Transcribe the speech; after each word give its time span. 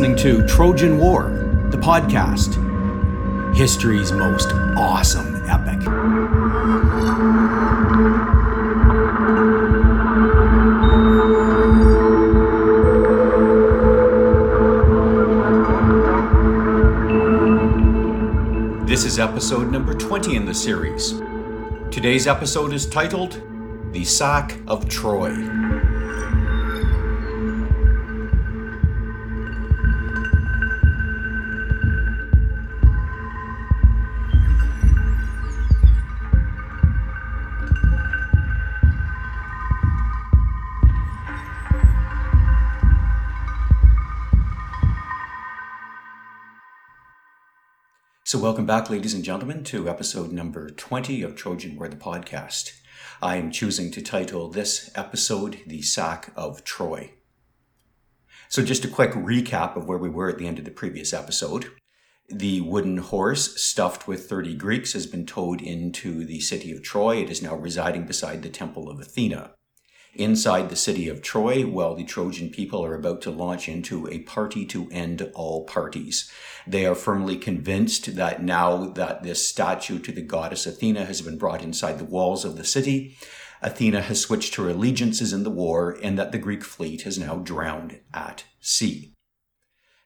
listening 0.00 0.16
to 0.16 0.46
Trojan 0.46 0.96
War, 0.96 1.24
the 1.70 1.76
podcast, 1.76 2.56
history's 3.54 4.12
most 4.12 4.48
awesome 4.78 5.42
epic. 5.46 5.78
This 18.86 19.04
is 19.04 19.18
episode 19.18 19.70
number 19.70 19.92
20 19.92 20.34
in 20.34 20.46
the 20.46 20.54
series. 20.54 21.20
Today's 21.90 22.26
episode 22.26 22.72
is 22.72 22.86
titled 22.86 23.42
The 23.92 24.04
Sack 24.04 24.56
of 24.66 24.88
Troy. 24.88 25.79
So, 48.30 48.38
welcome 48.38 48.64
back, 48.64 48.88
ladies 48.88 49.12
and 49.12 49.24
gentlemen, 49.24 49.64
to 49.64 49.88
episode 49.88 50.30
number 50.30 50.70
20 50.70 51.20
of 51.22 51.34
Trojan 51.34 51.76
War 51.76 51.88
the 51.88 51.96
podcast. 51.96 52.70
I 53.20 53.34
am 53.34 53.50
choosing 53.50 53.90
to 53.90 54.00
title 54.00 54.46
this 54.46 54.88
episode 54.94 55.58
The 55.66 55.82
Sack 55.82 56.30
of 56.36 56.62
Troy. 56.62 57.14
So, 58.48 58.64
just 58.64 58.84
a 58.84 58.88
quick 58.88 59.10
recap 59.14 59.74
of 59.74 59.88
where 59.88 59.98
we 59.98 60.08
were 60.08 60.28
at 60.28 60.38
the 60.38 60.46
end 60.46 60.60
of 60.60 60.64
the 60.64 60.70
previous 60.70 61.12
episode. 61.12 61.72
The 62.28 62.60
wooden 62.60 62.98
horse, 62.98 63.60
stuffed 63.60 64.06
with 64.06 64.28
30 64.28 64.54
Greeks, 64.54 64.92
has 64.92 65.08
been 65.08 65.26
towed 65.26 65.60
into 65.60 66.24
the 66.24 66.38
city 66.38 66.70
of 66.70 66.84
Troy. 66.84 67.16
It 67.16 67.30
is 67.30 67.42
now 67.42 67.56
residing 67.56 68.06
beside 68.06 68.44
the 68.44 68.48
Temple 68.48 68.88
of 68.88 69.00
Athena 69.00 69.54
inside 70.14 70.68
the 70.68 70.76
city 70.76 71.08
of 71.08 71.22
Troy 71.22 71.66
while 71.66 71.94
the 71.94 72.04
Trojan 72.04 72.50
people 72.50 72.84
are 72.84 72.94
about 72.94 73.22
to 73.22 73.30
launch 73.30 73.68
into 73.68 74.08
a 74.08 74.20
party 74.20 74.64
to 74.66 74.88
end 74.90 75.30
all 75.34 75.64
parties. 75.64 76.30
They 76.66 76.84
are 76.86 76.94
firmly 76.94 77.36
convinced 77.36 78.16
that 78.16 78.42
now 78.42 78.86
that 78.86 79.22
this 79.22 79.46
statue 79.46 79.98
to 80.00 80.12
the 80.12 80.22
goddess 80.22 80.66
Athena 80.66 81.04
has 81.04 81.22
been 81.22 81.38
brought 81.38 81.62
inside 81.62 81.98
the 81.98 82.04
walls 82.04 82.44
of 82.44 82.56
the 82.56 82.64
city, 82.64 83.16
Athena 83.62 84.02
has 84.02 84.20
switched 84.20 84.54
her 84.56 84.68
allegiances 84.68 85.32
in 85.32 85.42
the 85.42 85.50
war 85.50 85.96
and 86.02 86.18
that 86.18 86.32
the 86.32 86.38
Greek 86.38 86.64
fleet 86.64 87.02
has 87.02 87.18
now 87.18 87.36
drowned 87.36 88.00
at 88.12 88.44
sea. 88.60 89.12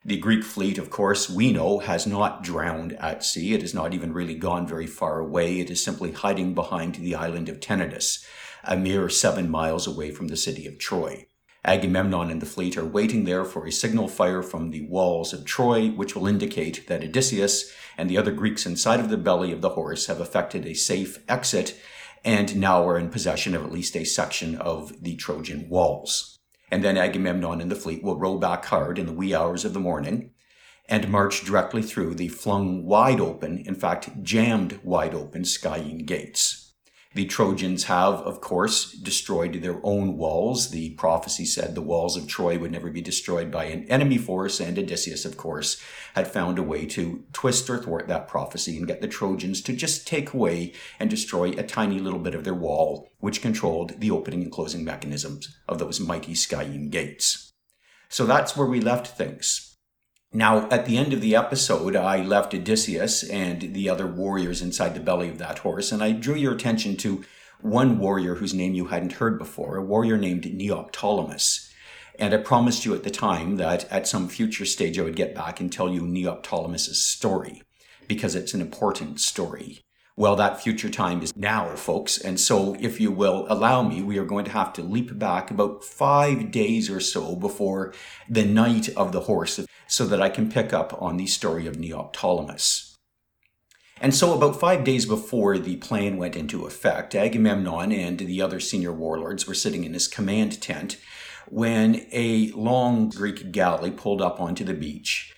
The 0.04 0.18
Greek 0.18 0.44
fleet, 0.44 0.76
of 0.76 0.90
course, 0.90 1.30
we 1.30 1.50
know 1.50 1.78
has 1.78 2.06
not 2.06 2.42
drowned 2.42 2.92
at 2.94 3.24
sea. 3.24 3.54
It 3.54 3.62
has 3.62 3.72
not 3.72 3.94
even 3.94 4.12
really 4.12 4.34
gone 4.34 4.66
very 4.66 4.86
far 4.86 5.18
away. 5.18 5.60
It 5.60 5.70
is 5.70 5.82
simply 5.82 6.12
hiding 6.12 6.52
behind 6.54 6.96
the 6.96 7.14
island 7.14 7.48
of 7.48 7.58
Tenedos 7.58 8.22
a 8.66 8.76
mere 8.76 9.08
seven 9.08 9.50
miles 9.50 9.86
away 9.86 10.10
from 10.10 10.28
the 10.28 10.36
city 10.36 10.66
of 10.66 10.78
Troy. 10.78 11.26
Agamemnon 11.64 12.30
and 12.30 12.42
the 12.42 12.46
fleet 12.46 12.76
are 12.76 12.84
waiting 12.84 13.24
there 13.24 13.44
for 13.44 13.66
a 13.66 13.72
signal 13.72 14.06
fire 14.06 14.42
from 14.42 14.70
the 14.70 14.86
walls 14.86 15.32
of 15.32 15.44
Troy, 15.44 15.88
which 15.88 16.14
will 16.14 16.26
indicate 16.26 16.86
that 16.88 17.02
Odysseus 17.02 17.72
and 17.96 18.10
the 18.10 18.18
other 18.18 18.32
Greeks 18.32 18.66
inside 18.66 19.00
of 19.00 19.08
the 19.08 19.16
belly 19.16 19.50
of 19.50 19.62
the 19.62 19.70
horse 19.70 20.06
have 20.06 20.20
effected 20.20 20.66
a 20.66 20.74
safe 20.74 21.18
exit 21.28 21.78
and 22.24 22.56
now 22.56 22.86
are 22.86 22.98
in 22.98 23.08
possession 23.08 23.54
of 23.54 23.64
at 23.64 23.72
least 23.72 23.96
a 23.96 24.04
section 24.04 24.56
of 24.56 25.02
the 25.02 25.16
Trojan 25.16 25.68
walls. 25.68 26.38
And 26.70 26.82
then 26.84 26.98
Agamemnon 26.98 27.60
and 27.60 27.70
the 27.70 27.76
fleet 27.76 28.02
will 28.02 28.18
row 28.18 28.36
back 28.36 28.64
hard 28.66 28.98
in 28.98 29.06
the 29.06 29.12
wee 29.12 29.34
hours 29.34 29.64
of 29.64 29.74
the 29.74 29.80
morning 29.80 30.30
and 30.88 31.08
march 31.08 31.44
directly 31.44 31.82
through 31.82 32.14
the 32.14 32.28
flung 32.28 32.84
wide 32.84 33.20
open, 33.20 33.58
in 33.66 33.74
fact, 33.74 34.22
jammed 34.22 34.80
wide 34.82 35.14
open 35.14 35.42
Scaean 35.42 36.04
gates. 36.04 36.63
The 37.14 37.26
Trojans 37.26 37.84
have, 37.84 38.14
of 38.14 38.40
course, 38.40 38.90
destroyed 38.90 39.54
their 39.62 39.78
own 39.84 40.16
walls. 40.16 40.70
The 40.70 40.90
prophecy 40.90 41.44
said 41.44 41.76
the 41.76 41.80
walls 41.80 42.16
of 42.16 42.26
Troy 42.26 42.58
would 42.58 42.72
never 42.72 42.90
be 42.90 43.00
destroyed 43.00 43.52
by 43.52 43.66
an 43.66 43.84
enemy 43.88 44.18
force, 44.18 44.58
and 44.58 44.76
Odysseus, 44.76 45.24
of 45.24 45.36
course, 45.36 45.80
had 46.14 46.26
found 46.26 46.58
a 46.58 46.62
way 46.64 46.86
to 46.86 47.22
twist 47.32 47.70
or 47.70 47.78
thwart 47.78 48.08
that 48.08 48.26
prophecy 48.26 48.76
and 48.76 48.88
get 48.88 49.00
the 49.00 49.06
Trojans 49.06 49.60
to 49.62 49.72
just 49.72 50.08
take 50.08 50.32
away 50.32 50.72
and 50.98 51.08
destroy 51.08 51.50
a 51.50 51.62
tiny 51.62 52.00
little 52.00 52.18
bit 52.18 52.34
of 52.34 52.42
their 52.42 52.52
wall, 52.52 53.08
which 53.18 53.42
controlled 53.42 54.00
the 54.00 54.10
opening 54.10 54.42
and 54.42 54.50
closing 54.50 54.84
mechanisms 54.84 55.56
of 55.68 55.78
those 55.78 56.00
mighty 56.00 56.34
Scaean 56.34 56.90
gates. 56.90 57.52
So 58.08 58.26
that's 58.26 58.56
where 58.56 58.66
we 58.66 58.80
left 58.80 59.16
things. 59.16 59.73
Now, 60.36 60.68
at 60.68 60.84
the 60.84 60.98
end 60.98 61.12
of 61.12 61.20
the 61.20 61.36
episode, 61.36 61.94
I 61.94 62.20
left 62.20 62.54
Odysseus 62.54 63.22
and 63.22 63.72
the 63.72 63.88
other 63.88 64.08
warriors 64.08 64.62
inside 64.62 64.94
the 64.94 65.00
belly 65.00 65.28
of 65.28 65.38
that 65.38 65.60
horse, 65.60 65.92
and 65.92 66.02
I 66.02 66.10
drew 66.10 66.34
your 66.34 66.52
attention 66.52 66.96
to 66.98 67.24
one 67.60 68.00
warrior 68.00 68.34
whose 68.34 68.52
name 68.52 68.74
you 68.74 68.86
hadn't 68.86 69.12
heard 69.12 69.38
before, 69.38 69.76
a 69.76 69.82
warrior 69.84 70.18
named 70.18 70.42
Neoptolemus. 70.42 71.70
And 72.18 72.34
I 72.34 72.38
promised 72.38 72.84
you 72.84 72.94
at 72.96 73.04
the 73.04 73.12
time 73.12 73.58
that 73.58 73.90
at 73.92 74.08
some 74.08 74.28
future 74.28 74.64
stage 74.64 74.98
I 74.98 75.02
would 75.02 75.14
get 75.14 75.36
back 75.36 75.60
and 75.60 75.72
tell 75.72 75.88
you 75.88 76.00
Neoptolemus's 76.00 77.00
story, 77.00 77.62
because 78.08 78.34
it's 78.34 78.54
an 78.54 78.60
important 78.60 79.20
story. 79.20 79.82
Well, 80.16 80.36
that 80.36 80.62
future 80.62 80.90
time 80.90 81.22
is 81.22 81.36
now, 81.36 81.74
folks. 81.74 82.18
And 82.18 82.38
so, 82.38 82.76
if 82.78 83.00
you 83.00 83.10
will 83.10 83.46
allow 83.48 83.82
me, 83.82 84.00
we 84.00 84.16
are 84.18 84.24
going 84.24 84.44
to 84.44 84.52
have 84.52 84.72
to 84.74 84.82
leap 84.82 85.18
back 85.18 85.50
about 85.50 85.82
five 85.82 86.52
days 86.52 86.88
or 86.88 87.00
so 87.00 87.34
before 87.34 87.92
the 88.28 88.44
night 88.44 88.88
of 88.90 89.10
the 89.10 89.22
horse 89.22 89.58
so 89.88 90.06
that 90.06 90.22
I 90.22 90.28
can 90.28 90.52
pick 90.52 90.72
up 90.72 90.96
on 91.02 91.16
the 91.16 91.26
story 91.26 91.66
of 91.66 91.76
Neoptolemus. 91.76 92.94
And 94.00 94.14
so, 94.14 94.34
about 94.34 94.60
five 94.60 94.84
days 94.84 95.04
before 95.04 95.58
the 95.58 95.76
plan 95.76 96.16
went 96.16 96.36
into 96.36 96.64
effect, 96.64 97.16
Agamemnon 97.16 97.90
and 97.90 98.18
the 98.20 98.40
other 98.40 98.60
senior 98.60 98.92
warlords 98.92 99.48
were 99.48 99.54
sitting 99.54 99.82
in 99.82 99.94
his 99.94 100.06
command 100.06 100.62
tent 100.62 100.96
when 101.48 102.06
a 102.12 102.52
long 102.52 103.08
Greek 103.08 103.50
galley 103.50 103.90
pulled 103.90 104.22
up 104.22 104.40
onto 104.40 104.64
the 104.64 104.74
beach 104.74 105.34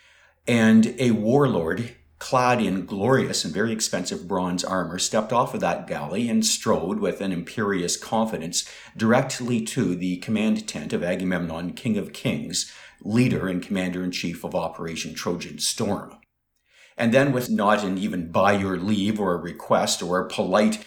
and 0.47 0.95
a 0.99 1.13
warlord 1.13 1.97
clad 2.19 2.61
in 2.61 2.87
glorious 2.87 3.45
and 3.45 3.53
very 3.53 3.73
expensive 3.73 4.27
bronze 4.27 4.65
armor, 4.65 4.99
stepped 4.99 5.33
off 5.33 5.55
of 5.55 5.61
that 5.61 5.87
galley 5.87 6.29
and 6.29 6.45
strode 6.45 6.99
with 6.99 7.21
an 7.21 7.33
imperious 7.33 7.97
confidence 7.97 8.69
directly 8.97 9.61
to 9.61 9.95
the 9.95 10.17
command 10.19 10.67
tent 10.67 10.93
of 10.93 11.03
Agamemnon, 11.03 11.73
King 11.75 11.99
of 11.99 12.13
Kings, 12.13 12.73
leader 13.03 13.49
and 13.49 13.63
commander 13.63 14.03
in 14.03 14.11
chief 14.11 14.45
of 14.45 14.55
Operation 14.55 15.15
Trojan 15.15 15.59
Storm. 15.59 16.17
And 16.97 17.13
then, 17.13 17.33
with 17.33 17.51
not 17.51 17.85
an 17.85 17.99
even 17.99 18.33
by 18.33 18.53
your 18.53 18.79
leave 18.79 19.21
or 19.21 19.35
a 19.35 19.39
request 19.39 20.03
or 20.03 20.19
a 20.19 20.29
polite 20.29 20.85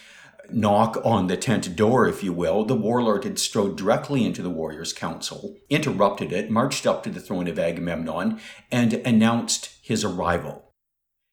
knock 0.51 0.97
on 1.05 1.27
the 1.27 1.37
tent 1.37 1.75
door, 1.75 2.07
if 2.07 2.23
you 2.23 2.33
will, 2.33 2.65
the 2.65 2.75
warlord 2.75 3.23
had 3.23 3.37
strode 3.37 3.77
directly 3.77 4.25
into 4.25 4.41
the 4.41 4.49
warriors' 4.49 4.93
council, 4.93 5.55
interrupted 5.69 6.31
it, 6.31 6.49
marched 6.49 6.87
up 6.87 7.03
to 7.03 7.11
the 7.11 7.19
throne 7.19 7.47
of 7.47 7.59
Agamemnon, 7.59 8.39
and 8.71 8.93
announced 8.93 9.69
his 9.83 10.03
arrival. 10.03 10.68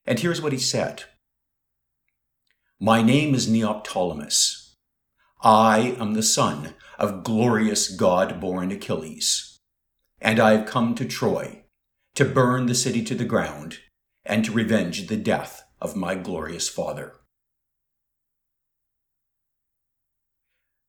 And 0.06 0.20
here's 0.20 0.40
what 0.40 0.52
he 0.52 0.58
said 0.58 1.04
My 2.78 3.02
name 3.02 3.34
is 3.34 3.48
Neoptolemus. 3.48 4.74
I 5.42 5.96
am 5.98 6.14
the 6.14 6.22
son 6.22 6.74
of 6.98 7.24
glorious 7.24 7.88
God 7.88 8.40
born 8.40 8.72
Achilles. 8.72 9.58
And 10.20 10.40
I 10.40 10.52
have 10.52 10.66
come 10.66 10.94
to 10.94 11.04
Troy 11.04 11.64
to 12.14 12.24
burn 12.24 12.66
the 12.66 12.74
city 12.74 13.04
to 13.04 13.14
the 13.14 13.24
ground 13.24 13.78
and 14.24 14.44
to 14.44 14.52
revenge 14.52 15.08
the 15.08 15.16
death 15.16 15.64
of 15.80 15.94
my 15.94 16.14
glorious 16.14 16.68
father. 16.68 17.12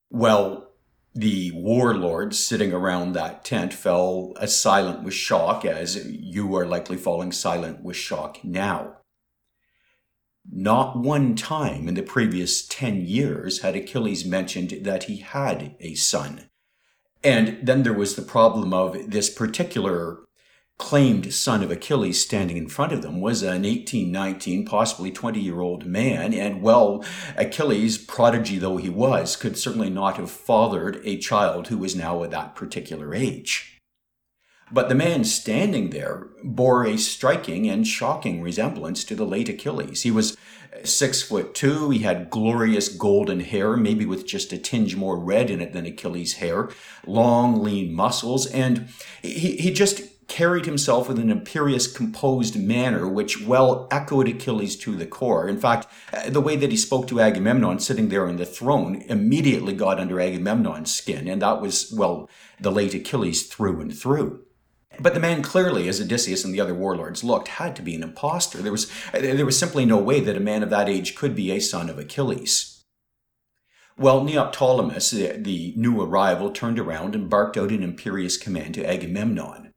Well, 0.10 0.72
the 1.14 1.52
warlords 1.54 2.44
sitting 2.44 2.72
around 2.72 3.14
that 3.14 3.44
tent 3.44 3.74
fell 3.74 4.34
as 4.40 4.60
silent 4.60 5.04
with 5.04 5.14
shock 5.14 5.66
as 5.66 6.06
you 6.06 6.56
are 6.56 6.66
likely 6.66 6.96
falling 6.96 7.32
silent 7.32 7.84
with 7.84 7.98
shock 7.98 8.44
now. 8.44 8.97
Not 10.52 10.98
one 10.98 11.36
time 11.36 11.88
in 11.88 11.96
the 11.96 12.04
previous 12.04 12.66
10 12.66 13.06
years 13.06 13.62
had 13.62 13.76
Achilles 13.76 14.26
mentioned 14.26 14.72
that 14.82 15.04
he 15.04 15.18
had 15.18 15.76
a 15.80 15.96
son. 15.96 16.50
And 17.24 17.60
then 17.62 17.84
there 17.84 17.94
was 17.94 18.16
the 18.16 18.22
problem 18.22 18.74
of 18.74 19.12
this 19.12 19.30
particular 19.30 20.20
claimed 20.78 21.34
son 21.34 21.64
of 21.64 21.72
Achilles 21.72 22.22
standing 22.24 22.56
in 22.56 22.70
front 22.70 22.94
of 22.94 23.02
them 23.02 23.20
was 23.20 23.42
an 23.42 23.66
18, 23.66 24.12
19, 24.12 24.66
possibly 24.66 25.12
20 25.12 25.40
year 25.40 25.60
old 25.60 25.86
man. 25.86 26.34
And 26.34 26.62
well, 26.62 27.04
Achilles, 27.36 27.98
prodigy 27.98 28.60
though 28.60 28.78
he 28.78 28.90
was, 28.90 29.36
could 29.36 29.58
certainly 29.58 29.90
not 29.90 30.18
have 30.18 30.30
fathered 30.30 31.02
a 31.04 31.18
child 31.18 31.68
who 31.68 31.78
was 31.78 31.96
now 31.96 32.24
at 32.24 32.32
that 32.32 32.56
particular 32.56 33.14
age. 33.14 33.77
But 34.72 34.90
the 34.90 34.96
man 34.96 35.24
standing 35.24 35.92
there 35.92 36.28
bore 36.44 36.86
a 36.86 36.98
striking 36.98 37.70
and 37.70 37.88
shocking 37.88 38.42
resemblance 38.42 39.04
to 39.06 39.16
the 39.16 39.26
late 39.26 39.50
Achilles. 39.50 40.04
He 40.04 40.12
was 40.12 40.36
six 40.84 41.22
foot 41.22 41.56
two. 41.56 41.90
He 41.90 42.00
had 42.00 42.30
glorious 42.30 42.90
golden 42.90 43.40
hair, 43.40 43.78
maybe 43.78 44.06
with 44.06 44.28
just 44.28 44.52
a 44.54 44.58
tinge 44.58 44.96
more 44.96 45.18
red 45.18 45.50
in 45.50 45.62
it 45.62 45.74
than 45.74 45.86
Achilles' 45.86 46.36
hair, 46.36 46.70
long, 47.06 47.64
lean 47.64 47.94
muscles, 47.94 48.46
and 48.48 48.90
he, 49.22 49.56
he 49.58 49.72
just 49.72 50.02
carried 50.28 50.66
himself 50.66 51.08
with 51.08 51.18
an 51.20 51.32
imperious, 51.32 51.88
composed 51.88 52.60
manner, 52.60 53.08
which 53.08 53.42
well 53.42 53.88
echoed 53.90 54.28
Achilles 54.28 54.76
to 54.76 54.96
the 54.96 55.06
core. 55.06 55.48
In 55.48 55.58
fact, 55.58 55.88
the 56.28 56.42
way 56.42 56.58
that 56.58 56.72
he 56.72 56.78
spoke 56.78 57.08
to 57.08 57.22
Agamemnon 57.22 57.80
sitting 57.80 58.10
there 58.10 58.28
on 58.28 58.36
the 58.36 58.46
throne 58.46 59.04
immediately 59.08 59.74
got 59.74 60.00
under 60.00 60.20
Agamemnon's 60.20 60.94
skin, 60.94 61.30
and 61.30 61.42
that 61.42 61.62
was, 61.62 61.94
well, 61.96 62.30
the 62.60 62.72
late 62.72 62.94
Achilles 62.94 63.48
through 63.48 63.80
and 63.80 63.98
through. 63.98 64.44
But 65.00 65.14
the 65.14 65.20
man 65.20 65.42
clearly, 65.44 65.88
as 65.88 66.02
Odysseus 66.02 66.44
and 66.44 66.54
the 66.54 66.62
other 66.62 66.74
warlords 66.74 67.24
looked, 67.24 67.50
had 67.50 67.76
to 67.76 67.82
be 67.82 67.96
an 67.96 68.04
impostor. 68.04 68.60
There 68.60 68.72
was, 68.72 68.92
there 69.12 69.46
was 69.46 69.58
simply 69.58 69.86
no 69.86 69.98
way 69.98 70.20
that 70.22 70.38
a 70.38 70.42
man 70.42 70.64
of 70.64 70.70
that 70.72 70.90
age 70.90 71.16
could 71.16 71.36
be 71.36 71.52
a 71.52 71.60
son 71.60 71.90
of 71.90 72.00
Achilles. 72.00 72.84
Well, 74.00 74.22
Neoptolemus, 74.22 75.44
the 75.44 75.74
new 75.76 76.02
arrival, 76.02 76.52
turned 76.52 76.78
around 76.78 77.16
and 77.16 77.30
barked 77.30 77.58
out 77.58 77.72
an 77.72 77.82
imperious 77.82 78.38
command 78.38 78.76
to 78.76 78.88
Agamemnon. 78.88 79.72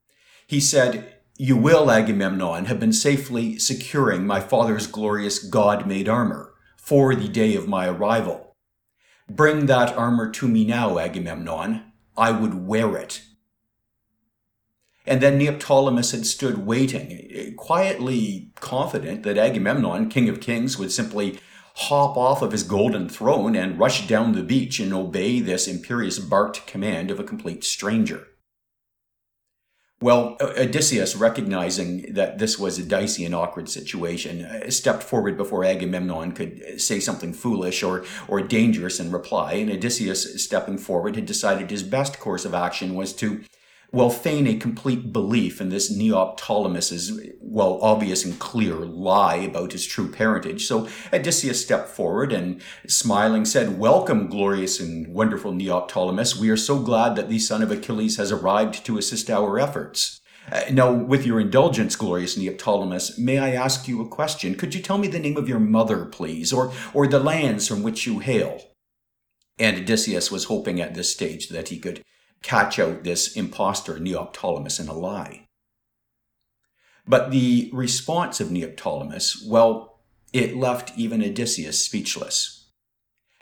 He 0.47 0.61
said, 0.61 1.15
You 1.39 1.57
will, 1.57 1.91
Agamemnon, 1.91 2.67
have 2.67 2.79
been 2.79 2.93
safely 2.93 3.59
securing 3.59 4.27
my 4.27 4.41
father's 4.41 4.87
glorious 4.87 5.39
god 5.39 5.87
made 5.87 6.09
armor 6.09 6.53
for 6.77 7.15
the 7.15 7.29
day 7.29 7.55
of 7.55 7.69
my 7.69 7.89
arrival. 7.89 8.57
Bring 9.29 9.67
that 9.67 9.97
armor 9.97 10.31
to 10.33 10.49
me 10.49 10.67
now, 10.67 10.99
Agamemnon. 10.99 11.93
I 12.17 12.31
would 12.31 12.67
wear 12.67 12.97
it. 12.97 13.23
And 15.11 15.21
then 15.21 15.41
Neoptolemus 15.41 16.13
had 16.13 16.25
stood 16.25 16.65
waiting, 16.65 17.55
quietly 17.57 18.53
confident 18.61 19.25
that 19.25 19.37
Agamemnon, 19.37 20.09
king 20.09 20.29
of 20.29 20.41
kings, 20.41 20.79
would 20.79 20.93
simply 20.93 21.41
hop 21.75 22.17
off 22.17 22.43
of 22.43 22.53
his 22.53 22.63
golden 22.63 23.09
throne 23.09 23.57
and 23.57 23.77
rush 23.77 24.07
down 24.07 24.35
the 24.35 24.45
beach 24.45 24.79
and 24.79 24.95
obey 24.95 25.41
this 25.41 25.67
imperious 25.67 26.21
barked 26.21 26.65
command 26.69 27.11
of 27.11 27.19
a 27.19 27.25
complete 27.25 27.65
stranger. 27.65 28.29
Well, 30.01 30.37
Odysseus, 30.41 31.17
recognizing 31.17 32.15
that 32.15 32.39
this 32.39 32.57
was 32.57 32.79
a 32.79 32.85
dicey 32.85 33.25
and 33.25 33.35
awkward 33.35 33.69
situation, 33.69 34.45
uh, 34.45 34.71
stepped 34.71 35.03
forward 35.03 35.37
before 35.37 35.65
Agamemnon 35.65 36.33
could 36.33 36.81
say 36.81 37.01
something 37.01 37.33
foolish 37.33 37.83
or, 37.83 38.05
or 38.29 38.41
dangerous 38.43 39.01
in 39.01 39.11
reply, 39.11 39.55
and 39.55 39.71
Odysseus, 39.73 40.43
stepping 40.43 40.79
forward, 40.79 41.17
had 41.17 41.27
decided 41.27 41.69
his 41.69 41.83
best 41.83 42.21
course 42.21 42.45
of 42.45 42.55
action 42.55 42.95
was 42.95 43.13
to 43.15 43.43
well, 43.93 44.11
feign 44.11 44.47
a 44.47 44.57
complete 44.57 45.13
belief 45.13 45.61
in 45.61 45.69
this 45.69 45.93
Neoptolemus's, 45.93 47.21
well, 47.41 47.81
obvious 47.83 48.25
and 48.25 48.39
clear 48.39 48.77
lie 48.77 49.37
about 49.37 49.73
his 49.73 49.85
true 49.85 50.09
parentage. 50.09 50.67
So 50.67 50.89
Odysseus 51.13 51.63
stepped 51.63 51.89
forward 51.89 52.33
and, 52.33 52.63
smiling, 52.87 53.45
said, 53.45 53.79
Welcome, 53.79 54.29
glorious 54.29 54.79
and 54.79 55.13
wonderful 55.13 55.53
Neoptolemus. 55.53 56.37
We 56.37 56.51
are 56.51 56.57
so 56.57 56.79
glad 56.79 57.17
that 57.17 57.29
the 57.29 57.41
son 57.41 57.63
of 57.63 57.73
Achilles 57.73 58.17
has 58.17 58.31
arrived 58.31 58.85
to 58.87 58.97
assist 58.97 59.29
our 59.29 59.59
efforts. 59.59 60.21
Uh, 60.51 60.63
now, 60.71 60.93
with 60.93 61.27
your 61.27 61.41
indulgence, 61.41 61.97
glorious 61.97 62.39
Neoptolemus, 62.39 63.19
may 63.19 63.39
I 63.39 63.53
ask 63.53 63.89
you 63.89 64.01
a 64.03 64.09
question? 64.09 64.55
Could 64.55 64.75
you 64.75 64.83
tell 64.83 64.99
me 64.99 65.09
the 65.09 65.19
name 65.19 65.37
of 65.37 65.49
your 65.49 65.61
mother, 65.61 66.05
please, 66.05 66.53
or, 66.53 66.73
or 66.95 67.09
the 67.09 67.21
lands 67.21 67.67
from 67.67 67.83
which 67.83 68.07
you 68.07 68.21
hail? 68.21 68.61
And 69.59 69.79
Odysseus 69.79 70.31
was 70.31 70.45
hoping 70.45 70.81
at 70.81 70.95
this 70.95 71.13
stage 71.13 71.49
that 71.51 71.69
he 71.69 71.79
could 71.79 72.03
catch 72.43 72.79
out 72.79 73.05
this 73.05 73.37
impostor 73.37 73.95
Neoptolemus 73.99 74.81
in 74.81 74.89
a 74.89 74.93
lie. 74.95 75.47
But 77.07 77.31
the 77.31 77.71
response 77.73 78.41
of 78.41 78.49
Neoptolemus, 78.49 79.47
well, 79.47 80.01
it 80.33 80.57
left 80.57 80.97
even 80.97 81.23
Odysseus 81.23 81.85
speechless. 81.85 82.69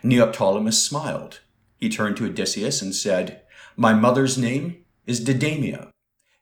Neoptolemus 0.03 0.75
smiled. 0.75 1.41
He 1.77 1.89
turned 1.89 2.17
to 2.17 2.27
Odysseus 2.27 2.81
and 2.81 2.95
said, 2.95 3.43
My 3.77 3.93
mother's 3.93 4.39
name 4.39 4.85
is 5.07 5.25
Deidamia. 5.25 5.91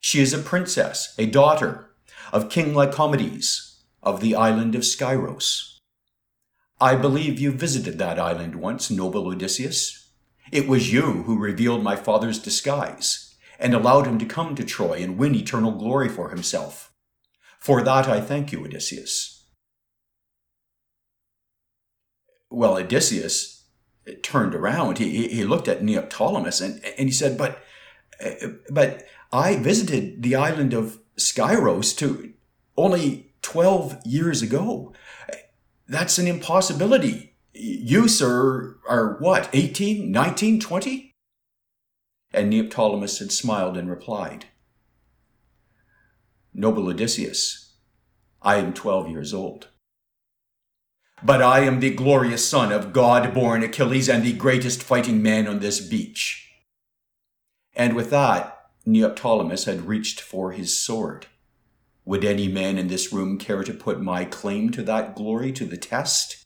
She 0.01 0.21
is 0.21 0.33
a 0.33 0.39
princess, 0.39 1.15
a 1.19 1.27
daughter 1.27 1.91
of 2.33 2.49
King 2.49 2.75
Lycomedes 2.75 3.81
of 4.03 4.21
the 4.21 4.35
island 4.35 4.75
of 4.75 4.83
Skyros. 4.83 5.79
I 6.81 6.95
believe 6.95 7.41
you 7.41 7.53
visited 7.53 7.99
that 7.99 8.19
island 8.19 8.57
once, 8.57 8.91
noble 8.91 9.27
Odysseus. 9.29 10.06
It 10.53 10.69
was 10.69 10.93
you 10.93 11.25
who 11.25 11.39
revealed 11.39 11.83
my 11.83 11.97
father's 11.97 12.39
disguise 12.39 13.35
and 13.59 13.75
allowed 13.75 14.07
him 14.07 14.19
to 14.19 14.27
come 14.27 14.55
to 14.55 14.65
Troy 14.65 14.99
and 15.03 15.19
win 15.19 15.35
eternal 15.35 15.73
glory 15.73 16.09
for 16.09 16.31
himself. 16.31 16.93
For 17.59 17.83
that 17.83 18.09
I 18.09 18.21
thank 18.21 18.53
you, 18.53 18.65
Odysseus. 18.65 19.45
Well, 22.51 22.77
Odysseus 22.77 23.65
turned 24.23 24.55
around. 24.55 24.99
He, 24.99 25.29
he 25.29 25.45
looked 25.45 25.69
at 25.69 25.83
Neoptolemus 25.83 26.63
and, 26.63 26.85
and 26.99 27.09
he 27.09 27.13
said, 27.13 27.37
but, 27.37 27.63
but 28.71 29.05
I 29.33 29.57
visited 29.57 30.23
the 30.23 30.37
island 30.37 30.73
of 30.73 31.01
Skyros 31.17 31.97
to 31.99 32.33
only 32.77 33.33
12 33.43 33.99
years 34.05 34.43
ago. 34.43 34.93
That's 35.89 36.19
an 36.19 36.27
impossibility. 36.27 37.36
You, 37.59 38.07
sir, 38.07 38.77
are 38.87 39.17
what, 39.19 39.49
18, 39.53 40.11
19, 40.11 40.61
20? 40.61 41.13
And 42.33 42.53
Neoptolemus 42.53 43.19
had 43.19 43.33
smiled 43.33 43.79
and 43.79 43.89
replied, 43.89 44.47
Noble 46.53 46.89
Odysseus, 46.89 47.75
I 48.43 48.57
am 48.57 48.75
12 48.75 49.09
years 49.09 49.33
old. 49.33 49.69
But 51.23 51.41
I 51.41 51.61
am 51.61 51.81
the 51.81 51.95
glorious 51.95 52.47
son 52.47 52.73
of 52.73 52.93
God 52.93 53.33
born 53.33 53.63
Achilles 53.63 54.09
and 54.09 54.23
the 54.23 54.35
greatest 54.35 54.83
fighting 54.83 55.23
man 55.23 55.49
on 55.49 55.61
this 55.61 55.81
beach. 55.81 56.51
And 57.75 57.97
with 57.97 58.11
that, 58.11 58.59
Neoptolemus 58.87 59.65
had 59.65 59.89
reached 59.89 60.21
for 60.21 60.53
his 60.53 60.79
sword. 60.79 61.27
Would 62.05 62.25
any 62.25 62.49
man 62.49 62.77
in 62.77 62.89
this 62.89 63.13
room 63.13 63.39
care 63.39 63.65
to 63.65 63.73
put 63.73 64.01
my 64.01 64.27
claim 64.27 64.71
to 64.71 64.83
that 64.83 65.17
glory 65.17 65.53
to 65.53 65.65
the 65.65 65.79
test? 65.79 66.46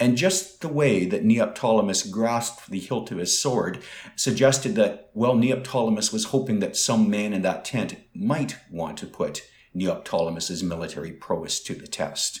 And 0.00 0.16
just 0.16 0.60
the 0.60 0.68
way 0.68 1.06
that 1.06 1.24
Neoptolemus 1.24 2.10
grasped 2.10 2.68
the 2.68 2.80
hilt 2.80 3.12
of 3.12 3.18
his 3.18 3.38
sword 3.38 3.82
suggested 4.16 4.74
that, 4.74 5.10
well, 5.14 5.34
Neoptolemus 5.34 6.12
was 6.12 6.26
hoping 6.26 6.58
that 6.60 6.76
some 6.76 7.08
man 7.08 7.32
in 7.32 7.42
that 7.42 7.64
tent 7.64 7.96
might 8.14 8.56
want 8.70 8.98
to 8.98 9.06
put 9.06 9.42
Neoptolemus's 9.74 10.62
military 10.62 11.12
prowess 11.12 11.60
to 11.60 11.74
the 11.74 11.86
test. 11.86 12.40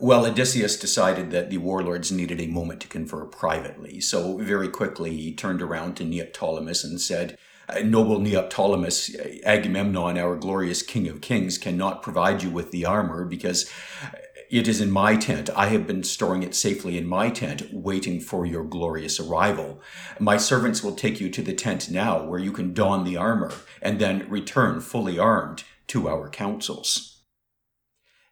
Well, 0.00 0.26
Odysseus 0.26 0.76
decided 0.76 1.30
that 1.30 1.50
the 1.50 1.58
warlords 1.58 2.10
needed 2.10 2.40
a 2.40 2.48
moment 2.48 2.80
to 2.80 2.88
confer 2.88 3.26
privately, 3.26 4.00
so 4.00 4.38
very 4.38 4.68
quickly 4.68 5.16
he 5.16 5.32
turned 5.32 5.62
around 5.62 5.96
to 5.96 6.04
Neoptolemus 6.04 6.82
and 6.82 7.00
said, 7.00 7.38
uh, 7.68 7.78
Noble 7.78 8.18
Neoptolemus, 8.18 9.40
Agamemnon, 9.44 10.18
our 10.18 10.36
glorious 10.36 10.82
king 10.82 11.08
of 11.08 11.20
kings, 11.20 11.58
cannot 11.58 12.02
provide 12.02 12.42
you 12.42 12.50
with 12.50 12.72
the 12.72 12.84
armor 12.84 13.24
because 13.24 13.70
it 14.50 14.68
is 14.68 14.80
in 14.80 14.90
my 14.90 15.16
tent. 15.16 15.50
I 15.56 15.66
have 15.68 15.86
been 15.86 16.02
storing 16.02 16.42
it 16.42 16.54
safely 16.54 16.98
in 16.98 17.06
my 17.06 17.30
tent, 17.30 17.72
waiting 17.72 18.20
for 18.20 18.46
your 18.46 18.64
glorious 18.64 19.18
arrival. 19.18 19.80
My 20.18 20.36
servants 20.36 20.82
will 20.82 20.94
take 20.94 21.20
you 21.20 21.30
to 21.30 21.42
the 21.42 21.54
tent 21.54 21.90
now, 21.90 22.22
where 22.24 22.40
you 22.40 22.52
can 22.52 22.74
don 22.74 23.04
the 23.04 23.16
armor, 23.16 23.52
and 23.80 23.98
then 23.98 24.28
return 24.28 24.80
fully 24.80 25.18
armed 25.18 25.64
to 25.88 26.08
our 26.08 26.28
councils. 26.28 27.22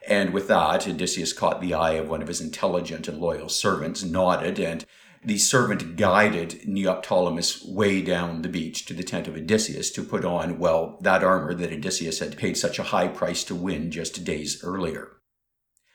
And 0.09 0.33
with 0.33 0.49
that, 0.49 0.89
Odysseus 0.89 1.33
caught 1.33 1.61
the 1.61 1.75
eye 1.75 1.93
of 1.93 2.09
one 2.09 2.23
of 2.23 2.29
his 2.29 2.41
intelligent 2.41 3.07
and 3.09 3.19
loyal 3.19 3.49
servants, 3.49 4.03
nodded, 4.03 4.59
and 4.59 4.85
the 5.25 5.39
servant 5.39 5.97
guided 5.97 6.63
Neoptolemus 6.67 7.65
way 7.69 8.03
down 8.03 8.43
the 8.43 8.49
beach 8.49 8.85
to 8.87 8.95
the 8.95 9.05
tent 9.05 9.29
of 9.29 9.37
Odysseus 9.37 9.93
to 9.93 10.03
put 10.03 10.25
on, 10.25 10.59
well, 10.59 10.99
that 11.03 11.23
armor 11.23 11.55
that 11.55 11.73
Odysseus 11.73 12.19
had 12.19 12.37
paid 12.37 12.57
such 12.57 12.81
a 12.81 12.85
high 12.85 13.07
price 13.07 13.45
to 13.45 13.55
win 13.55 13.93
just 13.93 14.25
days 14.25 14.65
earlier. 14.65 15.13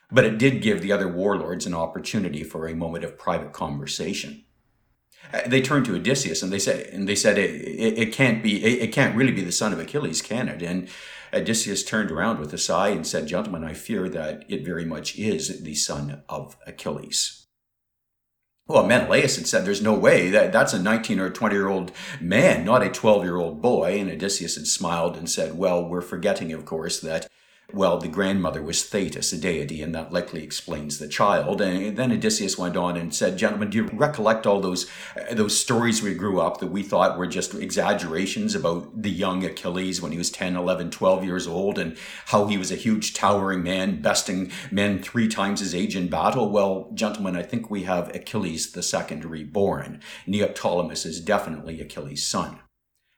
But 0.10 0.26
it 0.26 0.38
did 0.38 0.62
give 0.62 0.82
the 0.82 0.92
other 0.92 1.08
warlords 1.08 1.66
an 1.66 1.74
opportunity 1.74 2.44
for 2.44 2.68
a 2.68 2.76
moment 2.76 3.04
of 3.04 3.18
private 3.18 3.52
conversation. 3.52 4.46
Uh, 5.34 5.42
they 5.48 5.62
turned 5.62 5.86
to 5.86 5.96
Odysseus 5.96 6.42
and 6.42 6.54
they 6.54 6.60
said, 6.60 6.88
and 6.88 7.08
they 7.08 7.16
said, 7.16 7.38
it, 7.38 7.50
it, 7.50 7.98
it 7.98 8.14
can't 8.14 8.42
be, 8.42 8.64
it, 8.64 8.84
it, 8.84 8.94
can't 8.94 9.16
really 9.16 9.34
be 9.34 9.44
the 9.44 9.52
son 9.52 9.74
of 9.74 9.80
Achilles, 9.80 10.22
can 10.22 10.48
it? 10.48 10.62
And 10.62 10.88
Odysseus 11.34 11.84
turned 11.84 12.12
around 12.12 12.40
with 12.40 12.54
a 12.54 12.58
sigh 12.58 12.90
and 12.90 13.06
said, 13.06 13.28
Gentlemen, 13.28 13.64
I 13.64 13.74
fear 13.74 14.08
that 14.10 14.46
it 14.48 14.64
very 14.64 14.86
much 14.86 15.18
is 15.18 15.62
the 15.64 15.76
son 15.76 16.24
of 16.30 16.56
Achilles. 16.66 17.48
Well, 18.68 18.86
Menelaus 18.86 19.38
had 19.38 19.48
said, 19.48 19.66
There's 19.66 19.82
no 19.82 19.94
way 19.94 20.30
that 20.30 20.52
that's 20.52 20.74
a 20.74 20.82
19 20.82 21.20
or 21.20 21.30
20 21.30 21.56
year 21.56 21.70
old 21.70 21.92
man, 22.20 22.66
not 22.66 22.84
a 22.84 22.90
12 22.90 23.24
year 23.24 23.38
old 23.38 23.62
boy. 23.62 24.00
And 24.00 24.10
Odysseus 24.10 24.56
had 24.56 24.68
smiled 24.68 25.16
and 25.18 25.30
said, 25.30 25.58
Well, 25.58 25.88
we're 25.88 26.02
forgetting, 26.02 26.52
of 26.52 26.66
course, 26.66 27.00
that 27.00 27.28
well, 27.74 27.98
the 27.98 28.08
grandmother 28.08 28.64
was 28.64 28.86
Thetis, 28.86 29.34
a 29.34 29.38
deity, 29.38 29.82
and 29.82 29.94
that 29.94 30.14
likely 30.14 30.42
explains 30.42 31.00
the 31.00 31.08
child. 31.08 31.60
And 31.60 31.98
then 31.98 32.14
Odysseus 32.14 32.58
went 32.58 32.78
on 32.78 32.96
and 32.96 33.14
said, 33.14 33.38
Gentlemen, 33.38 33.70
do 33.70 33.78
you 33.80 33.90
recollect 33.92 34.48
all 34.48 34.62
those, 34.62 34.90
uh, 35.18 35.34
those 35.34 35.60
stories 35.60 36.02
we 36.02 36.14
grew 36.14 36.40
up 36.40 36.62
that 36.62 36.72
we 36.72 36.82
thought 36.82 37.18
were 37.18 37.28
just 37.28 37.54
exaggerations 37.54 38.56
about 38.56 39.02
the 39.02 39.12
young 39.12 39.44
Achilles 39.44 40.02
when 40.02 40.14
he 40.14 40.18
was 40.18 40.32
10, 40.32 40.56
11, 40.56 40.92
12 40.92 41.26
years 41.26 41.46
old 41.46 41.78
and 41.78 41.98
how 42.28 42.48
he 42.48 42.58
was 42.58 42.72
a 42.72 42.76
huge 42.76 43.14
towering 43.14 43.64
man, 43.64 44.02
besting 44.02 44.50
men 44.72 45.04
three 45.04 45.28
times 45.28 45.60
his 45.60 45.76
age 45.76 45.94
in 45.94 46.08
battle? 46.08 46.50
Well, 46.50 46.90
gentlemen, 46.94 47.36
I 47.36 47.44
think 47.44 47.70
we 47.70 47.84
have 47.84 48.16
Achilles 48.16 48.72
the 48.72 48.84
second 48.84 49.26
reborn. 49.26 50.00
Neoptolemus 50.26 51.06
is 51.06 51.20
definitely 51.20 51.82
Achilles' 51.82 52.26
son. 52.26 52.60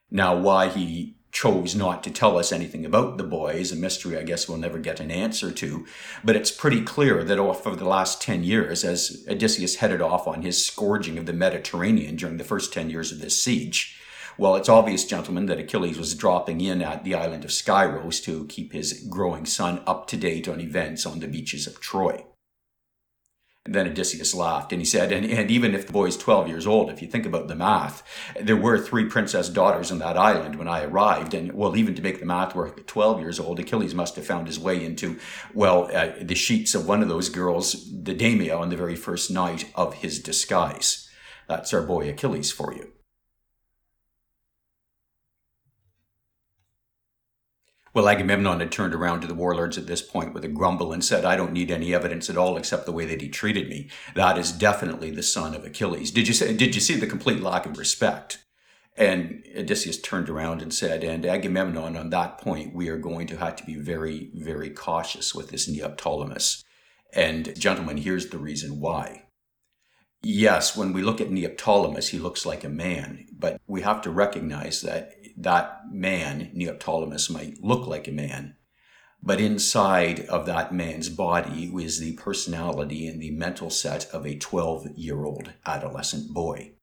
Now, 0.09 0.35
why 0.35 0.69
he 0.69 1.18
chose 1.31 1.75
not 1.75 2.03
to 2.03 2.09
tell 2.09 2.37
us 2.37 2.51
anything 2.51 2.85
about 2.85 3.17
the 3.17 3.23
boy 3.23 3.53
is 3.53 3.71
a 3.71 3.75
mystery 3.75 4.17
I 4.17 4.23
guess 4.23 4.49
we'll 4.49 4.57
never 4.57 4.79
get 4.79 4.99
an 4.99 5.11
answer 5.11 5.51
to. 5.51 5.85
But 6.23 6.35
it's 6.35 6.51
pretty 6.51 6.81
clear 6.81 7.23
that 7.23 7.39
off 7.39 7.67
over 7.67 7.75
the 7.75 7.85
last 7.85 8.21
10 8.21 8.43
years, 8.43 8.83
as 8.83 9.25
Odysseus 9.29 9.77
headed 9.77 10.01
off 10.01 10.27
on 10.27 10.41
his 10.41 10.65
scourging 10.65 11.17
of 11.17 11.25
the 11.25 11.33
Mediterranean 11.33 12.15
during 12.15 12.37
the 12.37 12.43
first 12.43 12.73
10 12.73 12.89
years 12.89 13.11
of 13.11 13.19
this 13.19 13.41
siege, 13.41 13.95
well, 14.39 14.55
it's 14.55 14.69
obvious, 14.69 15.03
gentlemen, 15.03 15.47
that 15.47 15.59
Achilles 15.59 15.97
was 15.97 16.15
dropping 16.15 16.61
in 16.61 16.81
at 16.81 17.03
the 17.03 17.13
island 17.13 17.43
of 17.43 17.51
Skyros 17.51 18.23
to 18.23 18.45
keep 18.45 18.71
his 18.71 19.05
growing 19.09 19.45
son 19.45 19.81
up 19.85 20.07
to 20.07 20.15
date 20.15 20.47
on 20.47 20.61
events 20.61 21.05
on 21.05 21.19
the 21.19 21.27
beaches 21.27 21.67
of 21.67 21.81
Troy. 21.81 22.23
Then 23.71 23.87
Odysseus 23.87 24.33
laughed 24.33 24.71
and 24.71 24.81
he 24.81 24.85
said, 24.85 25.11
and, 25.11 25.25
and 25.25 25.51
even 25.51 25.75
if 25.75 25.87
the 25.87 25.93
boy's 25.93 26.17
12 26.17 26.47
years 26.47 26.65
old, 26.65 26.89
if 26.89 27.01
you 27.01 27.07
think 27.07 27.25
about 27.25 27.47
the 27.47 27.55
math, 27.55 28.03
there 28.39 28.57
were 28.57 28.77
three 28.77 29.05
princess 29.05 29.49
daughters 29.49 29.91
on 29.91 29.99
that 29.99 30.17
island 30.17 30.55
when 30.55 30.67
I 30.67 30.83
arrived. 30.83 31.33
And 31.33 31.53
well, 31.53 31.75
even 31.75 31.95
to 31.95 32.01
make 32.01 32.19
the 32.19 32.25
math 32.25 32.55
work, 32.55 32.85
12 32.87 33.19
years 33.19 33.39
old, 33.39 33.59
Achilles 33.59 33.95
must 33.95 34.15
have 34.15 34.25
found 34.25 34.47
his 34.47 34.59
way 34.59 34.83
into, 34.83 35.19
well, 35.53 35.89
uh, 35.93 36.11
the 36.21 36.35
sheets 36.35 36.75
of 36.75 36.87
one 36.87 37.01
of 37.01 37.09
those 37.09 37.29
girls, 37.29 37.75
Deidamia, 37.91 38.57
on 38.57 38.69
the 38.69 38.77
very 38.77 38.95
first 38.95 39.29
night 39.31 39.71
of 39.75 39.95
his 39.95 40.19
disguise. 40.19 41.09
That's 41.47 41.73
our 41.73 41.81
boy 41.81 42.09
Achilles 42.09 42.51
for 42.51 42.73
you. 42.73 42.91
Well, 47.99 48.07
Agamemnon 48.07 48.61
had 48.61 48.71
turned 48.71 48.95
around 48.95 49.19
to 49.19 49.27
the 49.27 49.33
warlords 49.33 49.77
at 49.77 49.85
this 49.85 50.01
point 50.01 50.33
with 50.33 50.45
a 50.45 50.47
grumble 50.47 50.93
and 50.93 51.03
said, 51.03 51.25
I 51.25 51.35
don't 51.35 51.51
need 51.51 51.69
any 51.69 51.93
evidence 51.93 52.29
at 52.29 52.37
all 52.37 52.55
except 52.55 52.85
the 52.85 52.93
way 52.93 53.03
that 53.05 53.19
he 53.19 53.27
treated 53.27 53.67
me. 53.67 53.89
That 54.15 54.37
is 54.37 54.53
definitely 54.53 55.11
the 55.11 55.21
son 55.21 55.53
of 55.53 55.65
Achilles. 55.65 56.09
Did 56.09 56.29
you, 56.29 56.53
did 56.55 56.75
you 56.75 56.79
see 56.79 56.95
the 56.95 57.05
complete 57.05 57.41
lack 57.41 57.65
of 57.65 57.77
respect? 57.77 58.45
And 58.95 59.43
Odysseus 59.53 59.99
turned 59.99 60.29
around 60.29 60.61
and 60.61 60.73
said, 60.73 61.03
and 61.03 61.25
Agamemnon, 61.25 61.97
on 61.97 62.09
that 62.11 62.37
point, 62.37 62.73
we 62.73 62.87
are 62.87 62.97
going 62.97 63.27
to 63.27 63.35
have 63.35 63.57
to 63.57 63.65
be 63.65 63.75
very, 63.75 64.31
very 64.33 64.69
cautious 64.69 65.35
with 65.35 65.49
this 65.49 65.69
Neoptolemus. 65.69 66.63
And 67.13 67.53
gentlemen, 67.59 67.97
here's 67.97 68.29
the 68.29 68.37
reason 68.37 68.79
why. 68.79 69.25
Yes, 70.21 70.75
when 70.75 70.93
we 70.93 71.01
look 71.01 71.19
at 71.19 71.31
Neoptolemus, 71.31 72.09
he 72.09 72.19
looks 72.19 72.45
like 72.45 72.63
a 72.63 72.69
man, 72.69 73.25
but 73.31 73.59
we 73.67 73.81
have 73.81 74.01
to 74.03 74.09
recognize 74.09 74.81
that 74.83 75.15
that 75.39 75.91
man, 75.91 76.51
Neoptolemus, 76.55 77.29
might 77.29 77.63
look 77.63 77.87
like 77.87 78.07
a 78.07 78.11
man, 78.11 78.55
but 79.21 79.41
inside 79.41 80.21
of 80.27 80.45
that 80.45 80.73
man's 80.73 81.09
body 81.09 81.65
is 81.65 81.99
the 81.99 82.13
personality 82.13 83.07
and 83.07 83.21
the 83.21 83.31
mental 83.31 83.69
set 83.69 84.09
of 84.13 84.25
a 84.25 84.37
12 84.37 84.89
year 84.95 85.25
old 85.25 85.53
adolescent 85.65 86.33
boy. 86.33 86.73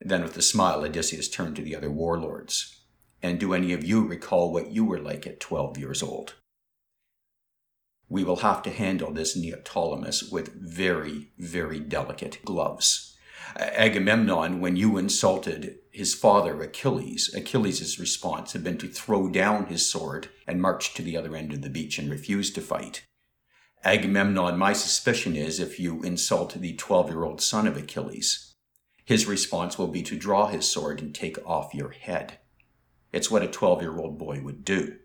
Then, 0.00 0.22
with 0.22 0.36
a 0.36 0.42
smile, 0.42 0.84
Odysseus 0.84 1.28
turned 1.28 1.56
to 1.56 1.62
the 1.62 1.74
other 1.74 1.90
warlords. 1.90 2.74
And 3.20 3.40
do 3.40 3.52
any 3.52 3.72
of 3.72 3.82
you 3.82 4.06
recall 4.06 4.52
what 4.52 4.70
you 4.70 4.84
were 4.84 5.00
like 5.00 5.26
at 5.26 5.40
12 5.40 5.76
years 5.76 6.04
old? 6.04 6.34
we 8.08 8.24
will 8.24 8.36
have 8.36 8.62
to 8.62 8.70
handle 8.70 9.12
this 9.12 9.36
Neoptolemus 9.36 10.32
with 10.32 10.54
very, 10.54 11.30
very 11.38 11.78
delicate 11.78 12.38
gloves. 12.44 13.07
Agamemnon, 13.58 14.60
when 14.60 14.76
you 14.76 14.98
insulted 14.98 15.78
his 15.90 16.14
father 16.14 16.62
Achilles, 16.62 17.34
Achilles' 17.34 17.98
response 17.98 18.52
had 18.52 18.62
been 18.62 18.78
to 18.78 18.86
throw 18.86 19.28
down 19.28 19.66
his 19.66 19.90
sword 19.90 20.28
and 20.46 20.62
march 20.62 20.94
to 20.94 21.02
the 21.02 21.16
other 21.16 21.34
end 21.34 21.52
of 21.52 21.62
the 21.62 21.68
beach 21.68 21.98
and 21.98 22.08
refuse 22.08 22.52
to 22.52 22.60
fight. 22.60 23.04
Agamemnon, 23.82 24.56
my 24.56 24.72
suspicion 24.72 25.34
is 25.34 25.58
if 25.58 25.80
you 25.80 26.02
insult 26.02 26.54
the 26.54 26.74
12 26.74 27.10
year 27.10 27.24
old 27.24 27.40
son 27.40 27.66
of 27.66 27.76
Achilles, 27.76 28.54
his 29.04 29.26
response 29.26 29.76
will 29.76 29.88
be 29.88 30.02
to 30.02 30.16
draw 30.16 30.46
his 30.46 30.70
sword 30.70 31.00
and 31.00 31.12
take 31.12 31.38
off 31.44 31.74
your 31.74 31.90
head. 31.90 32.38
It's 33.12 33.30
what 33.30 33.42
a 33.42 33.48
12 33.48 33.82
year 33.82 33.98
old 33.98 34.18
boy 34.18 34.40
would 34.40 34.64
do. 34.64 34.96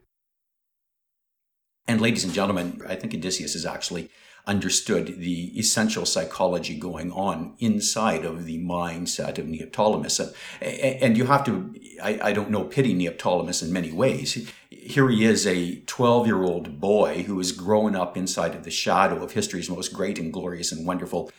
And 1.88 2.01
ladies 2.01 2.24
and 2.24 2.33
gentlemen, 2.33 2.81
I 2.88 2.95
think 2.95 3.13
Odysseus 3.13 3.55
is 3.55 3.65
actually 3.65 4.10
understood 4.45 5.19
the 5.19 5.57
essential 5.57 6.05
psychology 6.05 6.77
going 6.77 7.12
on 7.12 7.55
inside 7.59 8.25
of 8.25 8.45
the 8.45 8.59
mindset 8.59 9.38
of 9.38 9.45
Neoptolemus. 9.45 10.33
And 10.62 11.17
you 11.17 11.25
have 11.25 11.45
to, 11.45 11.73
I, 12.01 12.33
don't 12.33 12.50
know, 12.50 12.65
pity 12.65 12.93
Neoptolemus 12.93 13.63
in 13.63 13.71
many 13.71 13.91
ways. 13.91 14.51
Here 14.69 15.09
he 15.09 15.23
is, 15.23 15.47
a 15.47 15.79
12 15.81 16.27
year 16.27 16.43
old 16.43 16.81
boy 16.81 17.23
who 17.23 17.38
has 17.38 17.53
grown 17.53 17.95
up 17.95 18.17
inside 18.17 18.53
of 18.53 18.65
the 18.65 18.71
shadow 18.71 19.23
of 19.23 19.31
history's 19.31 19.69
most 19.69 19.93
great 19.93 20.19
and 20.19 20.33
glorious 20.33 20.73
and 20.73 20.85
wonderful 20.85 21.31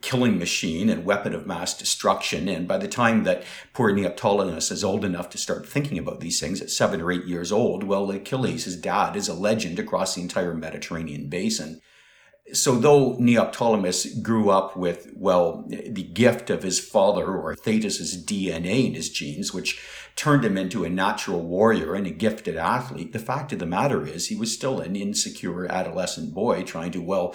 killing 0.00 0.38
machine 0.38 0.90
and 0.90 1.04
weapon 1.04 1.34
of 1.34 1.46
mass 1.46 1.76
destruction. 1.76 2.46
And 2.46 2.68
by 2.68 2.76
the 2.76 2.86
time 2.86 3.24
that 3.24 3.42
poor 3.72 3.90
Neoptolemus 3.90 4.70
is 4.70 4.84
old 4.84 5.04
enough 5.04 5.30
to 5.30 5.38
start 5.38 5.66
thinking 5.66 5.98
about 5.98 6.20
these 6.20 6.38
things 6.38 6.60
at 6.60 6.70
seven 6.70 7.00
or 7.00 7.10
eight 7.10 7.24
years 7.24 7.50
old, 7.50 7.82
well, 7.82 8.10
Achilles, 8.10 8.64
his 8.64 8.76
dad, 8.76 9.16
is 9.16 9.28
a 9.28 9.34
legend 9.34 9.78
across 9.78 10.14
the 10.14 10.20
entire 10.20 10.54
Mediterranean 10.54 11.28
basin. 11.28 11.80
So 12.52 12.76
though 12.76 13.16
Neoptolemus 13.16 14.22
grew 14.22 14.50
up 14.50 14.76
with, 14.76 15.12
well, 15.16 15.64
the 15.68 16.02
gift 16.02 16.50
of 16.50 16.62
his 16.62 16.78
father 16.78 17.26
or 17.26 17.54
Thetis's 17.56 18.22
DNA 18.22 18.86
in 18.86 18.94
his 18.94 19.08
genes, 19.08 19.54
which 19.54 19.80
turned 20.14 20.44
him 20.44 20.58
into 20.58 20.84
a 20.84 20.90
natural 20.90 21.40
warrior 21.40 21.94
and 21.94 22.06
a 22.06 22.10
gifted 22.10 22.56
athlete, 22.56 23.12
the 23.12 23.18
fact 23.18 23.52
of 23.52 23.58
the 23.58 23.66
matter 23.66 24.06
is 24.06 24.28
he 24.28 24.36
was 24.36 24.52
still 24.52 24.80
an 24.80 24.94
insecure 24.94 25.66
adolescent 25.72 26.34
boy 26.34 26.62
trying 26.62 26.92
to, 26.92 27.00
well, 27.00 27.34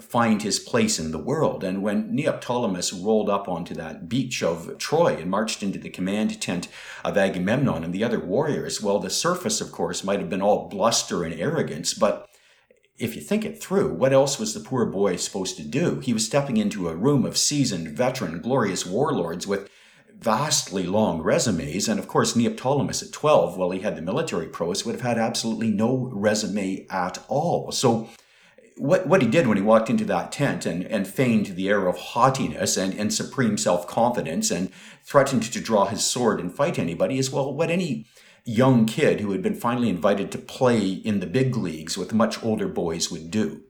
find 0.00 0.42
his 0.42 0.58
place 0.58 0.98
in 0.98 1.12
the 1.12 1.18
world. 1.18 1.62
And 1.64 1.82
when 1.82 2.14
Neoptolemus 2.14 2.92
rolled 2.92 3.30
up 3.30 3.48
onto 3.48 3.74
that 3.74 4.08
beach 4.08 4.42
of 4.42 4.76
Troy 4.78 5.16
and 5.16 5.30
marched 5.30 5.62
into 5.62 5.78
the 5.78 5.90
command 5.90 6.40
tent 6.40 6.68
of 7.04 7.16
Agamemnon 7.16 7.84
and 7.84 7.92
the 7.92 8.04
other 8.04 8.20
warriors, 8.20 8.82
well, 8.82 8.98
the 8.98 9.10
surface, 9.10 9.60
of 9.60 9.72
course, 9.72 10.04
might 10.04 10.20
have 10.20 10.30
been 10.30 10.42
all 10.42 10.68
bluster 10.68 11.24
and 11.24 11.34
arrogance, 11.34 11.94
but 11.94 12.27
if 12.98 13.14
you 13.14 13.22
think 13.22 13.44
it 13.44 13.60
through, 13.62 13.94
what 13.94 14.12
else 14.12 14.38
was 14.38 14.54
the 14.54 14.60
poor 14.60 14.84
boy 14.84 15.16
supposed 15.16 15.56
to 15.56 15.62
do? 15.62 16.00
He 16.00 16.12
was 16.12 16.26
stepping 16.26 16.56
into 16.56 16.88
a 16.88 16.96
room 16.96 17.24
of 17.24 17.38
seasoned, 17.38 17.96
veteran, 17.96 18.40
glorious 18.40 18.84
warlords 18.84 19.46
with 19.46 19.70
vastly 20.18 20.84
long 20.84 21.22
resumes. 21.22 21.88
And 21.88 22.00
of 22.00 22.08
course, 22.08 22.34
Neoptolemus 22.34 23.02
at 23.02 23.12
12, 23.12 23.56
while 23.56 23.70
he 23.70 23.80
had 23.80 23.96
the 23.96 24.02
military 24.02 24.48
prowess, 24.48 24.84
would 24.84 24.96
have 24.96 25.02
had 25.02 25.18
absolutely 25.18 25.70
no 25.70 26.10
resume 26.12 26.86
at 26.90 27.24
all. 27.28 27.70
So 27.70 28.08
what, 28.76 29.06
what 29.06 29.22
he 29.22 29.28
did 29.28 29.46
when 29.46 29.56
he 29.56 29.62
walked 29.62 29.90
into 29.90 30.04
that 30.06 30.32
tent 30.32 30.66
and, 30.66 30.84
and 30.84 31.06
feigned 31.06 31.46
the 31.46 31.68
air 31.68 31.86
of 31.86 31.98
haughtiness 31.98 32.76
and, 32.76 32.94
and 32.94 33.12
supreme 33.12 33.58
self-confidence 33.58 34.50
and 34.50 34.72
threatened 35.04 35.42
to 35.42 35.60
draw 35.60 35.86
his 35.86 36.04
sword 36.04 36.40
and 36.40 36.54
fight 36.54 36.78
anybody 36.78 37.18
is, 37.18 37.30
well, 37.30 37.52
what 37.52 37.70
any 37.70 38.06
young 38.44 38.86
kid 38.86 39.20
who 39.20 39.32
had 39.32 39.42
been 39.42 39.54
finally 39.54 39.88
invited 39.88 40.30
to 40.32 40.38
play 40.38 40.88
in 40.88 41.20
the 41.20 41.26
big 41.26 41.56
leagues 41.56 41.98
with 41.98 42.12
much 42.12 42.42
older 42.42 42.68
boys 42.68 43.10
would 43.10 43.30
do. 43.30 43.62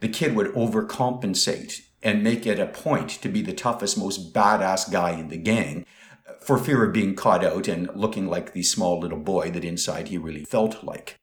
The 0.00 0.08
kid 0.08 0.34
would 0.34 0.54
overcompensate 0.54 1.82
and 2.02 2.22
make 2.22 2.46
it 2.46 2.58
a 2.58 2.66
point 2.66 3.10
to 3.10 3.28
be 3.28 3.42
the 3.42 3.52
toughest, 3.52 3.98
most 3.98 4.32
badass 4.32 4.90
guy 4.90 5.10
in 5.10 5.28
the 5.28 5.36
gang 5.36 5.84
uh, 6.28 6.32
for 6.40 6.58
fear 6.58 6.84
of 6.84 6.92
being 6.92 7.14
caught 7.14 7.44
out 7.44 7.68
and 7.68 7.94
looking 7.94 8.26
like 8.26 8.52
the 8.52 8.62
small 8.62 8.98
little 8.98 9.18
boy 9.18 9.50
that 9.50 9.64
inside 9.64 10.08
he 10.08 10.16
really 10.16 10.44
felt 10.44 10.82
like. 10.82 11.16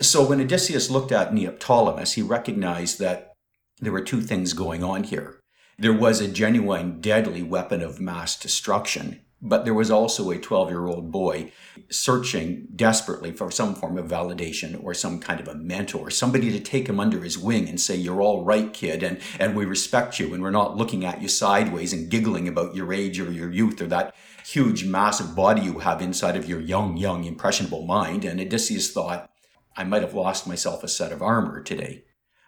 So 0.00 0.26
when 0.26 0.40
Odysseus 0.40 0.90
looked 0.90 1.12
at 1.12 1.32
Neoptolemus, 1.32 2.14
he 2.14 2.22
recognized 2.22 2.98
that 2.98 3.34
there 3.80 3.92
were 3.92 4.00
two 4.00 4.20
things 4.20 4.52
going 4.52 4.82
on 4.82 5.04
here. 5.04 5.40
There 5.78 5.92
was 5.92 6.20
a 6.20 6.28
genuine 6.28 7.00
deadly 7.00 7.42
weapon 7.42 7.80
of 7.80 8.00
mass 8.00 8.38
destruction, 8.38 9.20
but 9.42 9.64
there 9.64 9.74
was 9.74 9.90
also 9.90 10.30
a 10.30 10.38
12 10.38 10.68
year 10.68 10.86
old 10.86 11.10
boy 11.10 11.52
searching 11.90 12.68
desperately 12.76 13.32
for 13.32 13.50
some 13.50 13.74
form 13.74 13.96
of 13.96 14.06
validation 14.06 14.82
or 14.82 14.92
some 14.92 15.18
kind 15.18 15.40
of 15.40 15.48
a 15.48 15.54
mentor, 15.54 16.10
somebody 16.10 16.50
to 16.52 16.60
take 16.60 16.88
him 16.88 17.00
under 17.00 17.20
his 17.20 17.38
wing 17.38 17.68
and 17.68 17.80
say, 17.80 17.96
You're 17.96 18.20
all 18.20 18.44
right, 18.44 18.72
kid, 18.72 19.02
and, 19.02 19.18
and 19.38 19.56
we 19.56 19.64
respect 19.64 20.20
you, 20.20 20.34
and 20.34 20.42
we're 20.42 20.50
not 20.50 20.76
looking 20.76 21.04
at 21.04 21.22
you 21.22 21.28
sideways 21.28 21.92
and 21.92 22.10
giggling 22.10 22.48
about 22.48 22.74
your 22.74 22.92
age 22.92 23.18
or 23.18 23.30
your 23.30 23.50
youth 23.50 23.80
or 23.80 23.86
that 23.86 24.14
huge, 24.46 24.84
massive 24.84 25.34
body 25.34 25.62
you 25.62 25.78
have 25.78 26.02
inside 26.02 26.36
of 26.36 26.48
your 26.48 26.60
young, 26.60 26.96
young, 26.96 27.24
impressionable 27.24 27.86
mind. 27.86 28.24
And 28.24 28.40
Odysseus 28.40 28.92
thought, 28.92 29.30
I 29.76 29.84
might 29.84 30.02
have 30.02 30.14
lost 30.14 30.46
myself 30.46 30.84
a 30.84 30.88
set 30.88 31.12
of 31.12 31.22
armor 31.22 31.62
today, 31.62 32.04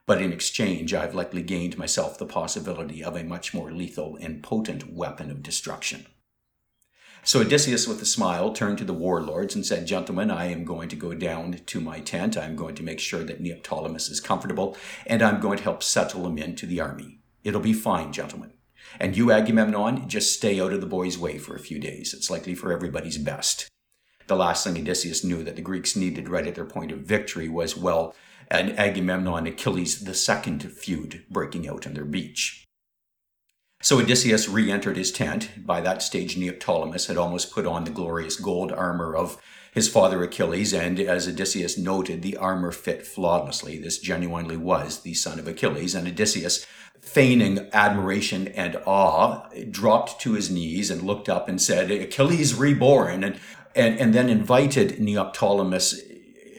but 0.06 0.20
in 0.20 0.32
exchange, 0.32 0.92
I've 0.92 1.14
likely 1.14 1.42
gained 1.42 1.78
myself 1.78 2.18
the 2.18 2.26
possibility 2.26 3.02
of 3.02 3.16
a 3.16 3.24
much 3.24 3.54
more 3.54 3.72
lethal 3.72 4.18
and 4.20 4.42
potent 4.42 4.92
weapon 4.92 5.30
of 5.30 5.42
destruction. 5.42 6.06
So 7.24 7.40
Odysseus, 7.40 7.86
with 7.86 8.02
a 8.02 8.06
smile, 8.06 8.52
turned 8.52 8.78
to 8.78 8.84
the 8.84 8.92
warlords 8.92 9.54
and 9.54 9.64
said, 9.64 9.86
Gentlemen, 9.86 10.30
I 10.30 10.46
am 10.46 10.64
going 10.64 10.88
to 10.88 10.96
go 10.96 11.14
down 11.14 11.52
to 11.66 11.80
my 11.80 12.00
tent. 12.00 12.36
I'm 12.36 12.56
going 12.56 12.74
to 12.74 12.82
make 12.82 12.98
sure 12.98 13.22
that 13.22 13.42
Neoptolemus 13.42 14.10
is 14.10 14.20
comfortable, 14.20 14.76
and 15.06 15.22
I'm 15.22 15.40
going 15.40 15.58
to 15.58 15.64
help 15.64 15.82
settle 15.82 16.26
him 16.26 16.36
into 16.36 16.66
the 16.66 16.80
army. 16.80 17.20
It'll 17.44 17.60
be 17.60 17.72
fine, 17.72 18.12
gentlemen. 18.12 18.54
And 18.98 19.16
you, 19.16 19.30
Agamemnon, 19.30 20.08
just 20.08 20.34
stay 20.34 20.60
out 20.60 20.72
of 20.72 20.80
the 20.80 20.86
boy's 20.86 21.16
way 21.16 21.38
for 21.38 21.54
a 21.54 21.60
few 21.60 21.78
days. 21.78 22.12
It's 22.12 22.30
likely 22.30 22.54
for 22.54 22.72
everybody's 22.72 23.18
best 23.18 23.68
the 24.32 24.36
last 24.36 24.64
thing 24.64 24.78
Odysseus 24.78 25.22
knew 25.22 25.42
that 25.44 25.56
the 25.56 25.62
Greeks 25.62 25.94
needed 25.94 26.28
right 26.28 26.46
at 26.46 26.54
their 26.54 26.64
point 26.64 26.90
of 26.90 27.00
victory 27.00 27.48
was, 27.50 27.76
well, 27.76 28.14
an 28.50 28.70
Agamemnon 28.78 29.46
Achilles 29.46 30.04
the 30.04 30.14
second 30.14 30.62
feud 30.72 31.24
breaking 31.30 31.68
out 31.68 31.86
on 31.86 31.92
their 31.92 32.06
beach. 32.06 32.61
So 33.82 33.98
Odysseus 33.98 34.48
re 34.48 34.70
entered 34.70 34.96
his 34.96 35.10
tent. 35.10 35.66
By 35.66 35.80
that 35.80 36.02
stage, 36.02 36.36
Neoptolemus 36.36 37.08
had 37.08 37.16
almost 37.16 37.50
put 37.50 37.66
on 37.66 37.82
the 37.82 37.90
glorious 37.90 38.36
gold 38.36 38.70
armor 38.70 39.16
of 39.16 39.42
his 39.74 39.88
father 39.88 40.22
Achilles, 40.22 40.72
and 40.72 41.00
as 41.00 41.26
Odysseus 41.26 41.76
noted, 41.76 42.22
the 42.22 42.36
armor 42.36 42.70
fit 42.70 43.04
flawlessly. 43.04 43.78
This 43.78 43.98
genuinely 43.98 44.56
was 44.56 45.00
the 45.00 45.14
son 45.14 45.40
of 45.40 45.48
Achilles, 45.48 45.96
and 45.96 46.06
Odysseus, 46.06 46.64
feigning 47.00 47.68
admiration 47.72 48.46
and 48.46 48.76
awe, 48.86 49.48
dropped 49.68 50.20
to 50.20 50.34
his 50.34 50.48
knees 50.48 50.88
and 50.88 51.02
looked 51.02 51.28
up 51.28 51.48
and 51.48 51.60
said, 51.60 51.90
Achilles 51.90 52.54
reborn, 52.54 53.24
and, 53.24 53.40
and, 53.74 53.98
and 53.98 54.14
then 54.14 54.28
invited 54.28 54.98
Neoptolemus 55.00 56.00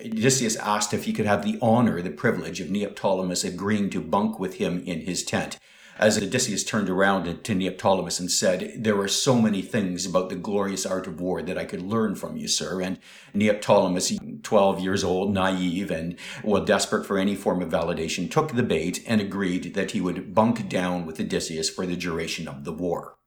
Odysseus 0.05 0.57
asked 0.57 0.93
if 0.93 1.05
he 1.05 1.13
could 1.13 1.25
have 1.25 1.45
the 1.45 1.57
honor, 1.61 2.01
the 2.01 2.09
privilege 2.09 2.59
of 2.59 2.67
Neoptolemus 2.67 3.45
agreeing 3.45 3.89
to 3.91 4.01
bunk 4.01 4.37
with 4.37 4.55
him 4.55 4.83
in 4.85 4.99
his 4.99 5.23
tent 5.23 5.57
as 5.97 6.17
Odysseus 6.17 6.63
turned 6.63 6.89
around 6.89 7.43
to 7.43 7.55
Neoptolemus 7.55 8.19
and 8.19 8.31
said, 8.31 8.73
There 8.77 8.99
are 8.99 9.07
so 9.07 9.39
many 9.39 9.61
things 9.61 10.05
about 10.05 10.29
the 10.29 10.35
glorious 10.35 10.85
art 10.85 11.07
of 11.07 11.21
war 11.21 11.41
that 11.41 11.57
I 11.57 11.65
could 11.65 11.81
learn 11.81 12.15
from 12.15 12.35
you, 12.35 12.47
sir. 12.47 12.81
And 12.81 12.99
Neoptolemus, 13.33 14.43
12 14.43 14.79
years 14.79 15.03
old, 15.03 15.33
naive, 15.33 15.91
and 15.91 16.17
well, 16.43 16.63
desperate 16.63 17.05
for 17.05 17.17
any 17.17 17.35
form 17.35 17.61
of 17.61 17.69
validation, 17.69 18.29
took 18.29 18.53
the 18.53 18.63
bait 18.63 19.03
and 19.07 19.21
agreed 19.21 19.73
that 19.75 19.91
he 19.91 20.01
would 20.01 20.33
bunk 20.33 20.67
down 20.67 21.05
with 21.05 21.19
Odysseus 21.19 21.69
for 21.69 21.85
the 21.85 21.95
duration 21.95 22.47
of 22.47 22.63
the 22.63 22.73
war. 22.73 23.17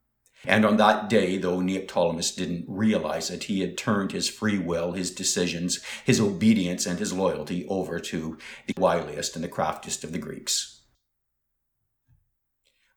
And 0.44 0.64
on 0.64 0.76
that 0.76 1.08
day, 1.08 1.38
though 1.38 1.58
Neoptolemus 1.58 2.34
didn't 2.36 2.66
realize 2.68 3.30
it, 3.30 3.44
he 3.44 3.60
had 3.60 3.76
turned 3.76 4.12
his 4.12 4.28
free 4.28 4.58
will, 4.58 4.92
his 4.92 5.10
decisions, 5.10 5.80
his 6.04 6.20
obedience, 6.20 6.86
and 6.86 6.98
his 6.98 7.12
loyalty 7.12 7.66
over 7.68 7.98
to 7.98 8.38
the 8.66 8.74
wiliest 8.74 9.34
and 9.34 9.42
the 9.42 9.48
craftiest 9.48 10.04
of 10.04 10.12
the 10.12 10.18
Greeks. 10.18 10.75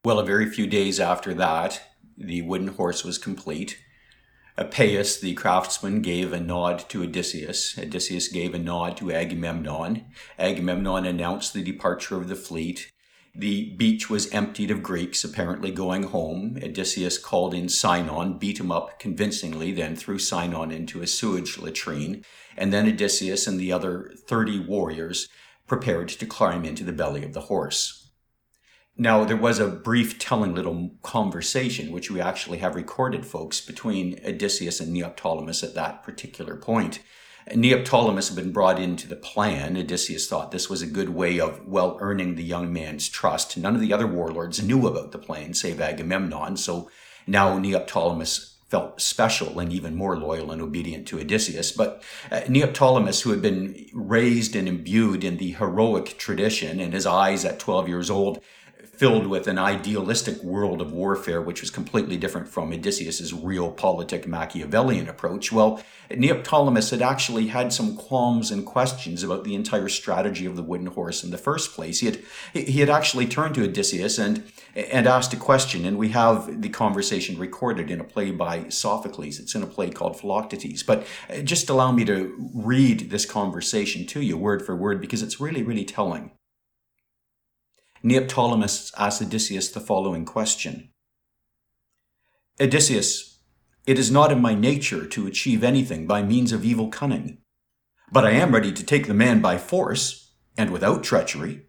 Well, 0.06 0.20
a 0.20 0.26
very 0.26 0.50
few 0.50 0.66
days 0.66 0.98
after 0.98 1.34
that, 1.34 1.82
the 2.18 2.42
wooden 2.44 2.70
horse 2.70 3.04
was 3.04 3.18
complete. 3.18 3.78
Epeius, 4.58 5.20
the 5.20 5.34
craftsman, 5.34 6.02
gave 6.02 6.32
a 6.32 6.40
nod 6.40 6.88
to 6.90 7.04
Odysseus. 7.04 7.78
Odysseus 7.78 8.30
gave 8.30 8.54
a 8.54 8.60
nod 8.60 8.96
to 8.98 9.12
Agamemnon. 9.12 10.06
Agamemnon 10.38 11.06
announced 11.06 11.54
the 11.54 11.62
departure 11.62 12.16
of 12.16 12.30
the 12.30 12.38
fleet. 12.38 12.90
The 13.36 13.76
beach 13.76 14.10
was 14.10 14.32
emptied 14.32 14.72
of 14.72 14.84
Greeks, 14.84 15.26
apparently 15.26 15.70
going 15.70 16.04
home. 16.04 16.58
Odysseus 16.64 17.18
called 17.18 17.54
in 17.54 17.68
Sinon, 17.68 18.38
beat 18.38 18.62
him 18.62 18.72
up 18.72 19.00
convincingly, 19.00 19.74
then 19.74 19.98
threw 19.98 20.18
Sinon 20.18 20.72
into 20.72 21.02
a 21.02 21.08
sewage 21.08 21.58
latrine. 21.58 22.24
And 22.56 22.72
then 22.72 22.88
Odysseus 22.88 23.48
and 23.48 23.60
the 23.60 23.74
other 23.74 24.14
30 24.28 24.62
warriors 24.62 25.28
prepared 25.68 26.08
to 26.08 26.26
climb 26.26 26.64
into 26.64 26.86
the 26.86 26.94
belly 26.94 27.26
of 27.26 27.34
the 27.34 27.42
horse. 27.42 27.99
Now, 29.02 29.24
there 29.24 29.38
was 29.38 29.60
a 29.60 29.68
brief 29.68 30.20
telling 30.20 30.54
little 30.54 30.92
conversation, 31.04 31.94
which 31.94 32.12
we 32.12 32.20
actually 32.20 32.58
have 32.58 32.76
recorded, 32.76 33.26
folks, 33.26 33.62
between 33.62 34.20
Odysseus 34.28 34.82
and 34.82 34.94
Neoptolemus 34.94 35.64
at 35.64 35.74
that 35.76 36.04
particular 36.04 36.58
point. 36.58 37.00
Neoptolemus 37.50 38.28
had 38.28 38.36
been 38.36 38.52
brought 38.52 38.78
into 38.78 39.08
the 39.08 39.16
plan. 39.16 39.78
Odysseus 39.78 40.28
thought 40.28 40.52
this 40.52 40.70
was 40.70 40.82
a 40.82 40.86
good 40.86 41.10
way 41.10 41.40
of 41.40 41.66
well 41.66 41.98
earning 42.02 42.36
the 42.36 42.44
young 42.44 42.74
man's 42.74 43.08
trust. 43.08 43.58
None 43.58 43.74
of 43.74 43.80
the 43.80 43.94
other 43.94 44.06
warlords 44.06 44.62
knew 44.62 44.86
about 44.86 45.14
the 45.14 45.18
plan, 45.18 45.54
save 45.54 45.80
Agamemnon, 45.80 46.58
so 46.58 46.92
now 47.26 47.58
Neoptolemus 47.58 48.58
felt 48.68 49.02
special 49.02 49.60
and 49.60 49.72
even 49.72 49.96
more 49.96 50.18
loyal 50.18 50.52
and 50.52 50.62
obedient 50.62 51.08
to 51.08 51.20
Odysseus. 51.20 51.72
But 51.72 52.04
uh, 52.32 52.42
Neoptolemus, 52.42 53.22
who 53.22 53.32
had 53.32 53.42
been 53.42 53.88
raised 53.94 54.56
and 54.58 54.68
imbued 54.68 55.24
in 55.24 55.38
the 55.38 55.54
heroic 55.54 56.18
tradition, 56.20 56.80
and 56.82 56.94
his 56.94 57.06
eyes 57.06 57.46
at 57.46 57.60
12 57.60 57.88
years 57.88 58.10
old 58.10 58.42
filled 59.00 59.28
with 59.28 59.48
an 59.48 59.58
idealistic 59.58 60.44
world 60.44 60.82
of 60.82 60.92
warfare, 60.92 61.42
which 61.42 61.62
was 61.62 61.70
completely 61.70 62.18
different 62.18 62.50
from 62.50 62.74
Odysseus's 62.74 63.32
realpolitik 63.32 64.28
Machiavellian 64.28 65.08
approach. 65.08 65.54
Well, 65.54 65.82
Neoptolemus 66.12 66.92
had 66.92 67.02
actually 67.02 67.48
had 67.48 67.72
some 67.72 67.96
qualms 67.96 68.52
and 68.52 68.66
questions 68.66 69.24
about 69.24 69.46
the 69.46 69.56
entire 69.56 69.88
strategy 69.88 70.46
of 70.46 70.58
the 70.58 70.64
wooden 70.64 70.88
horse 70.88 71.24
in 71.24 71.32
the 71.32 71.38
first 71.38 71.74
place. 71.74 72.02
He 72.02 72.08
had 72.08 72.20
he 72.54 72.82
had 72.82 72.90
actually 72.90 73.26
turned 73.26 73.56
to 73.56 73.64
Odysseus 73.64 74.20
and 74.20 74.44
and 74.76 75.08
asked 75.08 75.34
a 75.34 75.38
question, 75.38 75.86
and 75.86 75.98
we 75.98 76.10
have 76.10 76.62
the 76.62 76.68
conversation 76.70 77.38
recorded 77.38 77.90
in 77.90 78.02
a 78.02 78.04
play 78.04 78.32
by 78.32 78.68
Sophocles. 78.68 79.40
It's 79.40 79.56
in 79.56 79.64
a 79.64 79.68
play 79.68 79.92
called 79.92 80.20
Philoctetes. 80.20 80.84
But 80.84 81.08
uh, 81.30 81.38
just 81.38 81.70
allow 81.70 81.94
me 81.94 82.04
to 82.04 82.36
read 82.54 83.12
this 83.12 83.26
conversation 83.26 84.06
to 84.08 84.22
you 84.22 84.38
word 84.38 84.66
for 84.66 84.76
word 84.76 85.00
because 85.00 85.22
it's 85.22 85.40
really, 85.40 85.64
really 85.64 85.86
telling. 85.86 86.32
Neoptolemus 88.04 88.94
asked 88.98 89.22
Odysseus 89.22 89.70
the 89.70 89.82
following 89.82 90.24
question 90.24 90.90
Odysseus, 92.62 93.40
it 93.86 94.00
is 94.00 94.12
not 94.12 94.32
in 94.32 94.42
my 94.42 94.54
nature 94.54 95.06
to 95.06 95.28
achieve 95.28 95.64
anything 95.64 96.08
by 96.08 96.22
means 96.22 96.52
of 96.52 96.64
evil 96.64 96.90
cunning, 96.90 97.40
but 98.12 98.26
I 98.26 98.32
am 98.32 98.54
ready 98.54 98.72
to 98.72 98.84
take 98.84 99.08
the 99.08 99.14
man 99.14 99.42
by 99.42 99.58
force 99.58 100.32
and 100.58 100.72
without 100.72 101.04
treachery. 101.04 101.66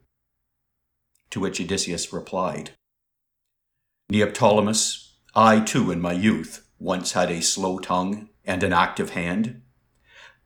To 1.30 1.40
which 1.40 1.60
Odysseus 1.60 2.12
replied 2.12 2.72
Neoptolemus, 4.12 5.12
I 5.34 5.60
too 5.60 5.90
in 5.90 6.00
my 6.00 6.12
youth 6.12 6.66
once 6.78 7.12
had 7.12 7.30
a 7.30 7.42
slow 7.42 7.78
tongue 7.78 8.28
and 8.44 8.62
an 8.62 8.72
active 8.72 9.10
hand, 9.10 9.62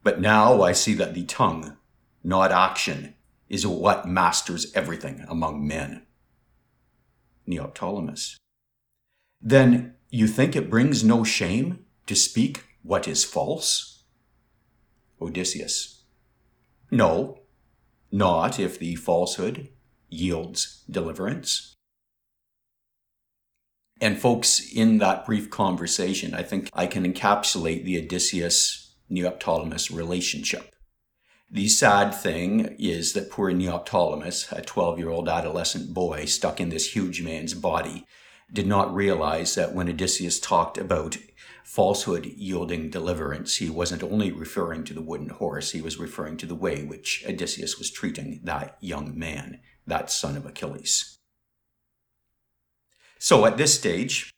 but 0.02 0.20
now 0.20 0.62
I 0.62 0.72
see 0.72 0.94
that 0.94 1.14
the 1.14 1.24
tongue, 1.24 1.76
not 2.22 2.52
action, 2.52 3.13
is 3.48 3.66
what 3.66 4.08
masters 4.08 4.72
everything 4.74 5.24
among 5.28 5.66
men. 5.66 6.06
Neoptolemus. 7.48 8.36
Then 9.40 9.94
you 10.10 10.26
think 10.26 10.56
it 10.56 10.70
brings 10.70 11.04
no 11.04 11.24
shame 11.24 11.84
to 12.06 12.14
speak 12.14 12.64
what 12.82 13.08
is 13.08 13.24
false? 13.24 14.04
Odysseus. 15.20 16.02
No, 16.90 17.40
not 18.12 18.60
if 18.60 18.78
the 18.78 18.94
falsehood 18.94 19.68
yields 20.08 20.84
deliverance. 20.88 21.74
And, 24.00 24.20
folks, 24.20 24.60
in 24.72 24.98
that 24.98 25.24
brief 25.24 25.50
conversation, 25.50 26.34
I 26.34 26.42
think 26.42 26.68
I 26.72 26.86
can 26.86 27.10
encapsulate 27.10 27.84
the 27.84 27.98
Odysseus 27.98 28.94
Neoptolemus 29.10 29.94
relationship. 29.94 30.73
The 31.50 31.68
sad 31.68 32.14
thing 32.14 32.74
is 32.78 33.12
that 33.12 33.30
poor 33.30 33.52
Neoptolemus, 33.52 34.50
a 34.50 34.62
12 34.62 34.98
year 34.98 35.10
old 35.10 35.28
adolescent 35.28 35.94
boy 35.94 36.24
stuck 36.24 36.60
in 36.60 36.70
this 36.70 36.94
huge 36.94 37.22
man's 37.22 37.54
body, 37.54 38.06
did 38.52 38.66
not 38.66 38.94
realize 38.94 39.54
that 39.54 39.74
when 39.74 39.88
Odysseus 39.88 40.40
talked 40.40 40.78
about 40.78 41.16
falsehood 41.64 42.26
yielding 42.26 42.90
deliverance, 42.90 43.56
he 43.56 43.70
wasn't 43.70 44.02
only 44.02 44.30
referring 44.30 44.84
to 44.84 44.94
the 44.94 45.02
wooden 45.02 45.30
horse, 45.30 45.72
he 45.72 45.80
was 45.80 45.98
referring 45.98 46.36
to 46.36 46.46
the 46.46 46.54
way 46.54 46.84
which 46.84 47.24
Odysseus 47.28 47.78
was 47.78 47.90
treating 47.90 48.40
that 48.44 48.76
young 48.80 49.18
man, 49.18 49.60
that 49.86 50.10
son 50.10 50.36
of 50.36 50.46
Achilles. 50.46 51.18
So 53.18 53.46
at 53.46 53.56
this 53.56 53.74
stage, 53.74 54.33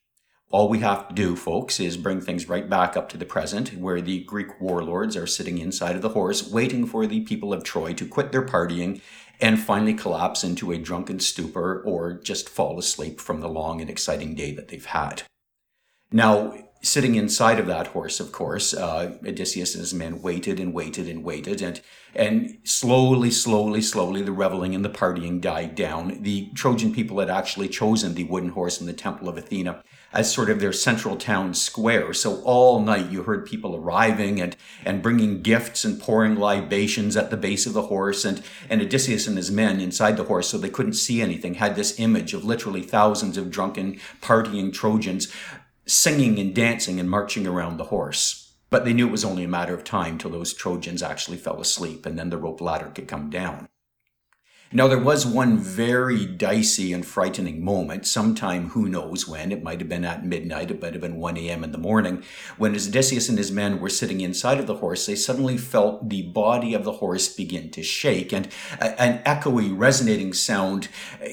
all 0.51 0.69
we 0.69 0.79
have 0.79 1.09
to 1.09 1.15
do, 1.15 1.35
folks, 1.35 1.81
is 1.81 1.97
bring 1.97 2.21
things 2.21 2.49
right 2.49 2.69
back 2.69 2.97
up 2.97 3.09
to 3.09 3.19
the 3.19 3.25
present, 3.25 3.75
where 3.75 4.01
the 4.01 4.23
Greek 4.25 4.61
warlords 4.61 5.17
are 5.17 5.27
sitting 5.27 5.59
inside 5.59 5.97
of 5.97 6.03
the 6.03 6.11
horse, 6.11 6.49
waiting 6.49 6.87
for 6.87 7.07
the 7.07 7.21
people 7.23 7.53
of 7.53 7.65
Troy 7.65 7.93
to 7.95 8.07
quit 8.07 8.31
their 8.31 8.47
partying 8.47 9.01
and 9.41 9.61
finally 9.61 9.93
collapse 9.93 10.45
into 10.45 10.73
a 10.73 10.79
drunken 10.79 11.21
stupor 11.21 11.83
or 11.85 12.15
just 12.15 12.49
fall 12.49 12.79
asleep 12.79 13.21
from 13.21 13.41
the 13.41 13.49
long 13.49 13.81
and 13.81 13.91
exciting 13.91 14.35
day 14.35 14.55
that 14.55 14.69
they've 14.69 14.87
had. 14.87 15.23
Now, 16.13 16.57
sitting 16.81 17.17
inside 17.17 17.59
of 17.59 17.67
that 17.67 17.89
horse, 17.89 18.21
of 18.21 18.33
course, 18.33 18.73
uh, 18.73 19.19
Odysseus 19.27 19.75
and 19.75 19.81
his 19.81 19.93
men 19.93 20.23
waited 20.23 20.61
and 20.61 20.73
waited 20.73 21.09
and 21.09 21.25
waited, 21.25 21.61
and 21.61 21.81
and 22.15 22.59
slowly, 22.65 23.31
slowly, 23.31 23.83
slowly, 23.83 24.23
the 24.23 24.33
reveling 24.33 24.75
and 24.75 24.85
the 24.85 24.89
partying 24.91 25.41
died 25.41 25.75
down. 25.75 26.23
The 26.23 26.51
Trojan 26.55 26.95
people 26.95 27.19
had 27.19 27.29
actually 27.29 27.69
chosen 27.69 28.15
the 28.15 28.25
wooden 28.25 28.51
horse 28.51 28.81
in 28.81 28.87
the 28.87 28.93
temple 28.93 29.29
of 29.29 29.37
Athena 29.37 29.83
as 30.17 30.33
sort 30.33 30.49
of 30.49 30.61
their 30.61 30.73
central 30.73 31.15
town 31.15 31.53
square. 31.53 32.15
So 32.15 32.41
all 32.41 32.81
night 32.81 33.11
you 33.11 33.23
heard 33.23 33.45
people 33.45 33.77
arriving 33.77 34.41
and 34.41 34.57
and 34.83 35.03
bringing 35.03 35.43
gifts 35.43 35.85
and 35.85 36.01
pouring 36.01 36.37
libations 36.37 37.19
at 37.19 37.31
the 37.31 37.37
base 37.37 37.67
of 37.67 37.75
the 37.75 37.83
horse, 37.83 38.25
and 38.25 38.43
and 38.71 38.81
Odysseus 38.81 39.27
and 39.27 39.37
his 39.37 39.51
men 39.51 39.79
inside 39.79 40.17
the 40.17 40.25
horse, 40.25 40.49
so 40.49 40.57
they 40.57 40.71
couldn't 40.71 40.95
see 40.95 41.21
anything, 41.21 41.55
had 41.55 41.77
this 41.77 42.01
image 42.01 42.33
of 42.33 42.45
literally 42.45 42.83
thousands 42.83 43.37
of 43.37 43.51
drunken, 43.51 44.01
partying 44.23 44.73
Trojans 44.73 45.31
singing 45.85 46.39
and 46.39 46.55
dancing 46.55 46.99
and 46.99 47.11
marching 47.11 47.47
around 47.47 47.77
the 47.77 47.85
horse. 47.85 48.55
But 48.71 48.85
they 48.85 48.95
knew 48.95 49.07
it 49.07 49.13
was 49.13 49.25
only 49.25 49.45
a 49.45 49.49
matter 49.49 49.75
of 49.75 49.85
time 49.85 50.19
till 50.19 50.31
those 50.31 50.53
Trojans 50.53 51.03
actually 51.03 51.37
fell 51.37 51.61
asleep 51.61 52.05
and 52.07 52.19
then 52.19 52.31
the 52.31 52.39
rope 52.39 52.61
ladder 52.61 52.91
could 52.93 53.07
come 53.07 53.31
down. 53.31 53.69
Now, 54.73 54.89
there 54.89 54.99
was 54.99 55.25
one 55.25 55.59
very 55.59 56.27
dicey 56.27 56.93
and 56.93 57.07
frightening 57.07 57.65
moment, 57.65 58.05
sometime 58.05 58.71
who 58.71 58.89
knows 58.89 59.29
when, 59.29 59.53
it 59.53 59.63
might 59.63 59.79
have 59.79 59.89
been 59.89 60.05
at 60.05 60.27
midnight, 60.27 60.73
it 60.73 60.83
might 60.83 60.93
have 60.93 61.01
been 61.01 61.19
1 61.19 61.37
a.m. 61.37 61.63
in 61.63 61.71
the 61.71 61.79
morning, 61.79 62.25
when 62.59 62.75
as 62.75 62.89
Odysseus 62.89 63.29
and 63.29 63.39
his 63.39 63.53
men 63.53 63.79
were 63.79 63.89
sitting 63.89 64.21
inside 64.21 64.59
of 64.59 64.67
the 64.67 64.79
horse, 64.79 65.07
they 65.07 65.15
suddenly 65.15 65.57
felt 65.57 66.09
the 66.09 66.23
body 66.23 66.75
of 66.75 66.83
the 66.83 66.95
horse 66.95 67.29
begin 67.29 67.71
to 67.71 67.83
shake, 67.85 68.33
and 68.33 68.49
an 68.81 69.23
echoey, 69.25 69.73
resonating 69.73 70.33
sound 70.33 70.89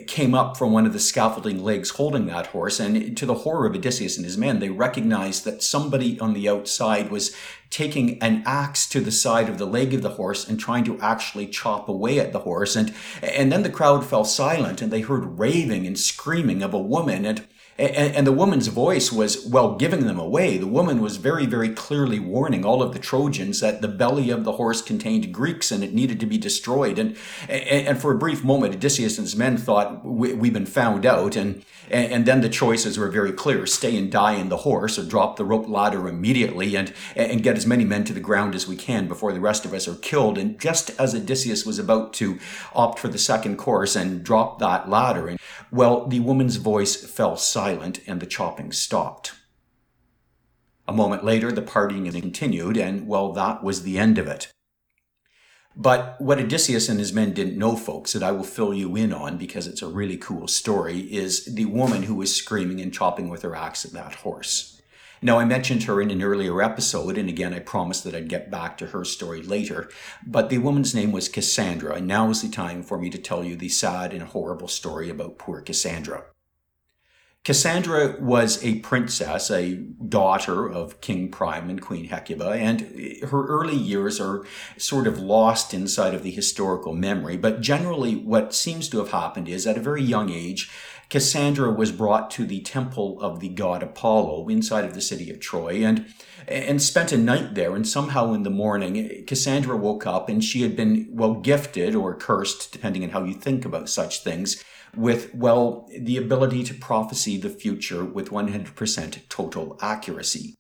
came 0.06 0.36
up 0.36 0.56
from 0.56 0.72
one 0.72 0.86
of 0.86 0.94
the 0.94 1.00
scaffolding 1.00 1.64
legs 1.64 1.90
holding 1.90 2.28
that 2.28 2.48
horse, 2.48 2.80
and 2.80 3.18
to 3.18 3.26
the 3.26 3.34
horror 3.34 3.66
of 3.66 3.74
Odysseus 3.74 4.16
and 4.16 4.26
his 4.26 4.38
men, 4.38 4.60
they 4.60 4.70
recognized 4.70 5.44
that 5.46 5.64
somebody 5.64 6.20
on 6.20 6.34
the 6.34 6.48
outside 6.48 7.10
was 7.10 7.36
taking 7.74 8.22
an 8.22 8.44
axe 8.46 8.88
to 8.88 9.02
the 9.02 9.12
side 9.12 9.50
of 9.50 9.58
the 9.58 9.66
leg 9.66 9.96
of 9.96 10.04
the 10.04 10.12
horse 10.12 10.48
and 10.48 10.60
trying 10.60 10.84
to 10.84 11.00
actually 11.00 11.48
chop 11.48 11.90
away 11.90 12.20
at 12.20 12.32
the 12.32 12.40
horse. 12.40 12.76
And, 12.76 12.94
and 13.24 13.52
then 13.52 13.64
the 13.64 13.70
crowd 13.70 14.06
fell 14.06 14.26
silent 14.26 14.80
and 14.82 14.94
they 14.94 15.02
heard 15.02 15.40
raving 15.40 15.88
and 15.88 15.98
screaming 15.98 16.62
of 16.62 16.74
a 16.74 16.80
woman. 16.80 17.26
And 17.26 17.48
and, 17.76 18.16
and, 18.16 18.28
the 18.28 18.32
woman's 18.32 18.68
voice 18.68 19.12
was, 19.12 19.48
well, 19.48 19.76
giving 19.76 20.06
them 20.06 20.20
away. 20.20 20.60
The 20.60 20.68
woman 20.68 21.02
was 21.02 21.18
very, 21.18 21.48
very 21.48 21.70
clearly 21.70 22.20
warning 22.20 22.64
all 22.64 22.84
of 22.84 22.94
the 22.94 23.00
Trojans 23.00 23.62
that 23.62 23.82
the 23.82 23.88
belly 23.88 24.30
of 24.30 24.44
the 24.44 24.52
horse 24.54 24.80
contained 24.80 25.34
Greeks 25.34 25.72
and 25.72 25.84
it 25.84 25.92
needed 25.92 26.20
to 26.20 26.28
be 26.28 26.38
destroyed. 26.38 27.00
And, 27.00 27.18
and, 27.50 27.88
and 27.88 28.00
for 28.00 28.12
a 28.12 28.18
brief 28.18 28.44
moment, 28.44 28.76
Odysseus 28.76 29.18
and 29.18 29.26
his 29.26 29.36
men 29.36 29.58
thought, 29.58 30.06
we, 30.06 30.30
have 30.30 30.54
been 30.54 30.68
found 30.68 31.04
out. 31.04 31.36
And, 31.36 31.66
and 31.90 32.26
then 32.26 32.42
the 32.42 32.50
choices 32.50 32.98
were 32.98 33.10
very 33.10 33.32
clear 33.32 33.66
stay 33.66 33.98
and 33.98 34.12
die 34.12 34.34
in 34.34 34.50
the 34.50 34.58
horse 34.58 34.98
or 34.98 35.04
drop 35.04 35.36
the 35.36 35.46
rope 35.46 35.68
ladder 35.68 36.08
immediately 36.08 36.76
and, 36.76 36.94
and 37.16 37.44
get 37.44 37.58
as 37.58 37.68
many 37.68 37.86
men 37.86 38.04
to 38.06 38.14
the 38.14 38.20
ground 38.20 38.56
as 38.56 38.68
we 38.68 38.76
can 38.76 39.08
before 39.08 39.34
the 39.34 39.40
rest 39.40 39.66
of 39.66 39.74
us 39.74 39.88
are 39.88 39.96
killed. 39.96 40.38
And 40.38 40.60
just 40.60 40.90
as 41.00 41.14
Odysseus 41.14 41.66
was 41.66 41.80
about 41.80 42.14
to 42.14 42.40
opt 42.74 43.00
for 43.00 43.08
the 43.08 43.18
second 43.18 43.58
course 43.58 43.96
and 43.96 44.24
drop 44.24 44.60
that 44.60 44.90
ladder, 44.90 45.28
and, 45.28 45.40
well, 45.72 46.08
the 46.08 46.20
woman's 46.20 46.58
voice 46.58 46.96
fell 46.96 47.38
silent 47.38 48.00
and 48.08 48.20
the 48.20 48.26
chopping 48.26 48.72
stopped. 48.72 49.34
A 50.88 50.94
moment 50.94 51.24
later, 51.24 51.52
the 51.52 51.62
partying 51.62 52.12
continued, 52.12 52.76
and 52.78 53.08
well, 53.08 53.32
that 53.34 53.64
was 53.64 53.84
the 53.84 53.98
end 53.98 54.18
of 54.18 54.28
it. 54.28 54.52
But 55.76 56.22
what 56.22 56.40
Odysseus 56.40 56.88
and 56.88 57.00
his 57.00 57.14
men 57.14 57.34
didn't 57.34 57.58
know, 57.58 57.76
folks, 57.76 58.14
that 58.14 58.22
I 58.22 58.32
will 58.32 58.44
fill 58.44 58.74
you 58.74 58.96
in 58.96 59.12
on 59.12 59.38
because 59.38 59.66
it's 59.66 59.82
a 59.82 59.88
really 59.88 60.18
cool 60.18 60.48
story, 60.48 61.00
is 61.00 61.46
the 61.46 61.66
woman 61.66 62.04
who 62.04 62.16
was 62.16 62.36
screaming 62.36 62.80
and 62.80 62.94
chopping 62.94 63.28
with 63.30 63.42
her 63.42 63.56
axe 63.56 63.84
at 63.84 63.92
that 63.94 64.16
horse. 64.16 64.82
Now, 65.24 65.40
I 65.40 65.46
mentioned 65.46 65.84
her 65.84 66.02
in 66.02 66.12
an 66.12 66.22
earlier 66.22 66.62
episode, 66.62 67.18
and 67.18 67.30
again, 67.30 67.54
I 67.54 67.60
promised 67.60 68.04
that 68.04 68.14
I'd 68.14 68.28
get 68.28 68.52
back 68.52 68.78
to 68.80 68.88
her 68.88 69.06
story 69.06 69.42
later, 69.42 69.90
but 70.28 70.50
the 70.50 70.58
woman's 70.58 70.94
name 70.94 71.14
was 71.14 71.30
Cassandra, 71.30 71.96
and 71.96 72.06
now 72.06 72.30
is 72.30 72.42
the 72.42 72.50
time 72.50 72.84
for 72.84 72.98
me 72.98 73.10
to 73.10 73.18
tell 73.18 73.42
you 73.42 73.56
the 73.56 73.70
sad 73.70 74.14
and 74.14 74.22
horrible 74.22 74.68
story 74.68 75.10
about 75.10 75.38
poor 75.38 75.62
Cassandra. 75.62 76.26
Cassandra 77.44 78.16
was 78.22 78.64
a 78.64 78.80
princess, 78.80 79.52
a 79.52 79.76
daughter 79.76 80.66
of 80.66 81.02
King 81.02 81.30
Priam 81.30 81.70
and 81.70 81.82
Queen 81.82 82.06
Hecuba, 82.06 82.52
and 82.52 82.82
her 83.22 83.46
early 83.48 83.76
years 83.76 84.22
are 84.22 84.46
sort 84.78 85.08
of 85.08 85.20
lost 85.20 85.74
inside 85.74 86.14
of 86.14 86.24
the 86.24 86.32
historical 86.32 86.94
memory. 86.94 87.36
But 87.36 87.60
generally, 87.60 88.16
what 88.16 88.54
seems 88.54 88.88
to 88.90 89.00
have 89.00 89.12
happened 89.12 89.50
is 89.50 89.68
at 89.68 89.78
a 89.78 89.82
very 89.82 90.02
young 90.02 90.30
age, 90.30 90.72
Cassandra 91.10 91.70
was 91.70 91.92
brought 91.92 92.32
to 92.32 92.46
the 92.46 92.62
temple 92.62 93.22
of 93.22 93.42
the 93.42 93.50
god 93.50 93.84
Apollo 93.84 94.48
inside 94.48 94.86
of 94.86 94.94
the 94.94 95.02
city 95.02 95.30
of 95.30 95.42
Troy 95.42 95.86
and 95.86 96.06
and 96.48 96.82
spent 96.82 97.12
a 97.12 97.18
night 97.18 97.56
there 97.56 97.76
and 97.76 97.88
somehow 97.88 98.34
in 98.34 98.44
the 98.44 98.50
morning 98.50 99.24
Cassandra 99.28 99.78
woke 99.78 100.08
up 100.08 100.28
and 100.28 100.44
she 100.44 100.62
had 100.64 100.76
been 100.76 101.08
well 101.12 101.36
gifted 101.36 101.94
or 101.94 102.16
cursed 102.16 102.72
depending 102.72 103.04
on 103.04 103.12
how 103.12 103.24
you 103.24 103.34
think 103.34 103.64
about 103.64 103.90
such 103.90 104.24
things 104.24 104.64
with, 104.96 105.34
well, 105.34 105.90
the 105.98 106.18
ability 106.18 106.64
to 106.66 106.74
prophesy 106.74 107.38
the 107.38 107.50
future 107.50 108.04
with 108.06 108.30
100% 108.30 109.30
total 109.30 109.78
accuracy. 109.82 110.56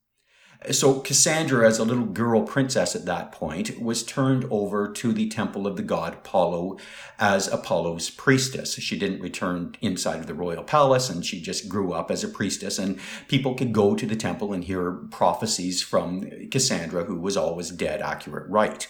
So 0.71 1.01
Cassandra, 1.01 1.67
as 1.67 1.77
a 1.77 1.83
little 1.83 2.05
girl 2.05 2.43
princess 2.43 2.95
at 2.95 3.05
that 3.05 3.33
point, 3.33 3.81
was 3.81 4.01
turned 4.01 4.45
over 4.49 4.89
to 4.93 5.11
the 5.11 5.27
temple 5.27 5.67
of 5.67 5.75
the 5.75 5.83
god 5.83 6.13
Apollo 6.13 6.77
as 7.19 7.49
Apollo's 7.49 8.09
priestess. 8.09 8.75
She 8.75 8.97
didn't 8.97 9.21
return 9.21 9.75
inside 9.81 10.19
of 10.19 10.27
the 10.27 10.33
royal 10.33 10.63
palace 10.63 11.09
and 11.09 11.25
she 11.25 11.41
just 11.41 11.67
grew 11.67 11.91
up 11.91 12.09
as 12.09 12.23
a 12.23 12.29
priestess 12.29 12.79
and 12.79 12.99
people 13.27 13.55
could 13.55 13.73
go 13.73 13.93
to 13.93 14.05
the 14.05 14.15
temple 14.15 14.53
and 14.53 14.63
hear 14.63 14.91
prophecies 15.11 15.81
from 15.81 16.29
Cassandra, 16.49 17.03
who 17.03 17.19
was 17.19 17.35
always 17.35 17.69
dead 17.69 18.01
accurate 18.01 18.49
right. 18.49 18.87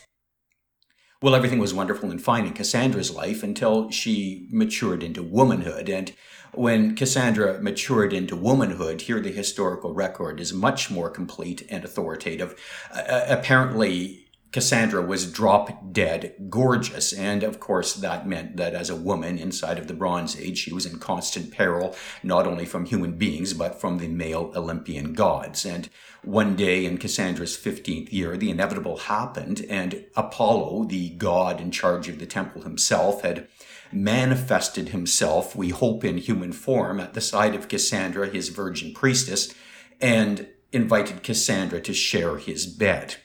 Well, 1.24 1.36
everything 1.36 1.60
was 1.60 1.74
wonderful 1.74 2.12
and 2.12 2.22
fine 2.22 2.46
in 2.46 2.52
Cassandra's 2.52 3.10
life 3.10 3.44
until 3.44 3.90
she 3.92 4.46
matured 4.52 5.02
into 5.04 5.24
womanhood. 5.24 5.88
And 5.88 6.12
when 6.54 6.98
Cassandra 6.98 7.62
matured 7.62 8.12
into 8.12 8.36
womanhood, 8.36 9.04
here 9.04 9.22
the 9.22 9.32
historical 9.32 9.94
record 9.94 10.42
is 10.42 10.52
much 10.52 10.92
more 10.92 11.10
complete 11.10 11.66
and 11.70 11.86
authoritative. 11.86 12.60
Uh, 12.94 13.22
apparently, 13.30 14.28
Cassandra 14.54 15.02
was 15.02 15.32
drop 15.32 15.92
dead 15.92 16.36
gorgeous. 16.48 17.12
And 17.12 17.42
of 17.42 17.60
course, 17.60 17.96
that 17.96 18.28
meant 18.28 18.56
that 18.58 18.76
as 18.76 18.92
a 18.92 18.96
woman 18.96 19.40
inside 19.40 19.80
of 19.80 19.88
the 19.88 19.96
Bronze 19.96 20.40
Age, 20.40 20.60
she 20.60 20.72
was 20.72 20.86
in 20.86 21.00
constant 21.00 21.52
peril, 21.52 21.96
not 22.22 22.46
only 22.46 22.66
from 22.66 22.86
human 22.86 23.18
beings, 23.18 23.54
but 23.54 23.82
from 23.82 23.98
the 23.98 24.08
male 24.08 24.54
Olympian 24.56 25.14
gods. 25.14 25.66
And 25.66 25.90
one 26.24 26.56
day 26.56 26.86
in 26.86 27.00
Cassandra's 27.00 27.58
15th 27.58 28.14
year, 28.14 28.38
the 28.38 28.52
inevitable 28.52 28.98
happened, 28.98 29.66
and 29.70 30.06
Apollo, 30.16 30.86
the 30.86 31.10
god 31.10 31.60
in 31.60 31.72
charge 31.72 32.08
of 32.08 32.20
the 32.20 32.28
temple 32.28 32.62
himself, 32.62 33.24
had 33.24 33.48
manifested 33.92 34.90
himself, 34.90 35.56
we 35.56 35.70
hope 35.70 36.06
in 36.06 36.18
human 36.18 36.54
form, 36.54 37.00
at 37.00 37.16
the 37.16 37.22
side 37.22 37.56
of 37.56 37.68
Cassandra, 37.68 38.30
his 38.30 38.50
virgin 38.50 38.94
priestess, 38.94 39.54
and 40.00 40.48
invited 40.72 41.24
Cassandra 41.24 41.82
to 41.82 41.94
share 41.94 42.38
his 42.38 42.68
bed. 42.68 43.16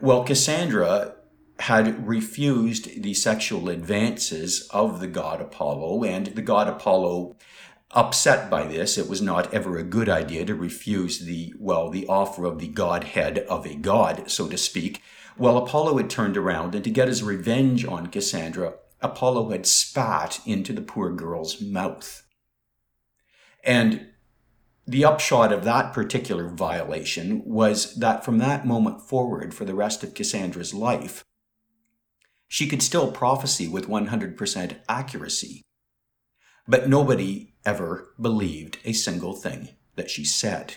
Well, 0.00 0.24
Cassandra 0.24 1.14
had 1.60 2.06
refused 2.06 3.02
the 3.02 3.14
sexual 3.14 3.68
advances 3.68 4.68
of 4.70 5.00
the 5.00 5.06
god 5.06 5.40
Apollo, 5.40 6.04
and 6.04 6.26
the 6.28 6.42
god 6.42 6.68
Apollo, 6.68 7.36
upset 7.92 8.50
by 8.50 8.66
this, 8.66 8.98
it 8.98 9.08
was 9.08 9.22
not 9.22 9.52
ever 9.54 9.78
a 9.78 9.84
good 9.84 10.08
idea 10.08 10.44
to 10.44 10.54
refuse 10.54 11.20
the, 11.20 11.54
well, 11.58 11.90
the 11.90 12.06
offer 12.08 12.44
of 12.44 12.58
the 12.58 12.68
godhead 12.68 13.38
of 13.38 13.66
a 13.66 13.74
god, 13.76 14.30
so 14.30 14.48
to 14.48 14.58
speak. 14.58 15.00
Well, 15.38 15.56
Apollo 15.56 15.96
had 15.98 16.10
turned 16.10 16.36
around, 16.36 16.74
and 16.74 16.84
to 16.84 16.90
get 16.90 17.08
his 17.08 17.22
revenge 17.22 17.84
on 17.84 18.08
Cassandra, 18.08 18.74
Apollo 19.00 19.50
had 19.50 19.66
spat 19.66 20.40
into 20.44 20.72
the 20.72 20.82
poor 20.82 21.12
girl's 21.12 21.60
mouth. 21.60 22.26
And 23.62 24.08
the 24.86 25.04
upshot 25.04 25.52
of 25.52 25.64
that 25.64 25.92
particular 25.92 26.48
violation 26.48 27.42
was 27.44 27.94
that 27.94 28.24
from 28.24 28.38
that 28.38 28.66
moment 28.66 29.00
forward, 29.00 29.54
for 29.54 29.64
the 29.64 29.74
rest 29.74 30.04
of 30.04 30.14
Cassandra's 30.14 30.74
life, 30.74 31.24
she 32.48 32.66
could 32.66 32.82
still 32.82 33.10
prophesy 33.10 33.66
with 33.66 33.88
100% 33.88 34.76
accuracy. 34.88 35.62
But 36.68 36.88
nobody 36.88 37.54
ever 37.64 38.14
believed 38.20 38.78
a 38.84 38.92
single 38.92 39.34
thing 39.34 39.70
that 39.96 40.10
she 40.10 40.24
said. 40.24 40.76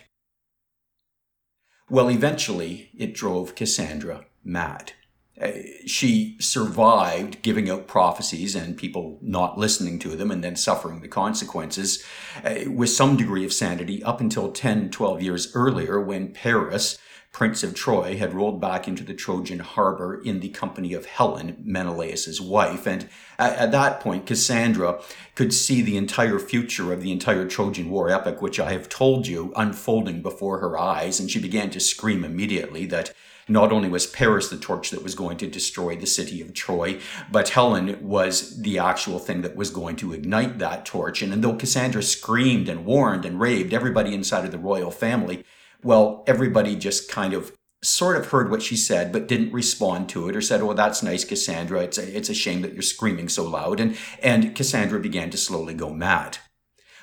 Well, 1.89 2.09
eventually, 2.09 2.91
it 2.97 3.13
drove 3.13 3.55
Cassandra 3.55 4.25
mad. 4.43 4.93
Uh, 5.39 5.51
she 5.85 6.35
survived 6.39 7.41
giving 7.43 7.69
out 7.69 7.87
prophecies 7.87 8.55
and 8.55 8.75
people 8.75 9.19
not 9.21 9.57
listening 9.57 9.99
to 9.99 10.15
them 10.15 10.31
and 10.31 10.43
then 10.43 10.55
suffering 10.55 10.99
the 11.01 11.07
consequences 11.07 12.03
uh, 12.43 12.55
with 12.67 12.89
some 12.89 13.15
degree 13.15 13.45
of 13.45 13.53
sanity 13.53 14.03
up 14.03 14.19
until 14.19 14.51
10, 14.51 14.89
12 14.89 15.21
years 15.21 15.55
earlier 15.55 16.01
when 16.01 16.33
Paris, 16.33 16.97
Prince 17.31 17.61
of 17.61 17.75
Troy, 17.75 18.17
had 18.17 18.33
rolled 18.33 18.59
back 18.59 18.87
into 18.87 19.03
the 19.03 19.13
Trojan 19.13 19.59
harbor 19.59 20.19
in 20.23 20.39
the 20.39 20.49
company 20.49 20.93
of 20.93 21.05
Helen, 21.05 21.57
Menelaus's 21.63 22.41
wife. 22.41 22.87
And 22.87 23.07
at, 23.37 23.53
at 23.57 23.71
that 23.73 23.99
point, 23.99 24.25
Cassandra 24.25 24.99
could 25.35 25.53
see 25.53 25.83
the 25.83 25.97
entire 25.97 26.39
future 26.39 26.91
of 26.91 27.03
the 27.03 27.11
entire 27.11 27.47
Trojan 27.47 27.91
War 27.91 28.09
epic, 28.09 28.41
which 28.41 28.59
I 28.59 28.71
have 28.71 28.89
told 28.89 29.27
you, 29.27 29.53
unfolding 29.55 30.23
before 30.23 30.61
her 30.61 30.79
eyes. 30.79 31.19
And 31.19 31.29
she 31.29 31.39
began 31.39 31.69
to 31.71 31.79
scream 31.79 32.23
immediately 32.23 32.87
that 32.87 33.13
not 33.47 33.71
only 33.71 33.89
was 33.89 34.07
Paris 34.07 34.49
the 34.49 34.57
torch 34.57 34.91
that 34.91 35.03
was 35.03 35.15
going 35.15 35.37
to 35.37 35.47
destroy 35.47 35.95
the 35.95 36.07
city 36.07 36.41
of 36.41 36.53
Troy, 36.53 36.99
but 37.31 37.49
Helen 37.49 37.97
was 38.01 38.61
the 38.61 38.79
actual 38.79 39.19
thing 39.19 39.41
that 39.41 39.55
was 39.55 39.69
going 39.69 39.95
to 39.97 40.13
ignite 40.13 40.59
that 40.59 40.85
torch. 40.85 41.21
And, 41.21 41.31
and 41.33 41.43
though 41.43 41.55
Cassandra 41.55 42.03
screamed 42.03 42.69
and 42.69 42.85
warned 42.85 43.25
and 43.25 43.39
raved 43.39 43.73
everybody 43.73 44.13
inside 44.13 44.45
of 44.45 44.51
the 44.51 44.57
royal 44.57 44.91
family, 44.91 45.43
well, 45.83 46.23
everybody 46.27 46.75
just 46.75 47.09
kind 47.09 47.33
of 47.33 47.51
sort 47.83 48.17
of 48.17 48.27
heard 48.27 48.49
what 48.49 48.61
she 48.61 48.75
said, 48.75 49.11
but 49.11 49.27
didn't 49.27 49.53
respond 49.53 50.09
to 50.09 50.27
it 50.27 50.35
or 50.35 50.41
said, 50.41 50.61
Oh, 50.61 50.73
that's 50.73 51.03
nice, 51.03 51.23
Cassandra. 51.23 51.81
It's 51.81 51.97
a, 51.97 52.17
it's 52.17 52.29
a 52.29 52.33
shame 52.33 52.61
that 52.63 52.73
you're 52.73 52.81
screaming 52.81 53.29
so 53.29 53.47
loud. 53.47 53.79
And, 53.79 53.95
and 54.21 54.55
Cassandra 54.55 54.99
began 54.99 55.29
to 55.29 55.37
slowly 55.37 55.73
go 55.73 55.93
mad. 55.93 56.39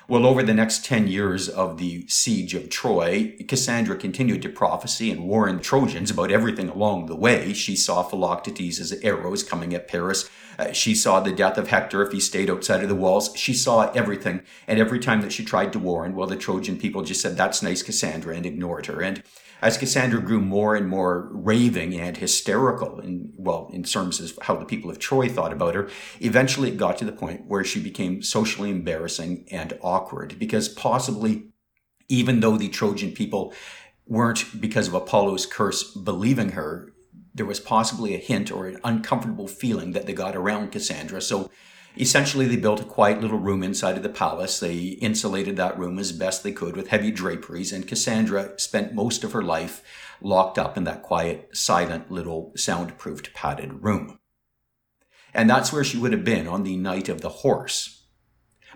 Well, 0.07 0.27
over 0.27 0.43
the 0.43 0.53
next 0.53 0.85
10 0.85 1.07
years 1.07 1.49
of 1.49 1.79
the 1.79 2.05
siege 2.07 2.53
of 2.53 2.69
Troy, 2.69 3.35
Cassandra 3.47 3.97
continued 3.97 4.43
to 4.43 4.49
prophesy 4.49 5.09
and 5.09 5.27
warn 5.27 5.59
Trojans 5.59 6.11
about 6.11 6.31
everything 6.31 6.69
along 6.69 7.07
the 7.07 7.15
way. 7.15 7.53
She 7.53 7.75
saw 7.75 8.03
Philoctetes' 8.03 8.93
arrows 9.01 9.41
coming 9.41 9.73
at 9.73 9.87
Paris. 9.87 10.29
Uh, 10.59 10.71
she 10.73 10.93
saw 10.93 11.19
the 11.19 11.31
death 11.31 11.57
of 11.57 11.69
Hector 11.69 12.03
if 12.03 12.11
he 12.11 12.19
stayed 12.19 12.51
outside 12.51 12.83
of 12.83 12.89
the 12.89 12.93
walls. 12.93 13.35
She 13.35 13.55
saw 13.55 13.91
everything. 13.93 14.43
And 14.67 14.79
every 14.79 14.99
time 14.99 15.21
that 15.21 15.31
she 15.31 15.43
tried 15.43 15.73
to 15.73 15.79
warn, 15.79 16.13
well, 16.13 16.27
the 16.27 16.35
Trojan 16.35 16.77
people 16.77 17.01
just 17.01 17.21
said, 17.21 17.35
that's 17.35 17.63
nice, 17.63 17.81
Cassandra, 17.81 18.35
and 18.35 18.45
ignored 18.45 18.85
her. 18.85 19.01
And 19.01 19.23
as 19.61 19.77
Cassandra 19.77 20.21
grew 20.21 20.41
more 20.41 20.75
and 20.75 20.87
more 20.87 21.29
raving 21.31 21.99
and 21.99 22.17
hysterical, 22.17 22.99
in 22.99 23.33
well, 23.37 23.69
in 23.73 23.83
terms 23.83 24.19
of 24.19 24.37
how 24.43 24.55
the 24.55 24.65
people 24.65 24.89
of 24.89 24.99
Troy 24.99 25.29
thought 25.29 25.53
about 25.53 25.75
her, 25.75 25.89
eventually 26.19 26.69
it 26.69 26.77
got 26.77 26.97
to 26.97 27.05
the 27.05 27.11
point 27.11 27.45
where 27.47 27.63
she 27.63 27.81
became 27.81 28.21
socially 28.21 28.69
embarrassing 28.69 29.45
and 29.51 29.77
awkward 29.81 30.37
because 30.39 30.67
possibly, 30.69 31.49
even 32.09 32.39
though 32.41 32.57
the 32.57 32.69
Trojan 32.69 33.11
people 33.11 33.53
weren't 34.05 34.61
because 34.61 34.87
of 34.87 34.93
Apollo's 34.93 35.45
curse 35.45 35.83
believing 35.93 36.49
her, 36.49 36.93
there 37.33 37.45
was 37.45 37.59
possibly 37.59 38.13
a 38.13 38.19
hint 38.19 38.51
or 38.51 38.67
an 38.67 38.79
uncomfortable 38.83 39.47
feeling 39.47 39.91
that 39.91 40.05
they 40.05 40.13
got 40.13 40.35
around 40.35 40.71
Cassandra. 40.71 41.21
So 41.21 41.49
Essentially, 41.97 42.45
they 42.45 42.57
built 42.57 42.81
a 42.81 42.85
quiet 42.85 43.21
little 43.21 43.37
room 43.37 43.63
inside 43.63 43.95
of 43.95 44.03
the 44.03 44.09
palace. 44.09 44.59
They 44.59 44.77
insulated 44.77 45.55
that 45.57 45.77
room 45.79 45.97
as 45.97 46.11
best 46.11 46.43
they 46.43 46.51
could 46.51 46.75
with 46.75 46.89
heavy 46.89 47.11
draperies, 47.11 47.71
and 47.71 47.87
Cassandra 47.87 48.59
spent 48.59 48.93
most 48.93 49.23
of 49.23 49.31
her 49.31 49.41
life 49.41 49.81
locked 50.21 50.57
up 50.57 50.77
in 50.77 50.83
that 50.85 51.03
quiet, 51.03 51.49
silent 51.55 52.11
little 52.11 52.51
soundproofed 52.55 53.33
padded 53.33 53.83
room. 53.83 54.19
And 55.33 55.49
that's 55.49 55.71
where 55.71 55.83
she 55.83 55.97
would 55.97 56.11
have 56.11 56.23
been 56.23 56.47
on 56.47 56.63
the 56.63 56.77
night 56.77 57.09
of 57.09 57.21
the 57.21 57.29
horse. 57.29 57.94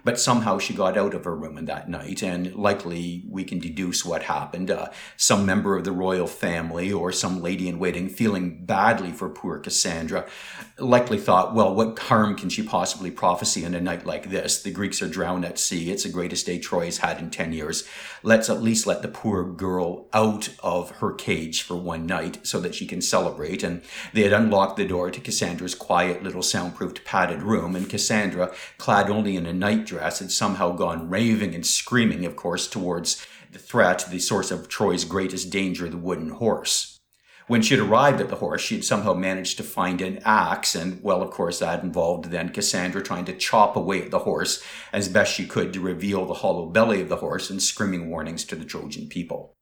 But 0.03 0.19
somehow 0.19 0.59
she 0.59 0.73
got 0.73 0.97
out 0.97 1.13
of 1.13 1.25
her 1.25 1.35
room 1.35 1.57
in 1.57 1.65
that 1.65 1.89
night, 1.89 2.21
and 2.21 2.55
likely 2.55 3.23
we 3.29 3.43
can 3.43 3.59
deduce 3.59 4.05
what 4.05 4.23
happened. 4.23 4.71
Uh, 4.71 4.89
some 5.17 5.45
member 5.45 5.77
of 5.77 5.83
the 5.83 5.91
royal 5.91 6.27
family 6.27 6.91
or 6.91 7.11
some 7.11 7.41
lady 7.41 7.67
in 7.67 7.79
waiting, 7.79 8.09
feeling 8.09 8.65
badly 8.65 9.11
for 9.11 9.29
poor 9.29 9.59
Cassandra, 9.59 10.25
likely 10.77 11.17
thought, 11.17 11.53
well, 11.53 11.73
what 11.73 11.97
harm 11.99 12.35
can 12.35 12.49
she 12.49 12.63
possibly 12.63 13.11
prophesy 13.11 13.63
in 13.63 13.75
a 13.75 13.81
night 13.81 14.05
like 14.05 14.29
this? 14.29 14.61
The 14.61 14.71
Greeks 14.71 15.01
are 15.01 15.09
drowned 15.09 15.45
at 15.45 15.59
sea. 15.59 15.91
It's 15.91 16.03
the 16.03 16.09
greatest 16.09 16.45
day 16.45 16.59
Troy 16.59 16.85
has 16.85 16.99
had 16.99 17.19
in 17.19 17.29
10 17.29 17.53
years. 17.53 17.87
Let's 18.23 18.49
at 18.49 18.61
least 18.61 18.87
let 18.87 19.01
the 19.01 19.07
poor 19.07 19.43
girl 19.43 20.07
out 20.13 20.49
of 20.63 20.91
her 20.97 21.13
cage 21.13 21.61
for 21.61 21.75
one 21.75 22.05
night 22.05 22.45
so 22.45 22.59
that 22.61 22.75
she 22.75 22.85
can 22.85 23.01
celebrate. 23.01 23.63
And 23.63 23.81
they 24.13 24.23
had 24.23 24.33
unlocked 24.33 24.77
the 24.77 24.87
door 24.87 25.11
to 25.11 25.19
Cassandra's 25.19 25.75
quiet 25.75 26.23
little 26.23 26.41
soundproofed 26.41 27.03
padded 27.05 27.41
room, 27.41 27.75
and 27.75 27.89
Cassandra, 27.89 28.53
clad 28.77 29.09
only 29.09 29.35
in 29.35 29.45
a 29.45 29.53
night 29.53 29.85
dress 29.89 30.19
had 30.19 30.31
somehow 30.31 30.71
gone 30.71 31.09
raving 31.09 31.53
and 31.53 31.65
screaming, 31.65 32.25
of 32.25 32.35
course, 32.35 32.67
towards 32.67 33.25
the 33.51 33.59
threat, 33.59 34.05
the 34.09 34.19
source 34.19 34.51
of 34.51 34.69
Troy's 34.69 35.05
greatest 35.05 35.49
danger, 35.49 35.89
the 35.89 35.97
wooden 35.97 36.29
horse. 36.29 36.99
When 37.47 37.63
she 37.63 37.75
had 37.75 37.83
arrived 37.83 38.21
at 38.21 38.29
the 38.29 38.35
horse, 38.35 38.61
she 38.61 38.75
had 38.75 38.85
somehow 38.85 39.15
managed 39.15 39.57
to 39.57 39.63
find 39.63 40.01
an 40.01 40.19
axe, 40.23 40.75
and 40.75 41.01
well, 41.01 41.23
of 41.23 41.31
course, 41.31 41.57
that 41.57 41.83
involved 41.83 42.25
then 42.25 42.49
Cassandra 42.49 43.01
trying 43.01 43.25
to 43.25 43.35
chop 43.35 43.75
away 43.75 44.03
at 44.03 44.11
the 44.11 44.19
horse 44.19 44.63
as 44.93 45.09
best 45.09 45.33
she 45.33 45.47
could 45.47 45.73
to 45.73 45.79
reveal 45.79 46.25
the 46.25 46.35
hollow 46.35 46.67
belly 46.67 47.01
of 47.01 47.09
the 47.09 47.15
horse 47.15 47.49
and 47.49 47.59
screaming 47.59 48.11
warnings 48.11 48.45
to 48.45 48.55
the 48.55 48.65
Trojan 48.65 49.07
people. 49.09 49.55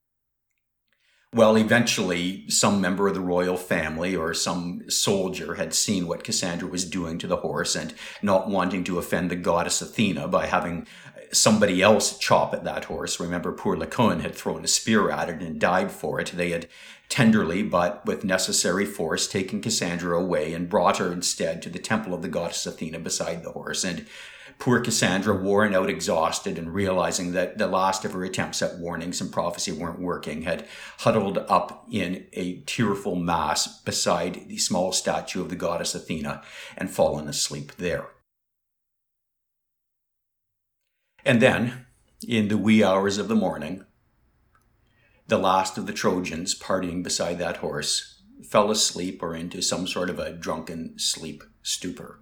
Well, 1.33 1.57
eventually, 1.57 2.49
some 2.49 2.79
member 2.79 3.09
of 3.09 3.13
the 3.13 3.19
royal 3.19 3.57
family 3.57 4.15
or 4.15 4.33
some 4.33 4.89
soldier 4.89 5.55
had 5.55 5.73
seen 5.73 6.07
what 6.07 6.23
Cassandra 6.23 6.69
was 6.69 6.89
doing 6.89 7.17
to 7.17 7.27
the 7.27 7.37
horse 7.37 7.75
and 7.75 7.93
not 8.21 8.49
wanting 8.49 8.85
to 8.85 8.97
offend 8.97 9.29
the 9.29 9.35
goddess 9.35 9.81
Athena 9.81 10.29
by 10.29 10.45
having 10.45 10.87
somebody 11.33 11.81
else 11.81 12.17
chop 12.17 12.53
at 12.53 12.63
that 12.63 12.85
horse. 12.85 13.19
Remember, 13.19 13.51
poor 13.51 13.75
Laocoön 13.75 14.21
had 14.21 14.35
thrown 14.35 14.63
a 14.63 14.67
spear 14.69 15.09
at 15.09 15.27
it 15.27 15.41
and 15.41 15.59
died 15.59 15.91
for 15.91 16.21
it. 16.21 16.31
They 16.33 16.51
had 16.51 16.69
tenderly, 17.09 17.61
but 17.61 18.05
with 18.05 18.23
necessary 18.23 18.85
force, 18.85 19.27
taken 19.27 19.61
Cassandra 19.61 20.17
away 20.17 20.53
and 20.53 20.69
brought 20.69 20.97
her 20.97 21.11
instead 21.11 21.61
to 21.61 21.69
the 21.69 21.79
temple 21.79 22.13
of 22.13 22.21
the 22.21 22.29
goddess 22.29 22.65
Athena 22.65 22.99
beside 22.99 23.43
the 23.43 23.51
horse. 23.51 23.83
And 23.83 24.05
Poor 24.59 24.79
Cassandra, 24.79 25.35
worn 25.35 25.75
out, 25.75 25.89
exhausted, 25.89 26.57
and 26.57 26.73
realizing 26.73 27.31
that 27.33 27.57
the 27.57 27.67
last 27.67 28.03
of 28.03 28.13
her 28.13 28.23
attempts 28.23 28.61
at 28.61 28.79
warnings 28.79 29.21
and 29.21 29.31
prophecy 29.31 29.71
weren't 29.71 29.99
working, 29.99 30.41
had 30.41 30.67
huddled 30.99 31.37
up 31.37 31.85
in 31.91 32.25
a 32.33 32.61
tearful 32.61 33.15
mass 33.15 33.81
beside 33.81 34.47
the 34.47 34.57
small 34.57 34.91
statue 34.91 35.41
of 35.41 35.49
the 35.49 35.55
goddess 35.55 35.93
Athena 35.93 36.41
and 36.75 36.89
fallen 36.89 37.27
asleep 37.27 37.73
there. 37.77 38.07
And 41.23 41.41
then, 41.41 41.85
in 42.27 42.47
the 42.47 42.57
wee 42.57 42.83
hours 42.83 43.17
of 43.17 43.27
the 43.27 43.35
morning, 43.35 43.85
the 45.27 45.37
last 45.37 45.77
of 45.77 45.85
the 45.85 45.93
Trojans 45.93 46.57
partying 46.57 47.03
beside 47.03 47.37
that 47.37 47.57
horse 47.57 48.23
fell 48.43 48.71
asleep 48.71 49.21
or 49.21 49.35
into 49.35 49.61
some 49.61 49.87
sort 49.87 50.09
of 50.09 50.19
a 50.19 50.31
drunken 50.31 50.97
sleep 50.97 51.43
stupor. 51.61 52.21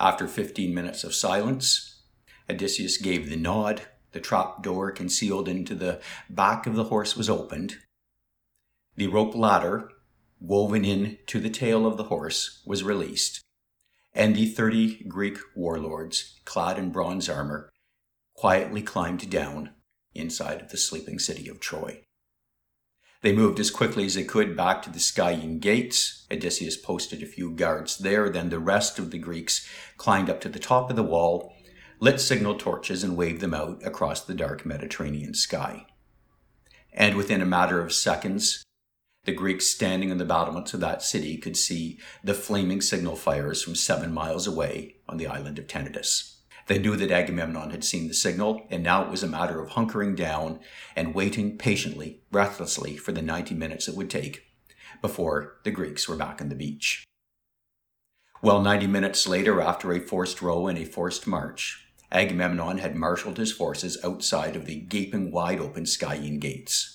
After 0.00 0.28
15 0.28 0.72
minutes 0.72 1.02
of 1.02 1.14
silence, 1.14 2.02
Odysseus 2.48 2.98
gave 2.98 3.28
the 3.28 3.36
nod. 3.36 3.82
The 4.12 4.20
trap 4.20 4.62
door 4.62 4.92
concealed 4.92 5.48
into 5.48 5.74
the 5.74 6.00
back 6.30 6.66
of 6.66 6.76
the 6.76 6.84
horse 6.84 7.16
was 7.16 7.28
opened. 7.28 7.78
The 8.96 9.08
rope 9.08 9.34
ladder, 9.34 9.90
woven 10.40 10.84
in 10.84 11.18
to 11.26 11.40
the 11.40 11.50
tail 11.50 11.86
of 11.86 11.96
the 11.96 12.04
horse, 12.04 12.62
was 12.64 12.82
released, 12.82 13.40
and 14.14 14.34
the 14.34 14.46
30 14.46 15.04
Greek 15.04 15.38
warlords, 15.54 16.40
clad 16.44 16.78
in 16.78 16.90
bronze 16.90 17.28
armor, 17.28 17.70
quietly 18.34 18.82
climbed 18.82 19.28
down 19.30 19.70
inside 20.14 20.60
of 20.60 20.70
the 20.70 20.76
sleeping 20.76 21.18
city 21.18 21.48
of 21.48 21.60
Troy. 21.60 22.04
They 23.20 23.32
moved 23.32 23.58
as 23.58 23.70
quickly 23.70 24.04
as 24.04 24.14
they 24.14 24.24
could 24.24 24.56
back 24.56 24.80
to 24.82 24.90
the 24.90 25.00
Scaean 25.00 25.58
gates. 25.58 26.26
Odysseus 26.30 26.76
posted 26.76 27.22
a 27.22 27.26
few 27.26 27.50
guards 27.50 27.98
there. 27.98 28.30
Then 28.30 28.48
the 28.48 28.60
rest 28.60 28.98
of 28.98 29.10
the 29.10 29.18
Greeks 29.18 29.68
climbed 29.96 30.30
up 30.30 30.40
to 30.42 30.48
the 30.48 30.60
top 30.60 30.88
of 30.88 30.96
the 30.96 31.02
wall, 31.02 31.52
lit 31.98 32.20
signal 32.20 32.54
torches, 32.54 33.02
and 33.02 33.16
waved 33.16 33.40
them 33.40 33.54
out 33.54 33.84
across 33.84 34.24
the 34.24 34.34
dark 34.34 34.64
Mediterranean 34.64 35.34
sky. 35.34 35.86
And 36.92 37.16
within 37.16 37.42
a 37.42 37.46
matter 37.46 37.80
of 37.80 37.92
seconds, 37.92 38.62
the 39.24 39.32
Greeks 39.32 39.66
standing 39.66 40.12
on 40.12 40.18
the 40.18 40.24
battlements 40.24 40.72
of 40.72 40.80
that 40.80 41.02
city 41.02 41.36
could 41.36 41.56
see 41.56 41.98
the 42.22 42.34
flaming 42.34 42.80
signal 42.80 43.16
fires 43.16 43.62
from 43.62 43.74
seven 43.74 44.12
miles 44.12 44.46
away 44.46 44.96
on 45.08 45.16
the 45.16 45.26
island 45.26 45.58
of 45.58 45.66
Tenedos. 45.66 46.37
They 46.68 46.78
knew 46.78 46.96
that 46.96 47.10
Agamemnon 47.10 47.70
had 47.70 47.82
seen 47.82 48.08
the 48.08 48.14
signal, 48.14 48.66
and 48.70 48.82
now 48.82 49.02
it 49.02 49.10
was 49.10 49.22
a 49.22 49.26
matter 49.26 49.60
of 49.60 49.70
hunkering 49.70 50.14
down 50.14 50.60
and 50.94 51.14
waiting 51.14 51.56
patiently, 51.56 52.20
breathlessly, 52.30 52.98
for 52.98 53.10
the 53.10 53.22
90 53.22 53.54
minutes 53.54 53.88
it 53.88 53.96
would 53.96 54.10
take 54.10 54.44
before 55.00 55.56
the 55.64 55.70
Greeks 55.70 56.06
were 56.06 56.16
back 56.16 56.42
on 56.42 56.50
the 56.50 56.54
beach. 56.54 57.04
Well, 58.42 58.60
90 58.60 58.86
minutes 58.86 59.26
later, 59.26 59.62
after 59.62 59.92
a 59.92 59.98
forced 59.98 60.42
row 60.42 60.66
and 60.66 60.78
a 60.78 60.84
forced 60.84 61.26
march, 61.26 61.86
Agamemnon 62.12 62.78
had 62.78 62.94
marshaled 62.94 63.38
his 63.38 63.50
forces 63.50 63.96
outside 64.04 64.54
of 64.54 64.66
the 64.66 64.76
gaping 64.76 65.32
wide 65.32 65.60
open 65.60 65.84
Scaean 65.84 66.38
gates. 66.38 66.94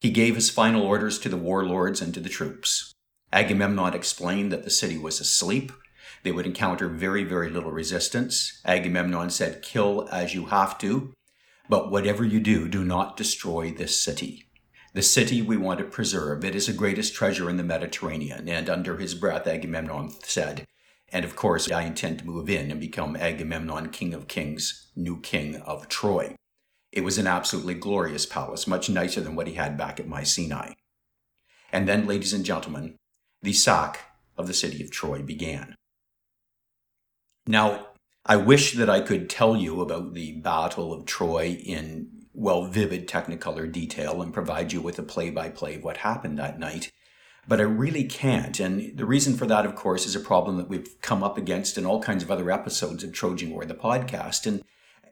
He 0.00 0.10
gave 0.10 0.36
his 0.36 0.48
final 0.48 0.82
orders 0.82 1.18
to 1.20 1.28
the 1.28 1.36
warlords 1.36 2.00
and 2.00 2.14
to 2.14 2.20
the 2.20 2.28
troops. 2.28 2.92
Agamemnon 3.32 3.94
explained 3.94 4.52
that 4.52 4.62
the 4.62 4.70
city 4.70 4.96
was 4.96 5.20
asleep 5.20 5.72
they 6.22 6.32
would 6.32 6.46
encounter 6.46 6.88
very, 6.88 7.24
very 7.24 7.50
little 7.50 7.72
resistance. 7.72 8.60
Agamemnon 8.64 9.30
said, 9.30 9.62
Kill 9.62 10.08
as 10.12 10.34
you 10.34 10.46
have 10.46 10.78
to, 10.78 11.12
but 11.68 11.90
whatever 11.90 12.24
you 12.24 12.40
do, 12.40 12.68
do 12.68 12.84
not 12.84 13.16
destroy 13.16 13.70
this 13.70 14.00
city. 14.00 14.46
The 14.94 15.02
city 15.02 15.40
we 15.40 15.56
want 15.56 15.78
to 15.78 15.86
preserve. 15.86 16.44
It 16.44 16.54
is 16.54 16.66
the 16.66 16.72
greatest 16.72 17.14
treasure 17.14 17.48
in 17.48 17.56
the 17.56 17.62
Mediterranean. 17.62 18.48
And 18.48 18.68
under 18.68 18.98
his 18.98 19.14
breath, 19.14 19.46
Agamemnon 19.46 20.10
said, 20.22 20.66
And 21.10 21.24
of 21.24 21.34
course, 21.34 21.70
I 21.70 21.82
intend 21.82 22.18
to 22.18 22.26
move 22.26 22.50
in 22.50 22.70
and 22.70 22.78
become 22.78 23.16
Agamemnon, 23.16 23.88
king 23.88 24.12
of 24.12 24.28
kings, 24.28 24.90
new 24.94 25.18
king 25.20 25.56
of 25.56 25.88
Troy. 25.88 26.36
It 26.92 27.04
was 27.04 27.16
an 27.16 27.26
absolutely 27.26 27.74
glorious 27.74 28.26
palace, 28.26 28.66
much 28.66 28.90
nicer 28.90 29.22
than 29.22 29.34
what 29.34 29.46
he 29.46 29.54
had 29.54 29.78
back 29.78 29.98
at 29.98 30.06
Mycenae. 30.06 30.74
And 31.72 31.88
then, 31.88 32.06
ladies 32.06 32.34
and 32.34 32.44
gentlemen, 32.44 32.96
the 33.40 33.54
sack 33.54 34.00
of 34.36 34.46
the 34.46 34.52
city 34.52 34.84
of 34.84 34.90
Troy 34.90 35.22
began. 35.22 35.74
Now, 37.46 37.88
I 38.24 38.36
wish 38.36 38.74
that 38.74 38.88
I 38.88 39.00
could 39.00 39.28
tell 39.28 39.56
you 39.56 39.80
about 39.80 40.14
the 40.14 40.32
Battle 40.32 40.92
of 40.92 41.06
Troy 41.06 41.58
in, 41.64 42.26
well, 42.32 42.66
vivid 42.66 43.08
technicolor 43.08 43.70
detail 43.70 44.22
and 44.22 44.32
provide 44.32 44.72
you 44.72 44.80
with 44.80 44.98
a 44.98 45.02
play 45.02 45.30
by 45.30 45.48
play 45.48 45.74
of 45.74 45.84
what 45.84 45.98
happened 45.98 46.38
that 46.38 46.58
night. 46.58 46.92
But 47.48 47.60
I 47.60 47.64
really 47.64 48.04
can't. 48.04 48.60
And 48.60 48.96
the 48.96 49.04
reason 49.04 49.36
for 49.36 49.46
that, 49.46 49.66
of 49.66 49.74
course, 49.74 50.06
is 50.06 50.14
a 50.14 50.20
problem 50.20 50.56
that 50.58 50.68
we've 50.68 51.00
come 51.00 51.24
up 51.24 51.36
against 51.36 51.76
in 51.76 51.84
all 51.84 52.00
kinds 52.00 52.22
of 52.22 52.30
other 52.30 52.50
episodes 52.52 53.02
of 53.02 53.12
Trojan 53.12 53.50
War, 53.50 53.64
the 53.64 53.74
podcast. 53.74 54.46
And 54.46 54.62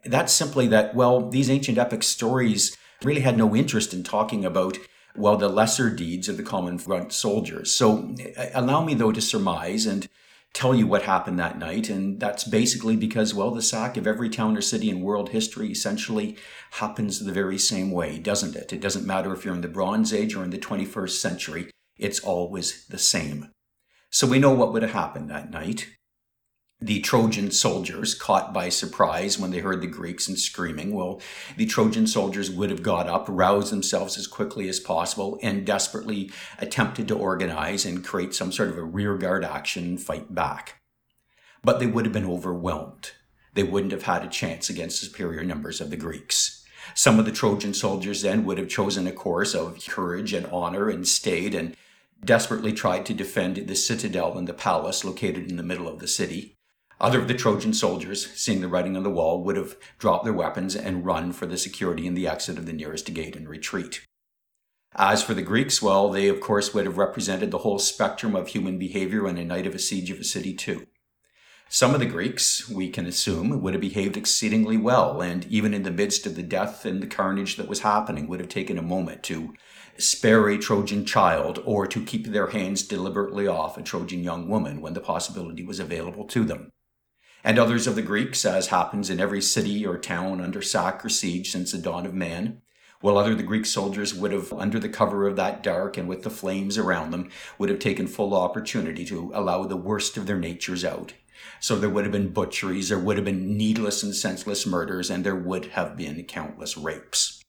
that's 0.05 0.33
simply 0.33 0.69
that, 0.69 0.95
well, 0.95 1.29
these 1.29 1.51
ancient 1.51 1.79
epic 1.79 2.05
stories 2.05 2.77
really 3.03 3.23
had 3.23 3.37
no 3.37 3.57
interest 3.57 3.93
in 3.93 4.05
talking 4.05 4.45
about 4.45 4.79
well, 5.17 5.37
the 5.37 5.49
lesser 5.49 5.91
deeds 5.91 6.29
of 6.29 6.37
the 6.37 6.43
common 6.43 6.79
front 6.79 7.13
soldiers. 7.13 7.75
So 7.75 8.15
uh, 8.37 8.47
allow 8.55 8.85
me, 8.85 8.95
though, 8.95 9.13
to 9.13 9.21
surmise 9.21 9.87
and 9.87 10.09
tell 10.53 10.75
you 10.75 10.87
what 10.87 11.03
happened 11.03 11.39
that 11.39 11.59
night. 11.59 11.89
And 11.89 12.19
that's 12.21 12.45
basically 12.45 12.97
because, 12.97 13.35
well, 13.35 13.51
the 13.51 13.63
sack 13.63 13.97
of 13.97 14.07
every 14.07 14.29
town 14.29 14.57
or 14.57 14.61
city 14.61 14.91
in 14.91 15.01
world 15.01 15.31
history 15.31 15.71
essentially 15.71 16.37
happens 16.73 17.21
the 17.25 17.33
very 17.33 17.59
same 17.59 17.91
way, 17.91 18.19
doesn't 18.19 18.57
it? 18.57 18.73
It 18.73 18.81
doesn't 18.81 19.07
matter 19.07 19.33
if 19.33 19.45
you're 19.45 19.55
in 19.55 19.61
the 19.61 19.69
Bronze 19.69 20.13
Age 20.13 20.35
or 20.35 20.45
in 20.45 20.51
the 20.51 20.59
21st 20.59 21.21
century, 21.21 21.71
it's 21.97 22.21
always 22.21 22.87
the 22.87 22.99
same. 22.99 23.51
So 24.11 24.27
we 24.27 24.39
know 24.39 24.53
what 24.53 24.73
would 24.73 24.83
have 24.83 24.93
happened 24.93 25.31
that 25.31 25.51
night 25.51 25.89
the 26.83 27.01
Trojan 27.01 27.51
soldiers 27.51 28.15
caught 28.15 28.55
by 28.55 28.71
surprise 28.71 29.39
when 29.39 29.51
they 29.51 29.59
heard 29.59 29.83
the 29.83 29.87
Greeks 29.87 30.29
and 30.29 30.39
screaming. 30.39 30.95
Well, 30.95 31.21
the 31.59 31.67
Trojan 31.67 32.07
soldiers 32.07 32.51
would 32.51 32.71
have 32.71 32.83
got 32.83 33.07
up, 33.07 33.27
roused 33.29 33.71
themselves 33.71 34.17
as 34.17 34.27
quickly 34.27 34.67
as 34.67 34.81
possible, 34.81 35.39
and 35.43 35.67
desperately 35.67 36.31
attempted 36.59 37.07
to 37.09 37.19
organize 37.19 37.85
and 37.85 38.05
create 38.05 38.35
some 38.35 38.51
sort 38.51 38.71
of 38.71 38.79
a 38.79 38.83
rearguard 38.83 39.45
action 39.45 39.85
and 39.85 40.01
fight 40.01 40.35
back. 40.35 40.81
But 41.63 41.81
they 41.81 41.87
would 41.87 42.07
have 42.07 42.15
been 42.15 42.25
overwhelmed. 42.25 43.13
They 43.53 43.63
wouldn't 43.63 43.93
have 43.93 44.05
had 44.05 44.25
a 44.25 44.29
chance 44.29 44.71
against 44.71 45.01
the 45.01 45.07
superior 45.07 45.45
numbers 45.45 45.83
of 45.83 45.91
the 45.91 45.97
Greeks. 45.97 46.65
Some 46.95 47.19
of 47.19 47.27
the 47.27 47.33
Trojan 47.33 47.75
soldiers 47.75 48.23
then 48.23 48.47
would 48.47 48.57
have 48.57 48.69
chosen 48.69 49.07
a 49.07 49.13
course 49.13 49.55
of 49.55 49.87
courage 49.87 50.33
and 50.33 50.47
honor 50.47 50.89
and 50.89 51.07
stayed 51.07 51.55
and 51.55 51.77
desperately 52.25 52.73
tried 52.73 53.05
to 53.07 53.15
defend 53.15 53.57
the 53.57 53.77
citadel 53.77 54.39
and 54.39 54.49
the 54.49 54.55
palace 54.55 55.05
located 55.05 55.51
in 55.51 55.57
the 55.57 55.63
middle 55.63 55.87
of 55.87 55.99
the 55.99 56.09
city. 56.09 56.57
Other 57.01 57.19
of 57.19 57.29
the 57.29 57.35
Trojan 57.35 57.73
soldiers, 57.73 58.31
seeing 58.33 58.61
the 58.61 58.69
writing 58.69 58.95
on 58.95 59.05
the 59.05 59.11
wall, 59.11 59.43
would 59.43 59.57
have 59.57 59.77
dropped 59.99 60.25
their 60.25 60.35
weapons 60.35 60.77
and 60.77 61.07
run 61.07 61.33
for 61.33 61.47
the 61.47 61.57
security 61.57 62.07
and 62.07 62.15
the 62.15 62.29
exit 62.29 62.59
of 62.59 62.67
the 62.67 62.75
nearest 62.75 63.13
gate 63.15 63.37
and 63.37 63.49
retreat. 63.49 64.05
As 64.95 65.23
for 65.23 65.33
the 65.33 65.41
Greeks, 65.41 65.81
well, 65.81 66.11
they 66.11 66.29
of 66.29 66.43
course 66.43 66.75
would 66.75 66.85
have 66.85 66.99
represented 66.99 67.51
the 67.51 67.59
whole 67.59 67.79
spectrum 67.79 68.37
of 68.37 68.49
human 68.49 68.79
behavior 68.79 69.27
on 69.27 69.39
a 69.39 69.45
night 69.47 69.67
of 69.67 69.75
a 69.75 69.79
siege 69.79 70.11
of 70.11 70.19
a 70.19 70.25
city 70.25 70.53
too. 70.53 70.87
Some 71.71 71.95
of 71.95 72.01
the 72.01 72.07
Greeks, 72.07 72.69
we 72.69 72.91
can 72.91 73.07
assume, 73.07 73.63
would 73.63 73.73
have 73.73 73.81
behaved 73.81 74.19
exceedingly 74.19 74.77
well, 74.77 75.23
and 75.23 75.47
even 75.47 75.73
in 75.73 75.85
the 75.85 75.91
midst 75.91 76.27
of 76.27 76.35
the 76.35 76.43
death 76.43 76.85
and 76.85 77.03
the 77.03 77.07
carnage 77.07 77.57
that 77.57 77.69
was 77.69 77.81
happening, 77.81 78.27
would 78.29 78.41
have 78.41 78.49
taken 78.51 78.77
a 78.77 78.83
moment 78.83 79.23
to 79.23 79.55
spare 79.97 80.49
a 80.49 80.59
Trojan 80.59 81.07
child 81.07 81.63
or 81.65 81.87
to 81.87 82.05
keep 82.05 82.27
their 82.27 82.49
hands 82.49 82.83
deliberately 82.83 83.47
off 83.47 83.79
a 83.79 83.83
Trojan 83.83 84.23
young 84.23 84.49
woman 84.49 84.83
when 84.83 84.93
the 84.93 85.01
possibility 85.01 85.65
was 85.65 85.81
available 85.81 86.25
to 86.25 86.45
them 86.45 86.71
and 87.43 87.59
others 87.59 87.87
of 87.87 87.95
the 87.95 88.03
Greeks, 88.03 88.45
as 88.45 88.69
happens 88.69 89.11
in 89.11 89.21
every 89.21 89.41
city 89.41 89.87
or 89.87 89.99
town 89.99 90.41
under 90.41 90.63
sack 90.63 91.05
or 91.05 91.09
siege 91.09 91.51
since 91.51 91.73
the 91.73 91.79
dawn 91.79 92.07
of 92.07 92.15
man. 92.15 92.61
While 93.01 93.17
other 93.17 93.35
the 93.35 93.43
Greek 93.43 93.65
soldiers 93.65 94.15
would 94.15 94.33
have, 94.33 94.53
under 94.53 94.79
the 94.79 94.89
cover 94.89 95.27
of 95.27 95.37
that 95.37 95.63
dark 95.63 95.97
and 95.97 96.07
with 96.07 96.23
the 96.23 96.31
flames 96.31 96.77
around 96.77 97.13
them, 97.13 97.31
would 97.59 97.71
have 97.71 97.79
taken 97.79 98.07
full 98.07 98.35
opportunity 98.35 99.07
to 99.07 99.33
allow 99.35 99.65
the 99.65 99.77
worst 99.77 100.19
of 100.19 100.27
their 100.27 100.39
natures 100.39 100.85
out. 100.85 101.15
So 101.61 101.77
there 101.77 101.89
would 101.89 102.05
have 102.05 102.13
been 102.13 102.33
butcheries, 102.33 102.91
there 102.91 102.99
would 102.99 103.17
have 103.17 103.25
been 103.25 103.57
needless 103.57 104.03
and 104.03 104.15
senseless 104.15 104.67
murders, 104.67 105.09
and 105.09 105.25
there 105.25 105.37
would 105.37 105.67
have 105.67 105.97
been 105.97 106.23
countless 106.25 106.77
rapes. 106.77 107.43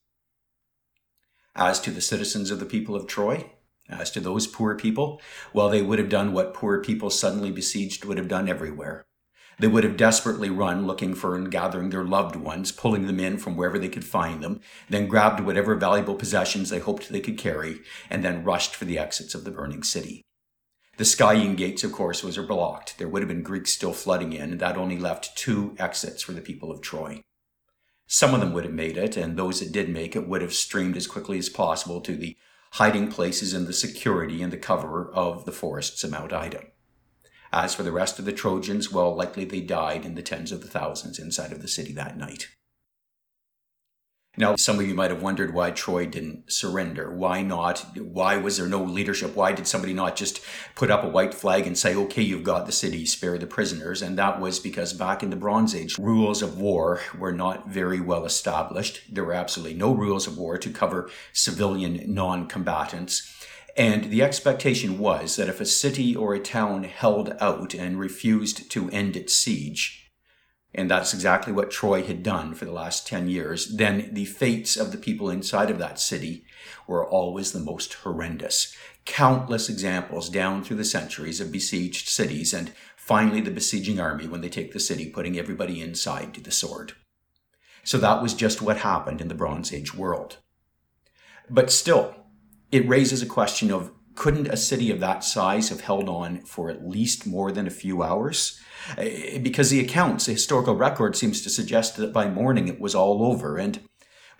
As 1.54 1.78
to 1.80 1.90
the 1.90 2.00
citizens 2.00 2.50
of 2.50 2.58
the 2.58 2.64
people 2.64 2.96
of 2.96 3.06
Troy, 3.06 3.50
as 3.90 4.10
to 4.12 4.20
those 4.20 4.46
poor 4.46 4.74
people, 4.74 5.20
well, 5.52 5.68
they 5.68 5.82
would 5.82 5.98
have 5.98 6.08
done 6.08 6.32
what 6.32 6.54
poor 6.54 6.82
people 6.82 7.10
suddenly 7.10 7.50
besieged 7.50 8.06
would 8.06 8.16
have 8.16 8.28
done 8.28 8.48
everywhere. 8.48 9.04
They 9.58 9.68
would 9.68 9.84
have 9.84 9.96
desperately 9.96 10.50
run 10.50 10.86
looking 10.86 11.14
for 11.14 11.36
and 11.36 11.50
gathering 11.50 11.90
their 11.90 12.04
loved 12.04 12.36
ones, 12.36 12.72
pulling 12.72 13.06
them 13.06 13.20
in 13.20 13.38
from 13.38 13.56
wherever 13.56 13.78
they 13.78 13.88
could 13.88 14.04
find 14.04 14.42
them, 14.42 14.60
then 14.88 15.06
grabbed 15.06 15.40
whatever 15.40 15.74
valuable 15.74 16.14
possessions 16.14 16.70
they 16.70 16.78
hoped 16.78 17.08
they 17.08 17.20
could 17.20 17.38
carry, 17.38 17.80
and 18.10 18.24
then 18.24 18.44
rushed 18.44 18.74
for 18.74 18.84
the 18.84 18.98
exits 18.98 19.34
of 19.34 19.44
the 19.44 19.50
burning 19.50 19.82
city. 19.82 20.22
The 20.98 21.04
Scaean 21.04 21.56
gates, 21.56 21.84
of 21.84 21.92
course, 21.92 22.22
was 22.22 22.36
blocked. 22.38 22.98
There 22.98 23.08
would 23.08 23.22
have 23.22 23.28
been 23.28 23.42
Greeks 23.42 23.72
still 23.72 23.92
flooding 23.92 24.32
in, 24.32 24.52
and 24.52 24.60
that 24.60 24.76
only 24.76 24.98
left 24.98 25.36
two 25.36 25.74
exits 25.78 26.22
for 26.22 26.32
the 26.32 26.40
people 26.40 26.70
of 26.70 26.80
Troy. 26.80 27.22
Some 28.06 28.34
of 28.34 28.40
them 28.40 28.52
would 28.52 28.64
have 28.64 28.74
made 28.74 28.98
it, 28.98 29.16
and 29.16 29.36
those 29.36 29.60
that 29.60 29.72
did 29.72 29.88
make 29.88 30.14
it 30.14 30.28
would 30.28 30.42
have 30.42 30.52
streamed 30.52 30.96
as 30.96 31.06
quickly 31.06 31.38
as 31.38 31.48
possible 31.48 32.00
to 32.02 32.14
the 32.14 32.36
hiding 32.72 33.08
places 33.08 33.54
and 33.54 33.66
the 33.66 33.72
security 33.72 34.42
and 34.42 34.52
the 34.52 34.58
cover 34.58 35.10
of 35.12 35.44
the 35.44 35.52
forests 35.52 36.04
of 36.04 36.10
Mount 36.10 36.32
Ida. 36.32 36.64
As 37.52 37.74
for 37.74 37.82
the 37.82 37.92
rest 37.92 38.18
of 38.18 38.24
the 38.24 38.32
Trojans, 38.32 38.90
well, 38.90 39.14
likely 39.14 39.44
they 39.44 39.60
died 39.60 40.06
in 40.06 40.14
the 40.14 40.22
tens 40.22 40.52
of 40.52 40.62
the 40.62 40.68
thousands 40.68 41.18
inside 41.18 41.52
of 41.52 41.60
the 41.60 41.68
city 41.68 41.92
that 41.92 42.16
night. 42.16 42.48
Now, 44.38 44.56
some 44.56 44.80
of 44.80 44.88
you 44.88 44.94
might 44.94 45.10
have 45.10 45.20
wondered 45.20 45.52
why 45.52 45.72
Troy 45.72 46.06
didn't 46.06 46.50
surrender. 46.50 47.14
Why 47.14 47.42
not? 47.42 47.98
Why 47.98 48.38
was 48.38 48.56
there 48.56 48.66
no 48.66 48.82
leadership? 48.82 49.36
Why 49.36 49.52
did 49.52 49.66
somebody 49.66 49.92
not 49.92 50.16
just 50.16 50.40
put 50.74 50.90
up 50.90 51.04
a 51.04 51.08
white 51.08 51.34
flag 51.34 51.66
and 51.66 51.76
say, 51.76 51.94
okay, 51.94 52.22
you've 52.22 52.42
got 52.42 52.64
the 52.64 52.72
city, 52.72 53.04
spare 53.04 53.36
the 53.36 53.46
prisoners? 53.46 54.00
And 54.00 54.16
that 54.16 54.40
was 54.40 54.58
because 54.58 54.94
back 54.94 55.22
in 55.22 55.28
the 55.28 55.36
Bronze 55.36 55.74
Age, 55.74 55.98
rules 55.98 56.40
of 56.40 56.58
war 56.58 57.02
were 57.18 57.32
not 57.32 57.68
very 57.68 58.00
well 58.00 58.24
established. 58.24 59.02
There 59.14 59.24
were 59.24 59.34
absolutely 59.34 59.76
no 59.76 59.92
rules 59.92 60.26
of 60.26 60.38
war 60.38 60.56
to 60.56 60.70
cover 60.70 61.10
civilian 61.34 62.02
non 62.14 62.46
combatants. 62.48 63.30
And 63.76 64.04
the 64.04 64.22
expectation 64.22 64.98
was 64.98 65.36
that 65.36 65.48
if 65.48 65.60
a 65.60 65.66
city 65.66 66.14
or 66.14 66.34
a 66.34 66.40
town 66.40 66.84
held 66.84 67.34
out 67.40 67.74
and 67.74 67.98
refused 67.98 68.70
to 68.70 68.90
end 68.90 69.16
its 69.16 69.34
siege, 69.34 70.10
and 70.74 70.90
that's 70.90 71.12
exactly 71.12 71.52
what 71.52 71.70
Troy 71.70 72.02
had 72.02 72.22
done 72.22 72.54
for 72.54 72.64
the 72.64 72.72
last 72.72 73.06
10 73.06 73.28
years, 73.28 73.76
then 73.76 74.10
the 74.12 74.24
fates 74.24 74.76
of 74.76 74.90
the 74.90 74.98
people 74.98 75.28
inside 75.28 75.70
of 75.70 75.78
that 75.78 76.00
city 76.00 76.44
were 76.86 77.06
always 77.06 77.52
the 77.52 77.60
most 77.60 77.92
horrendous. 77.94 78.74
Countless 79.04 79.68
examples 79.68 80.30
down 80.30 80.64
through 80.64 80.78
the 80.78 80.84
centuries 80.84 81.40
of 81.40 81.52
besieged 81.52 82.08
cities, 82.08 82.54
and 82.54 82.72
finally 82.96 83.40
the 83.40 83.50
besieging 83.50 84.00
army 84.00 84.26
when 84.26 84.40
they 84.40 84.48
take 84.48 84.72
the 84.72 84.80
city, 84.80 85.10
putting 85.10 85.38
everybody 85.38 85.80
inside 85.80 86.32
to 86.34 86.40
the 86.40 86.50
sword. 86.50 86.92
So 87.84 87.98
that 87.98 88.22
was 88.22 88.32
just 88.32 88.62
what 88.62 88.78
happened 88.78 89.20
in 89.20 89.28
the 89.28 89.34
Bronze 89.34 89.72
Age 89.74 89.94
world. 89.94 90.38
But 91.50 91.70
still, 91.70 92.14
it 92.72 92.88
raises 92.88 93.22
a 93.22 93.26
question 93.26 93.70
of 93.70 93.92
couldn't 94.14 94.48
a 94.48 94.56
city 94.56 94.90
of 94.90 95.00
that 95.00 95.24
size 95.24 95.68
have 95.68 95.82
held 95.82 96.08
on 96.08 96.40
for 96.42 96.68
at 96.70 96.86
least 96.86 97.26
more 97.26 97.52
than 97.52 97.66
a 97.66 97.70
few 97.70 98.02
hours? 98.02 98.60
Eh, 98.98 99.38
because 99.38 99.70
the 99.70 99.80
accounts, 99.80 100.26
the 100.26 100.32
historical 100.32 100.74
record 100.74 101.16
seems 101.16 101.42
to 101.42 101.50
suggest 101.50 101.96
that 101.96 102.12
by 102.12 102.28
morning 102.28 102.68
it 102.68 102.80
was 102.80 102.94
all 102.94 103.24
over. 103.24 103.56
And 103.56 103.80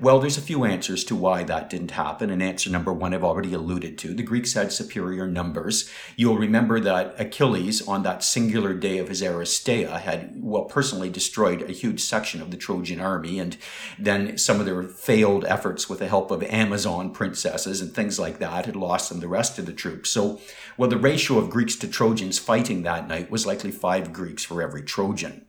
well, 0.02 0.18
there's 0.18 0.36
a 0.36 0.42
few 0.42 0.64
answers 0.64 1.04
to 1.04 1.14
why 1.14 1.44
that 1.44 1.70
didn't 1.70 1.92
happen. 1.92 2.28
And 2.28 2.42
answer 2.42 2.68
number 2.68 2.92
one 2.92 3.14
I've 3.14 3.22
already 3.22 3.54
alluded 3.54 3.96
to. 3.98 4.12
The 4.12 4.24
Greeks 4.24 4.54
had 4.54 4.72
superior 4.72 5.28
numbers. 5.28 5.88
You'll 6.16 6.38
remember 6.38 6.80
that 6.80 7.14
Achilles, 7.20 7.86
on 7.86 8.02
that 8.02 8.24
singular 8.24 8.74
day 8.74 8.98
of 8.98 9.06
his 9.06 9.22
Aristeia, 9.22 10.00
had, 10.00 10.32
well, 10.42 10.64
personally 10.64 11.08
destroyed 11.08 11.62
a 11.62 11.72
huge 11.72 12.00
section 12.00 12.42
of 12.42 12.50
the 12.50 12.56
Trojan 12.56 13.00
army. 13.00 13.38
And 13.38 13.56
then 13.96 14.36
some 14.38 14.58
of 14.58 14.66
their 14.66 14.82
failed 14.82 15.44
efforts 15.44 15.88
with 15.88 16.00
the 16.00 16.08
help 16.08 16.32
of 16.32 16.42
Amazon 16.42 17.12
princesses 17.12 17.80
and 17.80 17.94
things 17.94 18.18
like 18.18 18.40
that 18.40 18.66
had 18.66 18.74
lost 18.74 19.08
them 19.08 19.20
the 19.20 19.28
rest 19.28 19.56
of 19.60 19.66
the 19.66 19.72
troops. 19.72 20.10
So, 20.10 20.40
well, 20.76 20.90
the 20.90 20.96
ratio 20.96 21.38
of 21.38 21.48
Greeks 21.48 21.76
to 21.76 21.86
Trojans 21.86 22.40
fighting 22.40 22.82
that 22.82 23.06
night 23.06 23.30
was 23.30 23.46
likely 23.46 23.70
five 23.70 24.12
Greeks 24.12 24.44
for 24.44 24.60
every 24.60 24.82
Trojan. 24.82 25.46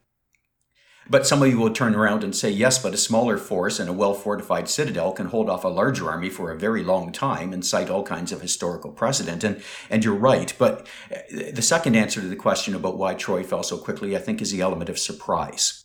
But 1.10 1.28
some 1.28 1.44
of 1.44 1.50
you 1.50 1.58
will 1.58 1.72
turn 1.72 1.96
around 1.96 2.24
and 2.24 2.36
say, 2.36 2.50
yes, 2.50 2.82
but 2.82 2.94
a 2.94 2.98
smaller 2.98 3.38
force 3.38 3.80
and 3.80 3.90
a 3.90 3.94
well 3.94 4.14
fortified 4.14 4.70
citadel 4.70 5.12
can 5.12 5.28
hold 5.28 5.50
off 5.50 5.64
a 5.64 5.70
larger 5.70 6.10
army 6.10 6.30
for 6.30 6.52
a 6.52 6.58
very 6.58 6.84
long 6.84 7.12
time 7.12 7.52
and 7.52 7.66
cite 7.66 7.90
all 7.90 8.04
kinds 8.04 8.32
of 8.32 8.42
historical 8.42 8.92
precedent. 8.92 9.44
And, 9.44 9.62
and 9.90 10.04
you're 10.04 10.16
right. 10.16 10.54
But 10.58 10.88
uh, 11.12 11.52
the 11.52 11.62
second 11.62 11.96
answer 11.96 12.22
to 12.22 12.28
the 12.28 12.36
question 12.36 12.74
about 12.74 12.98
why 12.98 13.16
Troy 13.16 13.44
fell 13.44 13.64
so 13.64 13.78
quickly, 13.78 14.16
I 14.16 14.20
think, 14.20 14.42
is 14.42 14.52
the 14.52 14.62
element 14.62 14.90
of 14.90 14.98
surprise. 14.98 15.84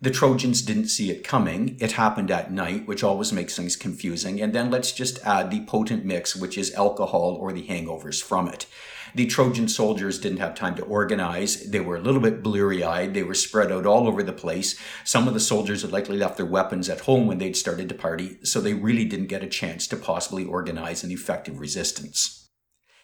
The 0.00 0.10
Trojans 0.10 0.60
didn't 0.60 0.88
see 0.88 1.10
it 1.10 1.24
coming. 1.24 1.78
It 1.80 1.92
happened 1.92 2.30
at 2.30 2.52
night, 2.52 2.86
which 2.86 3.02
always 3.02 3.32
makes 3.32 3.56
things 3.56 3.76
confusing. 3.76 4.42
And 4.42 4.52
then 4.52 4.70
let's 4.70 4.92
just 4.92 5.24
add 5.24 5.50
the 5.50 5.64
potent 5.64 6.04
mix, 6.04 6.36
which 6.36 6.58
is 6.58 6.74
alcohol 6.74 7.38
or 7.40 7.52
the 7.52 7.66
hangovers 7.66 8.22
from 8.22 8.48
it. 8.48 8.66
The 9.14 9.26
Trojan 9.26 9.68
soldiers 9.68 10.18
didn't 10.18 10.38
have 10.38 10.56
time 10.56 10.74
to 10.74 10.82
organize. 10.82 11.70
They 11.70 11.78
were 11.78 11.96
a 11.96 12.00
little 12.00 12.20
bit 12.20 12.42
bleary 12.42 12.82
eyed. 12.82 13.14
They 13.14 13.22
were 13.22 13.34
spread 13.34 13.70
out 13.70 13.86
all 13.86 14.08
over 14.08 14.24
the 14.24 14.32
place. 14.32 14.76
Some 15.04 15.28
of 15.28 15.34
the 15.34 15.40
soldiers 15.40 15.82
had 15.82 15.92
likely 15.92 16.16
left 16.16 16.36
their 16.36 16.46
weapons 16.46 16.88
at 16.88 17.00
home 17.00 17.28
when 17.28 17.38
they'd 17.38 17.56
started 17.56 17.88
to 17.90 17.94
party, 17.94 18.38
so 18.42 18.60
they 18.60 18.74
really 18.74 19.04
didn't 19.04 19.28
get 19.28 19.44
a 19.44 19.48
chance 19.48 19.86
to 19.88 19.96
possibly 19.96 20.44
organize 20.44 21.04
an 21.04 21.12
effective 21.12 21.60
resistance. 21.60 22.48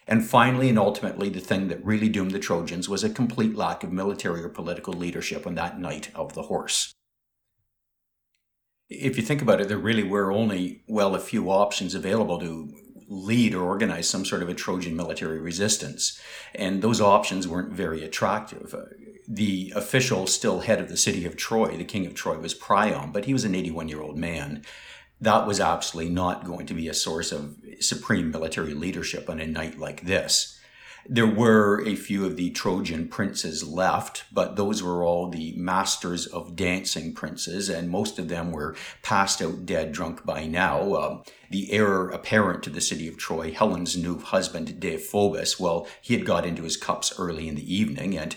And 0.09 0.27
finally 0.27 0.69
and 0.69 0.79
ultimately, 0.79 1.29
the 1.29 1.39
thing 1.39 1.69
that 1.69 1.85
really 1.85 2.09
doomed 2.09 2.33
the 2.33 2.41
Trojans 2.41 2.89
was 2.89 3.05
a 3.05 3.11
complete 3.11 3.55
lack 3.55 3.85
of 3.85 3.93
military 3.93 4.43
or 4.43 4.49
political 4.49 4.93
leadership 4.93 5.47
on 5.47 5.55
that 5.55 5.79
night 5.79 6.11
of 6.17 6.33
the 6.35 6.43
horse. 6.43 6.93
If 8.89 9.17
you 9.17 9.23
think 9.23 9.41
about 9.41 9.61
it, 9.61 9.69
there 9.69 9.79
really 9.79 10.03
were 10.03 10.33
only, 10.33 10.83
well, 10.89 11.15
a 11.15 11.21
few 11.21 11.49
options 11.49 11.95
available 11.95 12.41
to 12.41 12.75
lead 13.11 13.55
or 13.55 13.65
organize 13.65 14.09
some 14.09 14.25
sort 14.25 14.43
of 14.43 14.49
a 14.49 14.55
Trojan 14.55 14.97
military 14.97 15.41
resistance. 15.41 16.19
And 16.55 16.81
those 16.81 17.01
options 17.01 17.47
weren't 17.47 17.73
very 17.73 18.05
attractive. 18.05 18.73
Uh, 18.73 18.85
the 19.27 19.73
official, 19.77 20.27
still 20.27 20.61
head 20.61 20.81
of 20.81 20.89
the 20.89 20.97
city 20.97 21.27
of 21.27 21.37
Troy, 21.37 21.77
the 21.77 21.85
king 21.85 22.07
of 22.07 22.15
Troy, 22.15 22.39
was 22.39 22.55
Priam, 22.55 23.13
but 23.13 23.27
he 23.27 23.33
was 23.33 23.45
an 23.45 23.55
81 23.55 23.89
year 23.89 24.01
old 24.01 24.17
man. 24.17 24.65
That 25.21 25.47
was 25.47 25.61
absolutely 25.61 26.13
not 26.13 26.45
going 26.45 26.67
to 26.67 26.75
be 26.75 26.89
a 26.89 26.95
source 26.95 27.31
of 27.31 27.57
supreme 27.81 28.31
military 28.31 28.75
leadership 28.75 29.29
on 29.29 29.41
a 29.41 29.47
night 29.47 29.79
like 29.79 30.03
this. 30.03 30.60
There 31.09 31.27
were 31.27 31.83
a 31.87 31.95
few 31.95 32.27
of 32.27 32.37
the 32.37 32.51
Trojan 32.51 33.09
princes 33.09 33.67
left, 33.67 34.25
but 34.33 34.57
those 34.57 34.83
were 34.83 35.03
all 35.03 35.29
the 35.29 35.55
masters 35.57 36.27
of 36.27 36.57
dancing 36.57 37.15
princes, 37.15 37.69
and 37.69 37.89
most 37.89 38.19
of 38.19 38.29
them 38.29 38.53
were 38.53 38.77
passed 39.03 39.41
out 39.41 39.65
dead 39.65 39.93
drunk 39.93 40.25
by 40.27 40.47
now. 40.47 40.93
Uh, 40.93 41.23
the 41.51 41.73
heir 41.73 42.09
apparent 42.09 42.63
to 42.65 42.71
the 42.71 42.81
city 42.81 43.09
of 43.09 43.17
Troy, 43.17 43.51
Helen's 43.51 43.97
new 43.97 44.19
husband, 44.19 44.79
Deiphobus, 44.79 45.59
well, 45.59 45.89
he 46.03 46.15
had 46.15 46.27
got 46.27 46.47
into 46.47 46.63
his 46.63 46.77
cups 46.77 47.13
early 47.19 47.49
in 47.49 47.55
the 47.55 47.75
evening, 47.75 48.17
and 48.17 48.37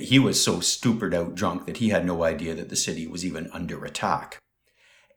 he 0.00 0.18
was 0.18 0.42
so 0.42 0.60
stupid 0.60 1.14
out 1.14 1.34
drunk 1.34 1.66
that 1.66 1.78
he 1.78 1.90
had 1.90 2.04
no 2.04 2.24
idea 2.24 2.54
that 2.54 2.68
the 2.68 2.76
city 2.76 3.06
was 3.06 3.24
even 3.24 3.48
under 3.52 3.84
attack. 3.84 4.38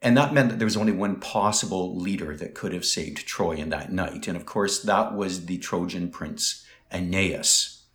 And 0.02 0.18
that 0.18 0.34
meant 0.34 0.50
that 0.50 0.60
there 0.60 0.66
was 0.66 0.78
only 0.78 0.91
one 0.91 1.20
possible 1.22 1.98
leader 1.98 2.36
that 2.36 2.54
could 2.54 2.74
have 2.74 2.86
saved 2.86 3.26
Troy 3.26 3.54
in 3.54 3.70
that 3.70 3.91
night. 3.91 4.28
And 4.28 4.36
of 4.36 4.46
course, 4.46 4.82
that 4.84 5.16
was 5.16 5.46
the 5.46 5.58
Trojan 5.58 6.12
prince 6.12 6.62
Aeneas. 6.94 7.86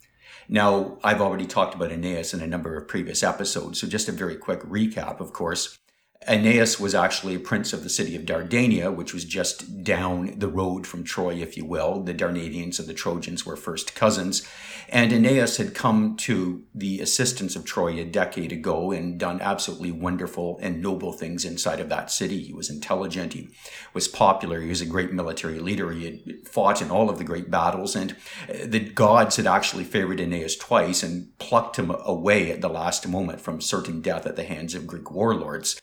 Now, 0.48 0.98
I've 1.04 1.20
already 1.20 1.46
talked 1.46 1.74
about 1.74 1.92
Aeneas 1.92 2.32
in 2.32 2.40
a 2.40 2.46
number 2.46 2.76
of 2.76 2.88
previous 2.88 3.22
episodes, 3.22 3.80
so 3.80 3.86
just 3.86 4.08
a 4.08 4.12
very 4.12 4.36
quick 4.36 4.60
recap, 4.62 5.20
of 5.20 5.32
course. 5.32 5.78
Aeneas 6.26 6.80
was 6.80 6.94
actually 6.94 7.34
a 7.34 7.40
prince 7.40 7.72
of 7.72 7.82
the 7.82 7.88
city 7.88 8.16
of 8.16 8.22
Dardania, 8.22 8.94
which 8.94 9.14
was 9.14 9.24
just 9.24 9.84
down 9.84 10.38
the 10.38 10.48
road 10.48 10.86
from 10.86 11.04
Troy, 11.04 11.34
if 11.34 11.56
you 11.56 11.64
will. 11.64 12.02
The 12.02 12.14
Dardanelles 12.14 12.78
and 12.78 12.88
the 12.88 12.94
Trojans 12.94 13.46
were 13.46 13.56
first 13.56 13.94
cousins. 13.94 14.46
And 14.90 15.12
Aeneas 15.12 15.58
had 15.58 15.74
come 15.74 16.16
to 16.18 16.64
the 16.74 17.00
assistance 17.00 17.54
of 17.54 17.66
Troy 17.66 18.00
a 18.00 18.06
decade 18.06 18.52
ago 18.52 18.90
and 18.90 19.20
done 19.20 19.38
absolutely 19.42 19.92
wonderful 19.92 20.58
and 20.62 20.80
noble 20.80 21.12
things 21.12 21.44
inside 21.44 21.78
of 21.78 21.90
that 21.90 22.10
city. 22.10 22.42
He 22.42 22.54
was 22.54 22.70
intelligent, 22.70 23.34
he 23.34 23.50
was 23.92 24.08
popular, 24.08 24.62
he 24.62 24.70
was 24.70 24.80
a 24.80 24.86
great 24.86 25.12
military 25.12 25.58
leader, 25.58 25.92
he 25.92 26.04
had 26.06 26.48
fought 26.48 26.80
in 26.80 26.90
all 26.90 27.10
of 27.10 27.18
the 27.18 27.24
great 27.24 27.50
battles, 27.50 27.94
and 27.94 28.12
uh, 28.48 28.64
the 28.64 28.80
gods 28.80 29.36
had 29.36 29.46
actually 29.46 29.84
favored 29.84 30.20
Aeneas 30.20 30.56
twice 30.56 31.02
and 31.02 31.36
plucked 31.38 31.78
him 31.78 31.90
away 31.90 32.50
at 32.50 32.62
the 32.62 32.68
last 32.70 33.06
moment 33.06 33.42
from 33.42 33.60
certain 33.60 34.00
death 34.00 34.24
at 34.26 34.36
the 34.36 34.44
hands 34.44 34.74
of 34.74 34.86
Greek 34.86 35.10
warlords. 35.10 35.78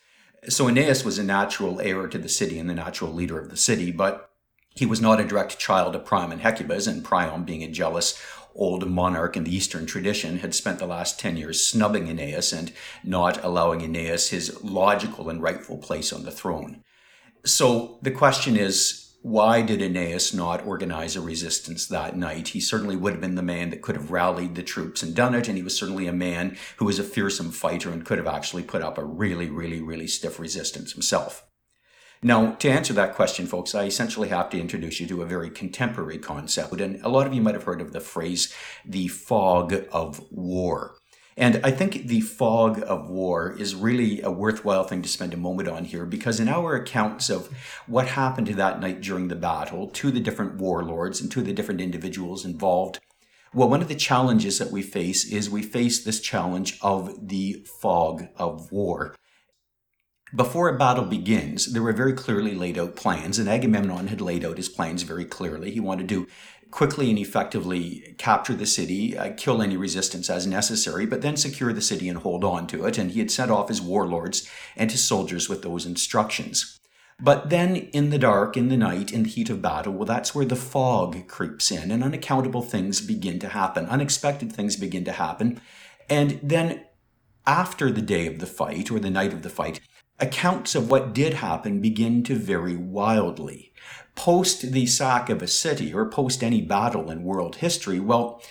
So 0.50 0.68
Aeneas 0.68 1.06
was 1.06 1.20
a 1.20 1.24
natural 1.24 1.80
heir 1.80 2.08
to 2.08 2.18
the 2.18 2.30
city 2.30 2.58
and 2.58 2.70
the 2.70 2.74
natural 2.74 3.14
leader 3.14 3.40
of 3.40 3.52
the 3.52 3.58
city, 3.58 3.92
but 3.92 4.32
he 4.76 4.86
was 4.86 5.00
not 5.00 5.22
a 5.22 5.26
direct 5.26 5.58
child 5.58 5.96
of 5.96 6.06
Priam 6.06 6.32
and 6.32 6.42
Hecuba's, 6.42 6.88
and 6.88 7.04
Priam, 7.04 7.46
being 7.46 7.64
a 7.64 7.72
jealous 7.72 8.20
old 8.56 8.90
monarch 8.90 9.36
in 9.36 9.44
the 9.44 9.56
Eastern 9.56 9.86
tradition, 9.86 10.40
had 10.40 10.56
spent 10.56 10.80
the 10.80 10.88
last 10.88 11.20
10 11.20 11.38
years 11.38 11.66
snubbing 11.66 12.08
Aeneas 12.08 12.54
and 12.54 12.72
not 13.04 13.44
allowing 13.44 13.82
Aeneas 13.82 14.30
his 14.30 14.64
logical 14.64 15.30
and 15.30 15.42
rightful 15.42 15.78
place 15.78 16.14
on 16.14 16.24
the 16.24 16.32
throne. 16.32 16.82
So 17.46 18.00
the 18.02 18.12
question 18.12 18.56
is 18.58 19.06
why 19.22 19.64
did 19.64 19.82
Aeneas 19.82 20.36
not 20.36 20.68
organize 20.68 21.16
a 21.16 21.22
resistance 21.22 21.88
that 21.88 22.16
night? 22.16 22.50
He 22.50 22.60
certainly 22.60 22.96
would 22.96 23.14
have 23.14 23.22
been 23.22 23.34
the 23.34 23.42
man 23.42 23.72
that 23.72 23.82
could 23.82 23.96
have 23.96 24.12
rallied 24.12 24.54
the 24.54 24.62
troops 24.62 25.02
and 25.02 25.16
done 25.16 25.34
it, 25.34 25.48
and 25.48 25.58
he 25.58 25.64
was 25.64 25.76
certainly 25.76 26.06
a 26.06 26.14
man 26.14 26.56
who 26.78 26.86
was 26.86 27.00
a 27.00 27.04
fearsome 27.04 27.50
fighter 27.50 27.90
and 27.90 28.06
could 28.06 28.20
have 28.20 28.28
actually 28.28 28.62
put 28.62 28.84
up 28.84 29.00
a 29.00 29.04
really, 29.04 29.50
really, 29.50 29.82
really 29.82 30.06
stiff 30.06 30.40
resistance 30.40 30.94
himself. 30.94 31.45
Now, 32.26 32.54
to 32.54 32.70
answer 32.72 32.92
that 32.94 33.14
question, 33.14 33.46
folks, 33.46 33.76
I 33.76 33.84
essentially 33.84 34.30
have 34.30 34.50
to 34.50 34.60
introduce 34.60 35.00
you 35.00 35.06
to 35.10 35.22
a 35.22 35.28
very 35.28 35.52
contemporary 35.52 36.18
concept, 36.18 36.82
and 36.82 37.00
a 37.04 37.08
lot 37.08 37.28
of 37.28 37.36
you 37.36 37.42
might 37.44 37.54
have 37.54 37.66
heard 37.66 37.82
of 37.82 37.94
the 37.94 38.00
phrase 38.00 38.52
the 38.84 39.10
fog 39.10 39.86
of 39.92 40.26
war. 40.32 40.96
And 41.38 41.62
I 41.64 41.70
think 41.70 42.08
the 42.08 42.22
fog 42.22 42.82
of 42.88 43.12
war 43.12 43.56
is 43.60 43.76
really 43.76 44.24
a 44.24 44.32
worthwhile 44.32 44.86
thing 44.86 45.04
to 45.04 45.08
spend 45.08 45.36
a 45.36 45.38
moment 45.38 45.70
on 45.70 45.86
here 45.86 46.04
because 46.04 46.40
in 46.40 46.50
our 46.50 46.74
accounts 46.74 47.30
of 47.30 47.48
what 47.86 48.08
happened 48.08 48.48
that 48.48 48.80
night 48.80 49.02
during 49.02 49.28
the 49.28 49.36
battle, 49.36 49.90
to 49.90 50.10
the 50.10 50.20
different 50.20 50.56
warlords 50.56 51.22
and 51.22 51.32
to 51.32 51.44
the 51.44 51.54
different 51.54 51.80
individuals 51.80 52.44
involved, 52.44 53.00
well, 53.54 53.70
one 53.70 53.84
of 53.84 53.88
the 53.88 53.94
challenges 53.94 54.58
that 54.58 54.72
we 54.72 54.82
face 54.82 55.32
is 55.32 55.48
we 55.48 55.62
face 55.62 56.04
this 56.04 56.22
challenge 56.22 56.80
of 56.82 57.28
the 57.28 57.64
fog 57.84 58.30
of 58.36 58.72
war. 58.72 59.16
Before 60.36 60.68
a 60.68 60.78
battle 60.78 61.06
begins, 61.06 61.72
there 61.72 61.82
were 61.82 61.94
very 61.94 62.12
clearly 62.12 62.56
laid 62.56 62.78
out 62.78 62.98
plans, 62.98 63.40
and 63.40 63.48
Agamemnon 63.48 64.08
had 64.08 64.20
laid 64.20 64.44
out 64.44 64.58
his 64.58 64.68
plans 64.68 65.04
very 65.04 65.24
clearly. 65.24 65.72
He 65.72 65.80
wanted 65.80 66.10
to 66.10 66.28
quickly 66.72 67.10
and 67.10 67.18
effectively 67.18 68.16
capture 68.18 68.54
the 68.54 68.66
city, 68.66 69.18
uh, 69.18 69.32
kill 69.38 69.62
any 69.62 69.78
resistance 69.78 70.30
as 70.30 70.46
necessary, 70.46 71.06
but 71.06 71.22
then 71.22 71.38
secure 71.38 71.72
the 71.72 71.80
city 71.80 72.10
and 72.10 72.18
hold 72.18 72.44
on 72.44 72.68
to 72.68 72.86
it. 72.86 72.98
And 72.98 73.12
he 73.12 73.20
had 73.20 73.32
sent 73.32 73.50
off 73.50 73.70
his 73.70 73.82
warlords 73.82 74.46
and 74.76 74.92
his 74.92 75.02
soldiers 75.02 75.48
with 75.48 75.62
those 75.62 75.86
instructions. 75.86 76.78
But 77.18 77.50
then 77.50 77.78
in 77.78 78.10
the 78.10 78.20
dark, 78.20 78.58
in 78.58 78.68
the 78.68 78.76
night, 78.76 79.14
in 79.14 79.24
the 79.24 79.30
heat 79.30 79.50
of 79.50 79.62
battle, 79.62 79.94
well, 79.94 80.04
that's 80.04 80.36
where 80.36 80.44
the 80.44 80.58
fog 80.58 81.30
creeps 81.30 81.72
in 81.72 81.92
and 81.92 82.04
unaccountable 82.04 82.62
things 82.62 83.00
begin 83.00 83.40
to 83.40 83.48
happen. 83.48 83.86
Unexpected 83.86 84.52
things 84.52 84.76
begin 84.76 85.06
to 85.06 85.14
happen. 85.14 85.62
And 86.10 86.42
then 86.44 86.84
after 87.48 87.90
the 87.90 88.02
day 88.02 88.28
of 88.28 88.40
the 88.40 88.48
fight 88.48 88.92
or 88.92 89.00
the 89.00 89.10
night 89.10 89.32
of 89.32 89.44
the 89.44 89.50
fight, 89.50 89.80
accounts 90.20 90.76
of 90.76 90.90
what 90.90 91.14
did 91.14 91.36
happen 91.36 91.82
begin 91.82 92.24
to 92.24 92.36
vary 92.36 92.76
wildly. 92.76 93.74
Post 94.16 94.72
the 94.72 94.86
sack 94.86 95.30
of 95.30 95.42
a 95.42 95.48
city 95.48 95.94
or 95.94 96.10
post 96.10 96.44
any 96.44 96.62
battle 96.62 97.12
in 97.12 97.24
world 97.24 97.58
history, 97.58 98.00
well, 98.00 98.42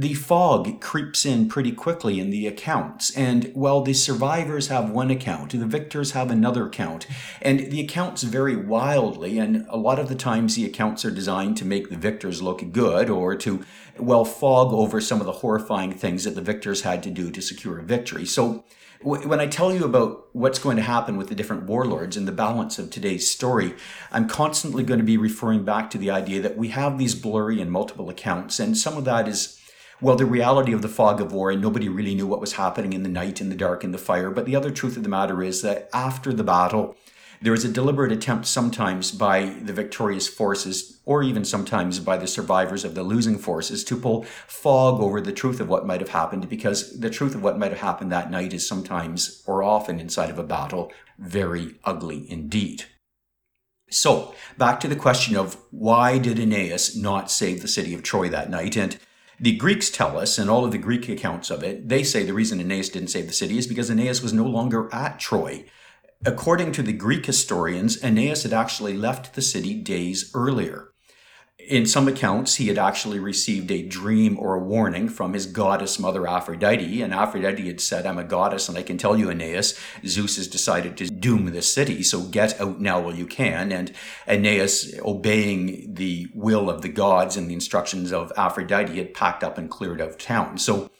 the 0.00 0.14
fog 0.14 0.80
creeps 0.80 1.26
in 1.26 1.46
pretty 1.46 1.72
quickly 1.72 2.18
in 2.20 2.30
the 2.30 2.46
accounts. 2.46 3.14
And 3.14 3.50
while 3.52 3.82
the 3.82 3.92
survivors 3.92 4.68
have 4.68 4.88
one 4.88 5.10
account, 5.10 5.52
the 5.52 5.66
victors 5.66 6.12
have 6.12 6.30
another 6.30 6.66
account. 6.66 7.06
And 7.42 7.70
the 7.70 7.82
accounts 7.82 8.22
vary 8.22 8.56
wildly. 8.56 9.38
And 9.38 9.66
a 9.68 9.76
lot 9.76 9.98
of 9.98 10.08
the 10.08 10.14
times 10.14 10.56
the 10.56 10.64
accounts 10.64 11.04
are 11.04 11.10
designed 11.10 11.58
to 11.58 11.66
make 11.66 11.90
the 11.90 11.98
victors 11.98 12.40
look 12.40 12.72
good 12.72 13.10
or 13.10 13.36
to, 13.36 13.62
well, 13.98 14.24
fog 14.24 14.72
over 14.72 15.02
some 15.02 15.20
of 15.20 15.26
the 15.26 15.32
horrifying 15.32 15.92
things 15.92 16.24
that 16.24 16.34
the 16.34 16.40
victors 16.40 16.80
had 16.80 17.02
to 17.02 17.10
do 17.10 17.30
to 17.30 17.42
secure 17.42 17.78
a 17.78 17.82
victory. 17.82 18.24
So 18.24 18.64
when 19.02 19.38
I 19.38 19.48
tell 19.48 19.70
you 19.74 19.84
about 19.84 20.28
what's 20.32 20.58
going 20.58 20.76
to 20.76 20.82
happen 20.82 21.18
with 21.18 21.28
the 21.28 21.34
different 21.34 21.64
warlords 21.64 22.16
and 22.16 22.26
the 22.26 22.32
balance 22.32 22.78
of 22.78 22.88
today's 22.88 23.30
story, 23.30 23.74
I'm 24.10 24.28
constantly 24.28 24.82
going 24.82 25.00
to 25.00 25.04
be 25.04 25.18
referring 25.18 25.64
back 25.64 25.90
to 25.90 25.98
the 25.98 26.10
idea 26.10 26.40
that 26.40 26.56
we 26.56 26.68
have 26.68 26.96
these 26.96 27.14
blurry 27.14 27.60
and 27.60 27.70
multiple 27.70 28.08
accounts, 28.08 28.58
and 28.58 28.76
some 28.76 28.96
of 28.96 29.04
that 29.04 29.28
is 29.28 29.59
well, 30.00 30.16
the 30.16 30.24
reality 30.24 30.72
of 30.72 30.82
the 30.82 30.88
fog 30.88 31.20
of 31.20 31.32
war, 31.32 31.50
and 31.50 31.60
nobody 31.60 31.88
really 31.88 32.14
knew 32.14 32.26
what 32.26 32.40
was 32.40 32.54
happening 32.54 32.92
in 32.92 33.02
the 33.02 33.08
night, 33.08 33.40
in 33.40 33.48
the 33.48 33.54
dark, 33.54 33.84
in 33.84 33.92
the 33.92 33.98
fire. 33.98 34.30
But 34.30 34.46
the 34.46 34.56
other 34.56 34.70
truth 34.70 34.96
of 34.96 35.02
the 35.02 35.08
matter 35.08 35.42
is 35.42 35.62
that 35.62 35.90
after 35.92 36.32
the 36.32 36.44
battle, 36.44 36.96
there 37.42 37.54
is 37.54 37.64
a 37.64 37.72
deliberate 37.72 38.12
attempt 38.12 38.46
sometimes 38.46 39.12
by 39.12 39.46
the 39.62 39.72
victorious 39.72 40.28
forces, 40.28 41.00
or 41.06 41.22
even 41.22 41.44
sometimes 41.44 41.98
by 41.98 42.16
the 42.16 42.26
survivors 42.26 42.84
of 42.84 42.94
the 42.94 43.02
losing 43.02 43.38
forces, 43.38 43.82
to 43.84 43.96
pull 43.96 44.24
fog 44.46 45.00
over 45.00 45.20
the 45.20 45.32
truth 45.32 45.60
of 45.60 45.68
what 45.68 45.86
might 45.86 46.00
have 46.00 46.10
happened, 46.10 46.48
because 46.48 47.00
the 47.00 47.10
truth 47.10 47.34
of 47.34 47.42
what 47.42 47.58
might 47.58 47.70
have 47.70 47.80
happened 47.80 48.12
that 48.12 48.30
night 48.30 48.52
is 48.52 48.66
sometimes, 48.66 49.42
or 49.46 49.62
often 49.62 49.98
inside 49.98 50.30
of 50.30 50.38
a 50.38 50.42
battle, 50.42 50.92
very 51.18 51.76
ugly 51.84 52.30
indeed. 52.30 52.84
So, 53.90 54.34
back 54.56 54.78
to 54.80 54.88
the 54.88 54.94
question 54.94 55.34
of 55.34 55.56
why 55.70 56.18
did 56.18 56.38
Aeneas 56.38 56.94
not 56.94 57.30
save 57.30 57.60
the 57.60 57.68
city 57.68 57.92
of 57.92 58.02
Troy 58.02 58.28
that 58.28 58.50
night? 58.50 58.76
And 58.76 58.98
the 59.40 59.56
Greeks 59.56 59.88
tell 59.88 60.18
us, 60.18 60.36
and 60.36 60.50
all 60.50 60.66
of 60.66 60.70
the 60.72 60.78
Greek 60.78 61.08
accounts 61.08 61.50
of 61.50 61.62
it, 61.62 61.88
they 61.88 62.04
say 62.04 62.24
the 62.24 62.34
reason 62.34 62.60
Aeneas 62.60 62.90
didn't 62.90 63.08
save 63.08 63.26
the 63.26 63.32
city 63.32 63.56
is 63.56 63.66
because 63.66 63.88
Aeneas 63.88 64.22
was 64.22 64.34
no 64.34 64.44
longer 64.44 64.88
at 64.92 65.18
Troy. 65.18 65.64
According 66.26 66.72
to 66.72 66.82
the 66.82 66.92
Greek 66.92 67.24
historians, 67.24 68.02
Aeneas 68.04 68.42
had 68.42 68.52
actually 68.52 68.94
left 68.94 69.34
the 69.34 69.40
city 69.40 69.74
days 69.74 70.30
earlier. 70.34 70.89
In 71.68 71.86
some 71.86 72.08
accounts, 72.08 72.56
he 72.56 72.66
had 72.66 72.78
actually 72.78 73.18
received 73.18 73.70
a 73.70 73.82
dream 73.82 74.38
or 74.38 74.54
a 74.54 74.58
warning 74.58 75.08
from 75.08 75.34
his 75.34 75.46
goddess 75.46 75.98
mother 75.98 76.26
Aphrodite, 76.26 77.00
and 77.02 77.14
Aphrodite 77.14 77.66
had 77.66 77.80
said, 77.80 78.06
I'm 78.06 78.18
a 78.18 78.24
goddess, 78.24 78.68
and 78.68 78.76
I 78.76 78.82
can 78.82 78.98
tell 78.98 79.16
you, 79.16 79.30
Aeneas, 79.30 79.78
Zeus 80.04 80.36
has 80.36 80.48
decided 80.48 80.96
to 80.96 81.08
doom 81.08 81.46
the 81.46 81.62
city, 81.62 82.02
so 82.02 82.22
get 82.22 82.60
out 82.60 82.80
now 82.80 83.00
while 83.00 83.14
you 83.14 83.26
can. 83.26 83.70
And 83.70 83.92
Aeneas, 84.26 84.94
obeying 85.04 85.94
the 85.94 86.28
will 86.34 86.68
of 86.68 86.82
the 86.82 86.88
gods 86.88 87.36
and 87.36 87.48
the 87.48 87.54
instructions 87.54 88.12
of 88.12 88.32
Aphrodite, 88.36 88.96
had 88.96 89.14
packed 89.14 89.44
up 89.44 89.56
and 89.56 89.70
cleared 89.70 90.00
out 90.00 90.08
of 90.08 90.18
town. 90.18 90.58
So 90.58 90.90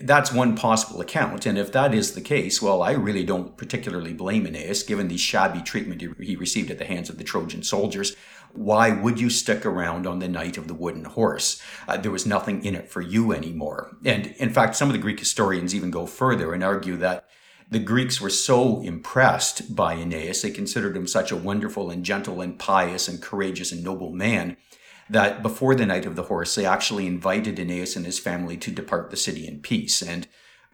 that's 0.00 0.32
one 0.32 0.56
possible 0.56 1.00
account. 1.00 1.46
And 1.46 1.56
if 1.56 1.72
that 1.72 1.94
is 1.94 2.12
the 2.12 2.20
case, 2.20 2.60
well, 2.60 2.82
I 2.82 2.92
really 2.92 3.24
don't 3.24 3.56
particularly 3.56 4.12
blame 4.12 4.46
Aeneas, 4.46 4.82
given 4.82 5.08
the 5.08 5.16
shabby 5.16 5.62
treatment 5.62 6.02
he 6.20 6.36
received 6.36 6.70
at 6.70 6.78
the 6.78 6.84
hands 6.84 7.08
of 7.08 7.18
the 7.18 7.24
Trojan 7.24 7.62
soldiers. 7.62 8.14
Why 8.56 8.90
would 8.90 9.20
you 9.20 9.30
stick 9.30 9.64
around 9.64 10.06
on 10.06 10.18
the 10.18 10.28
night 10.28 10.56
of 10.56 10.68
the 10.68 10.74
wooden 10.74 11.04
horse? 11.04 11.62
Uh, 11.86 11.96
there 11.96 12.10
was 12.10 12.26
nothing 12.26 12.64
in 12.64 12.74
it 12.74 12.90
for 12.90 13.00
you 13.00 13.32
anymore. 13.32 13.96
And 14.04 14.28
in 14.38 14.50
fact, 14.50 14.76
some 14.76 14.88
of 14.88 14.92
the 14.92 15.02
Greek 15.02 15.18
historians 15.18 15.74
even 15.74 15.90
go 15.90 16.06
further 16.06 16.52
and 16.52 16.64
argue 16.64 16.96
that 16.96 17.28
the 17.68 17.78
Greeks 17.78 18.20
were 18.20 18.30
so 18.30 18.80
impressed 18.82 19.74
by 19.74 19.94
Aeneas, 19.94 20.42
they 20.42 20.50
considered 20.50 20.96
him 20.96 21.06
such 21.06 21.32
a 21.32 21.36
wonderful 21.36 21.90
and 21.90 22.04
gentle 22.04 22.40
and 22.40 22.58
pious 22.58 23.08
and 23.08 23.20
courageous 23.20 23.72
and 23.72 23.82
noble 23.82 24.12
man 24.12 24.56
that 25.10 25.42
before 25.42 25.74
the 25.74 25.86
night 25.86 26.06
of 26.06 26.16
the 26.16 26.24
horse, 26.24 26.54
they 26.54 26.64
actually 26.64 27.06
invited 27.06 27.58
Aeneas 27.58 27.96
and 27.96 28.06
his 28.06 28.18
family 28.18 28.56
to 28.56 28.70
depart 28.70 29.10
the 29.10 29.16
city 29.16 29.46
in 29.46 29.60
peace. 29.60 30.02
And 30.02 30.26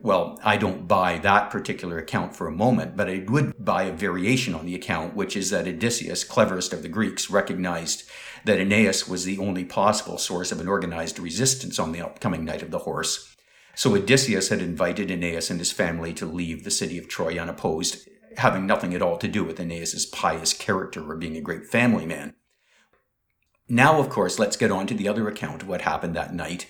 Well, 0.04 0.36
I 0.42 0.56
don't 0.56 0.88
buy 0.88 1.18
that 1.18 1.50
particular 1.50 1.96
account 1.96 2.34
for 2.34 2.48
a 2.48 2.52
moment, 2.52 2.96
but 2.96 3.08
I 3.08 3.24
would 3.28 3.54
buy 3.64 3.84
a 3.84 3.92
variation 3.92 4.52
on 4.52 4.66
the 4.66 4.74
account, 4.74 5.14
which 5.14 5.36
is 5.36 5.50
that 5.50 5.68
Odysseus, 5.68 6.24
cleverest 6.24 6.72
of 6.72 6.82
the 6.82 6.88
Greeks, 6.88 7.30
recognized 7.30 8.02
that 8.44 8.58
Aeneas 8.58 9.06
was 9.06 9.24
the 9.24 9.38
only 9.38 9.64
possible 9.64 10.18
source 10.18 10.50
of 10.50 10.60
an 10.60 10.66
organized 10.66 11.20
resistance 11.20 11.78
on 11.78 11.92
the 11.92 12.00
upcoming 12.00 12.44
night 12.44 12.62
of 12.62 12.72
the 12.72 12.80
horse. 12.80 13.36
So 13.76 13.94
Odysseus 13.94 14.48
had 14.48 14.60
invited 14.60 15.08
Aeneas 15.08 15.50
and 15.50 15.60
his 15.60 15.70
family 15.70 16.12
to 16.14 16.26
leave 16.26 16.64
the 16.64 16.72
city 16.72 16.98
of 16.98 17.06
Troy 17.06 17.38
unopposed, 17.38 18.08
having 18.38 18.66
nothing 18.66 18.94
at 18.94 19.02
all 19.02 19.18
to 19.18 19.28
do 19.28 19.44
with 19.44 19.60
Aeneas's 19.60 20.04
pious 20.04 20.52
character 20.52 21.08
or 21.08 21.14
being 21.14 21.36
a 21.36 21.40
great 21.40 21.66
family 21.68 22.06
man. 22.06 22.34
Now, 23.68 24.00
of 24.00 24.08
course, 24.08 24.40
let's 24.40 24.56
get 24.56 24.72
on 24.72 24.88
to 24.88 24.94
the 24.94 25.06
other 25.06 25.28
account 25.28 25.62
of 25.62 25.68
what 25.68 25.82
happened 25.82 26.16
that 26.16 26.34
night. 26.34 26.66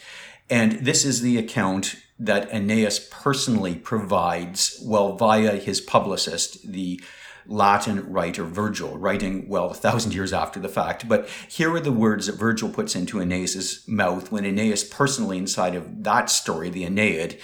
And 0.51 0.73
this 0.85 1.07
is 1.07 1.23
the 1.23 1.39
account 1.39 1.97
that 2.25 2.53
Aeneas 2.53 3.01
personally 3.11 3.75
provides, 3.75 4.81
well, 4.85 5.17
via 5.17 5.57
his 5.57 5.81
publicist, 5.81 6.71
the 6.71 7.01
Latin 7.47 8.13
writer 8.13 8.45
Virgil, 8.45 8.97
writing, 8.97 9.49
well, 9.49 9.71
a 9.71 9.75
thousand 9.75 10.15
years 10.15 10.33
after 10.33 10.61
the 10.61 10.69
fact. 10.69 11.09
But 11.09 11.29
here 11.49 11.75
are 11.75 11.81
the 11.81 11.91
words 11.91 12.27
that 12.27 12.37
Virgil 12.37 12.69
puts 12.69 12.95
into 12.95 13.21
Aeneas's 13.21 13.83
mouth 13.89 14.31
when 14.31 14.45
Aeneas 14.45 14.85
personally, 14.85 15.37
inside 15.37 15.75
of 15.75 16.05
that 16.05 16.31
story, 16.31 16.71
the 16.71 16.85
Aeneid, 16.85 17.41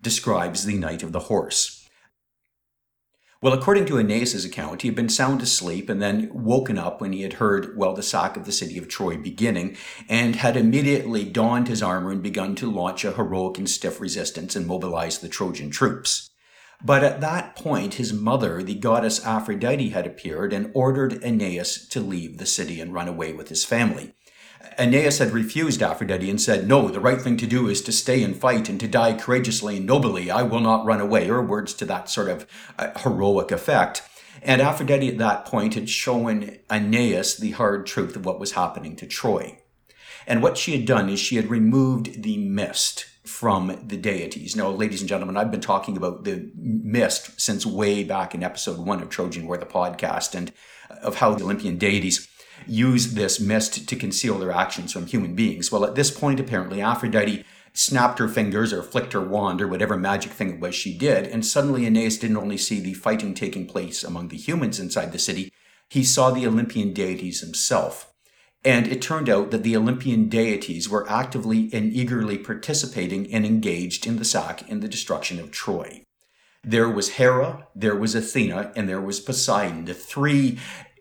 describes 0.00 0.64
the 0.64 0.78
night 0.78 1.02
of 1.02 1.12
the 1.12 1.20
horse. 1.20 1.81
Well, 3.42 3.54
according 3.54 3.86
to 3.86 3.98
Aeneas' 3.98 4.44
account, 4.44 4.82
he 4.82 4.88
had 4.88 4.94
been 4.94 5.08
sound 5.08 5.42
asleep 5.42 5.90
and 5.90 6.00
then 6.00 6.30
woken 6.32 6.78
up 6.78 7.00
when 7.00 7.12
he 7.12 7.22
had 7.22 7.34
heard, 7.34 7.76
well, 7.76 7.92
the 7.92 8.00
sack 8.00 8.36
of 8.36 8.44
the 8.44 8.52
city 8.52 8.78
of 8.78 8.86
Troy 8.86 9.16
beginning, 9.16 9.76
and 10.08 10.36
had 10.36 10.56
immediately 10.56 11.24
donned 11.24 11.66
his 11.66 11.82
armor 11.82 12.12
and 12.12 12.22
begun 12.22 12.54
to 12.54 12.70
launch 12.70 13.04
a 13.04 13.10
heroic 13.10 13.58
and 13.58 13.68
stiff 13.68 14.00
resistance 14.00 14.54
and 14.54 14.64
mobilize 14.64 15.18
the 15.18 15.28
Trojan 15.28 15.70
troops. 15.70 16.30
But 16.84 17.02
at 17.02 17.20
that 17.20 17.56
point, 17.56 17.94
his 17.94 18.12
mother, 18.12 18.62
the 18.62 18.76
goddess 18.76 19.26
Aphrodite, 19.26 19.88
had 19.88 20.06
appeared 20.06 20.52
and 20.52 20.70
ordered 20.72 21.20
Aeneas 21.24 21.88
to 21.88 22.00
leave 22.00 22.38
the 22.38 22.46
city 22.46 22.80
and 22.80 22.94
run 22.94 23.08
away 23.08 23.32
with 23.32 23.48
his 23.48 23.64
family. 23.64 24.14
Aeneas 24.78 25.18
had 25.18 25.32
refused 25.32 25.82
Aphrodite 25.82 26.30
and 26.30 26.40
said, 26.40 26.66
No, 26.66 26.88
the 26.88 27.00
right 27.00 27.20
thing 27.20 27.36
to 27.38 27.46
do 27.46 27.68
is 27.68 27.82
to 27.82 27.92
stay 27.92 28.22
and 28.22 28.36
fight 28.36 28.68
and 28.68 28.78
to 28.80 28.88
die 28.88 29.14
courageously 29.14 29.76
and 29.76 29.86
nobly. 29.86 30.30
I 30.30 30.42
will 30.42 30.60
not 30.60 30.84
run 30.84 31.00
away, 31.00 31.28
or 31.28 31.42
words 31.42 31.74
to 31.74 31.84
that 31.86 32.08
sort 32.08 32.28
of 32.28 32.46
uh, 32.78 32.98
heroic 33.00 33.50
effect. 33.50 34.02
And 34.42 34.62
Aphrodite 34.62 35.08
at 35.08 35.18
that 35.18 35.44
point 35.44 35.74
had 35.74 35.88
shown 35.88 36.58
Aeneas 36.70 37.36
the 37.36 37.52
hard 37.52 37.86
truth 37.86 38.16
of 38.16 38.24
what 38.24 38.40
was 38.40 38.52
happening 38.52 38.96
to 38.96 39.06
Troy. 39.06 39.58
And 40.26 40.42
what 40.42 40.56
she 40.56 40.72
had 40.72 40.86
done 40.86 41.08
is 41.08 41.18
she 41.20 41.36
had 41.36 41.50
removed 41.50 42.22
the 42.22 42.38
mist 42.38 43.06
from 43.24 43.78
the 43.86 43.96
deities. 43.96 44.56
Now, 44.56 44.68
ladies 44.70 45.00
and 45.00 45.08
gentlemen, 45.08 45.36
I've 45.36 45.50
been 45.50 45.60
talking 45.60 45.96
about 45.96 46.24
the 46.24 46.50
mist 46.56 47.40
since 47.40 47.64
way 47.64 48.02
back 48.04 48.34
in 48.34 48.42
episode 48.42 48.78
one 48.78 49.00
of 49.00 49.10
Trojan 49.10 49.46
War, 49.46 49.56
the 49.56 49.66
podcast, 49.66 50.34
and 50.34 50.52
of 51.02 51.16
how 51.16 51.34
the 51.34 51.44
Olympian 51.44 51.78
deities 51.78 52.28
use 52.66 53.14
this 53.14 53.40
mist 53.40 53.88
to 53.88 53.96
conceal 53.96 54.38
their 54.38 54.52
actions 54.52 54.92
from 54.92 55.06
human 55.06 55.34
beings. 55.34 55.70
Well, 55.70 55.84
at 55.84 55.94
this 55.94 56.10
point, 56.10 56.40
apparently, 56.40 56.80
Aphrodite 56.80 57.44
snapped 57.72 58.18
her 58.18 58.28
fingers 58.28 58.72
or 58.72 58.82
flicked 58.82 59.14
her 59.14 59.20
wand 59.20 59.62
or 59.62 59.68
whatever 59.68 59.96
magic 59.96 60.32
thing 60.32 60.50
it 60.50 60.60
was 60.60 60.74
she 60.74 60.96
did, 60.96 61.26
and 61.26 61.44
suddenly 61.44 61.86
Aeneas 61.86 62.18
didn't 62.18 62.36
only 62.36 62.58
see 62.58 62.80
the 62.80 62.94
fighting 62.94 63.34
taking 63.34 63.66
place 63.66 64.04
among 64.04 64.28
the 64.28 64.36
humans 64.36 64.78
inside 64.78 65.12
the 65.12 65.18
city, 65.18 65.52
he 65.88 66.04
saw 66.04 66.30
the 66.30 66.46
Olympian 66.46 66.92
deities 66.92 67.40
himself. 67.40 68.12
And 68.64 68.86
it 68.86 69.02
turned 69.02 69.28
out 69.28 69.50
that 69.50 69.64
the 69.64 69.76
Olympian 69.76 70.28
deities 70.28 70.88
were 70.88 71.08
actively 71.10 71.68
and 71.72 71.92
eagerly 71.92 72.38
participating 72.38 73.32
and 73.32 73.44
engaged 73.44 74.06
in 74.06 74.16
the 74.16 74.24
sack 74.24 74.68
and 74.70 74.80
the 74.80 74.88
destruction 74.88 75.40
of 75.40 75.50
Troy. 75.50 76.04
There 76.62 76.88
was 76.88 77.14
Hera, 77.14 77.66
there 77.74 77.96
was 77.96 78.14
Athena, 78.14 78.72
and 78.76 78.88
there 78.88 79.00
was 79.00 79.18
Poseidon, 79.18 79.86
the 79.86 79.94
three 79.94 80.60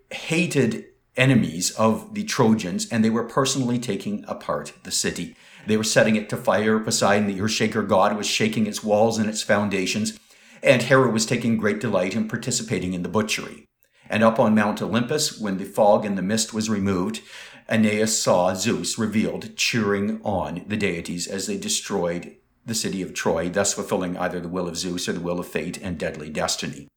hated 0.10 0.86
enemies 1.18 1.72
of 1.72 2.14
the 2.14 2.24
Trojans, 2.24 2.88
and 2.90 3.04
they 3.04 3.10
were 3.10 3.24
personally 3.24 3.80
taking 3.80 4.24
apart 4.28 4.74
the 4.84 4.92
city. 4.92 5.36
They 5.68 5.78
were 5.78 5.84
setting 5.84 6.16
it 6.16 6.30
to 6.30 6.38
fire. 6.38 6.80
Poseidon, 6.80 7.28
the 7.28 7.42
earth-shaker 7.42 7.84
god, 7.84 8.16
was 8.16 8.28
shaking 8.28 8.66
its 8.66 8.84
walls 8.84 9.18
and 9.18 9.30
its 9.30 9.44
foundations, 9.44 10.18
and 10.64 10.84
Hera 10.84 11.10
was 11.10 11.26
taking 11.26 11.58
great 11.58 11.80
delight 11.80 12.16
in 12.16 12.28
participating 12.28 12.94
in 12.94 13.04
the 13.04 13.10
butchery. 13.10 13.66
And 14.10 14.24
up 14.24 14.40
on 14.40 14.56
Mount 14.56 14.82
Olympus, 14.82 15.40
when 15.40 15.58
the 15.58 15.66
fog 15.66 16.06
and 16.06 16.18
the 16.18 16.22
mist 16.22 16.54
was 16.54 16.70
removed, 16.70 17.22
Aeneas 17.70 18.22
saw 18.22 18.54
Zeus 18.54 18.98
revealed 18.98 19.56
cheering 19.56 20.20
on 20.24 20.64
the 20.68 20.76
deities 20.76 21.28
as 21.28 21.48
they 21.48 21.58
destroyed 21.58 22.36
the 22.66 22.76
city 22.76 23.02
of 23.02 23.14
Troy, 23.14 23.50
thus 23.50 23.74
fulfilling 23.74 24.18
either 24.18 24.40
the 24.40 24.50
will 24.50 24.68
of 24.68 24.78
Zeus 24.78 25.08
or 25.08 25.14
the 25.14 25.20
will 25.20 25.40
of 25.40 25.48
fate 25.48 25.78
and 25.82 25.98
deadly 25.98 26.30
destiny. 26.30 26.88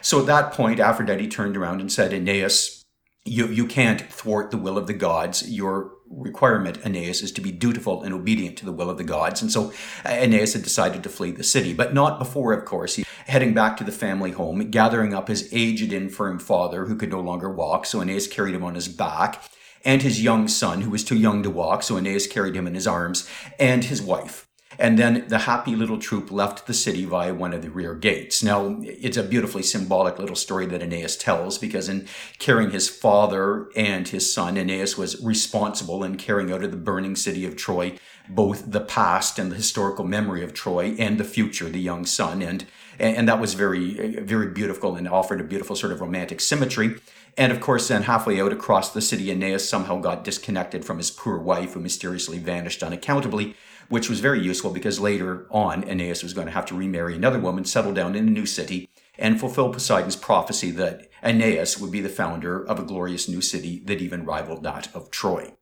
So 0.00 0.20
at 0.20 0.26
that 0.26 0.52
point, 0.52 0.80
Aphrodite 0.80 1.28
turned 1.28 1.56
around 1.56 1.80
and 1.80 1.92
said, 1.92 2.12
Aeneas, 2.12 2.82
you, 3.26 3.48
you 3.48 3.66
can't 3.66 4.00
thwart 4.00 4.50
the 4.50 4.56
will 4.56 4.78
of 4.78 4.86
the 4.86 4.94
gods. 4.94 5.50
Your 5.50 5.92
requirement, 6.08 6.78
Aeneas, 6.84 7.22
is 7.22 7.32
to 7.32 7.40
be 7.40 7.50
dutiful 7.50 8.02
and 8.02 8.14
obedient 8.14 8.56
to 8.58 8.64
the 8.64 8.72
will 8.72 8.88
of 8.88 8.98
the 8.98 9.04
gods. 9.04 9.42
And 9.42 9.50
so 9.50 9.72
Aeneas 10.04 10.52
had 10.52 10.62
decided 10.62 11.02
to 11.02 11.08
flee 11.08 11.32
the 11.32 11.42
city, 11.42 11.74
but 11.74 11.92
not 11.92 12.18
before, 12.18 12.52
of 12.52 12.64
course, 12.64 12.94
he 12.94 13.04
heading 13.26 13.54
back 13.54 13.76
to 13.76 13.84
the 13.84 13.92
family 13.92 14.30
home, 14.30 14.70
gathering 14.70 15.12
up 15.12 15.28
his 15.28 15.48
aged, 15.52 15.92
infirm 15.92 16.38
father 16.38 16.86
who 16.86 16.96
could 16.96 17.10
no 17.10 17.20
longer 17.20 17.50
walk. 17.50 17.84
So 17.84 18.00
Aeneas 18.00 18.28
carried 18.28 18.54
him 18.54 18.64
on 18.64 18.76
his 18.76 18.88
back, 18.88 19.42
and 19.84 20.02
his 20.02 20.22
young 20.22 20.46
son 20.48 20.82
who 20.82 20.90
was 20.90 21.04
too 21.04 21.16
young 21.16 21.42
to 21.42 21.50
walk. 21.50 21.82
So 21.82 21.96
Aeneas 21.96 22.26
carried 22.26 22.54
him 22.54 22.66
in 22.66 22.74
his 22.74 22.86
arms, 22.86 23.28
and 23.58 23.84
his 23.84 24.00
wife. 24.00 24.46
And 24.78 24.98
then 24.98 25.26
the 25.28 25.38
happy 25.38 25.74
little 25.74 25.98
troop 25.98 26.30
left 26.30 26.66
the 26.66 26.74
city 26.74 27.04
via 27.04 27.34
one 27.34 27.52
of 27.52 27.62
the 27.62 27.70
rear 27.70 27.94
gates. 27.94 28.42
Now, 28.42 28.78
it's 28.82 29.16
a 29.16 29.22
beautifully 29.22 29.62
symbolic 29.62 30.18
little 30.18 30.36
story 30.36 30.66
that 30.66 30.82
Aeneas 30.82 31.16
tells 31.16 31.58
because 31.58 31.88
in 31.88 32.06
carrying 32.38 32.70
his 32.70 32.88
father 32.88 33.68
and 33.74 34.06
his 34.08 34.32
son, 34.32 34.56
Aeneas 34.56 34.96
was 34.96 35.22
responsible 35.22 36.04
in 36.04 36.16
carrying 36.16 36.52
out 36.52 36.62
of 36.62 36.70
the 36.70 36.76
burning 36.76 37.16
city 37.16 37.46
of 37.46 37.56
Troy 37.56 37.98
both 38.28 38.72
the 38.72 38.80
past 38.80 39.38
and 39.38 39.52
the 39.52 39.56
historical 39.56 40.04
memory 40.04 40.42
of 40.42 40.52
Troy 40.52 40.96
and 40.98 41.18
the 41.18 41.24
future, 41.24 41.68
the 41.68 41.80
young 41.80 42.04
son. 42.04 42.42
And, 42.42 42.66
and 42.98 43.28
that 43.28 43.40
was 43.40 43.54
very, 43.54 44.20
very 44.20 44.48
beautiful 44.48 44.96
and 44.96 45.08
offered 45.08 45.40
a 45.40 45.44
beautiful 45.44 45.76
sort 45.76 45.92
of 45.92 46.00
romantic 46.00 46.40
symmetry. 46.40 46.96
And 47.36 47.52
of 47.52 47.60
course, 47.60 47.88
then 47.88 48.04
halfway 48.04 48.40
out 48.40 48.52
across 48.52 48.92
the 48.92 49.02
city, 49.02 49.30
Aeneas 49.30 49.68
somehow 49.68 50.00
got 50.00 50.24
disconnected 50.24 50.84
from 50.84 50.96
his 50.96 51.10
poor 51.10 51.38
wife, 51.38 51.74
who 51.74 51.80
mysteriously 51.80 52.38
vanished 52.38 52.82
unaccountably 52.82 53.54
which 53.88 54.08
was 54.08 54.20
very 54.20 54.40
useful 54.40 54.70
because 54.70 55.00
later 55.00 55.46
on, 55.50 55.84
Aeneas 55.84 56.22
was 56.22 56.34
going 56.34 56.46
to 56.46 56.52
have 56.52 56.66
to 56.66 56.74
remarry 56.74 57.14
another 57.14 57.38
woman, 57.38 57.64
settle 57.64 57.92
down 57.92 58.14
in 58.14 58.28
a 58.28 58.30
new 58.30 58.46
city, 58.46 58.88
and 59.18 59.40
fulfill 59.40 59.72
Poseidon's 59.72 60.16
prophecy 60.16 60.70
that 60.72 61.08
Aeneas 61.22 61.78
would 61.78 61.90
be 61.90 62.00
the 62.00 62.08
founder 62.08 62.64
of 62.66 62.78
a 62.78 62.84
glorious 62.84 63.28
new 63.28 63.40
city 63.40 63.80
that 63.86 64.00
even 64.00 64.24
rivaled 64.24 64.62
that 64.62 64.94
of 64.94 65.10
Troy. 65.10 65.54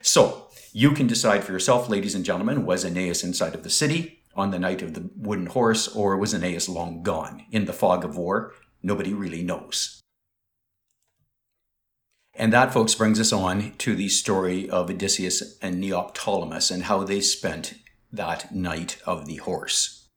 So, 0.00 0.48
you 0.72 0.92
can 0.92 1.06
decide 1.06 1.42
for 1.42 1.52
yourself, 1.52 1.88
ladies 1.88 2.14
and 2.14 2.24
gentlemen, 2.24 2.66
was 2.66 2.84
Aeneas 2.84 3.24
inside 3.24 3.54
of 3.54 3.62
the 3.62 3.70
city 3.70 4.22
on 4.34 4.50
the 4.50 4.58
night 4.58 4.82
of 4.82 4.94
the 4.94 5.10
wooden 5.16 5.46
horse, 5.46 5.88
or 5.88 6.16
was 6.16 6.34
Aeneas 6.34 6.68
long 6.68 7.02
gone 7.02 7.44
in 7.50 7.64
the 7.64 7.72
fog 7.72 8.04
of 8.04 8.16
war? 8.16 8.52
Nobody 8.82 9.14
really 9.14 9.42
knows. 9.42 10.02
And 12.38 12.52
that, 12.52 12.72
folks, 12.72 12.94
brings 12.94 13.18
us 13.18 13.32
on 13.32 13.72
to 13.78 13.94
the 13.94 14.10
story 14.10 14.68
of 14.68 14.90
Odysseus 14.90 15.58
and 15.62 15.82
Neoptolemus 15.82 16.70
and 16.70 16.84
how 16.84 17.02
they 17.02 17.22
spent 17.22 17.74
that 18.12 18.54
night 18.54 18.98
of 19.06 19.24
the 19.24 19.36
horse. 19.36 20.08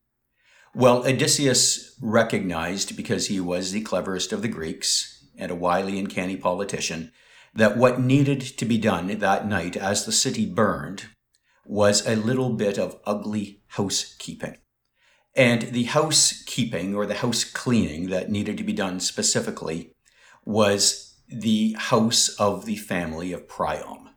Well, 0.76 1.08
Odysseus 1.08 1.96
recognized, 2.02 2.98
because 2.98 3.28
he 3.28 3.40
was 3.40 3.72
the 3.72 3.82
cleverest 3.82 4.34
of 4.34 4.42
the 4.42 4.50
Greeks 4.50 5.26
and 5.38 5.50
a 5.50 5.56
wily 5.56 5.98
and 5.98 6.10
canny 6.10 6.36
politician, 6.36 7.14
that 7.54 7.78
what 7.78 8.02
needed 8.02 8.42
to 8.42 8.66
be 8.66 8.78
done 8.78 9.08
that 9.08 9.48
night 9.48 9.78
as 9.78 10.06
the 10.06 10.12
city 10.12 10.46
burned 10.46 11.08
was 11.66 12.06
a 12.06 12.16
little 12.16 12.52
bit 12.52 12.78
of 12.78 13.00
ugly 13.06 13.62
housekeeping. 13.68 14.58
And 15.36 15.62
the 15.62 15.84
housekeeping 15.84 16.96
or 16.96 17.06
the 17.06 17.16
house 17.16 17.44
cleaning 17.44 18.10
that 18.10 18.30
needed 18.30 18.58
to 18.58 18.64
be 18.64 18.74
done 18.74 19.00
specifically 19.00 19.94
was 20.44 21.09
the 21.32 21.76
house 21.78 22.30
of 22.40 22.66
the 22.66 22.76
family 22.76 23.32
of 23.32 23.48
Priam. 23.48 24.10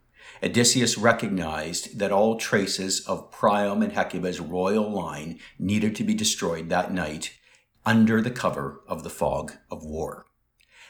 Odysseus 0.43 0.99
recognized 0.99 1.99
that 1.99 2.11
all 2.11 2.37
traces 2.37 3.07
of 3.07 3.31
Priam 3.31 3.83
and 3.83 3.93
Hecuba's 3.93 4.41
royal 4.41 4.91
line 4.91 5.39
needed 5.59 5.95
to 5.97 6.05
be 6.05 6.15
destroyed 6.15 6.69
that 6.69 6.93
night 6.93 7.39
under 7.87 8.21
the 8.21 8.31
cover 8.31 8.81
of 8.89 9.05
the 9.05 9.11
fog 9.11 9.53
of 9.71 9.85
war. 9.85 10.27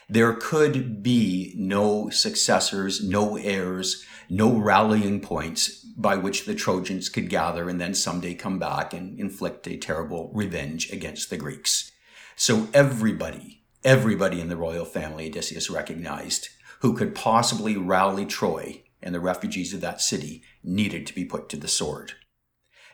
There 0.09 0.33
could 0.33 1.01
be 1.03 1.53
no 1.55 2.09
successors, 2.09 3.03
no 3.07 3.37
heirs, 3.37 4.05
no 4.29 4.51
rallying 4.51 5.21
points 5.21 5.83
by 5.97 6.15
which 6.17 6.45
the 6.45 6.55
Trojans 6.55 7.09
could 7.09 7.29
gather 7.29 7.69
and 7.69 7.79
then 7.79 7.93
someday 7.93 8.33
come 8.33 8.59
back 8.59 8.93
and 8.93 9.19
inflict 9.19 9.67
a 9.67 9.77
terrible 9.77 10.31
revenge 10.33 10.91
against 10.91 11.29
the 11.29 11.37
Greeks. 11.37 11.91
So 12.35 12.67
everybody 12.73 13.62
everybody 13.83 14.39
in 14.39 14.49
the 14.49 14.57
royal 14.57 14.85
family 14.85 15.27
Odysseus 15.27 15.69
recognized 15.69 16.49
who 16.79 16.95
could 16.95 17.15
possibly 17.15 17.77
rally 17.77 18.25
Troy 18.25 18.83
and 19.01 19.13
the 19.13 19.19
refugees 19.19 19.73
of 19.73 19.81
that 19.81 20.01
city 20.01 20.43
needed 20.63 21.05
to 21.07 21.13
be 21.13 21.25
put 21.25 21.49
to 21.49 21.57
the 21.57 21.67
sword. 21.67 22.13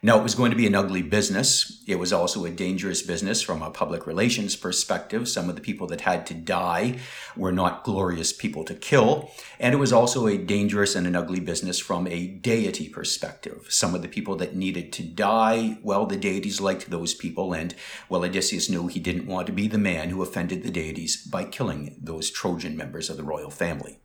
Now, 0.02 0.18
it 0.18 0.24
was 0.24 0.36
going 0.36 0.52
to 0.52 0.58
be 0.58 0.68
an 0.68 0.76
ugly 0.76 1.02
business. 1.02 1.84
It 1.86 2.00
was 2.00 2.14
also 2.14 2.45
a 2.45 2.50
dangerous 2.50 3.02
business 3.02 3.41
from 3.41 3.62
a 3.62 3.70
public 3.70 4.08
relations 4.08 4.56
perspective. 4.56 5.28
Some 5.28 5.50
of 5.50 5.56
the 5.56 5.62
people 5.62 5.88
that 5.88 6.02
had 6.02 6.26
to 6.28 6.34
die 6.34 7.00
were 7.36 7.52
not 7.52 7.84
glorious 7.84 8.32
people 8.32 8.64
to 8.66 8.74
kill. 8.74 9.32
And 9.60 9.74
it 9.74 9.78
was 9.78 9.91
also 9.91 10.28
a 10.28 10.38
dangerous 10.38 10.95
and 10.95 11.06
an 11.06 11.18
ugly 11.18 11.41
business 11.41 11.80
from 11.80 12.08
a 12.08 12.28
deity 12.28 12.88
perspective. 12.88 13.68
Some 13.70 13.93
of 13.93 14.02
the 14.02 14.08
people 14.08 14.38
that 14.38 14.56
needed 14.56 14.93
to 14.93 15.04
die, 15.04 15.80
well, 15.84 16.06
the 16.06 16.16
deities 16.16 16.62
liked 16.62 16.89
those 16.89 17.14
people. 17.14 17.54
And, 17.54 17.76
well, 18.08 18.24
Odysseus 18.24 18.70
knew 18.70 18.88
he 18.88 19.02
didn't 19.02 19.28
want 19.28 19.47
to 19.47 19.54
be 19.54 19.68
the 19.68 19.78
man 19.78 20.10
who 20.10 20.22
offended 20.22 20.64
the 20.64 20.72
deities 20.72 21.18
by 21.28 21.43
killing 21.43 21.97
those 22.02 22.32
Trojan 22.32 22.78
members 22.78 23.10
of 23.10 23.18
the 23.18 23.24
royal 23.24 23.52
family. 23.52 24.00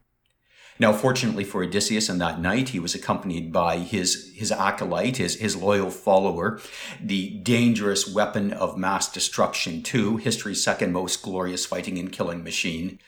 Now, 0.81 0.93
fortunately 0.93 1.45
for 1.45 1.63
Odysseus 1.63 2.11
on 2.11 2.19
that 2.19 2.41
night, 2.41 2.71
he 2.71 2.81
was 2.81 2.97
accompanied 2.97 3.53
by 3.53 3.79
his, 3.79 4.33
his 4.35 4.51
acolyte, 4.51 5.19
his, 5.19 5.37
his 5.37 5.55
loyal 5.55 5.91
follower, 5.91 6.61
the 7.01 7.31
dangerous 7.31 8.13
weapon 8.13 8.53
of 8.53 8.77
mass 8.77 9.11
destruction, 9.11 9.83
too, 9.83 10.17
history's 10.17 10.65
second 10.65 10.93
most 10.93 11.23
glorious 11.23 11.65
fighting 11.65 11.97
and 11.99 12.11
killing 12.11 12.43
machine, 12.43 12.99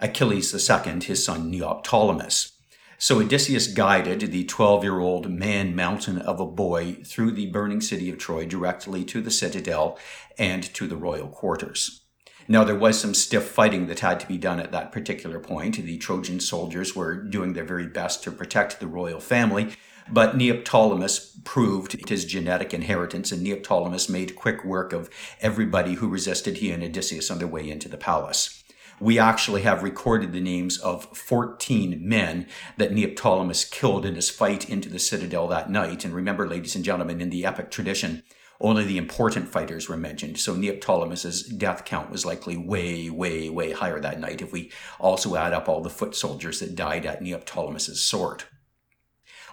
Achilles 0.00 0.52
II, 0.52 1.00
his 1.00 1.24
son 1.24 1.52
Neoptolemus. 1.52 2.52
So 2.98 3.20
Odysseus 3.20 3.68
guided 3.68 4.32
the 4.32 4.44
12 4.44 4.82
year 4.82 4.98
old 4.98 5.30
man 5.30 5.76
mountain 5.76 6.18
of 6.18 6.40
a 6.40 6.46
boy 6.46 6.94
through 7.04 7.32
the 7.32 7.46
burning 7.46 7.82
city 7.82 8.10
of 8.10 8.18
Troy 8.18 8.46
directly 8.46 9.04
to 9.04 9.20
the 9.20 9.30
citadel 9.30 9.98
and 10.38 10.62
to 10.74 10.86
the 10.86 10.96
royal 10.96 11.28
quarters. 11.28 12.05
Now, 12.48 12.62
there 12.62 12.76
was 12.76 13.00
some 13.00 13.14
stiff 13.14 13.48
fighting 13.48 13.86
that 13.88 14.00
had 14.00 14.20
to 14.20 14.28
be 14.28 14.38
done 14.38 14.60
at 14.60 14.72
that 14.72 14.92
particular 14.92 15.40
point. 15.40 15.76
The 15.76 15.98
Trojan 15.98 16.40
soldiers 16.40 16.94
were 16.94 17.14
doing 17.14 17.54
their 17.54 17.64
very 17.64 17.86
best 17.86 18.22
to 18.24 18.30
protect 18.30 18.78
the 18.78 18.86
royal 18.86 19.20
family, 19.20 19.72
but 20.08 20.36
Neoptolemus 20.36 21.42
proved 21.44 22.08
his 22.08 22.24
genetic 22.24 22.72
inheritance, 22.72 23.32
and 23.32 23.44
Neoptolemus 23.44 24.08
made 24.08 24.36
quick 24.36 24.64
work 24.64 24.92
of 24.92 25.10
everybody 25.40 25.94
who 25.94 26.08
resisted 26.08 26.58
he 26.58 26.70
and 26.70 26.84
Odysseus 26.84 27.30
on 27.30 27.38
their 27.38 27.48
way 27.48 27.68
into 27.68 27.88
the 27.88 27.96
palace. 27.96 28.62
We 28.98 29.18
actually 29.18 29.62
have 29.62 29.82
recorded 29.82 30.32
the 30.32 30.40
names 30.40 30.78
of 30.78 31.04
14 31.16 31.98
men 32.00 32.46
that 32.78 32.92
Neoptolemus 32.92 33.70
killed 33.70 34.06
in 34.06 34.14
his 34.14 34.30
fight 34.30 34.70
into 34.70 34.88
the 34.88 34.98
citadel 34.98 35.48
that 35.48 35.70
night. 35.70 36.04
And 36.04 36.14
remember, 36.14 36.48
ladies 36.48 36.74
and 36.74 36.84
gentlemen, 36.84 37.20
in 37.20 37.28
the 37.28 37.44
epic 37.44 37.70
tradition, 37.70 38.22
only 38.60 38.84
the 38.84 38.98
important 38.98 39.48
fighters 39.48 39.88
were 39.88 39.96
mentioned. 39.96 40.38
So 40.38 40.54
Neoptolemus's 40.54 41.42
death 41.42 41.84
count 41.84 42.10
was 42.10 42.24
likely 42.24 42.56
way, 42.56 43.10
way, 43.10 43.48
way 43.48 43.72
higher 43.72 44.00
that 44.00 44.20
night 44.20 44.42
if 44.42 44.52
we 44.52 44.70
also 44.98 45.36
add 45.36 45.52
up 45.52 45.68
all 45.68 45.82
the 45.82 45.90
foot 45.90 46.14
soldiers 46.14 46.60
that 46.60 46.74
died 46.74 47.06
at 47.06 47.22
Neoptolemus's 47.22 48.02
sword. 48.02 48.44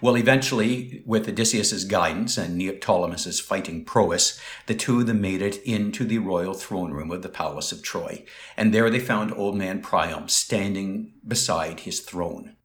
Well, 0.04 0.18
eventually, 0.18 1.02
with 1.06 1.30
Odysseus's 1.30 1.86
guidance 1.86 2.38
and 2.38 2.60
Neoptolemus's 2.60 3.40
fighting 3.40 3.86
prowess, 3.86 4.38
the 4.66 4.76
two 4.76 5.00
of 5.00 5.08
them 5.08 5.22
made 5.22 5.42
it 5.42 5.64
into 5.64 6.04
the 6.04 6.18
royal 6.18 6.54
throne 6.54 6.92
room 6.92 7.10
of 7.10 7.22
the 7.22 7.30
palace 7.30 7.72
of 7.72 7.82
Troy, 7.82 8.26
and 8.58 8.74
there 8.74 8.90
they 8.90 9.00
found 9.00 9.32
old 9.32 9.56
man 9.56 9.82
Priam 9.82 10.28
standing 10.28 11.14
beside 11.26 11.82
his 11.82 12.02
throne. 12.02 12.58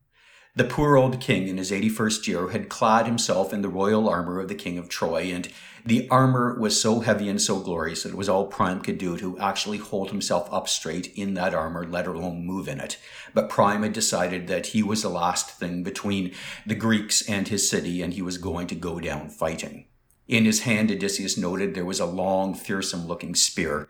The 0.57 0.65
poor 0.65 0.97
old 0.97 1.21
king 1.21 1.47
in 1.47 1.59
his 1.59 1.71
81st 1.71 2.27
year 2.27 2.49
had 2.49 2.69
clad 2.69 3.07
himself 3.07 3.53
in 3.53 3.63
the 3.63 3.69
royal 3.69 4.09
armor 4.09 4.41
of 4.41 4.49
the 4.49 4.57
king 4.57 4.77
of 4.77 4.89
Troy, 4.89 5.31
and 5.33 5.49
the 5.89 6.07
armor 6.11 6.55
was 6.61 6.79
so 6.79 7.01
heavy 7.01 7.31
and 7.31 7.41
so 7.41 7.61
glorious 7.61 8.03
that 8.03 8.11
it 8.11 8.15
was 8.15 8.29
all 8.29 8.47
Priam 8.47 8.81
could 8.81 8.99
do 8.99 9.17
to 9.17 9.39
actually 9.39 9.79
hold 9.79 10.11
himself 10.11 10.47
up 10.53 10.69
straight 10.69 11.11
in 11.17 11.33
that 11.33 11.55
armor, 11.55 11.87
let 11.87 12.07
alone 12.07 12.45
move 12.45 12.69
in 12.69 12.79
it. 12.79 12.99
But 13.33 13.49
Priam 13.49 13.83
had 13.83 13.95
decided 13.95 14.49
that 14.49 14.67
he 14.67 14.83
was 14.83 15.01
the 15.01 15.09
last 15.09 15.59
thing 15.59 15.83
between 15.83 16.35
the 16.67 16.75
Greeks 16.75 17.27
and 17.27 17.49
his 17.49 17.71
city, 17.71 18.03
and 18.03 18.13
he 18.13 18.21
was 18.21 18.37
going 18.37 18.67
to 18.67 18.75
go 18.75 19.01
down 19.01 19.31
fighting. 19.31 19.87
In 20.27 20.45
his 20.45 20.61
hand, 20.61 20.91
Odysseus 20.91 21.39
noted 21.39 21.75
there 21.75 21.87
was 21.87 22.01
a 22.01 22.05
long, 22.05 22.53
fearsome 22.53 23.07
looking 23.07 23.35
spear. 23.35 23.89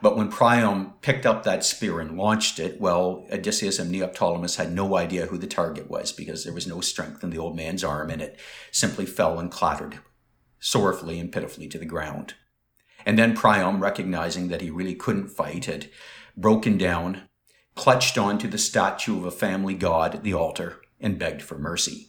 But 0.00 0.16
when 0.16 0.30
Priam 0.30 0.94
picked 1.02 1.26
up 1.26 1.42
that 1.42 1.62
spear 1.62 2.00
and 2.00 2.16
launched 2.16 2.58
it, 2.58 2.80
well, 2.80 3.26
Odysseus 3.30 3.78
and 3.78 3.92
Neoptolemus 3.92 4.56
had 4.56 4.72
no 4.72 4.96
idea 4.96 5.26
who 5.26 5.36
the 5.36 5.46
target 5.46 5.90
was 5.90 6.10
because 6.10 6.42
there 6.42 6.54
was 6.54 6.66
no 6.66 6.80
strength 6.80 7.22
in 7.22 7.28
the 7.28 7.38
old 7.38 7.54
man's 7.54 7.84
arm 7.84 8.08
and 8.08 8.22
it 8.22 8.40
simply 8.70 9.04
fell 9.04 9.38
and 9.38 9.50
clattered 9.50 9.98
sorrowfully 10.64 11.20
and 11.20 11.30
pitifully 11.30 11.68
to 11.68 11.78
the 11.78 11.84
ground. 11.84 12.32
And 13.04 13.18
then 13.18 13.36
Priam, 13.36 13.80
recognizing 13.80 14.48
that 14.48 14.62
he 14.62 14.70
really 14.70 14.94
couldn't 14.94 15.28
fight, 15.28 15.66
had 15.66 15.90
broken 16.36 16.78
down, 16.78 17.28
clutched 17.74 18.16
onto 18.16 18.48
the 18.48 18.56
statue 18.56 19.18
of 19.18 19.26
a 19.26 19.30
family 19.30 19.74
god 19.74 20.14
at 20.14 20.22
the 20.22 20.32
altar, 20.32 20.80
and 20.98 21.18
begged 21.18 21.42
for 21.42 21.58
mercy. 21.58 22.08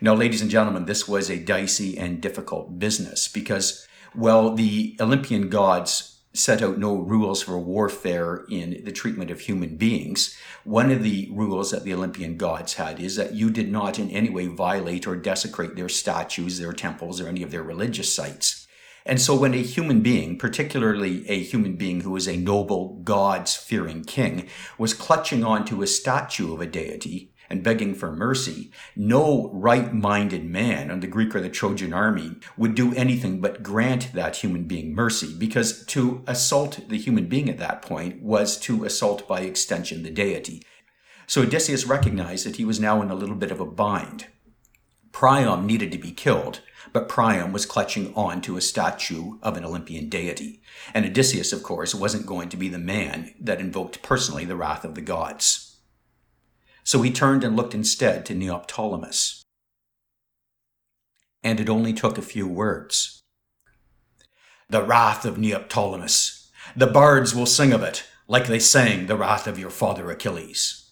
Now, 0.00 0.14
ladies 0.14 0.42
and 0.42 0.50
gentlemen, 0.50 0.84
this 0.84 1.08
was 1.08 1.28
a 1.28 1.38
dicey 1.38 1.98
and 1.98 2.20
difficult 2.20 2.78
business 2.78 3.26
because, 3.26 3.86
well, 4.14 4.54
the 4.54 4.96
Olympian 5.00 5.48
gods 5.48 6.11
set 6.34 6.62
out 6.62 6.78
no 6.78 6.96
rules 6.96 7.42
for 7.42 7.58
warfare 7.58 8.44
in 8.48 8.82
the 8.84 8.92
treatment 8.92 9.30
of 9.30 9.40
human 9.40 9.76
beings. 9.76 10.36
One 10.64 10.90
of 10.90 11.02
the 11.02 11.28
rules 11.32 11.70
that 11.70 11.84
the 11.84 11.92
Olympian 11.92 12.36
gods 12.36 12.74
had 12.74 13.00
is 13.00 13.16
that 13.16 13.34
you 13.34 13.50
did 13.50 13.70
not 13.70 13.98
in 13.98 14.10
any 14.10 14.30
way 14.30 14.46
violate 14.46 15.06
or 15.06 15.16
desecrate 15.16 15.76
their 15.76 15.90
statues, 15.90 16.58
their 16.58 16.72
temples, 16.72 17.20
or 17.20 17.28
any 17.28 17.42
of 17.42 17.50
their 17.50 17.62
religious 17.62 18.14
sites. 18.14 18.66
And 19.04 19.20
so 19.20 19.34
when 19.34 19.52
a 19.52 19.58
human 19.58 20.00
being, 20.00 20.38
particularly 20.38 21.28
a 21.28 21.42
human 21.42 21.74
being 21.76 22.02
who 22.02 22.12
was 22.12 22.28
a 22.28 22.36
noble, 22.36 23.00
gods 23.02 23.56
fearing 23.56 24.04
king, 24.04 24.48
was 24.78 24.94
clutching 24.94 25.44
onto 25.44 25.82
a 25.82 25.88
statue 25.88 26.54
of 26.54 26.60
a 26.60 26.66
deity, 26.66 27.31
and 27.50 27.62
begging 27.62 27.94
for 27.94 28.12
mercy, 28.12 28.70
no 28.96 29.50
right 29.52 29.92
minded 29.92 30.44
man 30.44 30.90
on 30.90 31.00
the 31.00 31.06
Greek 31.06 31.34
or 31.34 31.40
the 31.40 31.48
Trojan 31.48 31.92
army 31.92 32.36
would 32.56 32.74
do 32.74 32.94
anything 32.94 33.40
but 33.40 33.62
grant 33.62 34.12
that 34.12 34.36
human 34.36 34.64
being 34.64 34.94
mercy, 34.94 35.34
because 35.38 35.84
to 35.86 36.22
assault 36.26 36.88
the 36.88 36.98
human 36.98 37.26
being 37.26 37.48
at 37.48 37.58
that 37.58 37.82
point 37.82 38.22
was 38.22 38.58
to 38.60 38.84
assault 38.84 39.26
by 39.28 39.40
extension 39.40 40.02
the 40.02 40.10
deity. 40.10 40.62
So 41.26 41.42
Odysseus 41.42 41.86
recognized 41.86 42.46
that 42.46 42.56
he 42.56 42.64
was 42.64 42.80
now 42.80 43.00
in 43.00 43.10
a 43.10 43.14
little 43.14 43.36
bit 43.36 43.50
of 43.50 43.60
a 43.60 43.66
bind. 43.66 44.26
Priam 45.12 45.66
needed 45.66 45.92
to 45.92 45.98
be 45.98 46.10
killed, 46.10 46.60
but 46.92 47.08
Priam 47.08 47.52
was 47.52 47.66
clutching 47.66 48.12
on 48.14 48.40
to 48.42 48.56
a 48.56 48.60
statue 48.60 49.38
of 49.42 49.56
an 49.56 49.64
Olympian 49.64 50.08
deity. 50.08 50.60
And 50.92 51.04
Odysseus, 51.04 51.52
of 51.52 51.62
course, 51.62 51.94
wasn't 51.94 52.26
going 52.26 52.48
to 52.48 52.56
be 52.56 52.68
the 52.68 52.78
man 52.78 53.34
that 53.40 53.60
invoked 53.60 54.02
personally 54.02 54.44
the 54.44 54.56
wrath 54.56 54.84
of 54.84 54.94
the 54.94 55.00
gods. 55.00 55.71
So 56.84 57.02
he 57.02 57.12
turned 57.12 57.44
and 57.44 57.56
looked 57.56 57.74
instead 57.74 58.26
to 58.26 58.34
Neoptolemus. 58.34 59.42
And 61.42 61.60
it 61.60 61.68
only 61.68 61.92
took 61.92 62.18
a 62.18 62.22
few 62.22 62.46
words. 62.46 63.22
The 64.68 64.82
wrath 64.82 65.24
of 65.24 65.36
Neoptolemus. 65.36 66.48
The 66.76 66.86
bards 66.86 67.34
will 67.34 67.46
sing 67.46 67.72
of 67.72 67.82
it, 67.82 68.04
like 68.28 68.46
they 68.46 68.58
sang 68.58 69.06
the 69.06 69.16
wrath 69.16 69.46
of 69.46 69.58
your 69.58 69.70
father 69.70 70.10
Achilles. 70.10 70.90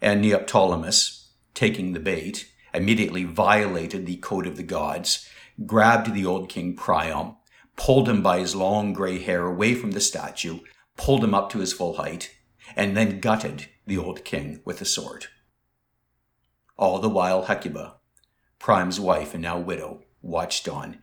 And 0.00 0.24
Neoptolemus, 0.24 1.28
taking 1.54 1.92
the 1.92 2.00
bait, 2.00 2.50
immediately 2.74 3.24
violated 3.24 4.06
the 4.06 4.16
code 4.16 4.46
of 4.46 4.56
the 4.56 4.62
gods, 4.62 5.28
grabbed 5.66 6.12
the 6.12 6.26
old 6.26 6.48
king 6.48 6.74
Priam, 6.74 7.36
pulled 7.76 8.08
him 8.08 8.22
by 8.22 8.38
his 8.38 8.54
long 8.54 8.92
gray 8.92 9.18
hair 9.18 9.46
away 9.46 9.74
from 9.74 9.92
the 9.92 10.00
statue, 10.00 10.60
pulled 10.96 11.24
him 11.24 11.34
up 11.34 11.50
to 11.50 11.58
his 11.58 11.72
full 11.72 11.96
height, 11.96 12.30
and 12.76 12.96
then 12.96 13.20
gutted 13.20 13.68
the 13.86 13.98
old 13.98 14.24
king 14.24 14.60
with 14.64 14.80
a 14.80 14.84
sword. 14.84 15.26
All 16.76 16.98
the 16.98 17.08
while 17.08 17.44
Hecuba, 17.44 17.96
Priam's 18.58 19.00
wife 19.00 19.34
and 19.34 19.42
now 19.42 19.58
widow, 19.58 20.02
watched 20.22 20.68
on, 20.68 20.98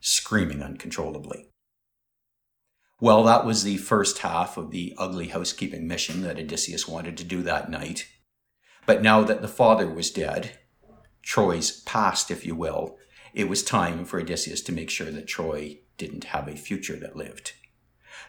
screaming 0.00 0.62
uncontrollably. 0.62 1.46
Well, 3.00 3.24
that 3.24 3.44
was 3.44 3.64
the 3.64 3.78
first 3.78 4.18
half 4.18 4.56
of 4.56 4.70
the 4.70 4.94
ugly 4.96 5.28
housekeeping 5.28 5.88
mission 5.88 6.22
that 6.22 6.38
Odysseus 6.38 6.86
wanted 6.86 7.16
to 7.16 7.24
do 7.24 7.42
that 7.42 7.70
night. 7.70 8.06
But 8.86 9.02
now 9.02 9.22
that 9.24 9.42
the 9.42 9.48
father 9.48 9.88
was 9.88 10.10
dead, 10.10 10.58
Troy's 11.22 11.80
past, 11.82 12.30
if 12.30 12.46
you 12.46 12.54
will, 12.54 12.98
it 13.34 13.48
was 13.48 13.62
time 13.62 14.04
for 14.04 14.20
Odysseus 14.20 14.60
to 14.62 14.72
make 14.72 14.90
sure 14.90 15.10
that 15.10 15.26
Troy 15.26 15.78
didn't 15.96 16.24
have 16.24 16.48
a 16.48 16.56
future 16.56 16.96
that 16.96 17.16
lived. 17.16 17.52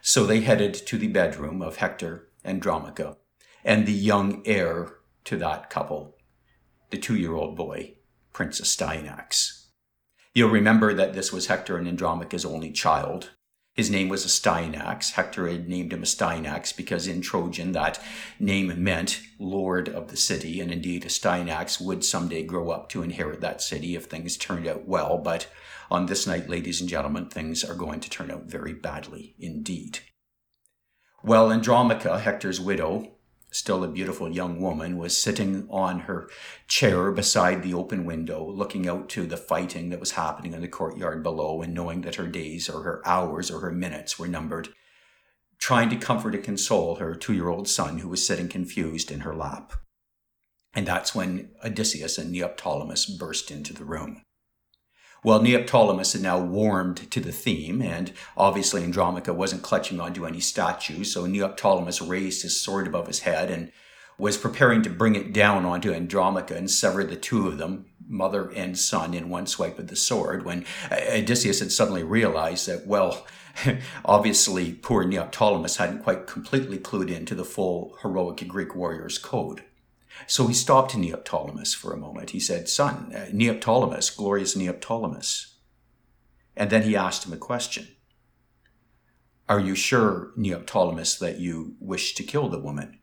So 0.01 0.25
they 0.25 0.41
headed 0.41 0.73
to 0.73 0.97
the 0.97 1.07
bedroom 1.07 1.61
of 1.61 1.77
Hector 1.77 2.29
Andromache, 2.43 3.17
and 3.63 3.85
the 3.85 3.93
young 3.93 4.41
heir 4.45 4.97
to 5.25 5.37
that 5.37 5.69
couple, 5.69 6.17
the 6.89 6.97
two 6.97 7.15
year 7.15 7.35
old 7.35 7.55
boy, 7.55 7.95
Prince 8.31 8.59
Astyanax. 8.59 9.67
You'll 10.33 10.49
remember 10.49 10.93
that 10.93 11.13
this 11.13 11.31
was 11.31 11.47
Hector 11.47 11.77
and 11.77 11.87
Andromache's 11.87 12.45
only 12.45 12.71
child. 12.71 13.31
His 13.75 13.89
name 13.89 14.09
was 14.09 14.25
Astyanax. 14.25 15.13
Hector 15.13 15.47
had 15.47 15.67
named 15.67 15.93
him 15.93 16.03
Astyanax 16.03 16.75
because 16.75 17.07
in 17.07 17.21
Trojan 17.21 17.71
that 17.71 17.99
name 18.39 18.83
meant 18.83 19.21
Lord 19.39 19.89
of 19.89 20.09
the 20.09 20.17
city, 20.17 20.59
and 20.59 20.71
indeed 20.71 21.03
Astyanax 21.03 21.81
would 21.81 22.05
someday 22.05 22.43
grow 22.43 22.69
up 22.69 22.89
to 22.89 23.01
inherit 23.01 23.41
that 23.41 23.61
city 23.61 23.95
if 23.95 24.05
things 24.05 24.37
turned 24.37 24.67
out 24.67 24.87
well. 24.87 25.17
But 25.17 25.47
on 25.89 26.05
this 26.05 26.27
night, 26.27 26.49
ladies 26.49 26.81
and 26.81 26.89
gentlemen, 26.89 27.29
things 27.29 27.63
are 27.63 27.75
going 27.75 27.99
to 28.01 28.09
turn 28.09 28.29
out 28.29 28.45
very 28.45 28.73
badly 28.73 29.35
indeed. 29.39 29.99
Well, 31.25 31.53
Andromache, 31.53 32.19
Hector's 32.19 32.59
widow, 32.59 33.13
still 33.49 33.81
a 33.85 33.87
beautiful 33.87 34.29
young 34.29 34.59
woman, 34.59 34.97
was 34.97 35.15
sitting 35.15 35.65
on 35.69 36.01
her 36.01 36.29
chair 36.67 37.13
beside 37.13 37.63
the 37.63 37.73
open 37.73 38.03
window, 38.03 38.45
looking 38.45 38.89
out 38.89 39.07
to 39.11 39.25
the 39.25 39.37
fighting 39.37 39.89
that 39.89 40.01
was 40.01 40.11
happening 40.11 40.51
in 40.51 40.59
the 40.59 40.67
courtyard 40.67 41.23
below 41.23 41.61
and 41.61 41.73
knowing 41.73 42.01
that 42.01 42.15
her 42.15 42.27
days 42.27 42.67
or 42.67 42.83
her 42.83 43.01
hours 43.07 43.49
or 43.49 43.61
her 43.61 43.71
minutes 43.71 44.19
were 44.19 44.27
numbered, 44.27 44.67
trying 45.59 45.89
to 45.91 45.95
comfort 45.95 46.35
and 46.35 46.43
console 46.43 46.95
her 46.95 47.15
two 47.15 47.33
year 47.33 47.47
old 47.47 47.69
son 47.69 47.99
who 47.99 48.09
was 48.09 48.27
sitting 48.27 48.49
confused 48.49 49.09
in 49.09 49.21
her 49.21 49.33
lap. 49.33 49.71
And 50.73 50.85
that's 50.85 51.15
when 51.15 51.51
Odysseus 51.63 52.17
and 52.17 52.35
Neoptolemus 52.35 53.17
burst 53.17 53.49
into 53.49 53.73
the 53.73 53.85
room. 53.85 54.23
Well, 55.23 55.39
Neoptolemus 55.39 56.11
had 56.11 56.21
now 56.21 56.37
warmed 56.37 57.09
to 57.09 57.21
the 57.21 57.31
theme, 57.31 57.81
and 57.81 58.11
obviously 58.35 58.83
Andromache 58.83 59.33
wasn't 59.33 59.61
clutching 59.61 60.01
onto 60.01 60.25
any 60.25 60.41
statue, 60.41 61.05
so 61.05 61.25
Neoptolemus 61.25 62.05
raised 62.05 62.41
his 62.41 62.59
sword 62.59 62.87
above 62.87 63.07
his 63.07 63.19
head 63.19 63.49
and 63.49 63.71
was 64.17 64.37
preparing 64.37 64.81
to 64.81 64.89
bring 64.89 65.15
it 65.15 65.31
down 65.31 65.65
onto 65.65 65.93
Andromache 65.93 66.51
and 66.51 66.69
sever 66.69 67.05
the 67.05 67.15
two 67.15 67.47
of 67.47 67.57
them, 67.57 67.85
mother 68.05 68.51
and 68.51 68.77
son, 68.77 69.13
in 69.13 69.29
one 69.29 69.47
swipe 69.47 69.79
of 69.79 69.87
the 69.87 69.95
sword, 69.95 70.43
when 70.43 70.65
Odysseus 70.91 71.59
had 71.59 71.71
suddenly 71.71 72.03
realized 72.03 72.67
that, 72.67 72.85
well, 72.85 73.25
obviously 74.05 74.73
poor 74.73 75.05
Neoptolemus 75.05 75.77
hadn't 75.77 76.03
quite 76.03 76.27
completely 76.27 76.77
clued 76.77 77.09
in 77.09 77.25
to 77.25 77.35
the 77.35 77.45
full 77.45 77.97
heroic 78.01 78.45
Greek 78.47 78.75
warrior's 78.75 79.17
code. 79.17 79.63
So 80.27 80.47
he 80.47 80.53
stopped 80.53 80.95
Neoptolemus 80.95 81.75
for 81.75 81.93
a 81.93 81.97
moment. 81.97 82.31
He 82.31 82.39
said, 82.39 82.69
Son, 82.69 83.11
uh, 83.13 83.25
Neoptolemus, 83.31 84.15
glorious 84.15 84.55
Neoptolemus. 84.55 85.53
And 86.55 86.69
then 86.69 86.83
he 86.83 86.95
asked 86.95 87.25
him 87.25 87.33
a 87.33 87.37
question 87.37 87.87
Are 89.49 89.59
you 89.59 89.75
sure, 89.75 90.31
Neoptolemus, 90.37 91.19
that 91.19 91.39
you 91.39 91.75
wish 91.79 92.15
to 92.15 92.23
kill 92.23 92.49
the 92.49 92.59
woman? 92.59 92.99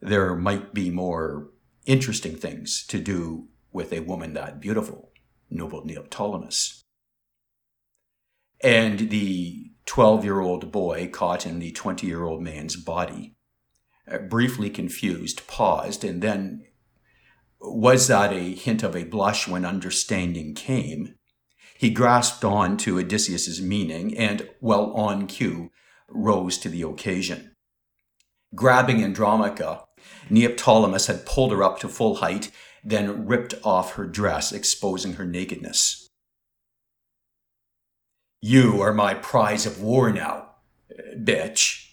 There 0.00 0.34
might 0.34 0.72
be 0.72 0.90
more 0.90 1.50
interesting 1.86 2.36
things 2.36 2.86
to 2.86 2.98
do 2.98 3.48
with 3.72 3.92
a 3.92 4.00
woman 4.00 4.34
that 4.34 4.60
beautiful, 4.60 5.12
noble 5.50 5.84
Neoptolemus. 5.84 6.82
And 8.62 9.10
the 9.10 9.72
12 9.86 10.24
year 10.24 10.40
old 10.40 10.70
boy 10.70 11.08
caught 11.08 11.46
in 11.46 11.58
the 11.58 11.72
20 11.72 12.06
year 12.06 12.24
old 12.24 12.42
man's 12.42 12.76
body 12.76 13.34
Uh, 14.10 14.18
briefly 14.18 14.70
confused, 14.70 15.46
paused, 15.46 16.04
and 16.04 16.22
then 16.22 16.64
was 17.60 18.08
that 18.08 18.32
a 18.32 18.54
hint 18.54 18.82
of 18.82 18.96
a 18.96 19.04
blush 19.04 19.46
when 19.46 19.64
understanding 19.64 20.54
came? 20.54 21.14
He 21.76 21.90
grasped 21.90 22.44
on 22.44 22.76
to 22.78 22.98
Odysseus's 22.98 23.60
meaning 23.60 24.16
and, 24.16 24.48
well 24.60 24.92
on 24.92 25.26
cue, 25.26 25.70
rose 26.08 26.58
to 26.58 26.68
the 26.68 26.82
occasion. 26.82 27.52
Grabbing 28.54 29.02
Andromache, 29.02 29.84
Neoptolemus 30.28 31.06
had 31.06 31.26
pulled 31.26 31.52
her 31.52 31.62
up 31.62 31.78
to 31.80 31.88
full 31.88 32.16
height, 32.16 32.50
then 32.82 33.26
ripped 33.26 33.54
off 33.62 33.94
her 33.94 34.06
dress, 34.06 34.52
exposing 34.52 35.14
her 35.14 35.24
nakedness. 35.24 36.08
You 38.42 38.80
are 38.80 38.94
my 38.94 39.14
prize 39.14 39.66
of 39.66 39.82
war 39.82 40.10
now, 40.10 40.56
bitch, 41.16 41.89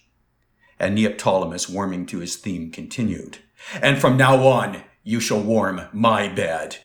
and 0.79 0.97
Neoptolemus, 0.97 1.69
warming 1.69 2.05
to 2.07 2.19
his 2.19 2.35
theme, 2.35 2.71
continued, 2.71 3.39
And 3.81 3.99
from 3.99 4.17
now 4.17 4.45
on, 4.47 4.83
you 5.03 5.19
shall 5.19 5.41
warm 5.41 5.87
my 5.91 6.27
bed. 6.27 6.77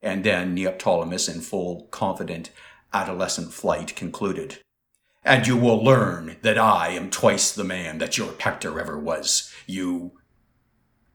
And 0.00 0.24
then 0.24 0.56
Neoptolemus, 0.56 1.32
in 1.32 1.40
full, 1.40 1.86
confident, 1.90 2.50
adolescent 2.92 3.52
flight, 3.52 3.94
concluded, 3.94 4.58
And 5.24 5.46
you 5.46 5.56
will 5.56 5.82
learn 5.82 6.36
that 6.42 6.58
I 6.58 6.88
am 6.88 7.10
twice 7.10 7.52
the 7.52 7.64
man 7.64 7.98
that 7.98 8.18
your 8.18 8.34
Hector 8.38 8.80
ever 8.80 8.98
was. 8.98 9.52
You, 9.66 10.18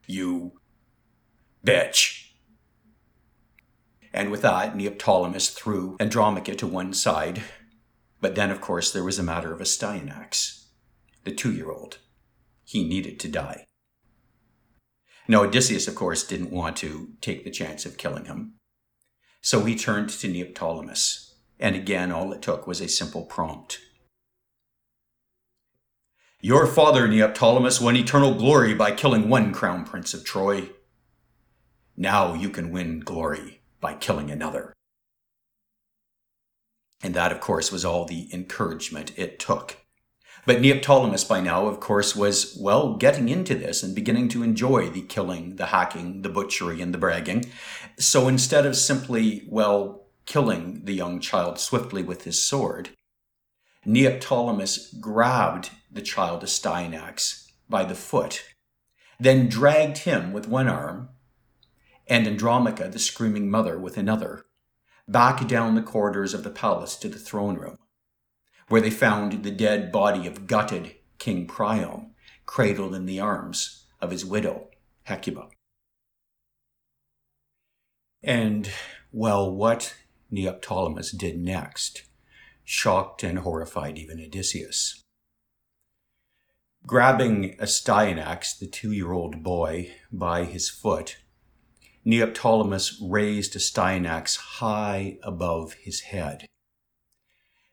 you, 0.06 0.52
bitch. 1.64 2.30
And 4.14 4.30
with 4.30 4.40
that, 4.40 4.74
Neoptolemus 4.74 5.52
threw 5.52 5.96
Andromache 6.00 6.56
to 6.56 6.66
one 6.66 6.94
side. 6.94 7.42
But 8.22 8.34
then, 8.34 8.50
of 8.50 8.62
course, 8.62 8.90
there 8.90 9.04
was 9.04 9.18
a 9.18 9.22
matter 9.22 9.52
of 9.52 9.60
Astyanax 9.60 10.57
the 11.24 11.32
two 11.32 11.52
year 11.52 11.70
old. 11.70 11.98
He 12.64 12.84
needed 12.84 13.18
to 13.20 13.28
die. 13.28 13.66
Now, 15.26 15.42
Odysseus, 15.42 15.86
of 15.86 15.94
course, 15.94 16.26
didn't 16.26 16.50
want 16.50 16.76
to 16.78 17.10
take 17.20 17.44
the 17.44 17.50
chance 17.50 17.84
of 17.84 17.98
killing 17.98 18.24
him. 18.24 18.54
So 19.40 19.64
he 19.64 19.76
turned 19.76 20.08
to 20.08 20.28
Neoptolemus, 20.28 21.34
and 21.60 21.76
again, 21.76 22.10
all 22.10 22.32
it 22.32 22.42
took 22.42 22.66
was 22.66 22.80
a 22.80 22.88
simple 22.88 23.24
prompt. 23.24 23.78
Your 26.40 26.66
father, 26.66 27.06
Neoptolemus, 27.08 27.80
won 27.80 27.96
eternal 27.96 28.34
glory 28.34 28.74
by 28.74 28.92
killing 28.92 29.28
one 29.28 29.52
crown 29.52 29.84
prince 29.84 30.14
of 30.14 30.24
Troy. 30.24 30.70
Now 31.96 32.32
you 32.32 32.48
can 32.48 32.70
win 32.70 33.00
glory 33.00 33.60
by 33.80 33.94
killing 33.94 34.30
another. 34.30 34.72
And 37.02 37.14
that, 37.14 37.32
of 37.32 37.40
course, 37.40 37.70
was 37.70 37.84
all 37.84 38.04
the 38.04 38.32
encouragement 38.32 39.12
it 39.16 39.38
took 39.38 39.78
but 40.48 40.62
Neoptolemus, 40.62 41.28
by 41.28 41.42
now, 41.42 41.66
of 41.66 41.78
course, 41.78 42.16
was, 42.16 42.56
well, 42.58 42.96
getting 42.96 43.28
into 43.28 43.54
this 43.54 43.82
and 43.82 43.94
beginning 43.94 44.30
to 44.30 44.42
enjoy 44.42 44.88
the 44.88 45.02
killing, 45.02 45.56
the 45.56 45.66
hacking, 45.66 46.22
the 46.22 46.30
butchery, 46.30 46.80
and 46.80 46.94
the 46.94 46.96
bragging. 46.96 47.44
So 47.98 48.28
instead 48.28 48.64
of 48.64 48.74
simply, 48.74 49.44
well, 49.46 50.06
killing 50.24 50.86
the 50.86 50.94
young 50.94 51.20
child 51.20 51.58
swiftly 51.58 52.02
with 52.02 52.24
his 52.24 52.42
sword, 52.42 52.88
Neoptolemus 53.86 54.98
grabbed 54.98 55.68
the 55.92 56.00
child 56.00 56.42
Astyanax 56.42 57.50
by 57.68 57.84
the 57.84 57.94
foot, 57.94 58.42
then 59.20 59.50
dragged 59.50 59.98
him 59.98 60.32
with 60.32 60.48
one 60.48 60.66
arm, 60.66 61.10
and 62.06 62.26
Andromache, 62.26 62.90
the 62.90 62.98
screaming 62.98 63.50
mother, 63.50 63.78
with 63.78 63.98
another, 63.98 64.46
back 65.06 65.46
down 65.46 65.74
the 65.74 65.82
corridors 65.82 66.32
of 66.32 66.42
the 66.42 66.48
palace 66.48 66.96
to 66.96 67.10
the 67.10 67.18
throne 67.18 67.56
room 67.56 67.76
where 68.68 68.80
they 68.80 68.90
found 68.90 69.42
the 69.42 69.50
dead 69.50 69.90
body 69.90 70.26
of 70.26 70.46
gutted 70.46 70.94
King 71.18 71.46
Priam, 71.46 72.10
cradled 72.46 72.94
in 72.94 73.06
the 73.06 73.20
arms 73.20 73.86
of 74.00 74.10
his 74.10 74.24
widow, 74.24 74.68
Hecuba. 75.04 75.48
And, 78.22 78.70
well, 79.12 79.50
what 79.50 79.94
Neoptolemus 80.32 81.16
did 81.16 81.38
next 81.38 82.04
shocked 82.64 83.22
and 83.22 83.38
horrified 83.38 83.96
even 83.96 84.20
Odysseus. 84.20 85.02
Grabbing 86.86 87.56
Astyanax, 87.58 88.58
the 88.58 88.66
two 88.66 88.92
year 88.92 89.12
old 89.12 89.42
boy, 89.42 89.92
by 90.12 90.44
his 90.44 90.68
foot, 90.68 91.16
Neoptolemus 92.06 92.96
raised 93.02 93.54
Astyanax 93.54 94.36
high 94.36 95.18
above 95.22 95.74
his 95.74 96.00
head 96.00 96.46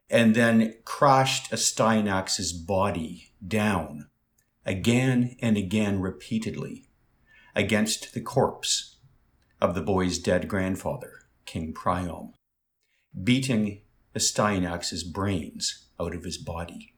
and 0.09 0.35
then 0.35 0.75
crashed 0.85 1.51
Astyanax's 1.51 2.53
body 2.53 3.31
down 3.45 4.07
again 4.65 5.35
and 5.41 5.57
again 5.57 5.99
repeatedly 5.99 6.89
against 7.55 8.13
the 8.13 8.21
corpse 8.21 8.97
of 9.61 9.75
the 9.75 9.81
boy's 9.81 10.19
dead 10.19 10.47
grandfather, 10.47 11.21
King 11.45 11.73
Priam, 11.73 12.33
beating 13.23 13.81
Astyanax's 14.15 15.03
brains 15.03 15.85
out 15.99 16.15
of 16.15 16.23
his 16.23 16.37
body. 16.37 16.93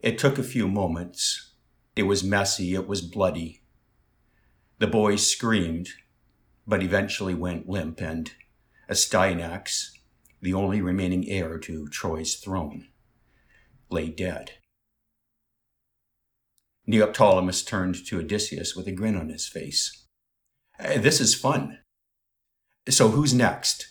It 0.00 0.18
took 0.18 0.38
a 0.38 0.42
few 0.42 0.68
moments. 0.68 1.52
It 1.94 2.04
was 2.04 2.22
messy, 2.22 2.74
it 2.74 2.86
was 2.86 3.00
bloody. 3.00 3.62
The 4.78 4.86
boy 4.86 5.16
screamed, 5.16 5.88
but 6.66 6.82
eventually 6.82 7.34
went 7.34 7.68
limp, 7.68 8.00
and 8.02 8.30
Astyanax, 8.90 9.95
the 10.40 10.54
only 10.54 10.80
remaining 10.80 11.28
heir 11.28 11.58
to 11.58 11.88
Troy's 11.88 12.34
throne, 12.34 12.88
lay 13.90 14.08
dead. 14.08 14.52
Neoptolemus 16.88 17.66
turned 17.66 18.06
to 18.06 18.20
Odysseus 18.20 18.76
with 18.76 18.86
a 18.86 18.92
grin 18.92 19.16
on 19.16 19.28
his 19.28 19.48
face. 19.48 20.06
Eh, 20.78 20.98
this 20.98 21.20
is 21.20 21.34
fun. 21.34 21.78
So 22.88 23.08
who's 23.08 23.34
next? 23.34 23.88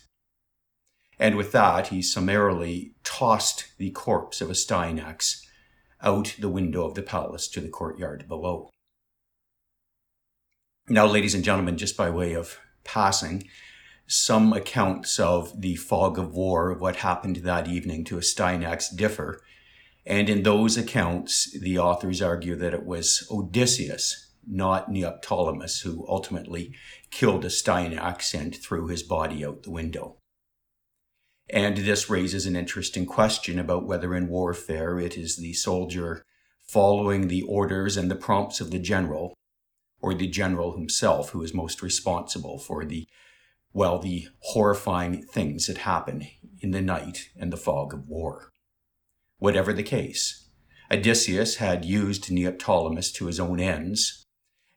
And 1.18 1.36
with 1.36 1.52
that, 1.52 1.88
he 1.88 2.02
summarily 2.02 2.94
tossed 3.04 3.72
the 3.78 3.90
corpse 3.90 4.40
of 4.40 4.48
Astyanax 4.48 5.40
out 6.02 6.36
the 6.38 6.48
window 6.48 6.84
of 6.84 6.94
the 6.94 7.02
palace 7.02 7.48
to 7.48 7.60
the 7.60 7.68
courtyard 7.68 8.26
below. 8.28 8.70
Now, 10.88 11.06
ladies 11.06 11.34
and 11.34 11.42
gentlemen, 11.42 11.78
just 11.78 11.96
by 11.96 12.10
way 12.10 12.34
of 12.34 12.58
passing, 12.84 13.48
some 14.06 14.52
accounts 14.52 15.18
of 15.18 15.60
the 15.60 15.76
fog 15.76 16.18
of 16.18 16.32
war, 16.32 16.70
of 16.70 16.80
what 16.80 16.96
happened 16.96 17.36
that 17.36 17.68
evening 17.68 18.04
to 18.04 18.16
Astyanax, 18.16 18.94
differ. 18.94 19.40
And 20.04 20.30
in 20.30 20.44
those 20.44 20.76
accounts, 20.76 21.50
the 21.58 21.78
authors 21.78 22.22
argue 22.22 22.54
that 22.56 22.74
it 22.74 22.86
was 22.86 23.26
Odysseus, 23.30 24.30
not 24.46 24.88
Neoptolemus, 24.88 25.82
who 25.82 26.06
ultimately 26.08 26.74
killed 27.10 27.44
Astyanax 27.44 28.32
and 28.38 28.54
threw 28.54 28.86
his 28.86 29.02
body 29.02 29.44
out 29.44 29.64
the 29.64 29.70
window. 29.70 30.18
And 31.48 31.78
this 31.78 32.10
raises 32.10 32.46
an 32.46 32.56
interesting 32.56 33.06
question 33.06 33.58
about 33.58 33.86
whether 33.86 34.14
in 34.14 34.28
warfare 34.28 34.98
it 34.98 35.16
is 35.16 35.36
the 35.36 35.52
soldier 35.52 36.24
following 36.66 37.28
the 37.28 37.42
orders 37.42 37.96
and 37.96 38.10
the 38.10 38.16
prompts 38.16 38.60
of 38.60 38.70
the 38.70 38.78
general, 38.78 39.34
or 40.00 40.14
the 40.14 40.26
general 40.26 40.76
himself, 40.76 41.30
who 41.30 41.42
is 41.42 41.54
most 41.54 41.82
responsible 41.82 42.58
for 42.58 42.84
the, 42.84 43.06
well, 43.76 43.98
the 43.98 44.26
horrifying 44.38 45.20
things 45.20 45.66
that 45.66 45.76
happen 45.76 46.26
in 46.62 46.70
the 46.70 46.80
night 46.80 47.28
and 47.38 47.52
the 47.52 47.58
fog 47.58 47.92
of 47.92 48.08
war. 48.08 48.50
Whatever 49.36 49.74
the 49.74 49.82
case, 49.82 50.48
Odysseus 50.90 51.56
had 51.56 51.84
used 51.84 52.30
Neoptolemus 52.30 53.12
to 53.12 53.26
his 53.26 53.38
own 53.38 53.60
ends, 53.60 54.24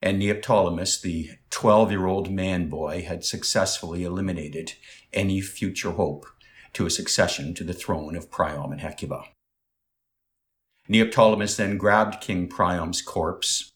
and 0.01 0.21
Neoptolemus, 0.21 1.01
the 1.01 1.29
12 1.49 1.91
year 1.91 2.07
old 2.07 2.29
man 2.29 2.67
boy, 2.67 3.01
had 3.03 3.23
successfully 3.23 4.03
eliminated 4.03 4.73
any 5.13 5.39
future 5.39 5.91
hope 5.91 6.25
to 6.73 6.85
a 6.85 6.89
succession 6.89 7.53
to 7.53 7.63
the 7.63 7.73
throne 7.73 8.17
of 8.17 8.29
Priam 8.29 8.69
and 8.69 8.81
Hecuba. 8.81 9.23
Neoptolemus 10.89 11.55
then 11.55 11.77
grabbed 11.77 12.19
King 12.19 12.49
Priam's 12.49 13.01
corpse, 13.01 13.71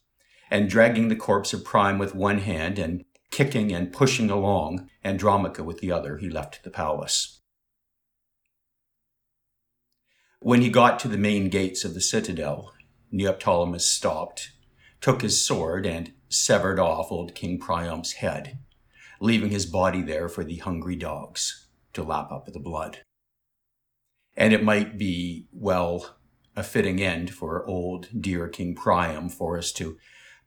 and 0.51 0.69
dragging 0.69 1.07
the 1.07 1.15
corpse 1.15 1.53
of 1.53 1.63
Priam 1.63 1.97
with 1.97 2.13
one 2.13 2.39
hand 2.39 2.78
and 2.78 3.05
kicking 3.34 3.71
and 3.71 3.91
pushing 3.91 4.29
along 4.29 4.88
Andromache 5.03 5.65
with 5.65 5.79
the 5.79 5.91
other, 5.91 6.17
he 6.17 6.29
left 6.29 6.63
the 6.63 6.69
palace. 6.69 7.41
When 10.39 10.61
he 10.61 10.69
got 10.69 10.99
to 10.99 11.07
the 11.07 11.17
main 11.17 11.49
gates 11.49 11.84
of 11.84 11.95
the 11.95 12.01
citadel, 12.01 12.73
Neoptolemus 13.11 13.81
stopped, 13.81 14.51
took 15.01 15.23
his 15.23 15.43
sword, 15.43 15.86
and 15.88 16.13
severed 16.29 16.79
off 16.79 17.11
old 17.11 17.34
King 17.34 17.59
Priam's 17.59 18.13
head, 18.13 18.59
leaving 19.19 19.49
his 19.49 19.65
body 19.65 20.03
there 20.03 20.29
for 20.29 20.43
the 20.43 20.57
hungry 20.57 20.95
dogs 20.95 21.67
to 21.93 22.03
lap 22.03 22.31
up 22.31 22.45
the 22.45 22.59
blood. 22.59 22.99
And 24.38 24.53
it 24.53 24.63
might 24.63 24.97
be, 24.97 25.47
well, 25.51 26.17
a 26.55 26.61
fitting 26.61 27.01
end 27.01 27.34
for 27.34 27.65
old 27.65 28.09
dear 28.21 28.47
King 28.47 28.75
Priam 28.75 29.27
for 29.27 29.57
us 29.57 29.71
to 29.73 29.97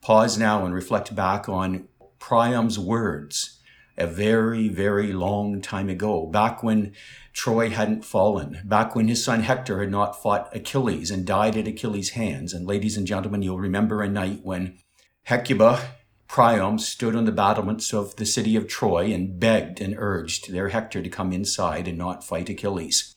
pause 0.01 0.39
now 0.39 0.65
and 0.65 0.73
reflect 0.73 1.17
back 1.17 1.49
on 1.49 1.89
Priam's 2.19 2.79
words 2.79 3.61
a 3.99 4.07
very, 4.07 4.69
very 4.69 5.13
long 5.13 5.63
time 5.63 5.89
ago, 5.89 6.27
back 6.27 6.63
when 6.63 6.93
Troy 7.33 7.71
hadn't 7.71 8.05
fallen, 8.05 8.61
back 8.65 8.95
when 8.95 9.09
his 9.09 9.25
son 9.25 9.43
Hector 9.43 9.81
had 9.81 9.91
not 9.91 10.21
fought 10.21 10.55
Achilles 10.55 11.11
and 11.11 11.25
died 11.27 11.57
at 11.57 11.69
Achilles' 11.69 12.11
hands. 12.11 12.53
And 12.53 12.67
ladies 12.67 12.97
and 12.97 13.07
gentlemen, 13.07 13.43
you'll 13.43 13.59
remember 13.59 14.03
a 14.03 14.09
night 14.09 14.41
when 14.43 14.79
Hecuba, 15.25 15.81
Priam 16.29 16.79
stood 16.79 17.17
on 17.17 17.25
the 17.25 17.33
battlements 17.33 17.95
of 17.95 18.17
the 18.17 18.27
city 18.27 18.57
of 18.57 18.69
Troy 18.69 19.13
and 19.13 19.41
begged 19.41 19.81
and 19.81 19.95
urged 19.97 20.53
their 20.53 20.69
Hector 20.69 21.03
to 21.03 21.09
come 21.09 21.33
inside 21.33 21.89
and 21.89 21.97
not 21.97 22.25
fight 22.25 22.51
Achilles 22.51 23.17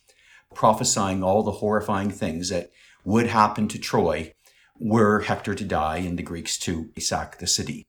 prophesying 0.53 1.23
all 1.23 1.43
the 1.43 1.51
horrifying 1.51 2.11
things 2.11 2.49
that 2.49 2.71
would 3.03 3.27
happen 3.27 3.67
to 3.67 3.79
Troy 3.79 4.33
were 4.77 5.21
Hector 5.21 5.55
to 5.55 5.65
die 5.65 5.97
and 5.97 6.17
the 6.17 6.23
Greeks 6.23 6.57
to 6.59 6.89
sack 6.99 7.37
the 7.37 7.47
city. 7.47 7.88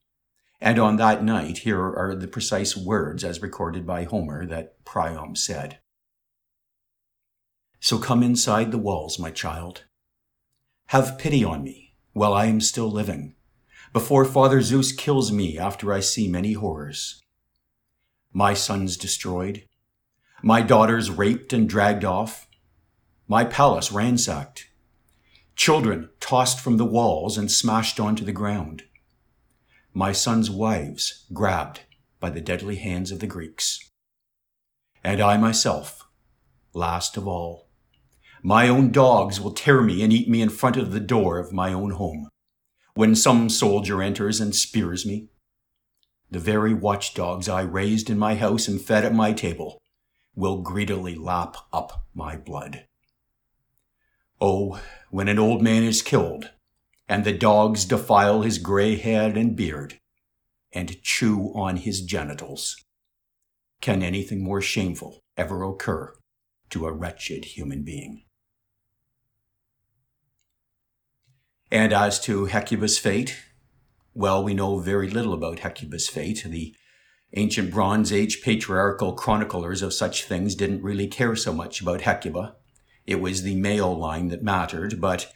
And 0.61 0.79
on 0.79 0.97
that 0.97 1.25
night, 1.25 1.59
here 1.59 1.81
are 1.81 2.15
the 2.15 2.29
precise 2.29 2.77
words 2.77 3.25
as 3.25 3.41
recorded 3.41 3.87
by 3.87 4.05
Homer 4.05 4.45
that 4.47 4.85
Priam 4.85 5.35
said. 5.35 5.79
So 7.81 7.99
come 7.99 8.23
inside 8.23 8.71
the 8.71 8.79
walls, 8.79 9.19
my 9.19 9.31
child. 9.31 9.85
Have 10.89 11.19
pity 11.19 11.43
on 11.43 11.63
me 11.63 11.95
while 12.13 12.35
I 12.35 12.47
am 12.47 12.61
still 12.61 12.91
living, 12.91 13.37
before 13.93 14.25
Father 14.25 14.61
Zeus 14.61 14.93
kills 14.93 15.33
me 15.33 15.59
after 15.59 15.93
I 15.93 16.01
see 16.01 16.29
many 16.29 16.53
horrors. 16.53 17.23
My 18.33 18.53
sons 18.53 18.97
destroyed, 18.97 19.65
my 20.43 20.61
daughters 20.61 21.11
raped 21.11 21.53
and 21.53 21.69
dragged 21.69 22.05
off, 22.05 22.47
my 23.27 23.45
palace 23.45 23.93
ransacked, 23.93 24.69
children 25.57 26.11
tossed 26.21 26.61
from 26.61 26.77
the 26.77 26.85
walls 26.85 27.39
and 27.39 27.51
smashed 27.51 27.99
onto 27.99 28.25
the 28.25 28.33
ground, 28.33 28.85
my 29.93 30.13
sons' 30.13 30.51
wives 30.51 31.25
grabbed 31.33 31.81
by 32.21 32.31
the 32.31 32.41
deadly 32.41 32.77
hands 32.77 33.11
of 33.11 33.19
the 33.19 33.27
Greeks. 33.27 33.91
And 35.03 35.21
I 35.21 35.37
myself, 35.37 36.07
last 36.73 37.17
of 37.17 37.27
all, 37.27 37.69
my 38.43 38.69
own 38.69 38.93
dogs 38.93 39.41
will 39.41 39.53
tear 39.53 39.83
me 39.83 40.03
and 40.03 40.13
eat 40.13 40.29
me 40.29 40.41
in 40.41 40.49
front 40.49 40.77
of 40.77 40.93
the 40.93 41.01
door 41.01 41.39
of 41.39 41.53
my 41.53 41.73
own 41.73 41.93
home. 41.93 42.29
When 42.95 43.15
some 43.15 43.49
soldier 43.49 44.03
enters 44.03 44.41
and 44.41 44.55
spears 44.55 45.05
me, 45.05 45.29
the 46.31 46.39
very 46.39 46.73
watchdogs 46.73 47.49
I 47.49 47.63
raised 47.63 48.09
in 48.09 48.19
my 48.19 48.37
house 48.37 48.69
and 48.69 48.81
fed 48.81 49.05
at 49.05 49.15
my 49.15 49.33
table 49.33 49.79
will 50.35 50.63
greedily 50.63 51.15
lap 51.17 51.57
up 51.73 52.05
my 52.15 52.37
blood. 52.37 52.87
Oh, 54.41 54.81
when 55.11 55.29
an 55.29 55.39
old 55.39 55.61
man 55.61 55.83
is 55.83 56.03
killed, 56.03 56.51
and 57.11 57.25
the 57.25 57.33
dogs 57.33 57.85
defile 57.85 58.43
his 58.43 58.59
gray 58.59 58.95
head 58.95 59.37
and 59.37 59.57
beard, 59.57 59.99
and 60.73 61.03
chew 61.03 61.51
on 61.57 61.77
his 61.77 62.03
genitals, 62.03 62.77
can 63.81 64.01
anything 64.01 64.45
more 64.45 64.61
shameful 64.61 65.19
ever 65.37 65.65
occur 65.65 66.15
to 66.71 66.87
a 66.87 66.93
wretched 66.93 67.45
human 67.45 67.83
being? 67.83 68.23
And 71.69 71.93
as 71.93 72.21
to 72.21 72.45
Hecuba's 72.45 73.01
fate, 73.01 73.37
well, 74.15 74.45
we 74.45 74.55
know 74.55 74.79
very 74.79 75.11
little 75.11 75.35
about 75.35 75.59
Hecuba's 75.59 76.09
fate. 76.09 76.45
The 76.47 76.77
ancient 77.35 77.73
Bronze 77.73 78.13
Age 78.13 78.41
patriarchal 78.41 79.15
chroniclers 79.15 79.83
of 79.83 79.93
such 79.93 80.25
things 80.25 80.55
didn't 80.55 80.83
really 80.83 81.09
care 81.09 81.35
so 81.35 81.53
much 81.53 81.81
about 81.81 82.03
Hecuba 82.03 82.55
it 83.11 83.21
was 83.21 83.43
the 83.43 83.57
male 83.57 83.93
line 83.97 84.29
that 84.29 84.43
mattered, 84.43 85.01
but 85.01 85.33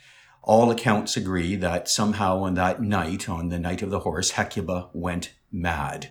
all 0.46 0.70
accounts 0.70 1.16
agree 1.16 1.56
that 1.56 1.88
somehow 1.88 2.40
on 2.40 2.54
that 2.54 2.80
night, 2.80 3.28
on 3.28 3.48
the 3.48 3.58
night 3.58 3.80
of 3.80 3.90
the 3.90 4.00
horse, 4.00 4.32
Hecuba 4.32 4.90
went 4.92 5.34
mad. 5.50 6.10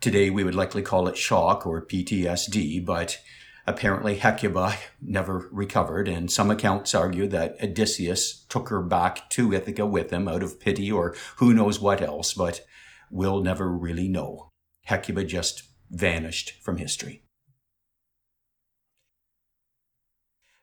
Today 0.00 0.30
we 0.30 0.44
would 0.44 0.54
likely 0.54 0.82
call 0.82 1.08
it 1.08 1.16
shock 1.16 1.66
or 1.66 1.84
PTSD, 1.84 2.84
but 2.84 3.18
apparently 3.66 4.16
Hecuba 4.16 4.76
never 5.02 5.48
recovered, 5.50 6.06
and 6.06 6.30
some 6.30 6.52
accounts 6.52 6.94
argue 6.94 7.26
that 7.28 7.56
Odysseus 7.60 8.44
took 8.48 8.68
her 8.68 8.80
back 8.80 9.28
to 9.30 9.52
Ithaca 9.52 9.86
with 9.86 10.12
him 10.12 10.28
out 10.28 10.44
of 10.44 10.60
pity 10.60 10.90
or 10.92 11.16
who 11.38 11.52
knows 11.52 11.80
what 11.80 12.00
else, 12.00 12.32
but 12.32 12.64
we'll 13.10 13.42
never 13.42 13.68
really 13.68 14.08
know. 14.08 14.50
Hecuba 14.82 15.24
just 15.24 15.64
vanished 15.90 16.62
from 16.62 16.76
history. 16.76 17.25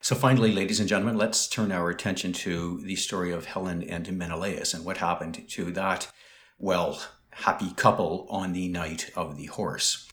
So, 0.04 0.14
finally, 0.14 0.52
ladies 0.52 0.80
and 0.80 0.86
gentlemen, 0.86 1.16
let's 1.16 1.48
turn 1.48 1.72
our 1.72 1.88
attention 1.88 2.34
to 2.34 2.78
the 2.82 2.94
story 2.94 3.32
of 3.32 3.46
Helen 3.46 3.82
and 3.82 4.06
Menelaus 4.12 4.74
and 4.74 4.84
what 4.84 4.98
happened 4.98 5.48
to 5.48 5.72
that, 5.72 6.12
well, 6.58 7.00
happy 7.30 7.72
couple 7.72 8.26
on 8.28 8.52
the 8.52 8.68
night 8.68 9.10
of 9.16 9.38
the 9.38 9.46
horse. 9.46 10.06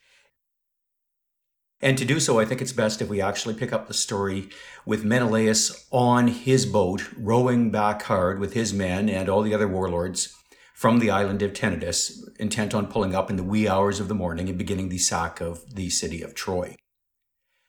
And 1.82 1.98
to 1.98 2.06
do 2.06 2.22
so, 2.22 2.40
I 2.40 2.46
think 2.46 2.62
it's 2.62 2.72
best 2.72 3.02
if 3.02 3.10
we 3.10 3.20
actually 3.20 3.54
pick 3.54 3.74
up 3.74 3.90
the 3.90 3.94
story 3.94 4.48
with 4.86 5.04
Menelaus 5.04 5.86
on 5.92 6.30
his 6.30 6.66
boat, 6.66 7.10
rowing 7.18 7.70
back 7.70 8.04
hard 8.04 8.40
with 8.40 8.54
his 8.54 8.74
men 8.74 9.10
and 9.10 9.28
all 9.28 9.42
the 9.42 9.54
other 9.54 9.68
warlords 9.68 10.34
from 10.74 11.00
the 11.00 11.12
island 11.12 11.42
of 11.42 11.52
Tenedos, 11.52 12.18
intent 12.40 12.74
on 12.74 12.88
pulling 12.88 13.14
up 13.14 13.30
in 13.30 13.36
the 13.36 13.44
wee 13.44 13.68
hours 13.68 14.00
of 14.00 14.08
the 14.08 14.16
morning 14.16 14.48
and 14.48 14.58
beginning 14.58 14.88
the 14.88 14.98
sack 14.98 15.42
of 15.42 15.76
the 15.76 15.90
city 15.90 16.22
of 16.22 16.34
Troy. 16.34 16.78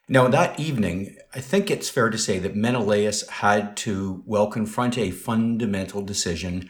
Now, 0.09 0.29
that 0.29 0.59
evening, 0.59 1.17
I 1.35 1.41
think 1.41 1.71
it's 1.71 1.89
fair 1.89 2.11
to 2.11 2.19
say 2.19 2.39
that 2.41 2.57
Menelaus 2.57 3.29
had 3.29 3.77
to, 3.79 4.23
well, 4.27 4.49
confront 4.49 4.99
a 4.99 5.11
fundamental 5.11 6.03
decision 6.03 6.69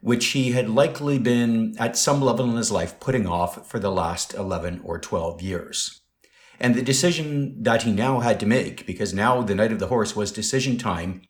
which 0.00 0.26
he 0.26 0.52
had 0.52 0.70
likely 0.70 1.18
been, 1.18 1.74
at 1.78 1.96
some 1.96 2.20
level 2.20 2.48
in 2.48 2.56
his 2.56 2.70
life, 2.70 3.00
putting 3.00 3.26
off 3.26 3.68
for 3.68 3.78
the 3.78 3.90
last 3.90 4.32
11 4.34 4.80
or 4.84 4.98
12 4.98 5.42
years. 5.42 6.02
And 6.60 6.74
the 6.74 6.82
decision 6.82 7.62
that 7.62 7.82
he 7.82 7.92
now 7.92 8.20
had 8.20 8.40
to 8.40 8.46
make, 8.46 8.86
because 8.86 9.14
now 9.14 9.42
the 9.42 9.54
night 9.54 9.72
of 9.72 9.78
the 9.78 9.88
horse 9.88 10.14
was 10.14 10.32
decision 10.32 10.76
time, 10.76 11.22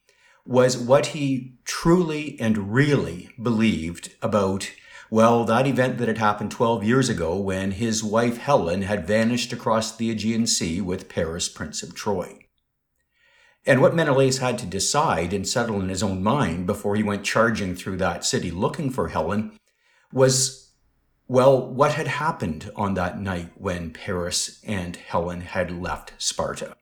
was 0.45 0.79
what 0.79 1.07
he 1.07 1.55
truly 1.65 2.39
and 2.41 2.73
really 2.73 3.29
believed 3.43 4.15
about 4.23 4.71
well, 5.11 5.45
that 5.45 5.67
event 5.67 5.99
that 5.99 6.09
had 6.09 6.19
happened 6.19 6.51
12 6.51 6.85
years 6.85 7.09
ago 7.09 7.37
when 7.37 7.73
his 7.73 8.05
wife 8.05 8.37
Helen 8.39 8.83
had 8.83 9.07
vanished 9.07 9.53
across 9.53 9.97
the 9.97 10.11
Aegean 10.11 10.47
Sea 10.47 10.81
with 10.81 11.09
Paris, 11.09 11.49
Prince 11.49 11.83
of 11.83 11.95
Troy. 11.95 12.47
And 13.67 13.81
what 13.81 13.95
Menelaus 13.95 14.39
had 14.39 14.59
to 14.59 14.67
decide 14.67 15.33
and 15.33 15.47
settle 15.47 15.81
in 15.81 15.89
his 15.89 16.03
own 16.03 16.23
mind 16.23 16.67
before 16.67 16.97
he 16.97 17.03
went 17.03 17.25
charging 17.25 17.75
through 17.75 17.99
that 17.99 18.25
city 18.25 18.51
looking 18.51 18.91
for 18.91 19.09
Helen 19.09 19.59
was, 20.13 20.73
well, 21.27 21.67
what 21.67 21.93
had 21.93 22.07
happened 22.07 22.71
on 22.77 22.95
that 22.95 23.21
night 23.21 23.51
when 23.57 23.91
Paris 23.91 24.61
and 24.65 24.97
Helen 24.97 25.43
had 25.43 25.71
left 25.71 26.13
Sparta. 26.19 26.77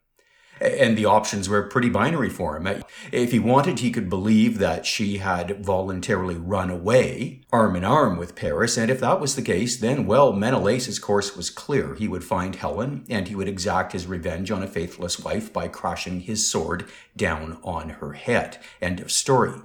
And 0.60 0.96
the 0.96 1.04
options 1.04 1.48
were 1.48 1.62
pretty 1.62 1.90
binary 1.90 2.30
for 2.30 2.56
him. 2.56 2.82
If 3.12 3.32
he 3.32 3.38
wanted, 3.38 3.80
he 3.80 3.90
could 3.90 4.08
believe 4.08 4.58
that 4.58 4.86
she 4.86 5.18
had 5.18 5.64
voluntarily 5.64 6.36
run 6.36 6.70
away, 6.70 7.42
arm 7.52 7.76
in 7.76 7.84
arm 7.84 8.16
with 8.16 8.34
Paris. 8.34 8.78
And 8.78 8.90
if 8.90 9.00
that 9.00 9.20
was 9.20 9.36
the 9.36 9.42
case, 9.42 9.76
then, 9.76 10.06
well, 10.06 10.32
Menelaus' 10.32 10.98
course 10.98 11.36
was 11.36 11.50
clear. 11.50 11.94
He 11.94 12.08
would 12.08 12.24
find 12.24 12.56
Helen 12.56 13.04
and 13.10 13.28
he 13.28 13.34
would 13.34 13.48
exact 13.48 13.92
his 13.92 14.06
revenge 14.06 14.50
on 14.50 14.62
a 14.62 14.68
faithless 14.68 15.20
wife 15.20 15.52
by 15.52 15.68
crashing 15.68 16.20
his 16.20 16.48
sword 16.48 16.88
down 17.16 17.58
on 17.62 17.90
her 17.90 18.14
head. 18.14 18.58
End 18.80 19.00
of 19.00 19.12
story. 19.12 19.60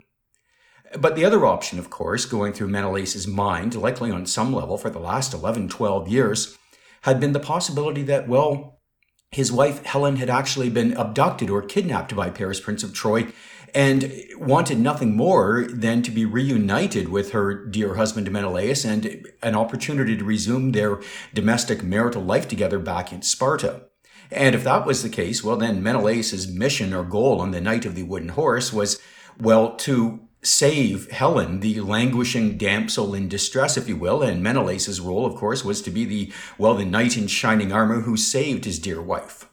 But 0.99 1.15
the 1.15 1.23
other 1.23 1.45
option, 1.45 1.79
of 1.79 1.89
course, 1.89 2.25
going 2.25 2.51
through 2.51 2.67
Menelaus's 2.67 3.27
mind, 3.27 3.75
likely 3.75 4.11
on 4.11 4.25
some 4.25 4.53
level 4.53 4.77
for 4.77 4.89
the 4.89 4.99
last 4.99 5.33
11, 5.33 5.69
12 5.69 6.09
years, 6.09 6.57
had 7.03 7.19
been 7.19 7.31
the 7.31 7.39
possibility 7.39 8.03
that, 8.03 8.27
well, 8.27 8.80
his 9.31 9.49
wife 9.51 9.83
Helen 9.85 10.17
had 10.17 10.29
actually 10.29 10.69
been 10.69 10.93
abducted 10.97 11.49
or 11.49 11.61
kidnapped 11.61 12.15
by 12.15 12.29
Paris, 12.29 12.59
Prince 12.59 12.83
of 12.83 12.93
Troy, 12.93 13.27
and 13.73 14.11
wanted 14.35 14.77
nothing 14.77 15.15
more 15.15 15.65
than 15.69 16.01
to 16.01 16.11
be 16.11 16.25
reunited 16.25 17.07
with 17.07 17.31
her 17.31 17.53
dear 17.53 17.95
husband 17.95 18.29
Menelaus 18.29 18.83
and 18.83 19.25
an 19.41 19.55
opportunity 19.55 20.17
to 20.17 20.25
resume 20.25 20.73
their 20.73 20.99
domestic 21.33 21.81
marital 21.81 22.21
life 22.21 22.49
together 22.49 22.77
back 22.77 23.13
in 23.13 23.21
Sparta. 23.21 23.83
And 24.29 24.53
if 24.53 24.65
that 24.65 24.85
was 24.85 25.01
the 25.01 25.09
case, 25.09 25.41
well, 25.41 25.55
then 25.55 25.81
Menelaus's 25.81 26.49
mission 26.49 26.93
or 26.93 27.03
goal 27.03 27.39
on 27.39 27.51
the 27.51 27.61
night 27.61 27.85
of 27.85 27.95
the 27.95 28.03
wooden 28.03 28.29
horse 28.29 28.73
was, 28.73 28.99
well, 29.39 29.75
to 29.77 30.27
save 30.43 31.11
Helen, 31.11 31.59
the 31.59 31.81
languishing 31.81 32.57
damsel 32.57 33.13
in 33.13 33.27
distress, 33.27 33.77
if 33.77 33.87
you 33.87 33.95
will. 33.95 34.21
And 34.23 34.41
Menelaus's 34.41 34.99
role, 34.99 35.25
of 35.25 35.35
course, 35.35 35.63
was 35.63 35.81
to 35.83 35.91
be 35.91 36.05
the, 36.05 36.31
well, 36.57 36.73
the 36.73 36.85
knight 36.85 37.17
in 37.17 37.27
shining 37.27 37.71
armor 37.71 38.01
who 38.01 38.17
saved 38.17 38.65
his 38.65 38.79
dear 38.79 39.01
wife. 39.01 39.47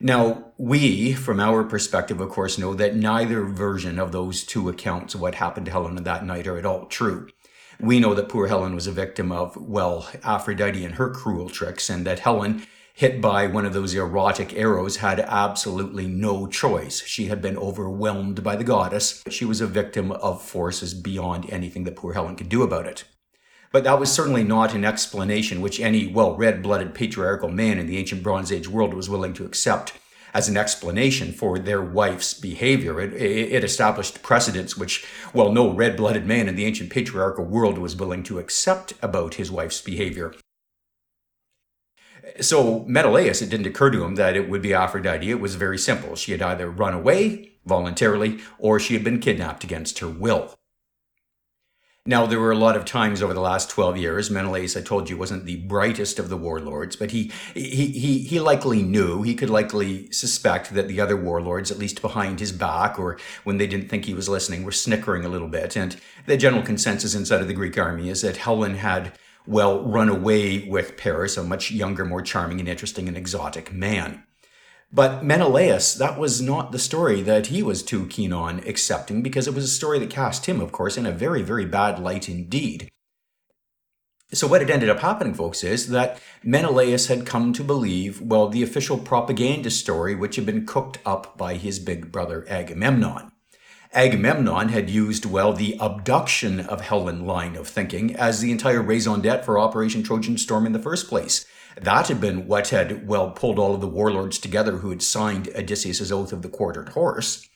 Now, 0.00 0.52
we, 0.58 1.12
from 1.12 1.38
our 1.38 1.62
perspective, 1.62 2.20
of 2.20 2.30
course, 2.30 2.58
know 2.58 2.74
that 2.74 2.96
neither 2.96 3.44
version 3.44 4.00
of 4.00 4.10
those 4.10 4.42
two 4.42 4.68
accounts 4.68 5.14
of 5.14 5.20
what 5.20 5.36
happened 5.36 5.66
to 5.66 5.72
Helen 5.72 5.94
that 5.94 6.26
night 6.26 6.48
are 6.48 6.58
at 6.58 6.66
all 6.66 6.86
true. 6.86 7.28
We 7.78 8.00
know 8.00 8.12
that 8.14 8.28
poor 8.28 8.48
Helen 8.48 8.74
was 8.74 8.88
a 8.88 8.92
victim 8.92 9.30
of, 9.30 9.56
well, 9.56 10.08
Aphrodite 10.24 10.84
and 10.84 10.96
her 10.96 11.10
cruel 11.10 11.48
tricks, 11.48 11.88
and 11.88 12.04
that 12.04 12.20
Helen, 12.20 12.66
hit 12.94 13.20
by 13.20 13.46
one 13.46 13.64
of 13.64 13.72
those 13.72 13.94
erotic 13.94 14.54
arrows, 14.54 14.96
had 14.96 15.20
absolutely 15.20 16.06
no 16.06 16.46
choice. 16.46 17.02
She 17.04 17.26
had 17.26 17.40
been 17.40 17.56
overwhelmed 17.56 18.42
by 18.42 18.56
the 18.56 18.64
goddess. 18.64 19.22
She 19.28 19.44
was 19.44 19.60
a 19.60 19.66
victim 19.66 20.12
of 20.12 20.42
forces 20.42 20.94
beyond 20.94 21.50
anything 21.50 21.84
that 21.84 21.96
poor 21.96 22.12
Helen 22.12 22.36
could 22.36 22.48
do 22.48 22.62
about 22.62 22.86
it. 22.86 23.04
But 23.72 23.84
that 23.84 23.98
was 23.98 24.12
certainly 24.12 24.44
not 24.44 24.74
an 24.74 24.84
explanation 24.84 25.62
which 25.62 25.80
any 25.80 26.06
well 26.06 26.36
red 26.36 26.62
blooded 26.62 26.94
patriarchal 26.94 27.48
man 27.48 27.78
in 27.78 27.86
the 27.86 27.96
ancient 27.96 28.22
Bronze 28.22 28.52
Age 28.52 28.68
world 28.68 28.92
was 28.92 29.08
willing 29.08 29.32
to 29.34 29.46
accept 29.46 29.94
as 30.34 30.48
an 30.48 30.56
explanation 30.56 31.32
for 31.32 31.58
their 31.58 31.82
wife's 31.82 32.34
behavior. 32.34 33.00
It, 33.00 33.14
it 33.14 33.64
established 33.64 34.22
precedents 34.22 34.76
which, 34.76 35.06
well, 35.32 35.52
no 35.52 35.72
red 35.72 35.96
blooded 35.96 36.26
man 36.26 36.48
in 36.48 36.56
the 36.56 36.64
ancient 36.64 36.90
patriarchal 36.90 37.44
world 37.44 37.78
was 37.78 37.96
willing 37.96 38.22
to 38.24 38.38
accept 38.38 38.94
about 39.02 39.34
his 39.34 39.50
wife's 39.50 39.80
behavior. 39.80 40.34
So, 42.40 42.84
Menelaus, 42.86 43.42
it 43.42 43.50
didn't 43.50 43.66
occur 43.66 43.90
to 43.90 44.04
him 44.04 44.14
that 44.14 44.36
it 44.36 44.48
would 44.48 44.62
be 44.62 44.74
Aphrodite. 44.74 45.30
It 45.30 45.40
was 45.40 45.54
very 45.56 45.78
simple. 45.78 46.16
She 46.16 46.32
had 46.32 46.42
either 46.42 46.70
run 46.70 46.94
away 46.94 47.52
voluntarily 47.64 48.40
or 48.58 48.80
she 48.80 48.94
had 48.94 49.04
been 49.04 49.20
kidnapped 49.20 49.64
against 49.64 49.98
her 49.98 50.08
will. 50.08 50.54
Now, 52.04 52.26
there 52.26 52.40
were 52.40 52.50
a 52.50 52.56
lot 52.56 52.76
of 52.76 52.84
times 52.84 53.22
over 53.22 53.32
the 53.32 53.40
last 53.40 53.70
12 53.70 53.96
years, 53.96 54.28
Menelaus, 54.28 54.76
I 54.76 54.80
told 54.80 55.08
you, 55.08 55.16
wasn't 55.16 55.44
the 55.44 55.58
brightest 55.58 56.18
of 56.18 56.30
the 56.30 56.36
warlords, 56.36 56.96
but 56.96 57.12
he, 57.12 57.30
he, 57.54 57.86
he, 57.86 58.18
he 58.18 58.40
likely 58.40 58.82
knew, 58.82 59.22
he 59.22 59.36
could 59.36 59.50
likely 59.50 60.10
suspect 60.10 60.74
that 60.74 60.88
the 60.88 61.00
other 61.00 61.16
warlords, 61.16 61.70
at 61.70 61.78
least 61.78 62.02
behind 62.02 62.40
his 62.40 62.50
back, 62.50 62.98
or 62.98 63.20
when 63.44 63.58
they 63.58 63.68
didn't 63.68 63.88
think 63.88 64.04
he 64.04 64.14
was 64.14 64.28
listening, 64.28 64.64
were 64.64 64.72
snickering 64.72 65.24
a 65.24 65.28
little 65.28 65.46
bit. 65.46 65.76
And 65.76 65.96
the 66.26 66.36
general 66.36 66.64
consensus 66.64 67.14
inside 67.14 67.40
of 67.40 67.46
the 67.46 67.54
Greek 67.54 67.78
army 67.78 68.08
is 68.08 68.22
that 68.22 68.38
Helen 68.38 68.74
had, 68.74 69.12
well, 69.46 69.82
run 69.82 70.08
away 70.08 70.68
with 70.68 70.96
Paris, 70.96 71.36
a 71.36 71.42
much 71.42 71.70
younger, 71.70 72.04
more 72.04 72.22
charming 72.22 72.60
and 72.60 72.68
interesting 72.68 73.08
and 73.08 73.16
exotic 73.16 73.72
man. 73.72 74.24
But 74.92 75.24
Menelaus, 75.24 75.94
that 75.94 76.18
was 76.18 76.42
not 76.42 76.70
the 76.70 76.78
story 76.78 77.22
that 77.22 77.46
he 77.46 77.62
was 77.62 77.82
too 77.82 78.06
keen 78.08 78.32
on 78.32 78.58
accepting 78.60 79.22
because 79.22 79.48
it 79.48 79.54
was 79.54 79.64
a 79.64 79.68
story 79.68 79.98
that 79.98 80.10
cast 80.10 80.46
him, 80.46 80.60
of 80.60 80.70
course, 80.70 80.98
in 80.98 81.06
a 81.06 81.12
very, 81.12 81.42
very 81.42 81.64
bad 81.64 81.98
light 81.98 82.28
indeed. 82.28 82.90
So, 84.34 84.46
what 84.46 84.60
had 84.60 84.70
ended 84.70 84.88
up 84.88 85.00
happening, 85.00 85.34
folks, 85.34 85.64
is 85.64 85.88
that 85.88 86.20
Menelaus 86.42 87.08
had 87.08 87.26
come 87.26 87.52
to 87.54 87.64
believe, 87.64 88.20
well, 88.20 88.48
the 88.48 88.62
official 88.62 88.98
propaganda 88.98 89.70
story 89.70 90.14
which 90.14 90.36
had 90.36 90.46
been 90.46 90.66
cooked 90.66 90.98
up 91.04 91.36
by 91.36 91.54
his 91.54 91.78
big 91.78 92.12
brother 92.12 92.46
Agamemnon. 92.48 93.31
Agamemnon 93.94 94.70
had 94.70 94.88
used, 94.88 95.26
well, 95.26 95.52
the 95.52 95.76
abduction 95.78 96.60
of 96.60 96.80
Helen 96.80 97.26
line 97.26 97.56
of 97.56 97.68
thinking 97.68 98.16
as 98.16 98.40
the 98.40 98.50
entire 98.50 98.80
raison 98.80 99.20
d'etre 99.20 99.42
for 99.42 99.58
Operation 99.58 100.02
Trojan 100.02 100.38
Storm 100.38 100.64
in 100.64 100.72
the 100.72 100.78
first 100.78 101.08
place. 101.08 101.44
That 101.78 102.08
had 102.08 102.18
been 102.18 102.46
what 102.46 102.68
had, 102.68 103.06
well, 103.06 103.30
pulled 103.32 103.58
all 103.58 103.74
of 103.74 103.82
the 103.82 103.86
warlords 103.86 104.38
together 104.38 104.78
who 104.78 104.88
had 104.88 105.02
signed 105.02 105.50
Odysseus' 105.54 106.10
oath 106.10 106.32
of 106.32 106.40
the 106.40 106.48
quartered 106.48 106.90
horse. 106.90 107.46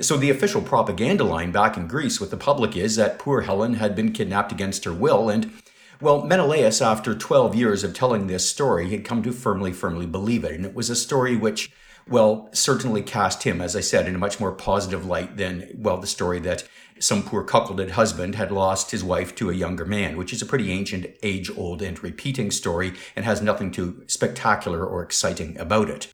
So 0.00 0.16
the 0.16 0.30
official 0.30 0.62
propaganda 0.62 1.22
line 1.22 1.52
back 1.52 1.76
in 1.76 1.86
Greece 1.86 2.20
with 2.20 2.32
the 2.32 2.36
public 2.36 2.76
is 2.76 2.96
that 2.96 3.20
poor 3.20 3.42
Helen 3.42 3.74
had 3.74 3.94
been 3.94 4.10
kidnapped 4.10 4.50
against 4.50 4.84
her 4.86 4.92
will, 4.92 5.30
and, 5.30 5.52
well, 6.00 6.24
Menelaus, 6.24 6.82
after 6.82 7.14
12 7.14 7.54
years 7.54 7.84
of 7.84 7.94
telling 7.94 8.26
this 8.26 8.50
story, 8.50 8.90
had 8.90 9.04
come 9.04 9.22
to 9.22 9.30
firmly, 9.30 9.72
firmly 9.72 10.06
believe 10.06 10.42
it. 10.42 10.56
And 10.56 10.66
it 10.66 10.74
was 10.74 10.90
a 10.90 10.96
story 10.96 11.36
which, 11.36 11.70
well, 12.08 12.48
certainly 12.52 13.02
cast 13.02 13.44
him, 13.44 13.60
as 13.60 13.74
I 13.74 13.80
said, 13.80 14.06
in 14.06 14.14
a 14.14 14.18
much 14.18 14.38
more 14.38 14.52
positive 14.52 15.06
light 15.06 15.36
than, 15.36 15.70
well, 15.76 15.96
the 15.96 16.06
story 16.06 16.38
that 16.40 16.64
some 16.98 17.22
poor 17.22 17.44
cuckolded 17.44 17.90
husband 17.92 18.34
had 18.34 18.52
lost 18.52 18.90
his 18.90 19.02
wife 19.02 19.34
to 19.36 19.50
a 19.50 19.54
younger 19.54 19.84
man, 19.84 20.16
which 20.16 20.32
is 20.32 20.42
a 20.42 20.46
pretty 20.46 20.70
ancient, 20.70 21.06
age 21.22 21.50
old, 21.56 21.82
and 21.82 22.02
repeating 22.02 22.50
story 22.50 22.92
and 23.16 23.24
has 23.24 23.42
nothing 23.42 23.70
too 23.70 24.04
spectacular 24.06 24.86
or 24.86 25.02
exciting 25.02 25.58
about 25.58 25.88
it, 25.88 26.12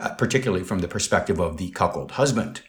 uh, 0.00 0.10
particularly 0.14 0.64
from 0.64 0.80
the 0.80 0.88
perspective 0.88 1.38
of 1.38 1.56
the 1.58 1.70
cuckold 1.70 2.12
husband. 2.12 2.62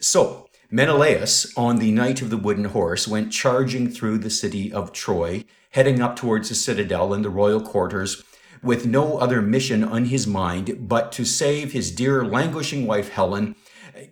So, 0.00 0.48
Menelaus, 0.70 1.52
on 1.56 1.78
the 1.78 1.90
night 1.90 2.20
of 2.20 2.30
the 2.30 2.36
wooden 2.36 2.66
horse, 2.66 3.08
went 3.08 3.32
charging 3.32 3.90
through 3.90 4.18
the 4.18 4.30
city 4.30 4.70
of 4.70 4.92
Troy, 4.92 5.44
heading 5.70 6.00
up 6.00 6.14
towards 6.14 6.50
the 6.50 6.54
citadel 6.54 7.12
and 7.14 7.24
the 7.24 7.30
royal 7.30 7.60
quarters, 7.60 8.22
with 8.62 8.86
no 8.86 9.18
other 9.18 9.42
mission 9.42 9.84
on 9.84 10.06
his 10.06 10.26
mind 10.26 10.88
but 10.88 11.12
to 11.12 11.24
save 11.24 11.72
his 11.72 11.90
dear 11.90 12.24
languishing 12.24 12.86
wife 12.86 13.10
Helen 13.10 13.54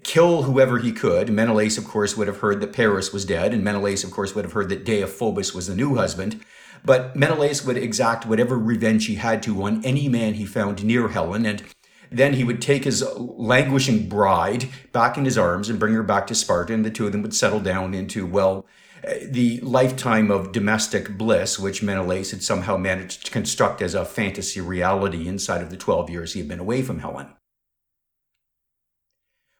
kill 0.02 0.42
whoever 0.42 0.78
he 0.78 0.92
could. 0.92 1.30
Menelaus, 1.30 1.78
of 1.78 1.84
course, 1.84 2.16
would 2.16 2.26
have 2.26 2.38
heard 2.38 2.60
that 2.60 2.72
Paris 2.72 3.12
was 3.12 3.24
dead, 3.24 3.52
and 3.52 3.62
Menelaus, 3.62 4.04
of 4.04 4.10
course, 4.10 4.34
would 4.34 4.44
have 4.44 4.52
heard 4.52 4.68
that 4.68 4.84
Deiphobus 4.84 5.54
was 5.54 5.66
the 5.66 5.74
new 5.74 5.96
husband. 5.96 6.44
But 6.84 7.16
Menelaus 7.16 7.64
would 7.64 7.76
exact 7.76 8.26
whatever 8.26 8.58
revenge 8.58 9.06
he 9.06 9.16
had 9.16 9.42
to 9.44 9.62
on 9.62 9.84
any 9.84 10.08
man 10.08 10.34
he 10.34 10.44
found 10.44 10.84
near 10.84 11.08
Helen, 11.08 11.46
and 11.46 11.62
then 12.10 12.34
he 12.34 12.44
would 12.44 12.62
take 12.62 12.84
his 12.84 13.04
languishing 13.16 14.08
bride 14.08 14.68
back 14.92 15.18
in 15.18 15.24
his 15.24 15.38
arms 15.38 15.68
and 15.68 15.80
bring 15.80 15.94
her 15.94 16.02
back 16.02 16.26
to 16.28 16.34
Sparta, 16.34 16.72
and 16.72 16.84
the 16.84 16.90
two 16.90 17.06
of 17.06 17.12
them 17.12 17.22
would 17.22 17.34
settle 17.34 17.60
down 17.60 17.94
into, 17.94 18.26
well, 18.26 18.66
the 19.02 19.60
lifetime 19.60 20.30
of 20.30 20.52
domestic 20.52 21.16
bliss, 21.16 21.58
which 21.58 21.82
Menelaus 21.82 22.30
had 22.30 22.42
somehow 22.42 22.76
managed 22.76 23.26
to 23.26 23.30
construct 23.30 23.82
as 23.82 23.94
a 23.94 24.04
fantasy 24.04 24.60
reality 24.60 25.28
inside 25.28 25.62
of 25.62 25.70
the 25.70 25.76
12 25.76 26.10
years 26.10 26.32
he 26.32 26.40
had 26.40 26.48
been 26.48 26.58
away 26.58 26.82
from 26.82 27.00
Helen. 27.00 27.28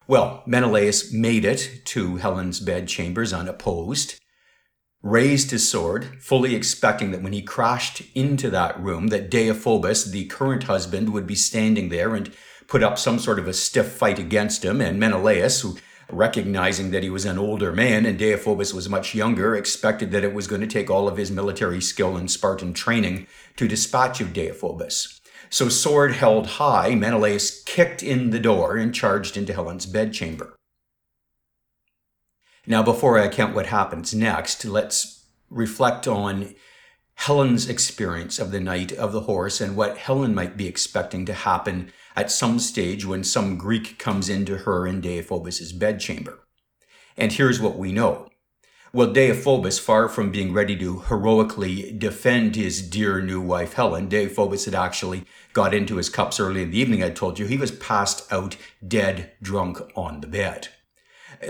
Well, 0.09 0.43
Menelaus 0.47 1.13
made 1.13 1.45
it 1.45 1.83
to 1.87 2.17
Helen's 2.17 2.61
bedchambers 2.61 3.33
unopposed, 3.33 4.21
raised 5.03 5.51
his 5.51 5.69
sword, 5.69 6.23
fully 6.23 6.55
expecting 6.55 7.11
that 7.11 7.23
when 7.23 7.33
he 7.33 7.43
crashed 7.43 8.03
into 8.15 8.49
that 8.51 8.79
room, 8.81 9.09
that 9.09 9.31
Deiphobus, 9.31 10.11
the 10.11 10.27
current 10.27 10.65
husband, 10.65 11.13
would 11.13 11.27
be 11.27 11.35
standing 11.35 11.89
there 11.89 12.15
and 12.15 12.33
put 12.69 12.83
up 12.83 12.99
some 12.99 13.19
sort 13.19 13.39
of 13.39 13.49
a 13.49 13.53
stiff 13.53 13.93
fight 13.93 14.19
against 14.19 14.65
him, 14.65 14.81
and 14.81 14.99
Menelaus, 14.99 15.61
who 15.61 15.77
recognizing 16.11 16.91
that 16.91 17.03
he 17.03 17.11
was 17.11 17.25
an 17.25 17.39
older 17.39 17.73
man 17.73 18.07
and 18.07 18.19
Deiphobus 18.19 18.73
was 18.73 18.89
much 18.89 19.15
younger, 19.15 19.57
expected 19.57 20.11
that 20.13 20.25
it 20.25 20.35
was 20.35 20.47
going 20.47 20.61
to 20.61 20.67
take 20.67 20.91
all 20.91 21.09
of 21.09 21.17
his 21.17 21.31
military 21.31 21.81
skill 21.81 22.17
and 22.17 22.31
Spartan 22.31 22.73
training 22.75 23.27
to 23.57 23.67
dispatch 23.67 24.21
of 24.21 24.33
Deiphobus. 24.33 25.21
So, 25.49 25.69
sword 25.69 26.13
held 26.13 26.47
high, 26.47 26.95
Menelaus 26.95 27.63
kicked 27.65 28.03
in 28.03 28.31
the 28.31 28.41
door 28.41 28.77
and 28.77 28.95
charged 28.95 29.37
into 29.37 29.53
Helen's 29.53 29.87
bedchamber. 29.87 30.57
Now, 32.67 32.83
before 32.83 33.19
I 33.19 33.25
account 33.25 33.55
what 33.55 33.67
happens 33.67 34.13
next, 34.13 34.65
let's 34.65 35.25
reflect 35.51 36.09
on 36.09 36.55
Helen's 37.15 37.69
experience 37.69 38.39
of 38.39 38.51
the 38.51 38.61
night 38.61 38.93
of 38.93 39.13
the 39.13 39.23
horse 39.23 39.61
and 39.61 39.77
what 39.77 39.99
Helen 39.99 40.35
might 40.35 40.57
be 40.57 40.67
expecting 40.67 41.25
to 41.27 41.33
happen 41.33 41.93
at 42.17 42.31
some 42.31 42.59
stage 42.59 43.05
when 43.05 43.23
some 43.23 43.59
Greek 43.59 43.99
comes 43.99 44.29
into 44.29 44.59
her 44.59 44.87
in 44.87 45.01
Deiphobus's 45.01 45.73
bedchamber. 45.73 46.41
And 47.17 47.33
here's 47.33 47.61
what 47.61 47.79
we 47.79 47.93
know. 47.93 48.29
Well, 48.93 49.13
Deiphobus, 49.13 49.79
far 49.79 50.09
from 50.09 50.31
being 50.31 50.55
ready 50.55 50.75
to 50.79 51.01
heroically 51.01 51.93
defend 51.93 52.57
his 52.57 52.81
dear 52.81 53.21
new 53.21 53.43
wife 53.43 53.75
Helen, 53.75 54.09
Deiphobus 54.09 54.65
had 54.65 54.75
actually 54.75 55.25
got 55.53 55.75
into 55.75 55.97
his 55.97 56.09
cups 56.09 56.41
early 56.41 56.63
in 56.63 56.71
the 56.71 56.79
evening. 56.79 57.03
I 57.03 57.11
told 57.11 57.39
you 57.39 57.47
he 57.47 57.59
was 57.59 57.71
passed 57.71 58.33
out, 58.33 58.57
dead, 58.87 59.33
drunk 59.43 59.81
on 59.95 60.23
the 60.23 60.27
bed. 60.27 60.69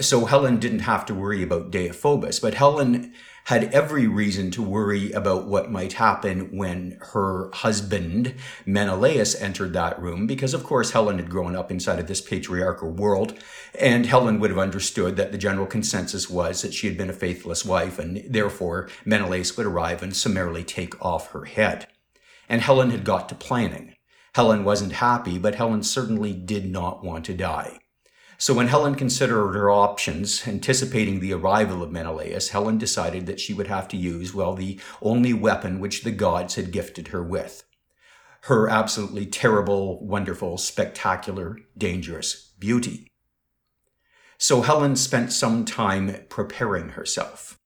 So 0.00 0.24
Helen 0.24 0.58
didn't 0.58 0.80
have 0.80 1.06
to 1.06 1.14
worry 1.14 1.42
about 1.42 1.70
Deiphobus, 1.70 2.42
but 2.42 2.54
Helen 2.54 3.14
had 3.46 3.72
every 3.72 4.08
reason 4.08 4.50
to 4.50 4.60
worry 4.60 5.12
about 5.12 5.46
what 5.46 5.70
might 5.70 5.92
happen 5.92 6.56
when 6.56 6.98
her 7.12 7.48
husband, 7.54 8.34
Menelaus, 8.66 9.40
entered 9.40 9.72
that 9.72 10.00
room, 10.00 10.26
because 10.26 10.52
of 10.52 10.64
course 10.64 10.90
Helen 10.90 11.18
had 11.18 11.30
grown 11.30 11.54
up 11.54 11.70
inside 11.70 12.00
of 12.00 12.08
this 12.08 12.20
patriarchal 12.20 12.90
world, 12.90 13.38
and 13.78 14.04
Helen 14.04 14.40
would 14.40 14.50
have 14.50 14.58
understood 14.58 15.14
that 15.14 15.30
the 15.30 15.38
general 15.38 15.66
consensus 15.66 16.28
was 16.28 16.62
that 16.62 16.74
she 16.74 16.88
had 16.88 16.98
been 16.98 17.08
a 17.08 17.12
faithless 17.12 17.64
wife, 17.64 18.00
and 18.00 18.24
therefore 18.28 18.88
Menelaus 19.04 19.56
would 19.56 19.66
arrive 19.66 20.02
and 20.02 20.16
summarily 20.16 20.64
take 20.64 21.00
off 21.00 21.30
her 21.30 21.44
head. 21.44 21.86
And 22.48 22.62
Helen 22.62 22.90
had 22.90 23.04
got 23.04 23.28
to 23.28 23.36
planning. 23.36 23.94
Helen 24.34 24.64
wasn't 24.64 24.94
happy, 24.94 25.38
but 25.38 25.54
Helen 25.54 25.84
certainly 25.84 26.32
did 26.32 26.68
not 26.68 27.04
want 27.04 27.24
to 27.26 27.34
die. 27.34 27.78
So 28.38 28.52
when 28.52 28.68
Helen 28.68 28.96
considered 28.96 29.54
her 29.54 29.70
options, 29.70 30.46
anticipating 30.46 31.20
the 31.20 31.32
arrival 31.32 31.82
of 31.82 31.90
Menelaus, 31.90 32.50
Helen 32.50 32.76
decided 32.76 33.26
that 33.26 33.40
she 33.40 33.54
would 33.54 33.66
have 33.66 33.88
to 33.88 33.96
use, 33.96 34.34
well, 34.34 34.54
the 34.54 34.78
only 35.00 35.32
weapon 35.32 35.80
which 35.80 36.02
the 36.02 36.10
gods 36.10 36.56
had 36.56 36.70
gifted 36.70 37.08
her 37.08 37.22
with. 37.22 37.64
Her 38.42 38.68
absolutely 38.68 39.26
terrible, 39.26 40.04
wonderful, 40.04 40.58
spectacular, 40.58 41.58
dangerous 41.76 42.52
beauty. 42.58 43.10
So 44.38 44.60
Helen 44.60 44.96
spent 44.96 45.32
some 45.32 45.64
time 45.64 46.24
preparing 46.28 46.90
herself. 46.90 47.58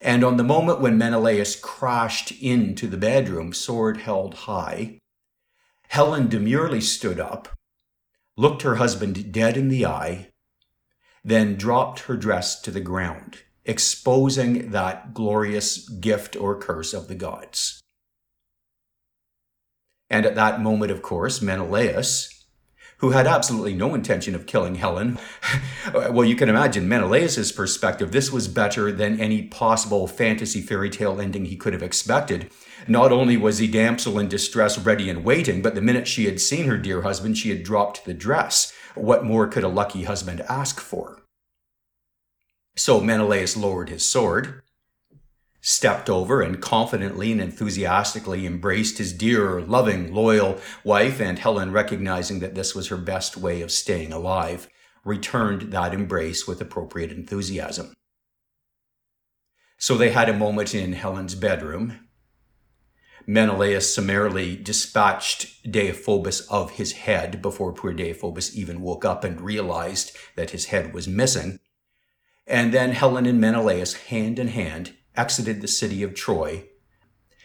And 0.00 0.22
on 0.22 0.36
the 0.36 0.44
moment 0.44 0.80
when 0.80 0.96
Menelaus 0.96 1.56
crashed 1.56 2.30
into 2.40 2.86
the 2.86 2.96
bedroom, 2.96 3.52
sword 3.52 3.96
held 3.96 4.34
high, 4.34 5.00
Helen 5.88 6.28
demurely 6.28 6.80
stood 6.80 7.18
up 7.18 7.55
looked 8.36 8.62
her 8.62 8.76
husband 8.76 9.32
dead 9.32 9.56
in 9.56 9.68
the 9.68 9.86
eye, 9.86 10.28
then 11.24 11.56
dropped 11.56 12.00
her 12.00 12.16
dress 12.16 12.60
to 12.60 12.70
the 12.70 12.80
ground, 12.80 13.38
exposing 13.64 14.70
that 14.70 15.14
glorious 15.14 15.88
gift 15.88 16.36
or 16.36 16.58
curse 16.58 16.92
of 16.94 17.08
the 17.08 17.14
gods. 17.14 17.80
And 20.08 20.24
at 20.24 20.36
that 20.36 20.60
moment, 20.60 20.92
of 20.92 21.02
course, 21.02 21.42
Menelaus, 21.42 22.36
who 22.98 23.10
had 23.10 23.26
absolutely 23.26 23.74
no 23.74 23.94
intention 23.94 24.34
of 24.34 24.46
killing 24.46 24.76
Helen. 24.76 25.18
well, 25.94 26.24
you 26.24 26.36
can 26.36 26.48
imagine 26.48 26.88
Menelaus's 26.88 27.52
perspective. 27.52 28.12
This 28.12 28.32
was 28.32 28.48
better 28.48 28.90
than 28.90 29.20
any 29.20 29.42
possible 29.42 30.06
fantasy 30.06 30.62
fairy 30.62 30.88
tale 30.88 31.20
ending 31.20 31.46
he 31.46 31.56
could 31.56 31.72
have 31.72 31.82
expected. 31.82 32.50
Not 32.86 33.12
only 33.12 33.36
was 33.36 33.58
the 33.58 33.68
damsel 33.68 34.18
in 34.18 34.28
distress 34.28 34.78
ready 34.78 35.08
and 35.10 35.24
waiting, 35.24 35.62
but 35.62 35.74
the 35.74 35.80
minute 35.80 36.06
she 36.06 36.26
had 36.26 36.40
seen 36.40 36.66
her 36.66 36.76
dear 36.76 37.02
husband, 37.02 37.38
she 37.38 37.50
had 37.50 37.62
dropped 37.62 38.04
the 38.04 38.14
dress. 38.14 38.72
What 38.94 39.24
more 39.24 39.48
could 39.48 39.64
a 39.64 39.68
lucky 39.68 40.04
husband 40.04 40.40
ask 40.48 40.80
for? 40.80 41.22
So 42.76 43.00
Menelaus 43.00 43.56
lowered 43.56 43.88
his 43.88 44.08
sword, 44.08 44.62
stepped 45.60 46.08
over 46.08 46.42
and 46.42 46.60
confidently 46.60 47.32
and 47.32 47.40
enthusiastically 47.40 48.46
embraced 48.46 48.98
his 48.98 49.12
dear, 49.12 49.60
loving, 49.60 50.14
loyal 50.14 50.60
wife, 50.84 51.20
and 51.20 51.38
Helen, 51.38 51.72
recognizing 51.72 52.38
that 52.40 52.54
this 52.54 52.74
was 52.74 52.88
her 52.88 52.96
best 52.96 53.36
way 53.36 53.62
of 53.62 53.72
staying 53.72 54.12
alive, 54.12 54.68
returned 55.04 55.72
that 55.72 55.94
embrace 55.94 56.46
with 56.46 56.60
appropriate 56.60 57.10
enthusiasm. 57.10 57.92
So 59.78 59.96
they 59.96 60.10
had 60.10 60.28
a 60.28 60.34
moment 60.34 60.74
in 60.74 60.92
Helen's 60.92 61.34
bedroom. 61.34 62.05
Menelaus 63.26 63.92
summarily 63.92 64.54
dispatched 64.56 65.70
Deiphobus 65.70 66.46
of 66.48 66.72
his 66.72 66.92
head 66.92 67.42
before 67.42 67.72
poor 67.72 67.92
Deiphobus 67.92 68.54
even 68.54 68.80
woke 68.80 69.04
up 69.04 69.24
and 69.24 69.40
realized 69.40 70.16
that 70.36 70.50
his 70.50 70.66
head 70.66 70.94
was 70.94 71.08
missing. 71.08 71.58
And 72.46 72.72
then 72.72 72.92
Helen 72.92 73.26
and 73.26 73.40
Menelaus, 73.40 73.94
hand 73.94 74.38
in 74.38 74.48
hand, 74.48 74.94
exited 75.16 75.60
the 75.60 75.68
city 75.68 76.04
of 76.04 76.14
Troy 76.14 76.68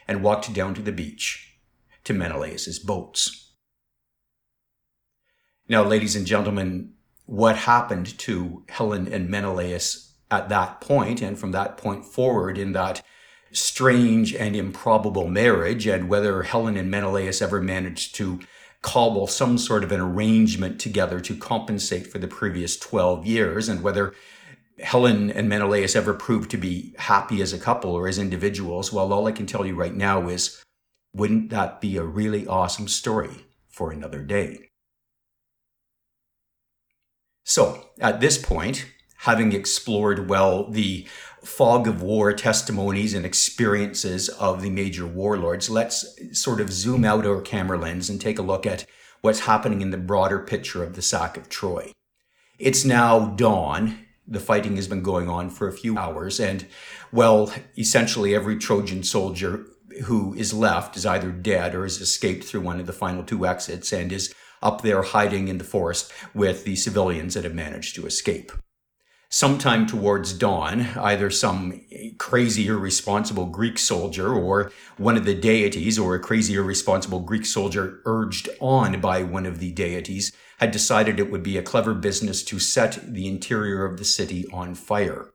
and 0.07 0.21
walked 0.21 0.53
down 0.53 0.75
to 0.75 0.81
the 0.83 0.91
beach 0.91 1.57
to 2.03 2.13
Menelaus's 2.13 2.77
boats. 2.77 3.53
Now, 5.67 5.83
ladies 5.83 6.15
and 6.15 6.27
gentlemen, 6.27 6.93
what 7.25 7.55
happened 7.55 8.17
to 8.19 8.65
Helen 8.69 9.07
and 9.07 9.29
Menelaus 9.29 10.13
at 10.29 10.49
that 10.49 10.81
point 10.81 11.21
and 11.21 11.39
from 11.39 11.51
that 11.53 11.77
point 11.77 12.05
forward 12.05 12.57
in 12.57 12.73
that 12.73 13.01
strange 13.51 14.33
and 14.33 14.55
improbable 14.55 15.27
marriage 15.27 15.87
and 15.87 16.09
whether 16.09 16.43
Helen 16.43 16.77
and 16.77 16.89
Menelaus 16.89 17.41
ever 17.41 17.61
managed 17.61 18.15
to 18.15 18.39
cobble 18.81 19.27
some 19.27 19.57
sort 19.57 19.83
of 19.83 19.91
an 19.91 19.99
arrangement 19.99 20.79
together 20.79 21.19
to 21.19 21.35
compensate 21.35 22.07
for 22.07 22.17
the 22.17 22.27
previous 22.27 22.77
12 22.77 23.25
years 23.25 23.69
and 23.69 23.81
whether 23.81 24.13
Helen 24.79 25.29
and 25.29 25.47
Menelaus 25.47 25.95
ever 25.95 26.13
proved 26.13 26.49
to 26.51 26.57
be 26.57 26.95
happy 26.97 27.41
as 27.41 27.53
a 27.53 27.59
couple 27.59 27.91
or 27.91 28.07
as 28.07 28.17
individuals, 28.17 28.91
well, 28.91 29.13
all 29.13 29.27
I 29.27 29.31
can 29.31 29.45
tell 29.45 29.65
you 29.65 29.75
right 29.75 29.93
now 29.93 30.27
is 30.27 30.63
wouldn't 31.13 31.49
that 31.49 31.81
be 31.81 31.97
a 31.97 32.03
really 32.03 32.47
awesome 32.47 32.87
story 32.87 33.45
for 33.69 33.91
another 33.91 34.23
day? 34.23 34.69
So, 37.43 37.89
at 37.99 38.21
this 38.21 38.37
point, 38.37 38.85
having 39.17 39.51
explored 39.51 40.29
well 40.29 40.69
the 40.69 41.07
fog 41.43 41.87
of 41.87 42.01
war 42.01 42.33
testimonies 42.33 43.13
and 43.13 43.25
experiences 43.25 44.29
of 44.29 44.61
the 44.61 44.69
major 44.69 45.05
warlords, 45.05 45.69
let's 45.69 46.17
sort 46.39 46.61
of 46.61 46.71
zoom 46.71 47.03
out 47.03 47.25
our 47.25 47.41
camera 47.41 47.77
lens 47.77 48.09
and 48.09 48.21
take 48.21 48.39
a 48.39 48.43
look 48.43 48.65
at 48.65 48.85
what's 49.21 49.41
happening 49.41 49.81
in 49.81 49.91
the 49.91 49.97
broader 49.97 50.39
picture 50.39 50.83
of 50.83 50.95
the 50.95 51.01
sack 51.01 51.37
of 51.37 51.49
Troy. 51.49 51.91
It's 52.59 52.85
now 52.85 53.27
dawn 53.27 54.05
the 54.27 54.39
fighting 54.39 54.77
has 54.77 54.87
been 54.87 55.03
going 55.03 55.27
on 55.27 55.49
for 55.49 55.67
a 55.67 55.73
few 55.73 55.97
hours. 55.97 56.39
And, 56.39 56.65
well, 57.11 57.53
essentially 57.77 58.33
every 58.33 58.57
Trojan 58.57 59.03
soldier 59.03 59.65
who 60.05 60.33
is 60.35 60.53
left 60.53 60.95
is 60.95 61.05
either 61.05 61.31
dead 61.31 61.75
or 61.75 61.83
has 61.83 61.99
escaped 61.99 62.45
through 62.45 62.61
one 62.61 62.79
of 62.79 62.85
the 62.85 62.93
final 62.93 63.23
two 63.23 63.45
exits 63.45 63.91
and 63.91 64.11
is 64.11 64.33
up 64.61 64.81
there 64.81 65.01
hiding 65.01 65.47
in 65.47 65.57
the 65.57 65.63
forest 65.63 66.11
with 66.33 66.63
the 66.63 66.75
civilians 66.75 67.33
that 67.33 67.43
have 67.43 67.53
managed 67.53 67.95
to 67.95 68.05
escape. 68.05 68.51
Sometime 69.33 69.87
towards 69.87 70.33
dawn, 70.33 70.87
either 70.97 71.29
some 71.29 71.79
crazy 72.17 72.67
irresponsible 72.67 73.45
Greek 73.45 73.79
soldier 73.79 74.33
or 74.33 74.73
one 74.97 75.15
of 75.15 75.23
the 75.23 75.33
deities 75.33 75.97
or 75.97 76.15
a 76.15 76.19
crazy 76.19 76.55
irresponsible 76.55 77.21
Greek 77.21 77.45
soldier 77.45 78.01
urged 78.03 78.49
on 78.59 78.99
by 78.99 79.23
one 79.23 79.45
of 79.45 79.59
the 79.59 79.71
deities 79.71 80.33
had 80.59 80.71
decided 80.71 81.17
it 81.17 81.31
would 81.31 81.43
be 81.43 81.57
a 81.57 81.63
clever 81.63 81.93
business 81.93 82.43
to 82.43 82.59
set 82.59 82.99
the 83.07 83.25
interior 83.25 83.85
of 83.85 83.97
the 83.97 84.03
city 84.03 84.45
on 84.51 84.75
fire. 84.75 85.31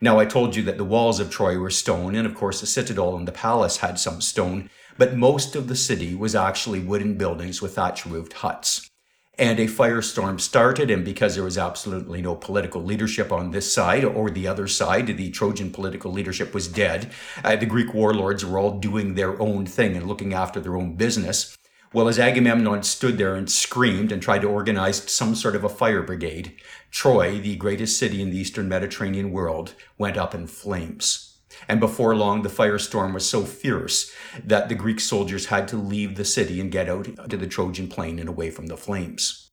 Now, 0.00 0.20
I 0.20 0.26
told 0.26 0.54
you 0.54 0.62
that 0.62 0.78
the 0.78 0.84
walls 0.84 1.18
of 1.18 1.28
Troy 1.28 1.58
were 1.58 1.70
stone, 1.70 2.14
and 2.14 2.28
of 2.28 2.36
course, 2.36 2.60
the 2.60 2.68
citadel 2.68 3.16
and 3.16 3.26
the 3.26 3.32
palace 3.32 3.78
had 3.78 3.98
some 3.98 4.20
stone, 4.20 4.70
but 4.96 5.16
most 5.16 5.56
of 5.56 5.66
the 5.66 5.74
city 5.74 6.14
was 6.14 6.36
actually 6.36 6.78
wooden 6.78 7.18
buildings 7.18 7.60
with 7.60 7.74
thatch 7.74 8.06
roofed 8.06 8.34
huts. 8.34 8.88
And 9.36 9.58
a 9.58 9.66
firestorm 9.66 10.40
started, 10.40 10.92
and 10.92 11.04
because 11.04 11.34
there 11.34 11.42
was 11.42 11.58
absolutely 11.58 12.22
no 12.22 12.36
political 12.36 12.84
leadership 12.84 13.32
on 13.32 13.50
this 13.50 13.72
side 13.72 14.04
or 14.04 14.30
the 14.30 14.46
other 14.46 14.68
side, 14.68 15.08
the 15.08 15.30
Trojan 15.30 15.72
political 15.72 16.12
leadership 16.12 16.54
was 16.54 16.68
dead. 16.68 17.10
Uh, 17.42 17.56
the 17.56 17.66
Greek 17.66 17.92
warlords 17.92 18.44
were 18.44 18.60
all 18.60 18.78
doing 18.78 19.14
their 19.14 19.40
own 19.42 19.66
thing 19.66 19.96
and 19.96 20.06
looking 20.06 20.34
after 20.34 20.60
their 20.60 20.76
own 20.76 20.94
business. 20.94 21.58
Well, 21.92 22.06
as 22.06 22.18
Agamemnon 22.18 22.84
stood 22.84 23.18
there 23.18 23.34
and 23.34 23.50
screamed 23.50 24.12
and 24.12 24.22
tried 24.22 24.42
to 24.42 24.48
organize 24.48 25.10
some 25.10 25.34
sort 25.34 25.56
of 25.56 25.64
a 25.64 25.68
fire 25.68 26.02
brigade, 26.02 26.54
Troy, 26.92 27.40
the 27.40 27.56
greatest 27.56 27.98
city 27.98 28.22
in 28.22 28.30
the 28.30 28.38
eastern 28.38 28.68
Mediterranean 28.68 29.32
world, 29.32 29.74
went 29.98 30.16
up 30.16 30.32
in 30.32 30.46
flames. 30.46 31.33
And 31.68 31.80
before 31.80 32.14
long, 32.14 32.42
the 32.42 32.48
firestorm 32.48 33.14
was 33.14 33.28
so 33.28 33.44
fierce 33.44 34.12
that 34.42 34.68
the 34.68 34.74
Greek 34.74 35.00
soldiers 35.00 35.46
had 35.46 35.68
to 35.68 35.76
leave 35.76 36.16
the 36.16 36.24
city 36.24 36.60
and 36.60 36.70
get 36.70 36.88
out 36.88 37.08
to 37.30 37.36
the 37.36 37.46
Trojan 37.46 37.88
plain 37.88 38.18
and 38.18 38.28
away 38.28 38.50
from 38.50 38.66
the 38.66 38.76
flames. 38.76 39.50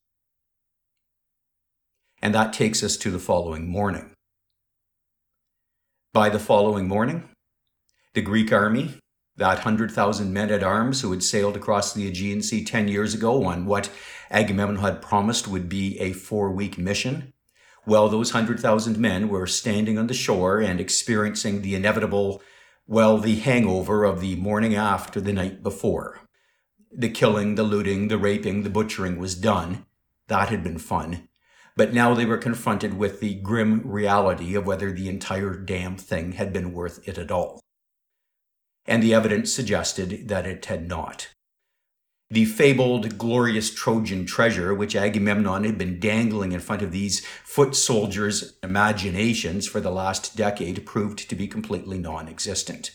And 2.21 2.35
that 2.35 2.53
takes 2.53 2.83
us 2.83 2.97
to 2.97 3.11
the 3.11 3.19
following 3.19 3.67
morning. 3.67 4.11
By 6.13 6.29
the 6.29 6.39
following 6.39 6.87
morning, 6.87 7.29
the 8.13 8.21
Greek 8.21 8.51
army 8.51 8.95
that 9.37 9.55
100,000 9.55 10.31
men 10.31 10.51
at 10.51 10.61
arms 10.61 11.01
who 11.01 11.11
had 11.11 11.23
sailed 11.23 11.55
across 11.55 11.93
the 11.93 12.07
Aegean 12.07 12.41
Sea 12.41 12.63
10 12.63 12.87
years 12.87 13.13
ago 13.13 13.45
on 13.45 13.65
what 13.65 13.89
Agamemnon 14.29 14.77
had 14.77 15.01
promised 15.01 15.47
would 15.47 15.69
be 15.69 15.99
a 15.99 16.13
four 16.13 16.51
week 16.51 16.77
mission. 16.77 17.33
Well, 17.85 18.09
those 18.09 18.33
100,000 18.33 18.97
men 18.97 19.29
were 19.29 19.47
standing 19.47 19.97
on 19.97 20.07
the 20.07 20.13
shore 20.13 20.59
and 20.59 20.79
experiencing 20.79 21.61
the 21.61 21.75
inevitable, 21.75 22.41
well, 22.87 23.17
the 23.17 23.37
hangover 23.37 24.03
of 24.03 24.21
the 24.21 24.35
morning 24.35 24.75
after 24.75 25.19
the 25.19 25.33
night 25.33 25.63
before. 25.63 26.21
The 26.91 27.09
killing, 27.09 27.55
the 27.55 27.63
looting, 27.63 28.07
the 28.07 28.17
raping, 28.17 28.63
the 28.63 28.69
butchering 28.69 29.17
was 29.17 29.35
done. 29.35 29.85
That 30.27 30.49
had 30.49 30.63
been 30.63 30.77
fun. 30.77 31.27
But 31.75 31.93
now 31.93 32.13
they 32.13 32.25
were 32.25 32.37
confronted 32.37 32.97
with 32.97 33.19
the 33.19 33.35
grim 33.35 33.81
reality 33.85 34.55
of 34.55 34.65
whether 34.65 34.91
the 34.91 35.09
entire 35.09 35.55
damn 35.55 35.97
thing 35.97 36.33
had 36.33 36.51
been 36.53 36.73
worth 36.73 37.07
it 37.07 37.17
at 37.17 37.31
all 37.31 37.61
and 38.85 39.01
the 39.01 39.13
evidence 39.13 39.53
suggested 39.53 40.27
that 40.27 40.45
it 40.45 40.65
had 40.65 40.87
not. 40.87 41.29
The 42.31 42.45
fabled 42.45 43.17
glorious 43.17 43.73
Trojan 43.73 44.25
treasure, 44.25 44.73
which 44.73 44.95
Agamemnon 44.95 45.65
had 45.65 45.77
been 45.77 45.99
dangling 45.99 46.53
in 46.53 46.61
front 46.61 46.81
of 46.81 46.93
these 46.93 47.25
foot 47.43 47.75
soldiers' 47.75 48.53
imaginations 48.63 49.67
for 49.67 49.81
the 49.81 49.91
last 49.91 50.37
decade, 50.37 50.85
proved 50.85 51.29
to 51.29 51.35
be 51.35 51.45
completely 51.45 51.99
non 51.99 52.29
existent. 52.29 52.91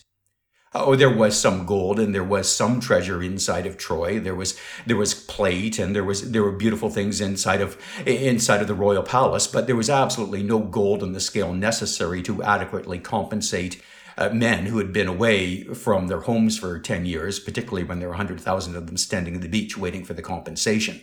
Oh, 0.75 0.97
there 0.97 1.15
was 1.15 1.39
some 1.39 1.67
gold 1.67 2.01
and 2.01 2.15
there 2.15 2.25
was 2.25 2.51
some 2.51 2.81
treasure 2.81 3.23
inside 3.23 3.67
of 3.67 3.77
Troy. 3.77 4.19
There 4.19 4.35
was 4.35 4.59
there 4.87 4.97
was 4.97 5.13
plate 5.13 5.79
and 5.79 5.95
there 5.95 6.05
was 6.05 6.33
there 6.33 6.43
were 6.43 6.53
beautiful 6.53 6.89
things 6.89 7.21
inside 7.21 7.61
of 7.61 7.77
inside 8.07 8.63
of 8.63 8.69
the 8.69 8.75
royal 8.75 9.03
palace, 9.03 9.47
but 9.47 9.67
there 9.67 9.77
was 9.77 9.91
absolutely 9.91 10.43
no 10.43 10.61
gold 10.61 11.03
on 11.03 11.13
the 11.13 11.21
scale 11.21 11.53
necessary 11.53 12.23
to 12.23 12.43
adequately 12.43 12.99
compensate 12.99 13.83
uh, 14.17 14.31
men 14.31 14.67
who 14.67 14.79
had 14.79 14.93
been 14.93 15.09
away 15.09 15.65
from 15.65 16.09
their 16.09 16.21
homes 16.21 16.59
for 16.59 16.79
10 16.79 17.07
years, 17.07 17.39
particularly 17.39 17.85
when 17.85 17.99
there 17.99 18.09
were 18.09 18.15
100,000 18.15 18.77
of 18.77 18.87
them 18.87 18.97
standing 18.97 19.35
at 19.35 19.43
the 19.43 19.49
beach 19.49 19.77
waiting 19.77 20.05
for 20.05 20.15
the 20.15 20.23
compensation. 20.23 21.01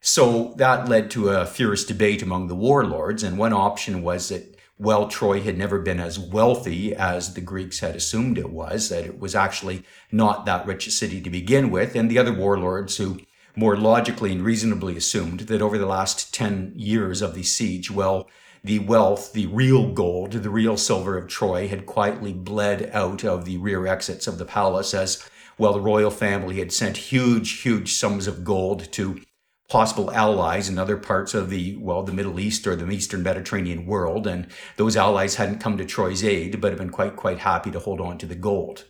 So 0.00 0.54
that 0.58 0.88
led 0.88 1.10
to 1.12 1.30
a 1.30 1.46
furious 1.46 1.84
debate 1.84 2.22
among 2.22 2.46
the 2.46 2.54
warlords, 2.54 3.22
and 3.22 3.36
one 3.36 3.52
option 3.52 4.02
was 4.02 4.28
that, 4.28 4.56
well, 4.78 5.08
Troy 5.08 5.40
had 5.40 5.58
never 5.58 5.80
been 5.80 5.98
as 5.98 6.20
wealthy 6.20 6.94
as 6.94 7.34
the 7.34 7.40
Greeks 7.40 7.80
had 7.80 7.96
assumed 7.96 8.38
it 8.38 8.50
was, 8.50 8.90
that 8.90 9.04
it 9.04 9.18
was 9.18 9.34
actually 9.34 9.82
not 10.12 10.46
that 10.46 10.66
rich 10.66 10.86
a 10.86 10.92
city 10.92 11.20
to 11.20 11.30
begin 11.30 11.70
with, 11.70 11.96
and 11.96 12.08
the 12.08 12.18
other 12.18 12.32
warlords 12.32 12.96
who 12.96 13.18
more 13.56 13.76
logically 13.76 14.30
and 14.30 14.44
reasonably 14.44 14.96
assumed 14.96 15.40
that 15.40 15.60
over 15.60 15.76
the 15.76 15.86
last 15.86 16.32
10 16.32 16.74
years 16.76 17.20
of 17.20 17.34
the 17.34 17.42
siege, 17.42 17.90
well, 17.90 18.28
the 18.64 18.78
wealth, 18.80 19.32
the 19.32 19.46
real 19.46 19.92
gold, 19.92 20.32
the 20.32 20.50
real 20.50 20.76
silver 20.76 21.16
of 21.16 21.28
Troy 21.28 21.68
had 21.68 21.86
quietly 21.86 22.32
bled 22.32 22.90
out 22.92 23.24
of 23.24 23.44
the 23.44 23.56
rear 23.58 23.86
exits 23.86 24.26
of 24.26 24.38
the 24.38 24.44
palace 24.44 24.94
as, 24.94 25.28
well, 25.58 25.72
the 25.72 25.80
royal 25.80 26.10
family 26.10 26.58
had 26.58 26.72
sent 26.72 26.96
huge, 26.96 27.62
huge 27.62 27.92
sums 27.92 28.26
of 28.26 28.44
gold 28.44 28.92
to 28.92 29.20
possible 29.68 30.10
allies 30.12 30.68
in 30.68 30.78
other 30.78 30.96
parts 30.96 31.34
of 31.34 31.50
the, 31.50 31.76
well, 31.76 32.02
the 32.02 32.12
Middle 32.12 32.40
East 32.40 32.66
or 32.66 32.74
the 32.74 32.88
Eastern 32.90 33.22
Mediterranean 33.22 33.84
world. 33.84 34.26
And 34.26 34.46
those 34.76 34.96
allies 34.96 35.34
hadn't 35.34 35.58
come 35.58 35.76
to 35.76 35.84
Troy's 35.84 36.24
aid, 36.24 36.60
but 36.60 36.70
have 36.70 36.78
been 36.78 36.90
quite, 36.90 37.16
quite 37.16 37.40
happy 37.40 37.70
to 37.72 37.80
hold 37.80 38.00
on 38.00 38.18
to 38.18 38.26
the 38.26 38.34
gold. 38.34 38.86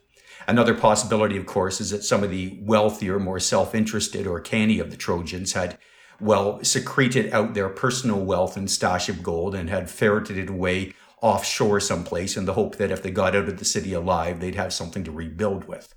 Another 0.46 0.74
possibility, 0.74 1.36
of 1.36 1.46
course, 1.46 1.80
is 1.80 1.90
that 1.90 2.04
some 2.04 2.22
of 2.22 2.30
the 2.30 2.58
wealthier, 2.62 3.18
more 3.18 3.40
self-interested 3.40 4.26
or 4.26 4.40
canny 4.40 4.78
of 4.78 4.90
the 4.90 4.96
Trojans 4.96 5.52
had 5.54 5.78
well, 6.20 6.62
secreted 6.64 7.32
out 7.32 7.54
their 7.54 7.68
personal 7.68 8.20
wealth 8.24 8.56
and 8.56 8.70
stash 8.70 9.08
of 9.08 9.22
gold 9.22 9.54
and 9.54 9.70
had 9.70 9.90
ferreted 9.90 10.36
it 10.36 10.50
away 10.50 10.94
offshore 11.20 11.80
someplace 11.80 12.36
in 12.36 12.44
the 12.44 12.54
hope 12.54 12.76
that 12.76 12.90
if 12.90 13.02
they 13.02 13.10
got 13.10 13.34
out 13.34 13.48
of 13.48 13.58
the 13.58 13.64
city 13.64 13.92
alive, 13.92 14.40
they'd 14.40 14.54
have 14.54 14.72
something 14.72 15.04
to 15.04 15.10
rebuild 15.10 15.64
with. 15.66 15.94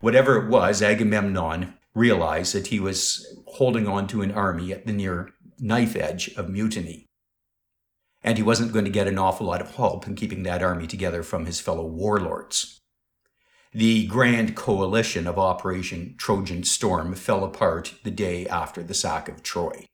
Whatever 0.00 0.36
it 0.36 0.48
was, 0.48 0.82
Agamemnon 0.82 1.74
realized 1.94 2.54
that 2.54 2.68
he 2.68 2.80
was 2.80 3.26
holding 3.46 3.86
on 3.86 4.06
to 4.06 4.22
an 4.22 4.32
army 4.32 4.72
at 4.72 4.86
the 4.86 4.92
near 4.92 5.30
knife 5.58 5.96
edge 5.96 6.32
of 6.36 6.48
mutiny. 6.48 7.06
And 8.22 8.38
he 8.38 8.42
wasn't 8.42 8.72
going 8.72 8.84
to 8.84 8.90
get 8.90 9.08
an 9.08 9.18
awful 9.18 9.46
lot 9.46 9.60
of 9.60 9.76
help 9.76 10.06
in 10.06 10.14
keeping 10.14 10.42
that 10.42 10.62
army 10.62 10.86
together 10.86 11.22
from 11.22 11.46
his 11.46 11.60
fellow 11.60 11.86
warlords. 11.86 12.79
The 13.72 14.06
grand 14.08 14.56
coalition 14.56 15.28
of 15.28 15.38
Operation 15.38 16.16
Trojan 16.18 16.64
Storm 16.64 17.14
fell 17.14 17.44
apart 17.44 17.94
the 18.02 18.10
day 18.10 18.48
after 18.48 18.82
the 18.82 18.94
sack 18.94 19.28
of 19.28 19.44
Troy. 19.44 19.86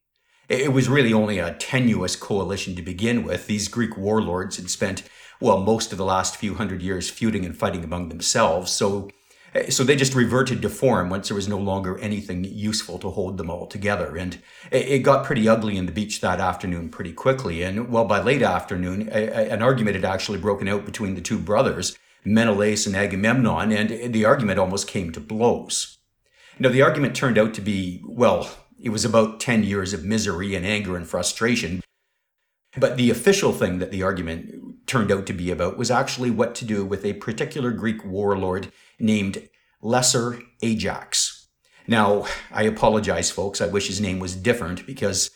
It 0.48 0.72
was 0.72 0.88
really 0.88 1.12
only 1.12 1.38
a 1.38 1.52
tenuous 1.54 2.16
coalition 2.16 2.74
to 2.76 2.82
begin 2.82 3.22
with. 3.22 3.46
These 3.46 3.68
Greek 3.68 3.98
warlords 3.98 4.56
had 4.56 4.70
spent, 4.70 5.02
well, 5.42 5.60
most 5.60 5.92
of 5.92 5.98
the 5.98 6.06
last 6.06 6.36
few 6.36 6.54
hundred 6.54 6.80
years 6.80 7.10
feuding 7.10 7.44
and 7.44 7.54
fighting 7.54 7.84
among 7.84 8.08
themselves, 8.08 8.72
so 8.72 9.10
so 9.68 9.84
they 9.84 9.96
just 9.96 10.14
reverted 10.14 10.60
to 10.62 10.68
form 10.68 11.08
once 11.08 11.28
there 11.28 11.34
was 11.34 11.48
no 11.48 11.58
longer 11.58 11.98
anything 11.98 12.44
useful 12.44 12.98
to 12.98 13.10
hold 13.10 13.38
them 13.38 13.50
all 13.50 13.66
together. 13.66 14.16
And 14.16 14.38
it 14.70 14.98
got 14.98 15.24
pretty 15.24 15.48
ugly 15.48 15.76
in 15.76 15.86
the 15.86 15.92
beach 15.92 16.20
that 16.20 16.40
afternoon 16.40 16.90
pretty 16.90 17.12
quickly. 17.12 17.62
And 17.62 17.90
well, 17.90 18.04
by 18.04 18.20
late 18.20 18.42
afternoon, 18.42 19.08
an 19.08 19.62
argument 19.62 19.96
had 19.96 20.04
actually 20.04 20.38
broken 20.38 20.68
out 20.68 20.84
between 20.84 21.14
the 21.14 21.22
two 21.22 21.38
brothers 21.38 21.96
Menelaus 22.26 22.86
and 22.86 22.96
Agamemnon, 22.96 23.72
and 23.72 24.12
the 24.12 24.24
argument 24.24 24.58
almost 24.58 24.88
came 24.88 25.12
to 25.12 25.20
blows. 25.20 25.98
Now, 26.58 26.70
the 26.70 26.82
argument 26.82 27.14
turned 27.14 27.38
out 27.38 27.54
to 27.54 27.60
be, 27.60 28.02
well, 28.04 28.50
it 28.80 28.90
was 28.90 29.04
about 29.04 29.40
10 29.40 29.62
years 29.62 29.92
of 29.92 30.04
misery 30.04 30.54
and 30.54 30.66
anger 30.66 30.96
and 30.96 31.06
frustration. 31.06 31.82
But 32.76 32.96
the 32.96 33.10
official 33.10 33.52
thing 33.52 33.78
that 33.78 33.90
the 33.90 34.02
argument 34.02 34.86
turned 34.86 35.12
out 35.12 35.26
to 35.26 35.32
be 35.32 35.50
about 35.50 35.78
was 35.78 35.90
actually 35.90 36.30
what 36.30 36.54
to 36.56 36.64
do 36.64 36.84
with 36.84 37.04
a 37.04 37.14
particular 37.14 37.70
Greek 37.70 38.04
warlord 38.04 38.72
named 38.98 39.48
Lesser 39.80 40.40
Ajax. 40.62 41.48
Now, 41.86 42.26
I 42.50 42.64
apologize, 42.64 43.30
folks. 43.30 43.60
I 43.60 43.68
wish 43.68 43.86
his 43.86 44.00
name 44.00 44.18
was 44.18 44.34
different 44.34 44.86
because, 44.86 45.30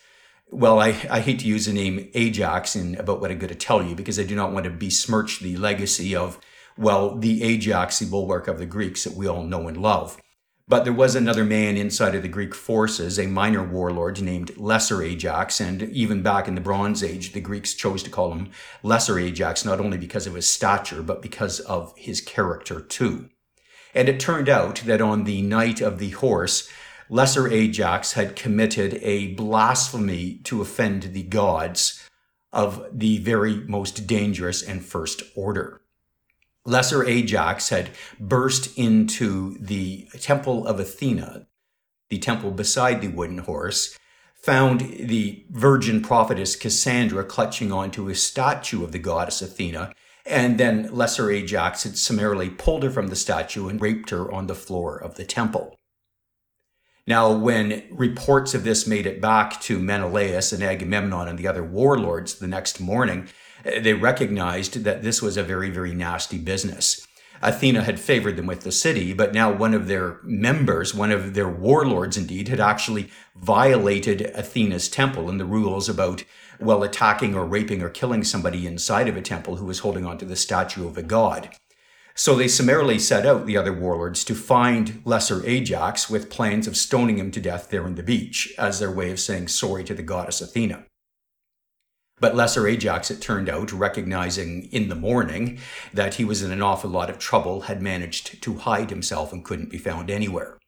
well, 0.50 0.80
I, 0.80 0.88
I 1.08 1.20
hate 1.20 1.38
to 1.40 1.46
use 1.46 1.66
the 1.66 1.72
name 1.72 2.10
Ajax 2.14 2.74
in 2.74 2.96
about 2.96 3.20
what 3.20 3.30
I'm 3.30 3.38
going 3.38 3.52
to 3.52 3.54
tell 3.54 3.82
you 3.82 3.94
because 3.94 4.18
I 4.18 4.24
do 4.24 4.34
not 4.34 4.52
want 4.52 4.64
to 4.64 4.70
besmirch 4.70 5.40
the 5.40 5.56
legacy 5.56 6.16
of 6.16 6.40
well, 6.80 7.14
the 7.14 7.42
Ajax, 7.42 8.00
bulwark 8.00 8.48
of 8.48 8.58
the 8.58 8.64
Greeks 8.64 9.04
that 9.04 9.12
we 9.14 9.28
all 9.28 9.44
know 9.44 9.68
and 9.68 9.76
love. 9.76 10.18
But 10.66 10.84
there 10.84 10.94
was 10.94 11.14
another 11.14 11.44
man 11.44 11.76
inside 11.76 12.14
of 12.14 12.22
the 12.22 12.28
Greek 12.28 12.54
forces, 12.54 13.18
a 13.18 13.26
minor 13.26 13.62
warlord 13.62 14.22
named 14.22 14.56
Lesser 14.56 15.02
Ajax, 15.02 15.60
and 15.60 15.82
even 15.82 16.22
back 16.22 16.48
in 16.48 16.54
the 16.54 16.60
Bronze 16.60 17.04
Age, 17.04 17.32
the 17.32 17.40
Greeks 17.40 17.74
chose 17.74 18.02
to 18.04 18.10
call 18.10 18.32
him 18.32 18.50
Lesser 18.82 19.18
Ajax, 19.18 19.62
not 19.62 19.78
only 19.78 19.98
because 19.98 20.26
of 20.26 20.34
his 20.34 20.50
stature, 20.50 21.02
but 21.02 21.20
because 21.20 21.60
of 21.60 21.92
his 21.98 22.22
character 22.22 22.80
too. 22.80 23.28
And 23.94 24.08
it 24.08 24.18
turned 24.18 24.48
out 24.48 24.76
that 24.86 25.02
on 25.02 25.24
the 25.24 25.42
night 25.42 25.82
of 25.82 25.98
the 25.98 26.10
horse, 26.10 26.70
Lesser 27.10 27.46
Ajax 27.48 28.12
had 28.12 28.36
committed 28.36 29.00
a 29.02 29.34
blasphemy 29.34 30.40
to 30.44 30.62
offend 30.62 31.02
the 31.02 31.24
gods 31.24 32.02
of 32.52 32.86
the 32.90 33.18
very 33.18 33.56
most 33.66 34.06
dangerous 34.06 34.62
and 34.62 34.82
first 34.82 35.24
order. 35.34 35.79
Lesser 36.70 37.04
Ajax 37.04 37.70
had 37.70 37.90
burst 38.20 38.78
into 38.78 39.58
the 39.58 40.08
temple 40.20 40.68
of 40.68 40.78
Athena, 40.78 41.48
the 42.10 42.18
temple 42.18 42.52
beside 42.52 43.00
the 43.00 43.08
wooden 43.08 43.38
horse, 43.38 43.98
found 44.36 44.80
the 44.80 45.44
virgin 45.50 46.00
prophetess 46.00 46.54
Cassandra 46.54 47.24
clutching 47.24 47.72
onto 47.72 48.08
a 48.08 48.14
statue 48.14 48.84
of 48.84 48.92
the 48.92 49.00
goddess 49.00 49.42
Athena, 49.42 49.92
and 50.24 50.58
then 50.58 50.94
Lesser 50.94 51.28
Ajax 51.30 51.82
had 51.82 51.98
summarily 51.98 52.48
pulled 52.48 52.84
her 52.84 52.90
from 52.90 53.08
the 53.08 53.16
statue 53.16 53.68
and 53.68 53.80
raped 53.80 54.10
her 54.10 54.30
on 54.32 54.46
the 54.46 54.54
floor 54.54 54.96
of 54.96 55.16
the 55.16 55.24
temple. 55.24 55.76
Now, 57.04 57.32
when 57.32 57.88
reports 57.90 58.54
of 58.54 58.62
this 58.62 58.86
made 58.86 59.06
it 59.06 59.20
back 59.20 59.60
to 59.62 59.80
Menelaus 59.80 60.52
and 60.52 60.62
Agamemnon 60.62 61.26
and 61.26 61.36
the 61.36 61.48
other 61.48 61.64
warlords 61.64 62.36
the 62.36 62.46
next 62.46 62.78
morning, 62.78 63.28
they 63.64 63.94
recognized 63.94 64.84
that 64.84 65.02
this 65.02 65.20
was 65.22 65.36
a 65.36 65.42
very, 65.42 65.70
very 65.70 65.94
nasty 65.94 66.38
business. 66.38 67.06
Athena 67.42 67.82
had 67.84 67.98
favored 67.98 68.36
them 68.36 68.46
with 68.46 68.60
the 68.60 68.72
city, 68.72 69.14
but 69.14 69.32
now 69.32 69.50
one 69.50 69.72
of 69.72 69.86
their 69.86 70.18
members, 70.22 70.94
one 70.94 71.10
of 71.10 71.32
their 71.32 71.48
warlords 71.48 72.18
indeed, 72.18 72.48
had 72.48 72.60
actually 72.60 73.10
violated 73.34 74.30
Athena's 74.34 74.88
temple 74.88 75.30
and 75.30 75.40
the 75.40 75.46
rules 75.46 75.88
about, 75.88 76.22
well, 76.58 76.82
attacking 76.82 77.34
or 77.34 77.46
raping 77.46 77.82
or 77.82 77.88
killing 77.88 78.24
somebody 78.24 78.66
inside 78.66 79.08
of 79.08 79.16
a 79.16 79.22
temple 79.22 79.56
who 79.56 79.64
was 79.64 79.78
holding 79.78 80.04
onto 80.04 80.26
the 80.26 80.36
statue 80.36 80.86
of 80.86 80.98
a 80.98 81.02
god. 81.02 81.48
So 82.14 82.34
they 82.34 82.48
summarily 82.48 82.98
set 82.98 83.24
out, 83.24 83.46
the 83.46 83.56
other 83.56 83.72
warlords, 83.72 84.24
to 84.24 84.34
find 84.34 85.00
Lesser 85.06 85.42
Ajax 85.46 86.10
with 86.10 86.28
plans 86.28 86.66
of 86.66 86.76
stoning 86.76 87.16
him 87.16 87.30
to 87.30 87.40
death 87.40 87.70
there 87.70 87.84
on 87.84 87.94
the 87.94 88.02
beach 88.02 88.52
as 88.58 88.78
their 88.78 88.90
way 88.90 89.10
of 89.10 89.18
saying 89.18 89.48
sorry 89.48 89.84
to 89.84 89.94
the 89.94 90.02
goddess 90.02 90.42
Athena. 90.42 90.84
But 92.20 92.36
Lesser 92.36 92.68
Ajax, 92.68 93.10
it 93.10 93.22
turned 93.22 93.48
out, 93.48 93.72
recognizing 93.72 94.68
in 94.70 94.88
the 94.88 94.94
morning 94.94 95.58
that 95.94 96.14
he 96.14 96.24
was 96.24 96.42
in 96.42 96.52
an 96.52 96.62
awful 96.62 96.90
lot 96.90 97.08
of 97.08 97.18
trouble, 97.18 97.62
had 97.62 97.80
managed 97.80 98.42
to 98.42 98.58
hide 98.58 98.90
himself 98.90 99.32
and 99.32 99.44
couldn't 99.44 99.70
be 99.70 99.78
found 99.78 100.10
anywhere. 100.10 100.58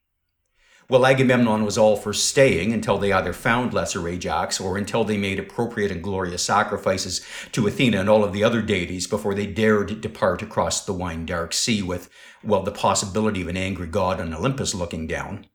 Well, 0.89 1.07
Agamemnon 1.07 1.65
was 1.65 1.79
all 1.79 1.97
for 1.97 2.12
staying 2.12 2.73
until 2.73 2.99
they 2.99 3.12
either 3.12 3.33
found 3.33 3.73
Lesser 3.73 4.07
Ajax 4.09 4.61
or 4.61 4.77
until 4.77 5.05
they 5.05 5.16
made 5.16 5.39
appropriate 5.39 5.91
and 5.91 6.03
glorious 6.03 6.43
sacrifices 6.43 7.24
to 7.53 7.66
Athena 7.66 8.01
and 8.01 8.09
all 8.09 8.24
of 8.24 8.33
the 8.33 8.45
other 8.45 8.61
deities 8.61 9.07
before 9.07 9.35
they 9.35 9.47
dared 9.47 10.01
depart 10.01 10.43
across 10.43 10.85
the 10.85 10.93
wine 10.93 11.24
dark 11.24 11.53
sea 11.53 11.83
with, 11.83 12.11
well, 12.43 12.62
the 12.62 12.73
possibility 12.73 13.41
of 13.43 13.49
an 13.49 13.57
angry 13.57 13.87
god 13.87 14.20
on 14.20 14.35
Olympus 14.35 14.74
looking 14.74 15.07
down. 15.07 15.47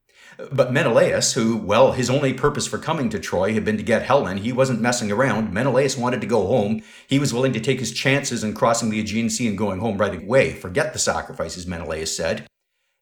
But 0.52 0.72
Menelaus, 0.72 1.34
who, 1.34 1.58
well, 1.58 1.94
his 1.94 2.10
only 2.10 2.32
purpose 2.32 2.68
for 2.68 2.78
coming 2.78 3.10
to 3.10 3.20
Troy 3.20 3.54
had 3.54 3.66
been 3.66 3.78
to 3.78 3.84
get 3.84 4.04
Helen, 4.04 4.38
he 4.38 4.54
wasn't 4.54 4.82
messing 4.82 5.12
around. 5.12 5.52
Menelaus 5.52 5.98
wanted 5.98 6.22
to 6.22 6.28
go 6.28 6.46
home. 6.46 6.84
He 7.08 7.18
was 7.18 7.34
willing 7.34 7.54
to 7.54 7.60
take 7.60 7.80
his 7.80 7.92
chances 7.92 8.44
in 8.44 8.54
crossing 8.54 8.90
the 8.90 9.00
Aegean 9.00 9.32
Sea 9.32 9.48
and 9.48 9.58
going 9.58 9.80
home 9.80 9.98
right 9.98 10.16
away. 10.16 10.54
Forget 10.54 10.94
the 10.94 11.00
sacrifices, 11.00 11.66
Menelaus 11.66 12.16
said. 12.16 12.46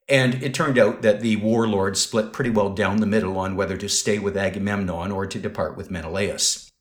And 0.07 0.41
it 0.43 0.53
turned 0.53 0.77
out 0.77 1.01
that 1.01 1.19
the 1.19 1.35
warlords 1.37 1.99
split 1.99 2.31
pretty 2.31 2.51
well 2.51 2.69
down 2.69 2.97
the 2.97 3.05
middle 3.05 3.37
on 3.37 3.55
whether 3.55 3.75
to 3.77 3.89
stay 3.89 4.17
with 4.17 4.37
Agamemnon 4.37 5.11
or 5.11 5.25
to 5.25 5.39
depart 5.39 5.75
with 5.75 5.91
Menelaus. 5.91 6.71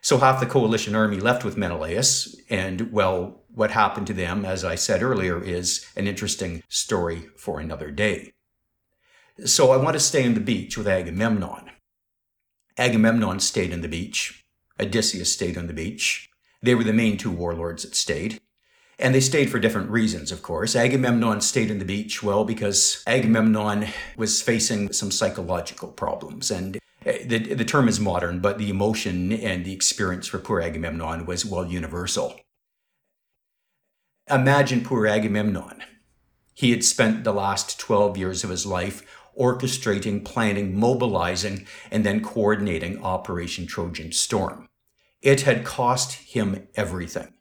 So 0.00 0.18
half 0.18 0.40
the 0.40 0.46
coalition 0.46 0.94
army 0.94 1.20
left 1.20 1.44
with 1.44 1.58
Menelaus, 1.58 2.34
and 2.48 2.90
well, 2.90 3.44
what 3.52 3.72
happened 3.72 4.06
to 4.06 4.14
them, 4.14 4.46
as 4.46 4.64
I 4.64 4.74
said 4.74 5.02
earlier, 5.02 5.42
is 5.42 5.86
an 5.94 6.06
interesting 6.06 6.62
story 6.68 7.28
for 7.36 7.60
another 7.60 7.90
day. 7.90 8.32
So 9.44 9.70
I 9.70 9.76
want 9.76 9.94
to 9.94 10.00
stay 10.00 10.26
on 10.26 10.34
the 10.34 10.40
beach 10.40 10.76
with 10.76 10.88
Agamemnon. 10.88 11.70
Agamemnon 12.76 13.40
stayed 13.40 13.72
on 13.72 13.80
the 13.80 13.88
beach. 13.88 14.44
Odysseus 14.80 15.32
stayed 15.32 15.56
on 15.56 15.66
the 15.66 15.72
beach. 15.72 16.28
They 16.62 16.74
were 16.74 16.84
the 16.84 16.92
main 16.92 17.16
two 17.16 17.30
warlords 17.30 17.82
that 17.82 17.94
stayed. 17.94 18.40
And 18.98 19.14
they 19.14 19.20
stayed 19.20 19.50
for 19.50 19.58
different 19.58 19.90
reasons, 19.90 20.30
of 20.30 20.42
course. 20.42 20.76
Agamemnon 20.76 21.40
stayed 21.40 21.70
on 21.70 21.78
the 21.78 21.86
beach, 21.86 22.22
well, 22.22 22.44
because 22.44 23.02
Agamemnon 23.06 23.86
was 24.16 24.42
facing 24.42 24.92
some 24.92 25.10
psychological 25.10 25.88
problems. 25.88 26.50
And 26.50 26.78
eh, 27.06 27.24
the, 27.24 27.54
the 27.54 27.64
term 27.64 27.88
is 27.88 27.98
modern, 27.98 28.40
but 28.40 28.58
the 28.58 28.68
emotion 28.68 29.32
and 29.32 29.64
the 29.64 29.72
experience 29.72 30.26
for 30.26 30.38
poor 30.38 30.60
Agamemnon 30.60 31.24
was, 31.24 31.46
well, 31.46 31.64
universal. 31.64 32.38
Imagine 34.30 34.82
poor 34.82 35.06
Agamemnon. 35.06 35.82
He 36.52 36.72
had 36.72 36.84
spent 36.84 37.24
the 37.24 37.32
last 37.32 37.80
12 37.80 38.18
years 38.18 38.44
of 38.44 38.50
his 38.50 38.66
life 38.66 39.02
orchestrating, 39.38 40.24
planning, 40.24 40.78
mobilizing, 40.78 41.66
and 41.90 42.04
then 42.04 42.22
coordinating 42.22 43.02
Operation 43.02 43.66
Trojan 43.66 44.12
Storm. 44.12 44.68
It 45.22 45.42
had 45.42 45.64
cost 45.64 46.12
him 46.14 46.68
everything. 46.74 47.34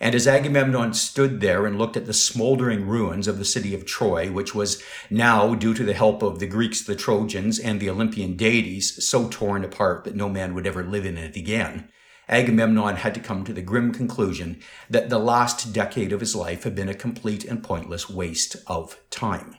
And 0.00 0.14
as 0.14 0.26
Agamemnon 0.26 0.92
stood 0.94 1.40
there 1.40 1.66
and 1.66 1.78
looked 1.78 1.96
at 1.96 2.06
the 2.06 2.12
smoldering 2.12 2.86
ruins 2.86 3.28
of 3.28 3.38
the 3.38 3.44
city 3.44 3.74
of 3.74 3.86
Troy, 3.86 4.30
which 4.30 4.54
was 4.54 4.82
now, 5.08 5.54
due 5.54 5.72
to 5.72 5.84
the 5.84 5.94
help 5.94 6.22
of 6.22 6.40
the 6.40 6.46
Greeks, 6.46 6.82
the 6.82 6.96
Trojans, 6.96 7.58
and 7.58 7.80
the 7.80 7.88
Olympian 7.88 8.36
deities, 8.36 9.04
so 9.08 9.28
torn 9.28 9.64
apart 9.64 10.04
that 10.04 10.16
no 10.16 10.28
man 10.28 10.54
would 10.54 10.66
ever 10.66 10.82
live 10.82 11.06
in 11.06 11.16
it 11.16 11.36
again, 11.36 11.88
Agamemnon 12.28 12.96
had 12.96 13.14
to 13.14 13.20
come 13.20 13.44
to 13.44 13.52
the 13.52 13.62
grim 13.62 13.92
conclusion 13.92 14.60
that 14.90 15.10
the 15.10 15.18
last 15.18 15.72
decade 15.72 16.12
of 16.12 16.20
his 16.20 16.34
life 16.34 16.64
had 16.64 16.74
been 16.74 16.88
a 16.88 16.94
complete 16.94 17.44
and 17.44 17.62
pointless 17.62 18.08
waste 18.08 18.56
of 18.66 18.98
time. 19.10 19.56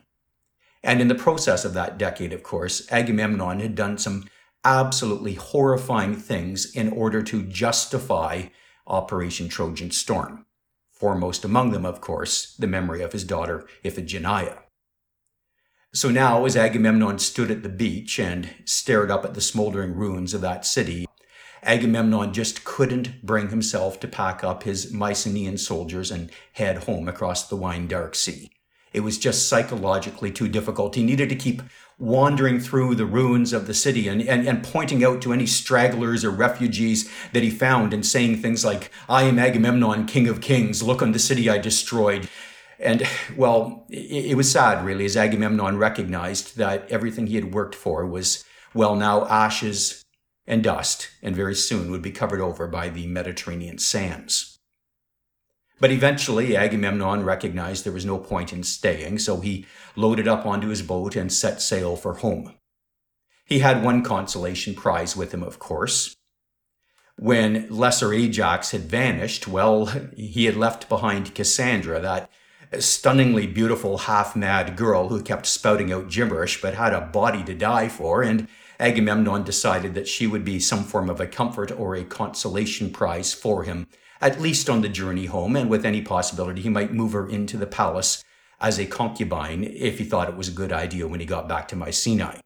And 0.85 1.01
in 1.01 1.07
the 1.07 1.15
process 1.15 1.65
of 1.65 1.73
that 1.73 1.97
decade, 1.97 2.31
of 2.31 2.43
course, 2.43 2.87
Agamemnon 2.91 3.59
had 3.59 3.73
done 3.73 3.97
some 3.97 4.29
absolutely 4.63 5.33
horrifying 5.33 6.15
things 6.15 6.71
in 6.75 6.89
order 6.89 7.23
to 7.23 7.41
justify 7.41 8.43
Operation 8.85 9.49
Trojan 9.49 9.89
Storm. 9.89 10.45
Foremost 10.91 11.43
among 11.43 11.71
them, 11.71 11.87
of 11.87 12.01
course, 12.01 12.55
the 12.57 12.67
memory 12.67 13.01
of 13.01 13.13
his 13.13 13.23
daughter 13.23 13.67
Iphigenia. 13.83 14.59
So 15.91 16.11
now, 16.11 16.45
as 16.45 16.55
Agamemnon 16.55 17.17
stood 17.17 17.49
at 17.49 17.63
the 17.63 17.69
beach 17.69 18.19
and 18.19 18.51
stared 18.65 19.09
up 19.09 19.25
at 19.25 19.33
the 19.33 19.41
smoldering 19.41 19.95
ruins 19.95 20.35
of 20.35 20.41
that 20.41 20.67
city, 20.67 21.07
Agamemnon 21.63 22.31
just 22.31 22.63
couldn't 22.63 23.25
bring 23.25 23.49
himself 23.49 23.99
to 24.01 24.07
pack 24.07 24.43
up 24.43 24.61
his 24.63 24.93
Mycenaean 24.93 25.57
soldiers 25.57 26.11
and 26.11 26.29
head 26.53 26.83
home 26.83 27.07
across 27.07 27.47
the 27.47 27.55
wine 27.55 27.87
dark 27.87 28.13
sea. 28.13 28.51
It 28.95 29.03
was 29.03 29.17
just 29.17 29.49
psychologically 29.49 30.31
too 30.31 30.47
difficult. 30.47 30.95
He 30.95 31.03
needed 31.03 31.27
to 31.27 31.35
keep 31.35 31.61
wandering 31.99 32.61
through 32.61 32.95
the 32.95 33.05
ruins 33.05 33.51
of 33.51 33.67
the 33.67 33.73
city 33.73 34.07
and, 34.07 34.21
and, 34.21 34.47
and 34.47 34.63
pointing 34.63 35.03
out 35.03 35.21
to 35.21 35.33
any 35.33 35.45
stragglers 35.45 36.23
or 36.23 36.31
refugees 36.31 37.11
that 37.33 37.43
he 37.43 37.49
found 37.49 37.93
and 37.93 38.05
saying 38.05 38.37
things 38.37 38.63
like, 38.63 38.89
I 39.09 39.23
am 39.23 39.37
Agamemnon, 39.37 40.05
king 40.05 40.29
of 40.29 40.39
kings. 40.39 40.81
Look 40.81 41.01
on 41.01 41.11
the 41.11 41.19
city 41.19 41.49
I 41.49 41.57
destroyed. 41.57 42.29
And, 42.79 43.05
well, 43.35 43.85
it, 43.89 44.27
it 44.31 44.35
was 44.35 44.49
sad, 44.49 44.85
really, 44.85 45.03
as 45.03 45.17
Agamemnon 45.17 45.77
recognized 45.77 46.57
that 46.57 46.89
everything 46.89 47.27
he 47.27 47.35
had 47.35 47.53
worked 47.53 47.75
for 47.75 48.05
was, 48.05 48.45
well, 48.73 48.95
now 48.95 49.25
ashes 49.25 50.03
and 50.47 50.63
dust, 50.63 51.09
and 51.21 51.35
very 51.35 51.55
soon 51.55 51.91
would 51.91 52.01
be 52.01 52.11
covered 52.11 52.39
over 52.39 52.67
by 52.67 52.87
the 52.87 53.07
Mediterranean 53.07 53.77
sands. 53.77 54.54
But 55.79 55.91
eventually, 55.91 56.55
Agamemnon 56.55 57.23
recognized 57.23 57.83
there 57.83 57.91
was 57.91 58.05
no 58.05 58.17
point 58.17 58.53
in 58.53 58.63
staying, 58.63 59.19
so 59.19 59.41
he 59.41 59.65
loaded 59.95 60.27
up 60.27 60.45
onto 60.45 60.69
his 60.69 60.81
boat 60.81 61.15
and 61.15 61.31
set 61.31 61.61
sail 61.61 61.95
for 61.95 62.15
home. 62.15 62.53
He 63.45 63.59
had 63.59 63.83
one 63.83 64.01
consolation 64.01 64.73
prize 64.73 65.15
with 65.15 65.33
him, 65.33 65.43
of 65.43 65.59
course. 65.59 66.15
When 67.17 67.67
Lesser 67.69 68.13
Ajax 68.13 68.71
had 68.71 68.81
vanished, 68.81 69.47
well, 69.47 69.85
he 70.15 70.45
had 70.45 70.55
left 70.55 70.89
behind 70.89 71.35
Cassandra, 71.35 71.99
that 72.01 72.29
stunningly 72.79 73.45
beautiful 73.45 73.99
half 73.99 74.35
mad 74.35 74.75
girl 74.75 75.09
who 75.09 75.21
kept 75.21 75.45
spouting 75.45 75.93
out 75.93 76.09
gibberish 76.09 76.61
but 76.61 76.73
had 76.73 76.93
a 76.93 77.01
body 77.01 77.43
to 77.43 77.53
die 77.53 77.87
for, 77.87 78.23
and 78.23 78.47
Agamemnon 78.79 79.43
decided 79.43 79.93
that 79.93 80.07
she 80.07 80.27
would 80.27 80.43
be 80.43 80.59
some 80.59 80.83
form 80.83 81.09
of 81.09 81.21
a 81.21 81.27
comfort 81.27 81.71
or 81.71 81.95
a 81.95 82.03
consolation 82.03 82.91
prize 82.91 83.33
for 83.33 83.63
him 83.63 83.87
at 84.21 84.41
least 84.41 84.69
on 84.69 84.81
the 84.81 84.89
journey 84.89 85.25
home, 85.25 85.55
and 85.55 85.69
with 85.69 85.85
any 85.85 86.01
possibility 86.01 86.61
he 86.61 86.69
might 86.69 86.93
move 86.93 87.13
her 87.13 87.27
into 87.27 87.57
the 87.57 87.67
palace 87.67 88.23
as 88.59 88.79
a 88.79 88.85
concubine 88.85 89.63
if 89.63 89.97
he 89.97 90.03
thought 90.03 90.29
it 90.29 90.37
was 90.37 90.47
a 90.47 90.53
good 90.53 90.71
idea 90.71 91.07
when 91.07 91.19
he 91.19 91.25
got 91.25 91.47
back 91.47 91.67
to 91.67 91.75
Mycenae. 91.75 92.41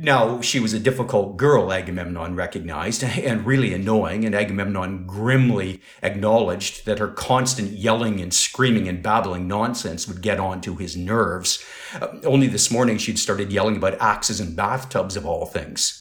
Now, 0.00 0.40
she 0.40 0.60
was 0.60 0.72
a 0.72 0.78
difficult 0.78 1.36
girl, 1.36 1.72
Agamemnon 1.72 2.36
recognized, 2.36 3.02
and 3.02 3.44
really 3.44 3.74
annoying, 3.74 4.24
and 4.24 4.32
Agamemnon 4.32 5.06
grimly 5.08 5.80
acknowledged 6.04 6.86
that 6.86 7.00
her 7.00 7.08
constant 7.08 7.72
yelling 7.72 8.20
and 8.20 8.32
screaming 8.32 8.86
and 8.86 9.02
babbling 9.02 9.48
nonsense 9.48 10.06
would 10.06 10.22
get 10.22 10.38
on 10.38 10.60
to 10.60 10.76
his 10.76 10.96
nerves. 10.96 11.64
Uh, 12.00 12.08
only 12.24 12.46
this 12.46 12.70
morning 12.70 12.96
she'd 12.96 13.18
started 13.18 13.52
yelling 13.52 13.76
about 13.76 14.00
axes 14.00 14.38
and 14.38 14.54
bathtubs 14.54 15.16
of 15.16 15.26
all 15.26 15.46
things. 15.46 16.00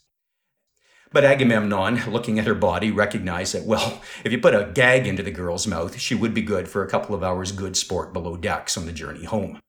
But 1.11 1.23
Agamemnon, 1.23 2.11
looking 2.11 2.37
at 2.37 2.47
her 2.47 2.55
body, 2.55 2.91
recognized 2.91 3.55
that, 3.55 3.63
well, 3.63 4.01
if 4.23 4.31
you 4.31 4.39
put 4.39 4.53
a 4.53 4.71
gag 4.73 5.07
into 5.07 5.23
the 5.23 5.31
girl's 5.31 5.65
mouth, 5.65 5.97
she 5.99 6.13
would 6.13 6.33
be 6.33 6.41
good 6.41 6.67
for 6.67 6.83
a 6.83 6.89
couple 6.89 7.15
of 7.15 7.23
hours 7.23 7.51
good 7.51 7.77
sport 7.77 8.11
below 8.11 8.35
decks 8.35 8.77
on 8.77 8.85
the 8.85 8.91
journey 8.91 9.23
home. 9.23 9.59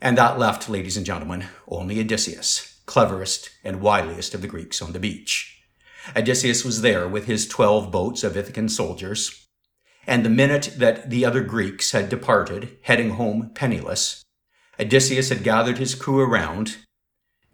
And 0.00 0.18
that 0.18 0.38
left, 0.38 0.68
ladies 0.68 0.96
and 0.96 1.06
gentlemen, 1.06 1.46
only 1.66 1.98
Odysseus, 1.98 2.80
cleverest 2.86 3.50
and 3.64 3.80
wiliest 3.80 4.34
of 4.34 4.42
the 4.42 4.48
Greeks 4.48 4.82
on 4.82 4.92
the 4.92 5.00
beach. 5.00 5.62
Odysseus 6.16 6.64
was 6.64 6.82
there 6.82 7.08
with 7.08 7.26
his 7.26 7.46
twelve 7.46 7.90
boats 7.90 8.24
of 8.24 8.36
Ithacan 8.36 8.68
soldiers, 8.68 9.46
and 10.06 10.24
the 10.24 10.30
minute 10.30 10.74
that 10.76 11.08
the 11.08 11.24
other 11.24 11.42
Greeks 11.42 11.92
had 11.92 12.08
departed, 12.08 12.76
heading 12.82 13.10
home 13.10 13.52
penniless, 13.54 14.24
Odysseus 14.78 15.28
had 15.28 15.44
gathered 15.44 15.78
his 15.78 15.94
crew 15.94 16.20
around, 16.20 16.78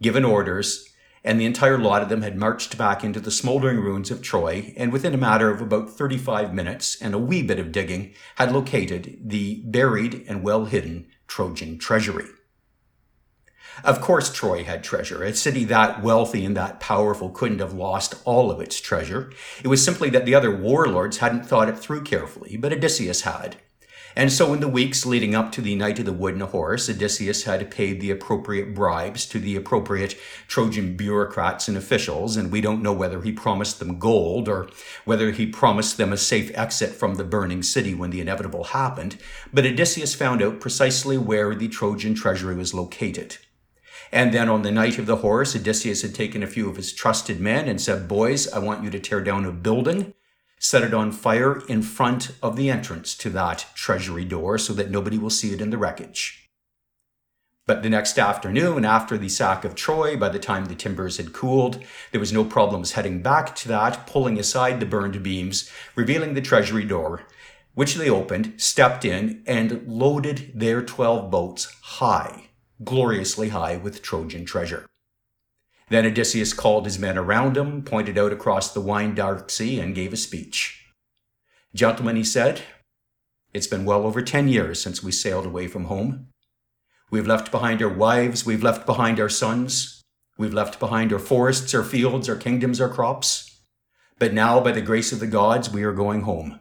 given 0.01 0.25
orders, 0.25 0.88
and 1.23 1.39
the 1.39 1.45
entire 1.45 1.77
lot 1.77 2.01
of 2.01 2.09
them 2.09 2.21
had 2.21 2.37
marched 2.37 2.77
back 2.77 3.03
into 3.03 3.19
the 3.19 3.31
smoldering 3.31 3.77
ruins 3.77 4.11
of 4.11 4.21
Troy, 4.21 4.73
and 4.77 4.91
within 4.91 5.13
a 5.13 5.17
matter 5.17 5.49
of 5.49 5.61
about 5.61 5.89
35 5.89 6.53
minutes 6.53 7.01
and 7.01 7.13
a 7.13 7.19
wee 7.19 7.43
bit 7.43 7.59
of 7.59 7.71
digging, 7.71 8.13
had 8.35 8.51
located 8.51 9.17
the 9.21 9.61
buried 9.65 10.25
and 10.27 10.43
well 10.43 10.65
hidden 10.65 11.07
Trojan 11.27 11.77
treasury. 11.77 12.25
Of 13.83 14.01
course, 14.01 14.31
Troy 14.31 14.63
had 14.63 14.83
treasure. 14.83 15.23
A 15.23 15.33
city 15.33 15.63
that 15.65 16.03
wealthy 16.03 16.43
and 16.43 16.57
that 16.57 16.79
powerful 16.79 17.29
couldn't 17.29 17.59
have 17.59 17.73
lost 17.73 18.15
all 18.25 18.51
of 18.51 18.59
its 18.59 18.81
treasure. 18.81 19.31
It 19.63 19.67
was 19.67 19.83
simply 19.83 20.09
that 20.09 20.25
the 20.25 20.35
other 20.35 20.53
warlords 20.53 21.17
hadn't 21.17 21.45
thought 21.45 21.69
it 21.69 21.77
through 21.77 22.03
carefully, 22.03 22.57
but 22.57 22.73
Odysseus 22.73 23.21
had. 23.21 23.57
And 24.19 24.33
so, 24.33 24.53
in 24.53 24.59
the 24.59 24.67
weeks 24.67 25.05
leading 25.05 25.33
up 25.33 25.49
to 25.53 25.61
the 25.61 25.75
Night 25.75 25.97
of 25.97 26.03
the 26.03 26.11
Wooden 26.11 26.41
Horse, 26.41 26.89
Odysseus 26.89 27.45
had 27.45 27.71
paid 27.71 28.01
the 28.01 28.11
appropriate 28.11 28.75
bribes 28.75 29.25
to 29.27 29.39
the 29.39 29.55
appropriate 29.55 30.19
Trojan 30.49 30.97
bureaucrats 30.97 31.69
and 31.69 31.77
officials, 31.77 32.35
and 32.35 32.51
we 32.51 32.59
don't 32.59 32.83
know 32.83 32.91
whether 32.91 33.21
he 33.21 33.31
promised 33.31 33.79
them 33.79 33.97
gold 33.97 34.49
or 34.49 34.67
whether 35.05 35.31
he 35.31 35.45
promised 35.45 35.95
them 35.95 36.11
a 36.11 36.17
safe 36.17 36.51
exit 36.53 36.89
from 36.89 37.15
the 37.15 37.23
burning 37.23 37.63
city 37.63 37.93
when 37.93 38.09
the 38.09 38.19
inevitable 38.19 38.65
happened. 38.65 39.15
But 39.53 39.65
Odysseus 39.65 40.15
found 40.15 40.41
out 40.41 40.59
precisely 40.59 41.17
where 41.17 41.55
the 41.55 41.69
Trojan 41.69 42.13
treasury 42.13 42.55
was 42.55 42.73
located. 42.73 43.37
And 44.11 44.33
then 44.33 44.49
on 44.49 44.63
the 44.63 44.71
night 44.71 44.99
of 44.99 45.05
the 45.05 45.17
horse, 45.17 45.55
Odysseus 45.55 46.01
had 46.01 46.13
taken 46.13 46.43
a 46.43 46.47
few 46.47 46.69
of 46.69 46.75
his 46.75 46.91
trusted 46.91 47.39
men 47.39 47.69
and 47.69 47.79
said, 47.79 48.09
Boys, 48.09 48.51
I 48.51 48.59
want 48.59 48.83
you 48.83 48.89
to 48.89 48.99
tear 48.99 49.21
down 49.21 49.45
a 49.45 49.53
building 49.53 50.13
set 50.59 50.83
it 50.83 50.93
on 50.93 51.11
fire 51.11 51.61
in 51.67 51.81
front 51.81 52.31
of 52.43 52.55
the 52.55 52.69
entrance 52.69 53.15
to 53.15 53.29
that 53.31 53.65
treasury 53.73 54.25
door 54.25 54.57
so 54.57 54.73
that 54.73 54.91
nobody 54.91 55.17
will 55.17 55.29
see 55.29 55.53
it 55.53 55.61
in 55.61 55.69
the 55.69 55.77
wreckage. 55.77 56.45
But 57.65 57.83
the 57.83 57.89
next 57.89 58.17
afternoon, 58.17 58.83
after 58.83 59.15
the 59.15 59.29
sack 59.29 59.63
of 59.63 59.75
Troy, 59.75 60.17
by 60.17 60.29
the 60.29 60.39
time 60.39 60.65
the 60.65 60.75
timbers 60.75 61.17
had 61.17 61.33
cooled, 61.33 61.83
there 62.11 62.19
was 62.19 62.33
no 62.33 62.43
problems 62.43 62.93
heading 62.93 63.21
back 63.21 63.55
to 63.57 63.67
that, 63.67 64.07
pulling 64.07 64.39
aside 64.39 64.79
the 64.79 64.87
burned 64.87 65.21
beams, 65.21 65.69
revealing 65.95 66.33
the 66.33 66.41
treasury 66.41 66.83
door, 66.83 67.21
which 67.75 67.93
they 67.93 68.09
opened, 68.09 68.53
stepped 68.57 69.05
in, 69.05 69.43
and 69.45 69.87
loaded 69.87 70.51
their 70.55 70.81
12 70.81 71.29
boats 71.29 71.71
high, 71.81 72.49
gloriously 72.83 73.49
high 73.49 73.77
with 73.77 74.01
Trojan 74.01 74.45
treasure. 74.45 74.88
Then 75.89 76.05
Odysseus 76.05 76.53
called 76.53 76.85
his 76.85 76.99
men 76.99 77.17
around 77.17 77.57
him, 77.57 77.83
pointed 77.83 78.17
out 78.17 78.31
across 78.31 78.73
the 78.73 78.81
wine 78.81 79.15
dark 79.15 79.49
sea, 79.49 79.79
and 79.79 79.95
gave 79.95 80.13
a 80.13 80.17
speech. 80.17 80.85
Gentlemen, 81.73 82.15
he 82.15 82.23
said, 82.23 82.61
it's 83.53 83.67
been 83.67 83.85
well 83.85 84.05
over 84.05 84.21
ten 84.21 84.47
years 84.47 84.81
since 84.81 85.03
we 85.03 85.11
sailed 85.11 85.45
away 85.45 85.67
from 85.67 85.85
home. 85.85 86.27
We've 87.09 87.25
left 87.25 87.51
behind 87.51 87.81
our 87.81 87.93
wives, 87.93 88.45
we've 88.45 88.61
left 88.61 88.85
behind 88.85 89.19
our 89.19 89.29
sons, 89.29 90.03
we've 90.37 90.53
left 90.53 90.79
behind 90.79 91.11
our 91.11 91.19
forests, 91.19 91.73
our 91.73 91.83
fields, 91.83 92.29
our 92.29 92.35
kingdoms, 92.35 92.79
our 92.79 92.89
crops. 92.89 93.59
But 94.19 94.33
now, 94.33 94.59
by 94.59 94.73
the 94.73 94.81
grace 94.81 95.11
of 95.11 95.19
the 95.19 95.27
gods, 95.27 95.71
we 95.71 95.83
are 95.83 95.93
going 95.93 96.21
home. 96.21 96.59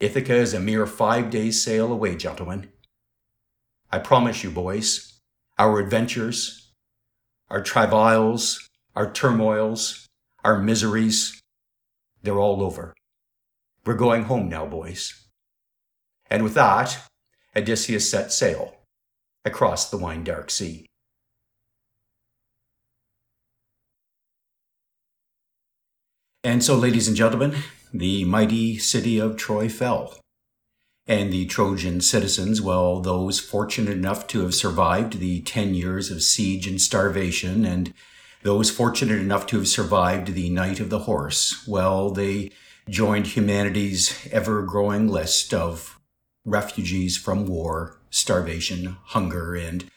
Ithaca 0.00 0.34
is 0.34 0.54
a 0.54 0.60
mere 0.60 0.86
five 0.86 1.28
days' 1.28 1.62
sail 1.62 1.92
away, 1.92 2.16
gentlemen. 2.16 2.70
I 3.92 3.98
promise 3.98 4.42
you, 4.42 4.50
boys, 4.50 5.20
our 5.58 5.78
adventures, 5.78 6.63
our 7.54 7.62
travails, 7.62 8.68
our 8.96 9.12
turmoils, 9.12 10.08
our 10.42 10.58
miseries, 10.58 11.40
they're 12.20 12.40
all 12.40 12.64
over. 12.64 12.92
We're 13.86 13.94
going 13.94 14.24
home 14.24 14.48
now, 14.48 14.66
boys. 14.66 15.28
And 16.28 16.42
with 16.42 16.54
that, 16.54 16.98
Odysseus 17.54 18.10
set 18.10 18.32
sail 18.32 18.74
across 19.44 19.88
the 19.88 19.96
wine 19.96 20.24
dark 20.24 20.50
sea. 20.50 20.86
And 26.42 26.64
so, 26.64 26.74
ladies 26.74 27.06
and 27.06 27.16
gentlemen, 27.16 27.54
the 27.92 28.24
mighty 28.24 28.78
city 28.78 29.20
of 29.20 29.36
Troy 29.36 29.68
fell. 29.68 30.18
And 31.06 31.32
the 31.32 31.44
Trojan 31.46 32.00
citizens, 32.00 32.62
well, 32.62 33.00
those 33.00 33.38
fortunate 33.38 33.92
enough 33.92 34.26
to 34.28 34.40
have 34.40 34.54
survived 34.54 35.18
the 35.18 35.42
10 35.42 35.74
years 35.74 36.10
of 36.10 36.22
siege 36.22 36.66
and 36.66 36.80
starvation, 36.80 37.66
and 37.66 37.92
those 38.42 38.70
fortunate 38.70 39.18
enough 39.18 39.46
to 39.48 39.58
have 39.58 39.68
survived 39.68 40.34
the 40.34 40.48
Night 40.48 40.80
of 40.80 40.88
the 40.88 41.00
Horse, 41.00 41.66
well, 41.66 42.10
they 42.10 42.50
joined 42.88 43.28
humanity's 43.28 44.28
ever 44.30 44.62
growing 44.62 45.08
list 45.08 45.52
of 45.52 45.98
refugees 46.44 47.16
from 47.16 47.46
war, 47.46 47.98
starvation, 48.10 48.96
hunger, 49.04 49.54
and 49.54 49.90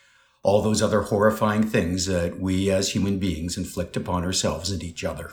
all 0.44 0.62
those 0.62 0.82
other 0.82 1.02
horrifying 1.02 1.64
things 1.64 2.06
that 2.06 2.40
we 2.40 2.72
as 2.72 2.92
human 2.92 3.20
beings 3.20 3.58
inflict 3.58 3.98
upon 3.98 4.24
ourselves 4.24 4.72
and 4.72 4.84
each 4.84 5.04
other. 5.04 5.32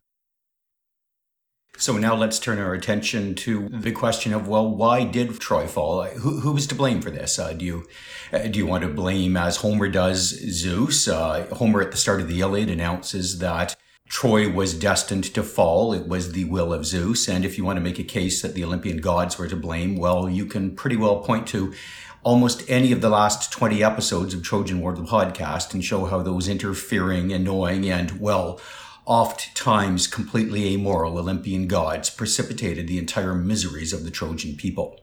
So 1.76 1.96
now 1.96 2.14
let's 2.14 2.38
turn 2.38 2.60
our 2.60 2.72
attention 2.72 3.34
to 3.36 3.68
the 3.68 3.90
question 3.90 4.32
of 4.32 4.46
well, 4.46 4.68
why 4.68 5.04
did 5.04 5.40
Troy 5.40 5.66
fall? 5.66 6.04
Who, 6.04 6.52
was 6.52 6.68
to 6.68 6.74
blame 6.74 7.00
for 7.00 7.10
this? 7.10 7.36
Uh, 7.36 7.52
do 7.52 7.64
you 7.64 7.86
uh, 8.32 8.46
do 8.46 8.60
you 8.60 8.66
want 8.66 8.82
to 8.82 8.88
blame, 8.88 9.36
as 9.36 9.56
Homer 9.56 9.88
does, 9.88 10.28
Zeus? 10.28 11.08
Uh, 11.08 11.46
Homer 11.52 11.82
at 11.82 11.90
the 11.90 11.96
start 11.96 12.20
of 12.20 12.28
the 12.28 12.40
Iliad 12.40 12.70
announces 12.70 13.40
that 13.40 13.74
Troy 14.08 14.48
was 14.48 14.74
destined 14.74 15.24
to 15.34 15.42
fall. 15.42 15.92
It 15.92 16.06
was 16.06 16.32
the 16.32 16.44
will 16.44 16.72
of 16.72 16.86
Zeus. 16.86 17.28
And 17.28 17.44
if 17.44 17.58
you 17.58 17.64
want 17.64 17.76
to 17.78 17.82
make 17.82 17.98
a 17.98 18.04
case 18.04 18.40
that 18.42 18.54
the 18.54 18.62
Olympian 18.62 18.98
gods 18.98 19.36
were 19.36 19.48
to 19.48 19.56
blame, 19.56 19.96
well, 19.96 20.28
you 20.28 20.46
can 20.46 20.76
pretty 20.76 20.96
well 20.96 21.22
point 21.22 21.48
to 21.48 21.74
almost 22.22 22.68
any 22.70 22.92
of 22.92 23.00
the 23.00 23.10
last 23.10 23.52
20 23.52 23.82
episodes 23.82 24.32
of 24.32 24.42
Trojan 24.42 24.80
War, 24.80 24.94
the 24.94 25.02
podcast, 25.02 25.74
and 25.74 25.84
show 25.84 26.04
how 26.04 26.22
those 26.22 26.48
interfering, 26.48 27.32
annoying, 27.32 27.90
and, 27.90 28.20
well, 28.20 28.60
oft 29.06 29.54
times 29.56 30.06
completely 30.06 30.74
amoral 30.74 31.18
Olympian 31.18 31.66
gods 31.66 32.10
precipitated 32.10 32.88
the 32.88 32.98
entire 32.98 33.34
miseries 33.34 33.92
of 33.92 34.04
the 34.04 34.10
Trojan 34.10 34.56
people. 34.56 35.00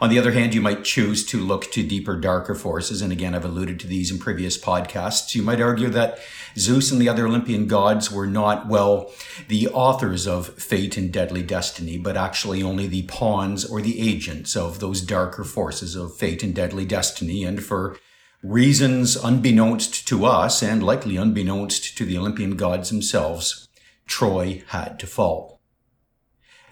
On 0.00 0.08
the 0.08 0.18
other 0.18 0.32
hand, 0.32 0.54
you 0.54 0.62
might 0.62 0.82
choose 0.82 1.26
to 1.26 1.38
look 1.38 1.70
to 1.72 1.86
deeper, 1.86 2.16
darker 2.16 2.54
forces. 2.54 3.02
And 3.02 3.12
again, 3.12 3.34
I've 3.34 3.44
alluded 3.44 3.78
to 3.80 3.86
these 3.86 4.10
in 4.10 4.18
previous 4.18 4.56
podcasts. 4.56 5.34
You 5.34 5.42
might 5.42 5.60
argue 5.60 5.90
that 5.90 6.18
Zeus 6.56 6.90
and 6.90 6.98
the 6.98 7.08
other 7.10 7.26
Olympian 7.26 7.66
gods 7.66 8.10
were 8.10 8.26
not, 8.26 8.66
well, 8.66 9.12
the 9.48 9.68
authors 9.68 10.26
of 10.26 10.54
fate 10.54 10.96
and 10.96 11.12
deadly 11.12 11.42
destiny, 11.42 11.98
but 11.98 12.16
actually 12.16 12.62
only 12.62 12.86
the 12.86 13.02
pawns 13.02 13.66
or 13.66 13.82
the 13.82 14.00
agents 14.00 14.56
of 14.56 14.80
those 14.80 15.02
darker 15.02 15.44
forces 15.44 15.94
of 15.94 16.16
fate 16.16 16.42
and 16.42 16.54
deadly 16.54 16.86
destiny. 16.86 17.44
And 17.44 17.62
for 17.62 17.98
reasons 18.42 19.16
unbeknownst 19.16 20.08
to 20.08 20.24
us 20.24 20.62
and 20.62 20.82
likely 20.82 21.16
unbeknownst 21.16 21.96
to 21.98 22.04
the 22.04 22.16
Olympian 22.16 22.56
gods 22.56 22.90
themselves, 22.90 23.68
Troy 24.06 24.62
had 24.68 24.98
to 25.00 25.06
fall. 25.06 25.60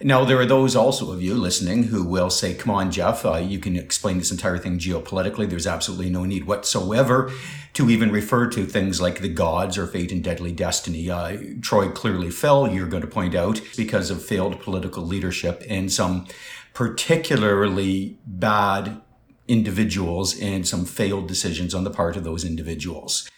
Now, 0.01 0.23
there 0.23 0.39
are 0.39 0.45
those 0.45 0.77
also 0.77 1.11
of 1.11 1.21
you 1.21 1.35
listening 1.35 1.83
who 1.83 2.05
will 2.05 2.29
say, 2.29 2.53
come 2.53 2.71
on, 2.73 2.89
Jeff, 2.89 3.25
uh, 3.25 3.35
you 3.35 3.59
can 3.59 3.75
explain 3.75 4.17
this 4.17 4.31
entire 4.31 4.57
thing 4.57 4.79
geopolitically. 4.79 5.49
There's 5.49 5.67
absolutely 5.67 6.09
no 6.09 6.23
need 6.23 6.45
whatsoever 6.45 7.33
to 7.73 7.89
even 7.89 8.09
refer 8.09 8.47
to 8.47 8.65
things 8.65 9.01
like 9.01 9.19
the 9.19 9.27
gods 9.27 9.77
or 9.77 9.85
fate 9.85 10.13
and 10.13 10.23
deadly 10.23 10.53
destiny. 10.53 11.09
Uh, 11.09 11.37
Troy 11.61 11.89
clearly 11.89 12.31
fell, 12.31 12.71
you're 12.71 12.87
going 12.87 13.01
to 13.01 13.07
point 13.07 13.35
out, 13.35 13.59
because 13.75 14.09
of 14.09 14.23
failed 14.23 14.61
political 14.61 15.03
leadership 15.03 15.63
and 15.67 15.91
some 15.91 16.27
particularly 16.73 18.17
bad 18.25 19.01
individuals 19.49 20.39
and 20.39 20.65
some 20.65 20.85
failed 20.85 21.27
decisions 21.27 21.73
on 21.73 21.83
the 21.83 21.89
part 21.89 22.15
of 22.15 22.23
those 22.23 22.45
individuals. 22.45 23.29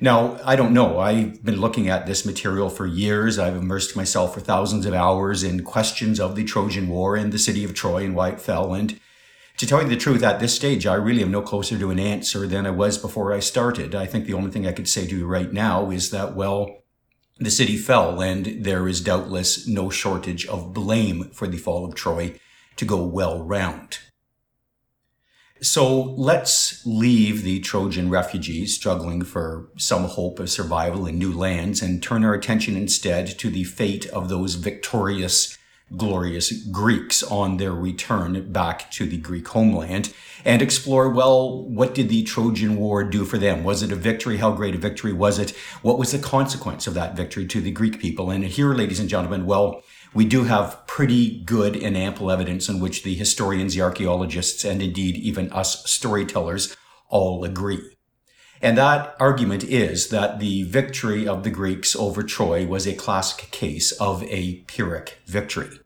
Now, 0.00 0.38
I 0.44 0.56
don't 0.56 0.74
know. 0.74 0.98
I've 0.98 1.42
been 1.42 1.60
looking 1.60 1.88
at 1.88 2.06
this 2.06 2.24
material 2.24 2.68
for 2.68 2.86
years. 2.86 3.38
I've 3.38 3.56
immersed 3.56 3.96
myself 3.96 4.34
for 4.34 4.40
thousands 4.40 4.86
of 4.86 4.94
hours 4.94 5.42
in 5.42 5.64
questions 5.64 6.20
of 6.20 6.36
the 6.36 6.44
Trojan 6.44 6.88
War 6.88 7.16
and 7.16 7.32
the 7.32 7.38
city 7.38 7.64
of 7.64 7.74
Troy 7.74 8.04
and 8.04 8.14
why 8.14 8.30
it 8.30 8.40
fell. 8.40 8.74
And 8.74 9.00
to 9.56 9.66
tell 9.66 9.82
you 9.82 9.88
the 9.88 9.96
truth, 9.96 10.22
at 10.22 10.38
this 10.38 10.54
stage, 10.54 10.86
I 10.86 10.94
really 10.94 11.22
am 11.22 11.30
no 11.30 11.40
closer 11.40 11.78
to 11.78 11.90
an 11.90 11.98
answer 11.98 12.46
than 12.46 12.66
I 12.66 12.70
was 12.70 12.98
before 12.98 13.32
I 13.32 13.40
started. 13.40 13.94
I 13.94 14.04
think 14.04 14.26
the 14.26 14.34
only 14.34 14.50
thing 14.50 14.66
I 14.66 14.72
could 14.72 14.88
say 14.88 15.06
to 15.06 15.16
you 15.16 15.26
right 15.26 15.50
now 15.50 15.90
is 15.90 16.10
that, 16.10 16.36
well, 16.36 16.82
the 17.38 17.50
city 17.50 17.78
fell 17.78 18.20
and 18.20 18.64
there 18.64 18.86
is 18.86 19.00
doubtless 19.00 19.66
no 19.66 19.88
shortage 19.88 20.46
of 20.46 20.74
blame 20.74 21.30
for 21.30 21.46
the 21.48 21.56
fall 21.56 21.86
of 21.86 21.94
Troy 21.94 22.38
to 22.76 22.84
go 22.84 23.02
well 23.02 23.42
round. 23.42 23.98
So 25.62 26.02
let's 26.02 26.84
leave 26.84 27.42
the 27.42 27.60
Trojan 27.60 28.10
refugees 28.10 28.74
struggling 28.74 29.22
for 29.22 29.68
some 29.78 30.04
hope 30.04 30.38
of 30.38 30.50
survival 30.50 31.06
in 31.06 31.18
new 31.18 31.32
lands 31.32 31.80
and 31.80 32.02
turn 32.02 32.24
our 32.24 32.34
attention 32.34 32.76
instead 32.76 33.26
to 33.38 33.48
the 33.48 33.64
fate 33.64 34.04
of 34.10 34.28
those 34.28 34.56
victorious, 34.56 35.56
glorious 35.96 36.52
Greeks 36.52 37.22
on 37.22 37.56
their 37.56 37.72
return 37.72 38.52
back 38.52 38.90
to 38.92 39.06
the 39.06 39.16
Greek 39.16 39.48
homeland 39.48 40.12
and 40.44 40.60
explore, 40.60 41.08
well, 41.08 41.64
what 41.64 41.94
did 41.94 42.10
the 42.10 42.22
Trojan 42.22 42.76
War 42.76 43.02
do 43.02 43.24
for 43.24 43.38
them? 43.38 43.64
Was 43.64 43.82
it 43.82 43.90
a 43.90 43.96
victory? 43.96 44.36
How 44.36 44.52
great 44.52 44.74
a 44.74 44.78
victory 44.78 45.14
was 45.14 45.38
it? 45.38 45.52
What 45.80 45.98
was 45.98 46.12
the 46.12 46.18
consequence 46.18 46.86
of 46.86 46.92
that 46.94 47.16
victory 47.16 47.46
to 47.46 47.62
the 47.62 47.70
Greek 47.70 47.98
people? 47.98 48.30
And 48.30 48.44
here, 48.44 48.74
ladies 48.74 49.00
and 49.00 49.08
gentlemen, 49.08 49.46
well, 49.46 49.82
we 50.16 50.24
do 50.24 50.44
have 50.44 50.86
pretty 50.86 51.42
good 51.44 51.76
and 51.76 51.94
ample 51.94 52.30
evidence 52.30 52.70
in 52.70 52.80
which 52.80 53.02
the 53.02 53.14
historians, 53.14 53.74
the 53.74 53.82
archaeologists, 53.82 54.64
and 54.64 54.80
indeed 54.80 55.14
even 55.16 55.52
us 55.52 55.88
storytellers 55.88 56.74
all 57.10 57.44
agree. 57.44 57.82
And 58.62 58.78
that 58.78 59.14
argument 59.20 59.62
is 59.62 60.08
that 60.08 60.40
the 60.40 60.62
victory 60.62 61.28
of 61.28 61.44
the 61.44 61.50
Greeks 61.50 61.94
over 61.94 62.22
Troy 62.22 62.66
was 62.66 62.86
a 62.86 62.94
classic 62.94 63.50
case 63.50 63.92
of 63.92 64.22
a 64.24 64.64
Pyrrhic 64.66 65.18
victory. 65.26 65.80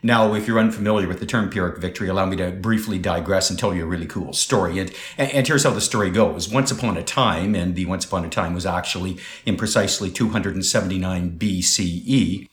Now, 0.00 0.34
if 0.34 0.46
you're 0.46 0.60
unfamiliar 0.60 1.08
with 1.08 1.18
the 1.18 1.26
term 1.26 1.50
Pyrrhic 1.50 1.78
victory, 1.78 2.06
allow 2.06 2.26
me 2.26 2.36
to 2.36 2.52
briefly 2.52 3.00
digress 3.00 3.50
and 3.50 3.58
tell 3.58 3.74
you 3.74 3.82
a 3.82 3.86
really 3.86 4.06
cool 4.06 4.32
story. 4.32 4.78
And, 4.78 4.94
and 5.18 5.44
here's 5.44 5.64
how 5.64 5.70
the 5.70 5.80
story 5.80 6.10
goes. 6.10 6.48
Once 6.48 6.70
upon 6.70 6.96
a 6.96 7.02
time, 7.02 7.56
and 7.56 7.74
the 7.74 7.86
once 7.86 8.04
upon 8.04 8.24
a 8.24 8.28
time 8.28 8.54
was 8.54 8.64
actually 8.64 9.16
in 9.44 9.56
precisely 9.56 10.12
279 10.12 11.36
BCE, 11.36 12.46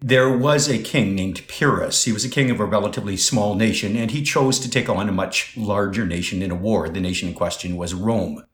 there 0.00 0.30
was 0.30 0.68
a 0.68 0.78
king 0.78 1.14
named 1.14 1.46
Pyrrhus. 1.48 2.04
He 2.04 2.12
was 2.12 2.24
a 2.24 2.28
king 2.28 2.50
of 2.50 2.60
a 2.60 2.64
relatively 2.64 3.16
small 3.16 3.54
nation, 3.54 3.96
and 3.96 4.10
he 4.10 4.22
chose 4.22 4.60
to 4.60 4.70
take 4.70 4.88
on 4.88 5.08
a 5.08 5.12
much 5.12 5.56
larger 5.56 6.06
nation 6.06 6.40
in 6.42 6.50
a 6.50 6.56
war. 6.56 6.88
The 6.88 7.00
nation 7.00 7.28
in 7.28 7.34
question 7.34 7.76
was 7.76 7.94
Rome. 7.94 8.44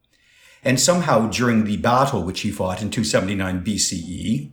And 0.62 0.80
somehow 0.80 1.28
during 1.28 1.64
the 1.64 1.76
battle 1.76 2.22
which 2.22 2.40
he 2.40 2.50
fought 2.50 2.80
in 2.80 2.90
279 2.90 3.62
BCE, 3.62 4.52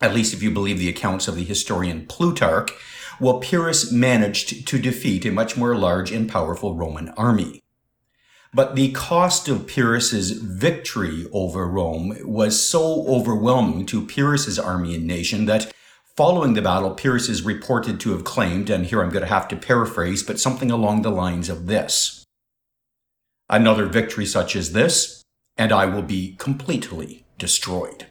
at 0.00 0.14
least 0.14 0.32
if 0.32 0.42
you 0.42 0.50
believe 0.50 0.78
the 0.78 0.88
accounts 0.88 1.26
of 1.26 1.34
the 1.34 1.44
historian 1.44 2.06
Plutarch, 2.06 2.70
well, 3.18 3.40
Pyrrhus 3.40 3.90
managed 3.90 4.66
to 4.68 4.78
defeat 4.78 5.24
a 5.26 5.32
much 5.32 5.56
more 5.56 5.76
large 5.76 6.12
and 6.12 6.30
powerful 6.30 6.76
Roman 6.76 7.08
army. 7.10 7.62
But 8.54 8.76
the 8.76 8.92
cost 8.92 9.48
of 9.48 9.66
Pyrrhus's 9.66 10.32
victory 10.32 11.26
over 11.32 11.66
Rome 11.66 12.16
was 12.22 12.60
so 12.60 13.06
overwhelming 13.06 13.86
to 13.86 14.06
Pyrrhus's 14.06 14.58
army 14.58 14.94
and 14.94 15.06
nation 15.06 15.46
that 15.46 15.72
Following 16.16 16.52
the 16.52 16.62
battle, 16.62 16.90
Pyrrhus 16.90 17.28
is 17.28 17.42
reported 17.42 17.98
to 18.00 18.12
have 18.12 18.24
claimed, 18.24 18.68
and 18.68 18.84
here 18.84 19.02
I'm 19.02 19.08
going 19.10 19.24
to 19.24 19.28
have 19.28 19.48
to 19.48 19.56
paraphrase, 19.56 20.22
but 20.22 20.38
something 20.38 20.70
along 20.70 21.02
the 21.02 21.10
lines 21.10 21.48
of 21.48 21.66
this 21.66 22.22
Another 23.52 23.84
victory 23.84 24.24
such 24.24 24.56
as 24.56 24.72
this, 24.72 25.22
and 25.58 25.72
I 25.72 25.84
will 25.84 26.02
be 26.02 26.36
completely 26.38 27.26
destroyed. 27.36 28.06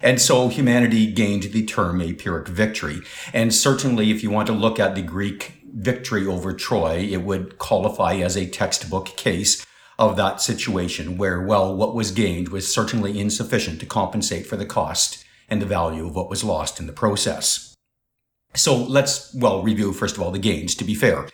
And 0.00 0.20
so 0.20 0.46
humanity 0.46 1.10
gained 1.10 1.44
the 1.44 1.64
term 1.64 2.00
a 2.00 2.12
Pyrrhic 2.12 2.46
victory. 2.46 3.00
And 3.32 3.52
certainly, 3.52 4.12
if 4.12 4.22
you 4.22 4.30
want 4.30 4.46
to 4.46 4.52
look 4.52 4.78
at 4.78 4.94
the 4.94 5.02
Greek 5.02 5.64
victory 5.74 6.28
over 6.28 6.52
Troy, 6.52 6.98
it 7.10 7.22
would 7.22 7.58
qualify 7.58 8.14
as 8.14 8.36
a 8.36 8.48
textbook 8.48 9.06
case 9.16 9.66
of 9.98 10.16
that 10.16 10.40
situation 10.40 11.16
where, 11.16 11.40
well, 11.40 11.74
what 11.74 11.96
was 11.96 12.12
gained 12.12 12.50
was 12.50 12.72
certainly 12.72 13.18
insufficient 13.18 13.80
to 13.80 13.86
compensate 13.86 14.46
for 14.46 14.56
the 14.56 14.66
cost 14.66 15.25
and 15.48 15.60
the 15.60 15.66
value 15.66 16.06
of 16.06 16.14
what 16.14 16.30
was 16.30 16.44
lost 16.44 16.80
in 16.80 16.86
the 16.86 16.92
process. 16.92 17.74
So 18.54 18.76
let's, 18.76 19.34
well, 19.34 19.62
review 19.62 19.92
first 19.92 20.16
of 20.16 20.22
all 20.22 20.30
the 20.30 20.38
gains, 20.38 20.74
to 20.76 20.84
be 20.84 20.94
fair. 20.94 21.28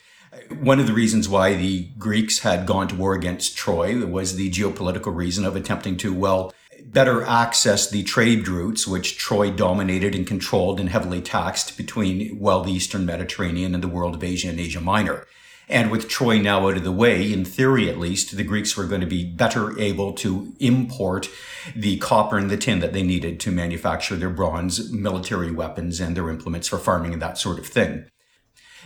One 0.61 0.81
of 0.81 0.87
the 0.87 0.93
reasons 0.93 1.29
why 1.29 1.55
the 1.55 1.91
Greeks 1.99 2.41
had 2.41 2.67
gone 2.67 2.89
to 2.89 2.97
war 2.97 3.15
against 3.15 3.57
Troy 3.57 4.05
was 4.07 4.37
the 4.37 4.51
geopolitical 4.51 5.15
reason 5.15 5.45
of 5.45 5.57
attempting 5.57 5.97
to, 5.99 6.13
well, 6.13 6.53
better 6.85 7.23
access 7.23 7.89
the 7.89 8.03
trade 8.03 8.49
routes 8.49 8.87
which 8.87 9.19
Troy 9.19 9.51
dominated 9.51 10.15
and 10.15 10.27
controlled 10.27 10.81
and 10.81 10.89
heavily 10.89 11.21
taxed 11.21 11.77
between, 11.77 12.39
well, 12.39 12.63
the 12.63 12.73
Eastern 12.73 13.07
Mediterranean 13.07 13.75
and 13.75 13.85
the 13.85 13.89
world 13.89 14.15
of 14.15 14.25
Asia 14.25 14.49
and 14.49 14.59
Asia 14.59 14.81
Minor. 14.81 15.27
And 15.73 15.91
with 15.91 16.07
Troy 16.07 16.39
now 16.39 16.69
out 16.69 16.77
of 16.77 16.85
the 16.85 16.93
way, 16.93 17.33
in 17.33 17.47
theory 17.47 17.89
at 17.89 17.99
least, 17.99 18.37
the 18.37 18.45
Greeks 18.45 18.77
were 18.77 18.85
going 18.85 19.01
to 19.01 19.07
be 19.07 19.25
better 19.25 19.77
able 19.81 20.13
to 20.13 20.53
import 20.61 21.31
the 21.75 21.97
copper 21.97 22.37
and 22.37 22.51
the 22.51 22.59
tin 22.59 22.81
that 22.81 22.93
they 22.93 23.03
needed 23.03 23.41
to 23.41 23.51
manufacture 23.51 24.15
their 24.15 24.29
bronze 24.29 24.93
military 24.93 25.51
weapons 25.51 25.99
and 25.99 26.15
their 26.15 26.29
implements 26.29 26.69
for 26.69 26.77
farming 26.77 27.15
and 27.15 27.23
that 27.23 27.39
sort 27.39 27.59
of 27.59 27.67
thing. 27.67 28.05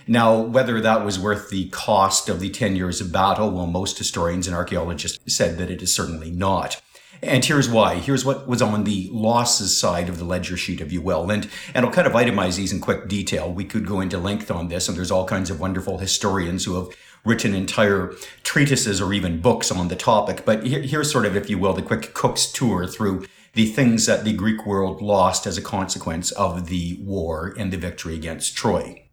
Now, 0.07 0.39
whether 0.39 0.79
that 0.79 1.03
was 1.03 1.19
worth 1.19 1.49
the 1.49 1.67
cost 1.71 2.29
of 2.29 2.39
the 2.39 2.49
10 2.49 2.77
years 2.77 3.01
of 3.01 3.11
battle, 3.11 3.51
well, 3.51 3.67
most 3.67 3.97
historians 3.97 4.47
and 4.47 4.55
archaeologists 4.55 5.35
said 5.35 5.57
that 5.57 5.69
it 5.69 5.81
is 5.81 5.93
certainly 5.93 6.31
not. 6.31 6.81
And 7.21 7.43
here's 7.43 7.69
why. 7.69 7.95
Here's 7.95 8.23
what 8.23 8.47
was 8.47 8.61
on 8.61 8.83
the 8.83 9.09
losses 9.11 9.75
side 9.75 10.09
of 10.09 10.17
the 10.17 10.25
ledger 10.25 10.57
sheet, 10.57 10.81
if 10.81 10.91
you 10.91 11.01
will. 11.01 11.29
And, 11.31 11.49
and 11.73 11.85
I'll 11.85 11.91
kind 11.91 12.07
of 12.07 12.13
itemize 12.13 12.57
these 12.57 12.71
in 12.71 12.79
quick 12.79 13.07
detail. 13.07 13.51
We 13.51 13.65
could 13.65 13.87
go 13.87 13.99
into 14.01 14.17
length 14.17 14.51
on 14.51 14.67
this, 14.67 14.87
and 14.87 14.97
there's 14.97 15.11
all 15.11 15.25
kinds 15.25 15.49
of 15.49 15.59
wonderful 15.59 15.97
historians 15.97 16.65
who 16.65 16.75
have 16.75 16.95
written 17.25 17.53
entire 17.53 18.13
treatises 18.43 19.01
or 19.01 19.13
even 19.13 19.41
books 19.41 19.71
on 19.71 19.87
the 19.87 19.95
topic. 19.95 20.45
But 20.45 20.65
here, 20.65 20.81
here's 20.81 21.11
sort 21.11 21.25
of, 21.25 21.35
if 21.35 21.49
you 21.49 21.57
will, 21.57 21.73
the 21.73 21.81
quick 21.81 22.13
cook's 22.13 22.51
tour 22.51 22.87
through 22.87 23.25
the 23.53 23.65
things 23.65 24.05
that 24.05 24.23
the 24.23 24.33
Greek 24.33 24.65
world 24.65 25.01
lost 25.01 25.47
as 25.47 25.57
a 25.57 25.61
consequence 25.61 26.31
of 26.31 26.67
the 26.67 26.99
war 27.01 27.55
and 27.57 27.73
the 27.73 27.77
victory 27.77 28.13
against 28.13 28.55
Troy. 28.55 29.03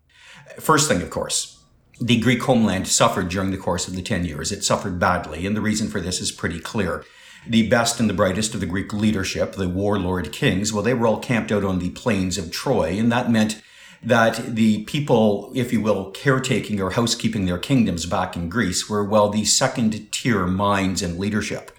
First 0.61 0.89
thing, 0.89 1.01
of 1.01 1.11
course, 1.11 1.63
the 2.01 2.21
Greek 2.21 2.43
homeland 2.43 2.87
suffered 2.87 3.29
during 3.29 3.51
the 3.51 3.57
course 3.57 3.89
of 3.89 3.97
the 3.97 4.03
10 4.03 4.25
years. 4.25 4.53
It 4.53 4.65
suffered 4.65 4.99
badly, 4.99 5.47
and 5.47 5.57
the 5.57 5.61
reason 5.61 5.89
for 5.89 6.01
this 6.01 6.21
is 6.21 6.31
pretty 6.31 6.61
clear. 6.61 7.05
The 7.47 7.69
best 7.69 8.01
and 8.01 8.09
the 8.09 8.15
brightest 8.15 8.55
of 8.55 8.61
the 8.61 8.67
Greek 8.67 8.93
leadership, 8.93 9.53
the 9.53 9.69
warlord 9.69 10.33
kings, 10.33 10.73
well, 10.73 10.83
they 10.83 10.95
were 10.95 11.07
all 11.07 11.19
camped 11.19 11.53
out 11.53 11.65
on 11.65 11.79
the 11.79 11.91
plains 11.91 12.39
of 12.39 12.51
Troy, 12.51 12.99
and 12.99 13.13
that 13.13 13.31
meant 13.31 13.61
that 14.03 14.55
the 14.55 14.85
people, 14.85 15.51
if 15.55 15.73
you 15.73 15.81
will, 15.81 16.11
caretaking 16.11 16.81
or 16.81 16.91
housekeeping 16.91 17.47
their 17.47 17.59
kingdoms 17.59 18.07
back 18.07 18.37
in 18.37 18.49
Greece 18.49 18.89
were, 18.89 19.05
well, 19.05 19.31
the 19.31 19.45
second 19.45 20.13
tier 20.13 20.47
minds 20.47 21.03
and 21.03 21.19
leadership. 21.19 21.71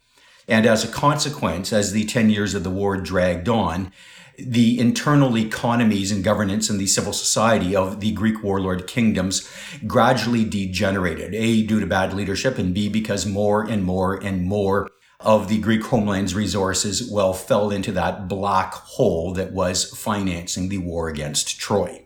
And 0.48 0.66
as 0.66 0.84
a 0.84 0.88
consequence, 0.88 1.74
as 1.74 1.92
the 1.92 2.06
10 2.06 2.30
years 2.30 2.54
of 2.54 2.64
the 2.64 2.70
war 2.70 2.98
dragged 2.98 3.50
on, 3.50 3.92
the 4.38 4.80
internal 4.80 5.38
economies 5.38 6.12
and 6.12 6.24
governance 6.24 6.70
and 6.70 6.80
the 6.80 6.88
civil 6.88 7.14
society 7.14 7.76
of 7.76 8.02
the 8.02 8.12
Greek 8.12 8.44
warlord 8.44 8.86
kingdoms 8.86 9.50
gradually 9.88 10.44
degenerated. 10.44 11.34
A, 11.34 11.66
due 11.66 11.80
to 11.80 11.88
bad 11.88 12.14
leadership, 12.14 12.58
and 12.58 12.74
B, 12.74 12.90
because 12.90 13.26
more 13.26 13.64
and 13.64 13.84
more 13.84 14.16
and 14.16 14.44
more 14.44 14.90
of 15.26 15.48
the 15.48 15.60
Greek 15.60 15.84
homeland's 15.84 16.36
resources, 16.36 17.10
well, 17.12 17.34
fell 17.34 17.72
into 17.72 17.92
that 17.94 18.28
black 18.28 18.74
hole 18.74 19.34
that 19.34 19.52
was 19.52 19.90
financing 19.98 20.70
the 20.70 20.78
war 20.78 21.10
against 21.10 21.60
Troy. 21.60 22.06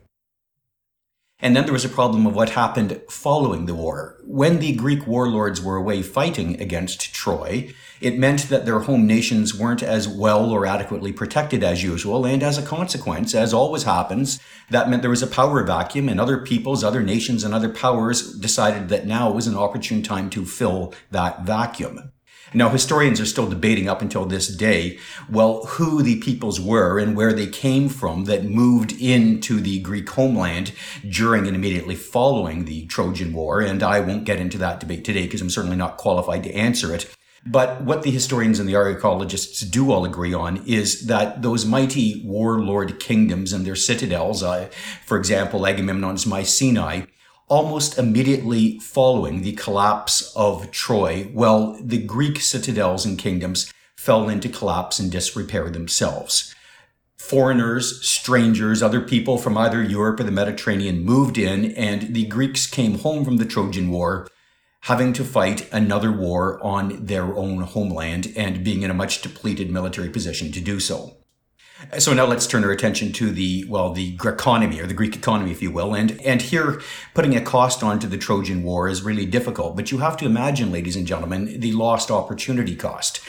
And 1.41 1.55
then 1.55 1.63
there 1.63 1.73
was 1.73 1.85
a 1.85 1.89
problem 1.89 2.27
of 2.27 2.35
what 2.35 2.49
happened 2.49 3.01
following 3.09 3.65
the 3.65 3.73
war. 3.73 4.17
When 4.25 4.59
the 4.59 4.75
Greek 4.75 5.07
warlords 5.07 5.61
were 5.61 5.77
away 5.77 6.01
fighting 6.01 6.61
against 6.61 7.13
Troy, 7.13 7.73
it 8.01 8.19
meant 8.19 8.49
that 8.49 8.65
their 8.65 8.79
home 8.79 9.07
nations 9.07 9.57
weren't 9.57 9.81
as 9.81 10.05
well 10.05 10.51
or 10.51 10.65
adequately 10.65 11.13
protected 11.13 11.63
as 11.63 11.81
usual, 11.81 12.25
and 12.25 12.43
as 12.43 12.57
a 12.57 12.65
consequence, 12.65 13.33
as 13.33 13.53
always 13.53 13.83
happens, 13.83 14.39
that 14.69 14.89
meant 14.89 15.01
there 15.01 15.09
was 15.09 15.23
a 15.23 15.27
power 15.27 15.63
vacuum, 15.63 16.09
and 16.09 16.19
other 16.19 16.39
peoples, 16.39 16.83
other 16.83 17.03
nations, 17.03 17.45
and 17.45 17.53
other 17.53 17.69
powers 17.69 18.33
decided 18.37 18.89
that 18.89 19.05
now 19.05 19.31
was 19.31 19.47
an 19.47 19.55
opportune 19.55 20.01
time 20.01 20.29
to 20.29 20.45
fill 20.45 20.93
that 21.11 21.43
vacuum. 21.43 22.11
Now, 22.53 22.69
historians 22.69 23.21
are 23.21 23.25
still 23.25 23.47
debating 23.47 23.87
up 23.87 24.01
until 24.01 24.25
this 24.25 24.47
day, 24.47 24.97
well, 25.29 25.65
who 25.65 26.01
the 26.01 26.19
peoples 26.19 26.59
were 26.59 26.97
and 26.97 27.15
where 27.15 27.33
they 27.33 27.47
came 27.47 27.89
from 27.89 28.25
that 28.25 28.45
moved 28.45 28.91
into 28.99 29.59
the 29.59 29.79
Greek 29.79 30.09
homeland 30.09 30.71
during 31.07 31.45
and 31.45 31.55
immediately 31.55 31.95
following 31.95 32.65
the 32.65 32.85
Trojan 32.87 33.33
War. 33.33 33.61
And 33.61 33.83
I 33.83 33.99
won't 33.99 34.23
get 34.23 34.39
into 34.39 34.57
that 34.59 34.79
debate 34.79 35.05
today 35.05 35.23
because 35.23 35.41
I'm 35.41 35.49
certainly 35.49 35.77
not 35.77 35.97
qualified 35.97 36.43
to 36.43 36.53
answer 36.53 36.93
it. 36.93 37.13
But 37.45 37.83
what 37.83 38.03
the 38.03 38.11
historians 38.11 38.59
and 38.59 38.67
the 38.67 38.75
archaeologists 38.75 39.61
do 39.61 39.91
all 39.91 40.03
agree 40.03 40.33
on 40.33 40.65
is 40.65 41.07
that 41.07 41.41
those 41.41 41.65
mighty 41.65 42.21
warlord 42.25 42.99
kingdoms 42.99 43.53
and 43.53 43.65
their 43.65 43.77
citadels, 43.77 44.43
uh, 44.43 44.69
for 45.05 45.17
example, 45.17 45.65
Agamemnon's 45.65 46.25
Mycenae, 46.25 47.07
almost 47.49 47.97
immediately 47.97 48.79
following 48.79 49.41
the 49.41 49.53
collapse 49.53 50.31
of 50.35 50.71
Troy, 50.71 51.29
well, 51.33 51.77
the 51.81 52.01
Greek 52.01 52.39
citadels 52.39 53.05
and 53.05 53.17
kingdoms 53.17 53.73
fell 53.97 54.29
into 54.29 54.47
collapse 54.47 54.99
and 54.99 55.11
disrepair 55.11 55.69
themselves. 55.69 56.55
Foreigners, 57.17 58.07
strangers, 58.07 58.81
other 58.81 59.01
people 59.01 59.37
from 59.37 59.57
either 59.57 59.83
Europe 59.83 60.21
or 60.21 60.23
the 60.23 60.31
Mediterranean 60.31 61.03
moved 61.03 61.37
in, 61.37 61.71
and 61.73 62.13
the 62.13 62.25
Greeks 62.27 62.65
came 62.65 62.99
home 62.99 63.25
from 63.25 63.37
the 63.37 63.45
Trojan 63.45 63.89
War 63.91 64.27
having 64.83 65.11
to 65.13 65.25
fight 65.25 65.71
another 65.73 66.11
war 66.11 66.63
on 66.63 67.05
their 67.05 67.35
own 67.35 67.61
homeland 67.61 68.31
and 68.35 68.63
being 68.63 68.81
in 68.81 68.89
a 68.89 68.93
much 68.93 69.21
depleted 69.21 69.69
military 69.69 70.09
position 70.09 70.51
to 70.53 70.61
do 70.61 70.79
so. 70.79 71.18
So 71.97 72.13
now 72.13 72.25
let's 72.25 72.45
turn 72.45 72.63
our 72.63 72.71
attention 72.71 73.13
to 73.13 73.31
the, 73.31 73.65
well, 73.67 73.93
the 73.93 74.15
economy 74.15 74.79
or 74.81 74.85
the 74.85 74.93
Greek 74.93 75.15
economy, 75.15 75.51
if 75.51 75.61
you 75.61 75.71
will. 75.71 75.95
And, 75.95 76.19
and 76.21 76.41
here, 76.41 76.81
putting 77.13 77.35
a 77.35 77.41
cost 77.41 77.83
onto 77.83 78.07
the 78.07 78.17
Trojan 78.17 78.63
War 78.63 78.87
is 78.89 79.01
really 79.01 79.25
difficult. 79.25 79.75
But 79.75 79.91
you 79.91 79.99
have 79.99 80.17
to 80.17 80.25
imagine, 80.25 80.71
ladies 80.71 80.95
and 80.95 81.07
gentlemen, 81.07 81.59
the 81.59 81.71
lost 81.71 82.11
opportunity 82.11 82.75
cost. 82.75 83.21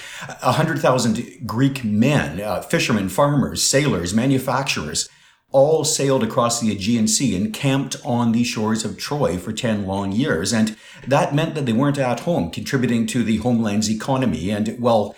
A 0.42 0.52
hundred 0.52 0.80
thousand 0.80 1.46
Greek 1.46 1.84
men, 1.84 2.40
uh, 2.40 2.60
fishermen, 2.62 3.08
farmers, 3.08 3.62
sailors, 3.62 4.12
manufacturers, 4.12 5.08
all 5.52 5.84
sailed 5.84 6.22
across 6.22 6.60
the 6.60 6.70
Aegean 6.70 7.08
Sea 7.08 7.36
and 7.36 7.52
camped 7.52 7.96
on 8.04 8.32
the 8.32 8.44
shores 8.44 8.84
of 8.84 8.96
Troy 8.96 9.36
for 9.36 9.52
10 9.52 9.86
long 9.86 10.12
years. 10.12 10.52
And 10.52 10.76
that 11.06 11.34
meant 11.34 11.54
that 11.54 11.66
they 11.66 11.72
weren't 11.72 11.98
at 11.98 12.20
home, 12.20 12.50
contributing 12.50 13.06
to 13.08 13.24
the 13.24 13.38
homeland's 13.38 13.90
economy. 13.90 14.50
And, 14.50 14.76
well, 14.80 15.16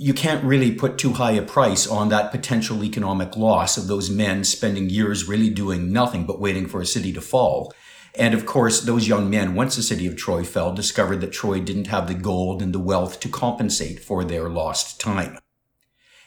you 0.00 0.14
can't 0.14 0.44
really 0.44 0.70
put 0.70 0.96
too 0.96 1.14
high 1.14 1.32
a 1.32 1.42
price 1.42 1.84
on 1.84 2.08
that 2.08 2.30
potential 2.30 2.84
economic 2.84 3.36
loss 3.36 3.76
of 3.76 3.88
those 3.88 4.08
men 4.08 4.44
spending 4.44 4.88
years 4.88 5.26
really 5.26 5.50
doing 5.50 5.92
nothing 5.92 6.24
but 6.24 6.40
waiting 6.40 6.68
for 6.68 6.80
a 6.80 6.86
city 6.86 7.12
to 7.12 7.20
fall. 7.20 7.74
And 8.14 8.32
of 8.32 8.46
course, 8.46 8.80
those 8.80 9.08
young 9.08 9.28
men, 9.28 9.56
once 9.56 9.74
the 9.74 9.82
city 9.82 10.06
of 10.06 10.16
Troy 10.16 10.44
fell, 10.44 10.72
discovered 10.72 11.20
that 11.20 11.32
Troy 11.32 11.58
didn't 11.58 11.88
have 11.88 12.06
the 12.06 12.14
gold 12.14 12.62
and 12.62 12.72
the 12.72 12.78
wealth 12.78 13.18
to 13.20 13.28
compensate 13.28 13.98
for 13.98 14.22
their 14.22 14.48
lost 14.48 15.00
time. 15.00 15.36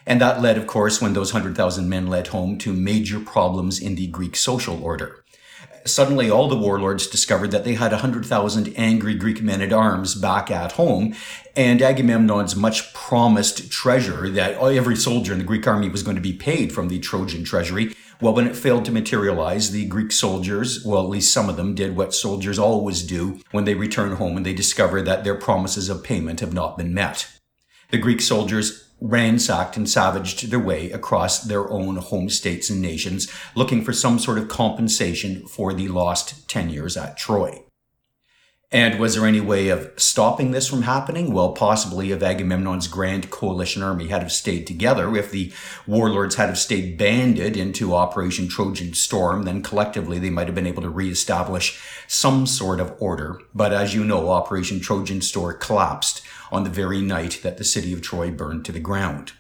And 0.06 0.20
that 0.20 0.42
led, 0.42 0.58
of 0.58 0.68
course, 0.68 1.02
when 1.02 1.14
those 1.14 1.34
100,000 1.34 1.88
men 1.88 2.08
led 2.08 2.28
home 2.28 2.58
to 2.60 2.74
major 2.74 3.22
problems 3.22 3.80
in 3.80 3.96
the 3.96 4.08
Greek 4.08 4.36
social 4.36 4.84
order 4.84 5.21
suddenly 5.86 6.30
all 6.30 6.48
the 6.48 6.58
warlords 6.58 7.08
discovered 7.08 7.52
that 7.52 7.64
they 7.64 7.76
had 7.76 7.92
100,000 7.92 8.74
angry 8.76 9.16
Greek 9.16 9.42
men 9.42 9.62
at 9.62 9.74
arms 9.74 10.16
back 10.16 10.52
at 10.52 10.74
home. 10.74 11.16
And 11.56 11.82
Agamemnon's 11.82 12.56
much 12.56 12.94
promised 12.94 13.72
treasure 13.72 14.30
that 14.30 14.56
every 14.62 14.96
soldier 14.96 15.34
in 15.34 15.40
the 15.40 15.46
Greek 15.46 15.68
army 15.68 15.90
was 15.90 16.04
going 16.04 16.16
to 16.16 16.22
be 16.22 16.34
paid 16.34 16.72
from 16.72 16.88
the 16.88 17.00
Trojan 17.00 17.44
treasury. 17.44 17.96
Well, 18.22 18.36
when 18.36 18.48
it 18.48 18.56
failed 18.56 18.86
to 18.86 18.92
materialize, 18.92 19.72
the 19.72 19.88
Greek 19.88 20.12
soldiers, 20.12 20.86
well, 20.86 21.02
at 21.02 21.10
least 21.10 21.34
some 21.34 21.50
of 21.50 21.58
them 21.58 21.74
did 21.74 21.96
what 21.96 22.14
soldiers 22.14 22.60
always 22.60 23.02
do 23.02 23.40
when 23.50 23.66
they 23.66 23.74
return 23.74 24.16
home 24.18 24.38
and 24.38 24.46
they 24.46 24.54
discover 24.54 25.02
that 25.02 25.24
their 25.24 25.36
promises 25.36 25.90
of 25.90 26.04
payment 26.04 26.40
have 26.40 26.54
not 26.54 26.78
been 26.78 26.94
met. 26.94 27.28
The 27.92 27.98
Greek 27.98 28.22
soldiers 28.22 28.88
ransacked 29.02 29.76
and 29.76 29.90
savaged 29.90 30.50
their 30.50 30.60
way 30.60 30.92
across 30.92 31.44
their 31.44 31.70
own 31.70 31.98
home 31.98 32.30
states 32.30 32.70
and 32.70 32.82
nations, 32.82 33.30
looking 33.56 33.84
for 33.84 33.92
some 33.92 34.18
sort 34.18 34.38
of 34.38 34.48
compensation 34.48 35.46
for 35.48 35.74
the 35.74 35.88
lost 35.88 36.48
10 36.48 36.70
years 36.70 36.96
at 36.96 37.18
Troy. 37.18 37.64
And 38.74 39.00
was 39.00 39.16
there 39.16 39.26
any 39.26 39.42
way 39.42 39.68
of 39.68 39.92
stopping 39.98 40.52
this 40.52 40.70
from 40.70 40.84
happening? 40.84 41.34
Well, 41.34 41.52
possibly 41.52 42.14
if 42.14 42.24
Agamemnon's 42.24 42.88
grand 42.88 43.30
coalition 43.30 43.84
army 43.84 44.08
had 44.08 44.22
have 44.22 44.32
stayed 44.32 44.66
together, 44.66 45.14
if 45.18 45.30
the 45.30 45.52
warlords 45.86 46.36
had 46.36 46.48
have 46.48 46.58
stayed 46.58 46.98
banded 46.98 47.58
into 47.58 47.94
Operation 47.94 48.48
Trojan 48.48 48.94
Storm, 48.94 49.44
then 49.44 49.62
collectively 49.62 50.20
they 50.20 50.30
might 50.30 50.48
have 50.48 50.56
been 50.56 50.66
able 50.66 50.84
to 50.84 50.90
reestablish 50.90 51.82
some 52.08 52.48
sort 52.48 52.80
of 52.80 52.96
order. 53.02 53.42
But 53.54 53.74
as 53.74 53.94
you 53.94 54.06
know, 54.06 54.30
Operation 54.30 54.80
Trojan 54.80 55.20
Storm 55.20 55.58
collapsed 55.60 56.22
on 56.52 56.64
the 56.64 56.70
very 56.70 57.02
night 57.02 57.40
that 57.44 57.58
the 57.58 57.64
city 57.64 57.94
of 57.94 58.02
Troy 58.02 58.32
burned 58.32 58.66
to 58.66 58.72
the 58.72 58.80
ground. 58.80 59.34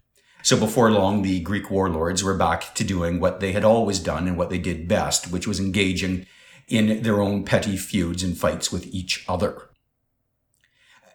So 0.44 0.58
before 0.58 0.92
long, 0.92 1.22
the 1.22 1.40
Greek 1.42 1.70
warlords 1.70 2.24
were 2.24 2.38
back 2.38 2.74
to 2.76 2.84
doing 2.84 3.20
what 3.20 3.40
they 3.40 3.52
had 3.52 3.64
always 3.64 4.00
done 4.00 4.28
and 4.28 4.38
what 4.38 4.50
they 4.50 4.58
did 4.58 4.88
best, 4.88 5.32
which 5.32 5.48
was 5.48 5.60
engaging 5.60 6.26
in 6.68 7.04
their 7.04 7.22
own 7.22 7.44
petty 7.44 7.78
feuds 7.78 8.24
and 8.24 8.38
fights 8.38 8.72
with 8.72 8.88
each 8.88 9.26
other. 9.28 9.70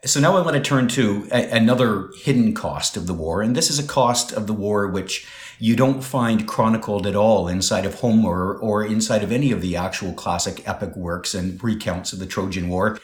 So 0.04 0.20
now 0.20 0.36
I 0.36 0.42
want 0.42 0.54
to 0.54 0.62
turn 0.62 0.86
to 0.88 1.26
a- 1.32 1.50
another 1.50 2.10
hidden 2.22 2.54
cost 2.54 2.96
of 2.96 3.08
the 3.08 3.14
war, 3.14 3.42
and 3.42 3.56
this 3.56 3.70
is 3.70 3.80
a 3.80 3.86
cost 3.86 4.30
of 4.32 4.46
the 4.46 4.52
war 4.52 4.86
which 4.86 5.26
you 5.58 5.74
don't 5.74 6.04
find 6.04 6.46
chronicled 6.46 7.06
at 7.06 7.16
all 7.16 7.48
inside 7.48 7.84
of 7.84 8.00
Homer 8.00 8.54
or 8.54 8.84
inside 8.84 9.24
of 9.24 9.32
any 9.32 9.50
of 9.50 9.62
the 9.62 9.74
actual 9.74 10.12
classic 10.12 10.68
epic 10.68 10.94
works 10.94 11.34
and 11.34 11.62
recounts 11.64 12.12
of 12.12 12.20
the 12.20 12.26
Trojan 12.26 12.68
War 12.68 12.98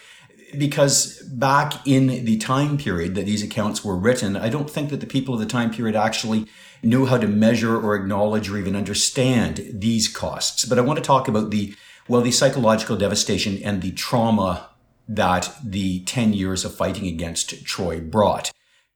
because 0.58 1.22
back 1.22 1.86
in 1.86 2.24
the 2.24 2.36
time 2.38 2.76
period 2.76 3.14
that 3.14 3.26
these 3.26 3.42
accounts 3.42 3.84
were 3.84 3.96
written, 3.96 4.36
I 4.36 4.48
don't 4.48 4.70
think 4.70 4.90
that 4.90 5.00
the 5.00 5.06
people 5.06 5.34
of 5.34 5.40
the 5.40 5.46
time 5.46 5.70
period 5.70 5.96
actually 5.96 6.46
knew 6.82 7.06
how 7.06 7.18
to 7.18 7.28
measure 7.28 7.76
or 7.76 7.94
acknowledge 7.94 8.50
or 8.50 8.58
even 8.58 8.76
understand 8.76 9.64
these 9.72 10.08
costs. 10.08 10.64
But 10.64 10.78
I 10.78 10.82
want 10.82 10.98
to 10.98 11.04
talk 11.04 11.28
about 11.28 11.50
the, 11.50 11.74
well, 12.08 12.20
the 12.20 12.32
psychological 12.32 12.96
devastation 12.96 13.60
and 13.62 13.82
the 13.82 13.92
trauma 13.92 14.68
that 15.08 15.54
the 15.64 16.00
10 16.04 16.32
years 16.32 16.64
of 16.64 16.74
fighting 16.74 17.06
against 17.06 17.64
Troy 17.64 18.00
brought 18.00 18.50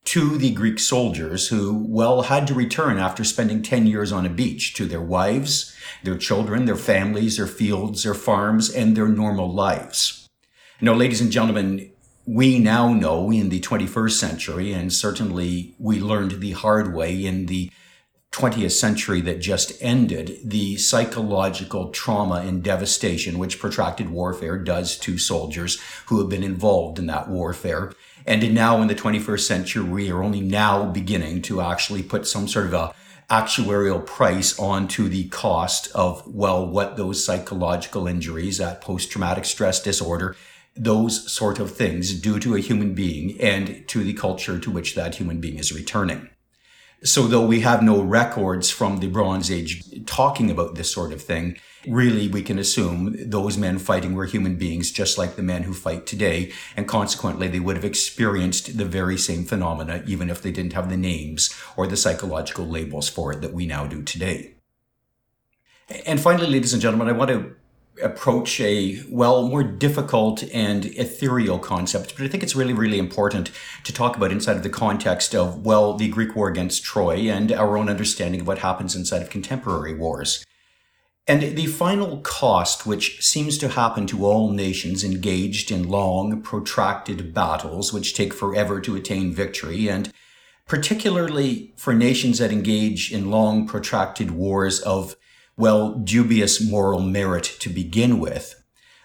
to 0.07 0.39
the 0.39 0.53
Greek 0.53 0.79
soldiers 0.79 1.49
who, 1.49 1.85
well, 1.89 2.23
had 2.23 2.47
to 2.47 2.55
return 2.55 2.97
after 2.99 3.25
spending 3.25 3.61
10 3.61 3.87
years 3.87 4.13
on 4.13 4.25
a 4.25 4.31
beach 4.31 4.73
to 4.75 4.87
their 4.87 5.01
wives, 5.01 5.77
their 6.05 6.17
children, 6.17 6.65
their 6.65 6.77
families, 6.77 7.37
their 7.37 7.47
fields, 7.47 8.05
their 8.05 8.15
farms, 8.15 8.73
and 8.73 8.97
their 8.97 9.09
normal 9.09 9.53
lives. 9.53 10.26
Now, 10.79 10.93
ladies 10.93 11.23
and 11.23 11.33
gentlemen, 11.33 11.91
we 12.27 12.59
now 12.59 12.93
know 12.93 13.33
in 13.33 13.49
the 13.49 13.61
21st 13.61 14.11
century, 14.11 14.75
and 14.75 14.93
certainly 14.93 15.75
we 15.79 16.01
learned 16.01 16.33
the 16.33 16.53
hard 16.53 16.93
way 16.93 17.25
in 17.25 17.47
the 17.47 17.71
20th 18.33 18.73
century 18.73 19.23
that 19.23 19.41
just 19.41 19.73
ended, 19.83 20.39
the 20.45 20.77
psychological 20.77 21.89
trauma 21.89 22.43
and 22.47 22.63
devastation 22.63 23.39
which 23.39 23.59
protracted 23.59 24.11
warfare 24.11 24.59
does 24.59 24.99
to 24.99 25.17
soldiers 25.17 25.81
who 26.09 26.19
have 26.19 26.29
been 26.29 26.45
involved 26.45 26.99
in 26.99 27.07
that 27.07 27.31
warfare. 27.31 27.95
And 28.27 28.55
now 28.55 28.83
in 28.83 28.89
the 28.89 28.95
21st 28.95 29.47
century, 29.47 29.83
we 29.83 30.11
are 30.11 30.23
only 30.23 30.43
now 30.43 30.85
beginning 30.85 31.41
to 31.43 31.63
actually 31.63 32.03
put 32.03 32.27
some 32.27 32.47
sort 32.49 32.67
of 32.67 32.75
a 32.75 32.95
actuarial 33.31 34.05
price 34.05 34.59
onto 34.59 35.09
the 35.09 35.27
cost 35.31 35.91
of, 35.95 36.23
well, 36.27 36.67
what 36.67 36.99
those 36.99 37.25
psychological 37.25 38.07
injuries, 38.07 38.59
that 38.59 38.83
post-traumatic 38.83 39.47
stress 39.47 39.83
disorder, 39.83 40.37
those 40.77 41.31
sort 41.33 41.59
of 41.59 41.75
things 41.75 42.13
do 42.21 42.39
to 42.39 42.55
a 42.55 42.61
human 42.61 42.95
being 42.95 43.41
and 43.41 43.87
to 43.89 44.05
the 44.05 44.13
culture 44.13 44.59
to 44.59 44.71
which 44.71 44.95
that 44.95 45.17
human 45.17 45.41
being 45.41 45.59
is 45.59 45.73
returning. 45.73 46.29
So 47.03 47.27
though 47.27 47.47
we 47.47 47.61
have 47.61 47.83
no 47.83 48.01
records 48.01 48.71
from 48.71 48.99
the 48.99 49.07
Bronze 49.07 49.51
Age 49.51 49.83
talking 50.07 50.51
about 50.51 50.75
this 50.75 50.91
sort 50.91 51.13
of 51.13 51.23
thing, 51.23 51.59
really 51.87 52.27
we 52.27 52.43
can 52.43 52.59
assume 52.59 53.15
those 53.31 53.59
men 53.59 53.79
fighting 53.79 54.15
were 54.15 54.25
human 54.25 54.57
beings 54.57 54.91
just 54.91 55.19
like 55.19 55.37
the 55.37 55.43
men 55.43 55.65
who 55.65 55.75
fight 55.75 56.07
today. 56.07 56.53
And 56.75 56.89
consequently, 56.89 57.49
they 57.49 57.61
would 57.61 57.77
have 57.77 57.85
experienced 57.85 58.79
the 58.79 58.87
very 58.87 59.19
same 59.19 59.45
phenomena, 59.45 60.03
even 60.07 60.31
if 60.31 60.41
they 60.41 60.51
didn't 60.51 60.73
have 60.73 60.89
the 60.89 60.97
names 60.97 61.55
or 61.77 61.87
the 61.87 61.99
psychological 61.99 62.67
labels 62.67 63.09
for 63.09 63.33
it 63.33 63.41
that 63.43 63.53
we 63.53 63.67
now 63.67 63.87
do 63.87 64.03
today. 64.03 64.55
And 66.07 66.19
finally, 66.21 66.49
ladies 66.49 66.73
and 66.73 66.83
gentlemen, 66.83 67.09
I 67.09 67.13
want 67.13 67.31
to 67.31 67.55
approach 68.03 68.61
a, 68.61 69.03
well, 69.09 69.49
more 69.49 69.63
difficult 69.63 70.43
and 70.53 70.87
ethereal 70.87 71.59
concept, 71.59 72.15
but 72.17 72.25
I 72.25 72.29
think 72.29 72.43
it's 72.43 72.57
really, 72.57 72.73
really 72.73 72.99
important 72.99 73.51
to 73.85 73.93
talk 73.93 74.17
about 74.17 74.33
inside 74.33 74.57
of 74.57 74.63
the 74.63 74.71
context 74.71 75.35
of, 75.35 75.65
well, 75.65 75.95
the 75.95 76.09
Greek 76.09 76.37
war 76.37 76.49
against 76.49 76.85
Troy 76.85 77.31
and 77.31 77.53
our 77.53 77.77
own 77.77 77.89
understanding 77.89 78.43
of 78.43 78.47
what 78.47 78.59
happens 78.59 78.95
inside 78.95 79.23
of 79.23 79.31
contemporary 79.31 79.95
wars. 79.95 80.45
And 81.29 81.43
the 81.57 81.67
final 81.67 82.19
cost, 82.19 82.87
which 82.87 83.25
seems 83.25 83.59
to 83.59 83.69
happen 83.69 84.07
to 84.09 84.25
all 84.25 84.53
nations 84.53 85.03
engaged 85.03 85.73
in 85.73 85.89
long, 85.89 86.41
protracted 86.41 87.35
battles, 87.35 87.93
which 87.93 88.15
take 88.15 88.33
forever 88.33 88.81
to 88.81 88.95
attain 88.95 89.35
victory, 89.35 89.89
and 89.89 90.13
particularly 90.67 91.73
for 91.77 91.95
nations 91.95 92.39
that 92.39 92.53
engage 92.53 93.13
in 93.13 93.31
long, 93.31 93.67
protracted 93.67 94.31
wars 94.31 94.81
of 94.81 95.17
well, 95.57 95.95
dubious 95.95 96.61
moral 96.63 97.01
merit 97.01 97.45
to 97.61 97.69
begin 97.69 98.21
with. 98.21 98.63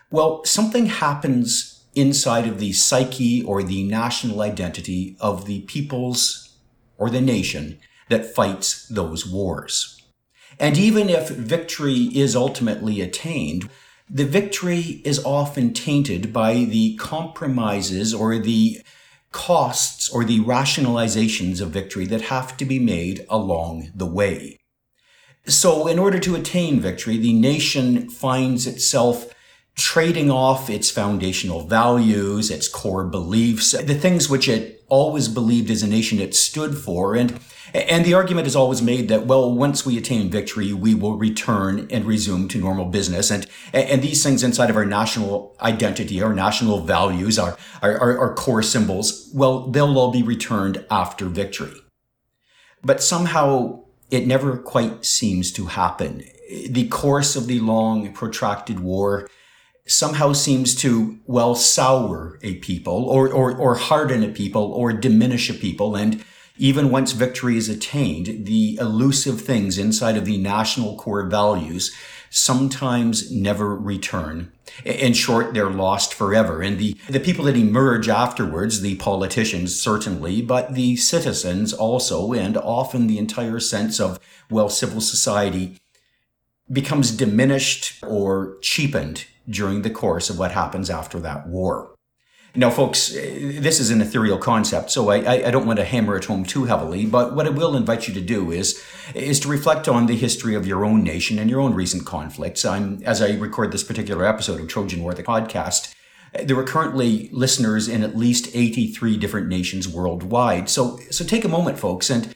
Well, 0.09 0.43
something 0.43 0.87
happens 0.87 1.85
inside 1.95 2.47
of 2.47 2.59
the 2.59 2.73
psyche 2.73 3.43
or 3.43 3.63
the 3.63 3.83
national 3.83 4.41
identity 4.41 5.15
of 5.19 5.45
the 5.45 5.61
peoples 5.61 6.57
or 6.97 7.09
the 7.09 7.21
nation 7.21 7.79
that 8.09 8.35
fights 8.35 8.87
those 8.87 9.25
wars. 9.25 10.01
And 10.59 10.77
even 10.77 11.09
if 11.09 11.29
victory 11.29 12.09
is 12.13 12.35
ultimately 12.35 13.01
attained, 13.01 13.69
the 14.09 14.25
victory 14.25 15.01
is 15.05 15.23
often 15.23 15.73
tainted 15.73 16.33
by 16.33 16.65
the 16.65 16.95
compromises 16.97 18.13
or 18.13 18.37
the 18.37 18.81
costs 19.31 20.09
or 20.09 20.25
the 20.25 20.41
rationalizations 20.41 21.61
of 21.61 21.69
victory 21.69 22.05
that 22.07 22.23
have 22.23 22.57
to 22.57 22.65
be 22.65 22.77
made 22.77 23.25
along 23.29 23.89
the 23.95 24.05
way. 24.05 24.60
So, 25.45 25.87
in 25.87 25.97
order 25.97 26.19
to 26.19 26.35
attain 26.35 26.79
victory, 26.79 27.17
the 27.17 27.33
nation 27.33 28.09
finds 28.09 28.67
itself 28.67 29.33
trading 29.75 30.29
off 30.29 30.69
its 30.69 30.91
foundational 30.91 31.61
values, 31.61 32.51
its 32.51 32.67
core 32.67 33.05
beliefs, 33.05 33.71
the 33.71 33.95
things 33.95 34.29
which 34.29 34.47
it 34.47 34.83
always 34.87 35.27
believed 35.27 35.71
as 35.71 35.81
a 35.81 35.87
nation 35.87 36.19
it 36.19 36.35
stood 36.35 36.77
for. 36.77 37.15
And, 37.15 37.39
and 37.73 38.05
the 38.05 38.13
argument 38.13 38.47
is 38.47 38.55
always 38.55 38.81
made 38.81 39.07
that, 39.07 39.25
well, 39.25 39.51
once 39.51 39.85
we 39.85 39.97
attain 39.97 40.29
victory, 40.29 40.73
we 40.73 40.93
will 40.93 41.17
return 41.17 41.87
and 41.89 42.05
resume 42.05 42.47
to 42.49 42.59
normal 42.59 42.85
business. 42.85 43.31
And, 43.31 43.47
and 43.73 44.01
these 44.01 44.21
things 44.21 44.43
inside 44.43 44.69
of 44.69 44.75
our 44.75 44.85
national 44.85 45.55
identity, 45.61 46.21
our 46.21 46.33
national 46.33 46.81
values, 46.81 47.39
our, 47.39 47.57
our, 47.81 48.19
our 48.19 48.35
core 48.35 48.61
symbols, 48.61 49.31
well, 49.33 49.67
they'll 49.67 49.97
all 49.97 50.11
be 50.11 50.21
returned 50.21 50.85
after 50.91 51.25
victory. 51.25 51.73
But 52.83 53.01
somehow 53.01 53.85
it 54.11 54.27
never 54.27 54.57
quite 54.57 55.05
seems 55.05 55.51
to 55.53 55.65
happen. 55.67 56.23
The 56.69 56.87
course 56.89 57.35
of 57.35 57.47
the 57.47 57.61
long, 57.61 58.13
protracted 58.13 58.81
war 58.81 59.29
somehow 59.87 60.33
seems 60.33 60.75
to, 60.75 61.17
well, 61.25 61.55
sour 61.55 62.37
a 62.43 62.55
people 62.55 63.05
or, 63.05 63.29
or, 63.29 63.55
or 63.55 63.75
harden 63.75 64.23
a 64.23 64.27
people 64.27 64.71
or 64.73 64.93
diminish 64.93 65.49
a 65.49 65.53
people. 65.53 65.95
And 65.95 66.23
even 66.57 66.91
once 66.91 67.13
victory 67.13 67.57
is 67.57 67.69
attained, 67.69 68.45
the 68.45 68.77
elusive 68.79 69.41
things 69.41 69.77
inside 69.77 70.17
of 70.17 70.25
the 70.25 70.37
national 70.37 70.97
core 70.97 71.25
values 71.27 71.95
sometimes 72.31 73.29
never 73.29 73.75
return. 73.75 74.51
In 74.85 75.11
short, 75.13 75.53
they're 75.53 75.69
lost 75.69 76.13
forever. 76.13 76.61
And 76.61 76.79
the, 76.79 76.95
the 77.09 77.19
people 77.19 77.45
that 77.45 77.57
emerge 77.57 78.07
afterwards, 78.07 78.79
the 78.79 78.95
politicians 78.95 79.79
certainly, 79.79 80.41
but 80.41 80.73
the 80.73 80.95
citizens 80.95 81.73
also, 81.73 82.31
and 82.31 82.57
often 82.57 83.07
the 83.07 83.17
entire 83.17 83.59
sense 83.59 83.99
of, 83.99 84.17
well, 84.49 84.69
civil 84.69 85.01
society 85.01 85.77
becomes 86.71 87.11
diminished 87.11 88.01
or 88.01 88.57
cheapened 88.61 89.25
during 89.49 89.81
the 89.81 89.89
course 89.89 90.29
of 90.29 90.39
what 90.39 90.53
happens 90.53 90.89
after 90.89 91.19
that 91.19 91.47
war. 91.47 91.90
Now, 92.53 92.69
folks, 92.69 93.15
eh, 93.15 93.59
this 93.59 93.79
is 93.79 93.91
an 93.91 94.01
ethereal 94.01 94.37
concept, 94.37 94.91
so 94.91 95.09
I, 95.09 95.47
I, 95.47 95.51
don't 95.51 95.65
want 95.65 95.79
to 95.79 95.85
hammer 95.85 96.17
it 96.17 96.25
home 96.25 96.43
too 96.43 96.65
heavily. 96.65 97.05
But 97.05 97.33
what 97.33 97.47
I 97.47 97.49
will 97.49 97.77
invite 97.77 98.09
you 98.09 98.13
to 98.13 98.21
do 98.21 98.51
is 98.51 98.83
is 99.15 99.39
to 99.41 99.47
reflect 99.47 99.87
on 99.87 100.07
the 100.07 100.17
history 100.17 100.53
of 100.53 100.67
your 100.67 100.83
own 100.83 101.01
nation 101.01 101.39
and 101.39 101.49
your 101.49 101.61
own 101.61 101.73
recent 101.73 102.05
conflicts. 102.05 102.65
I'm 102.65 103.01
as 103.03 103.21
I 103.21 103.35
record 103.37 103.71
this 103.71 103.85
particular 103.85 104.25
episode 104.25 104.59
of 104.59 104.67
Trojan 104.67 105.01
War, 105.01 105.13
the 105.13 105.23
podcast. 105.23 105.95
Eh, 106.33 106.43
there 106.43 106.59
are 106.59 106.65
currently 106.65 107.29
listeners 107.31 107.87
in 107.87 108.03
at 108.03 108.17
least 108.17 108.53
83 108.53 109.15
different 109.17 109.47
nations 109.47 109.87
worldwide. 109.87 110.69
So, 110.69 110.99
so 111.09 111.23
take 111.23 111.45
a 111.45 111.49
moment, 111.49 111.79
folks, 111.79 112.09
and 112.09 112.35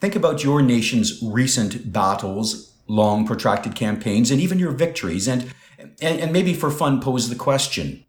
think 0.00 0.16
about 0.16 0.42
your 0.42 0.60
nation's 0.60 1.22
recent 1.22 1.92
battles, 1.92 2.74
long 2.88 3.24
protracted 3.24 3.76
campaigns, 3.76 4.32
and 4.32 4.40
even 4.40 4.58
your 4.58 4.72
victories. 4.72 5.28
And, 5.28 5.54
and, 5.78 6.18
and 6.18 6.32
maybe 6.32 6.52
for 6.52 6.70
fun, 6.72 7.00
pose 7.00 7.28
the 7.28 7.36
question 7.36 8.04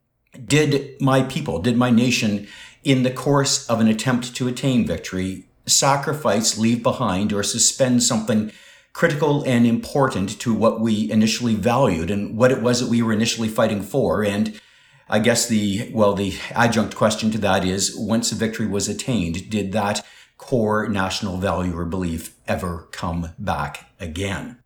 did 0.45 0.99
my 1.01 1.23
people, 1.23 1.59
did 1.59 1.77
my 1.77 1.89
nation, 1.89 2.47
in 2.83 3.03
the 3.03 3.11
course 3.11 3.69
of 3.69 3.79
an 3.79 3.87
attempt 3.87 4.35
to 4.35 4.47
attain 4.47 4.85
victory, 4.85 5.45
sacrifice, 5.65 6.57
leave 6.57 6.83
behind, 6.83 7.31
or 7.31 7.43
suspend 7.43 8.03
something 8.03 8.51
critical 8.91 9.43
and 9.43 9.65
important 9.65 10.39
to 10.39 10.53
what 10.53 10.79
we 10.79 11.09
initially 11.09 11.55
valued 11.55 12.11
and 12.11 12.37
what 12.37 12.51
it 12.51 12.61
was 12.61 12.79
that 12.79 12.89
we 12.89 13.01
were 13.01 13.13
initially 13.13 13.47
fighting 13.47 13.81
for? 13.81 14.23
And 14.23 14.59
I 15.09 15.19
guess 15.19 15.47
the, 15.47 15.89
well, 15.93 16.13
the 16.13 16.35
adjunct 16.51 16.95
question 16.95 17.31
to 17.31 17.37
that 17.39 17.65
is 17.65 17.95
once 17.95 18.31
a 18.31 18.35
victory 18.35 18.67
was 18.67 18.87
attained, 18.87 19.49
did 19.49 19.71
that 19.71 20.05
core 20.37 20.87
national 20.89 21.37
value 21.37 21.77
or 21.77 21.85
belief 21.85 22.35
ever 22.47 22.87
come 22.91 23.29
back 23.39 23.91
again? 23.99 24.59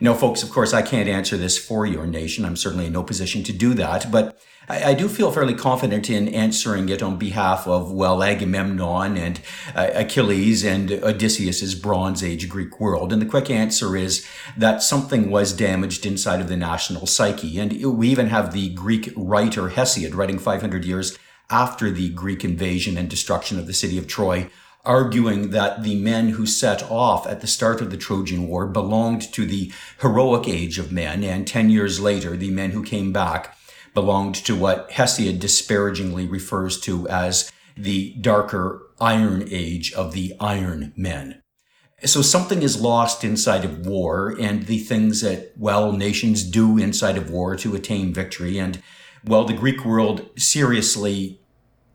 No, 0.00 0.14
folks, 0.14 0.42
of 0.42 0.50
course, 0.50 0.74
I 0.74 0.82
can't 0.82 1.08
answer 1.08 1.36
this 1.36 1.56
for 1.56 1.86
your 1.86 2.06
nation. 2.06 2.44
I'm 2.44 2.56
certainly 2.56 2.86
in 2.86 2.92
no 2.92 3.04
position 3.04 3.44
to 3.44 3.52
do 3.52 3.72
that, 3.74 4.10
but 4.10 4.36
I, 4.68 4.90
I 4.90 4.94
do 4.94 5.08
feel 5.08 5.32
fairly 5.32 5.54
confident 5.54 6.08
in 6.08 6.28
answering 6.28 6.88
it 6.88 7.02
on 7.02 7.16
behalf 7.16 7.66
of, 7.66 7.92
well, 7.92 8.22
Agamemnon 8.22 9.16
and 9.16 9.40
uh, 9.74 9.90
Achilles 9.94 10.64
and 10.64 10.90
Odysseus's 10.90 11.74
Bronze 11.74 12.22
Age 12.22 12.48
Greek 12.48 12.80
world. 12.80 13.12
And 13.12 13.20
the 13.20 13.26
quick 13.26 13.50
answer 13.50 13.96
is 13.96 14.26
that 14.56 14.82
something 14.82 15.30
was 15.30 15.52
damaged 15.52 16.06
inside 16.06 16.40
of 16.40 16.48
the 16.48 16.56
national 16.56 17.06
psyche. 17.06 17.58
And 17.58 17.72
we 17.96 18.08
even 18.08 18.28
have 18.28 18.52
the 18.52 18.70
Greek 18.70 19.12
writer 19.16 19.70
Hesiod 19.70 20.14
writing 20.14 20.38
500 20.38 20.84
years 20.84 21.18
after 21.50 21.90
the 21.90 22.08
Greek 22.10 22.44
invasion 22.44 22.96
and 22.96 23.08
destruction 23.10 23.58
of 23.58 23.66
the 23.66 23.74
city 23.74 23.98
of 23.98 24.06
Troy 24.06 24.50
arguing 24.84 25.50
that 25.50 25.84
the 25.84 25.94
men 25.94 26.30
who 26.30 26.44
set 26.44 26.82
off 26.90 27.26
at 27.26 27.40
the 27.40 27.46
start 27.46 27.80
of 27.80 27.90
the 27.90 27.96
Trojan 27.96 28.48
War 28.48 28.66
belonged 28.66 29.32
to 29.32 29.46
the 29.46 29.72
heroic 30.00 30.48
age 30.48 30.78
of 30.78 30.90
men, 30.90 31.22
and 31.22 31.46
10 31.46 31.70
years 31.70 32.00
later, 32.00 32.36
the 32.36 32.50
men 32.50 32.72
who 32.72 32.82
came 32.82 33.12
back 33.12 33.56
belonged 33.94 34.34
to 34.36 34.56
what 34.56 34.90
Hesiod 34.90 35.38
disparagingly 35.38 36.26
refers 36.26 36.80
to 36.80 37.08
as 37.08 37.50
the 37.76 38.14
darker 38.20 38.82
iron 39.00 39.46
age 39.50 39.92
of 39.92 40.12
the 40.12 40.34
iron 40.40 40.92
men. 40.96 41.42
So 42.04 42.20
something 42.20 42.62
is 42.62 42.80
lost 42.80 43.22
inside 43.22 43.64
of 43.64 43.86
war 43.86 44.34
and 44.40 44.66
the 44.66 44.78
things 44.78 45.20
that, 45.20 45.52
well, 45.56 45.92
nations 45.92 46.42
do 46.42 46.76
inside 46.78 47.16
of 47.16 47.30
war 47.30 47.54
to 47.56 47.74
attain 47.74 48.12
victory. 48.12 48.58
And 48.58 48.82
well, 49.24 49.44
the 49.44 49.52
Greek 49.52 49.84
world 49.84 50.28
seriously 50.36 51.41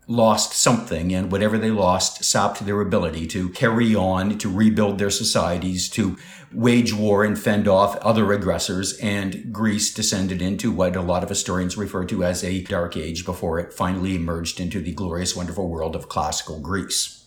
lost 0.08 0.54
something 0.54 1.14
and 1.14 1.30
whatever 1.30 1.58
they 1.58 1.70
lost 1.70 2.24
sapped 2.24 2.64
their 2.64 2.80
ability 2.80 3.26
to 3.26 3.50
carry 3.50 3.94
on, 3.94 4.38
to 4.38 4.50
rebuild 4.50 4.98
their 4.98 5.10
societies, 5.10 5.88
to 5.90 6.16
wage 6.52 6.94
war 6.94 7.24
and 7.24 7.38
fend 7.38 7.68
off 7.68 7.94
other 7.98 8.32
aggressors. 8.32 8.98
And 8.98 9.52
Greece 9.52 9.92
descended 9.92 10.40
into 10.40 10.72
what 10.72 10.96
a 10.96 11.02
lot 11.02 11.22
of 11.22 11.28
historians 11.28 11.76
refer 11.76 12.06
to 12.06 12.24
as 12.24 12.42
a 12.42 12.64
dark 12.64 12.96
age 12.96 13.26
before 13.26 13.60
it 13.60 13.74
finally 13.74 14.16
emerged 14.16 14.58
into 14.58 14.80
the 14.80 14.94
glorious, 14.94 15.36
wonderful 15.36 15.68
world 15.68 15.94
of 15.94 16.08
classical 16.08 16.58
Greece. 16.58 17.26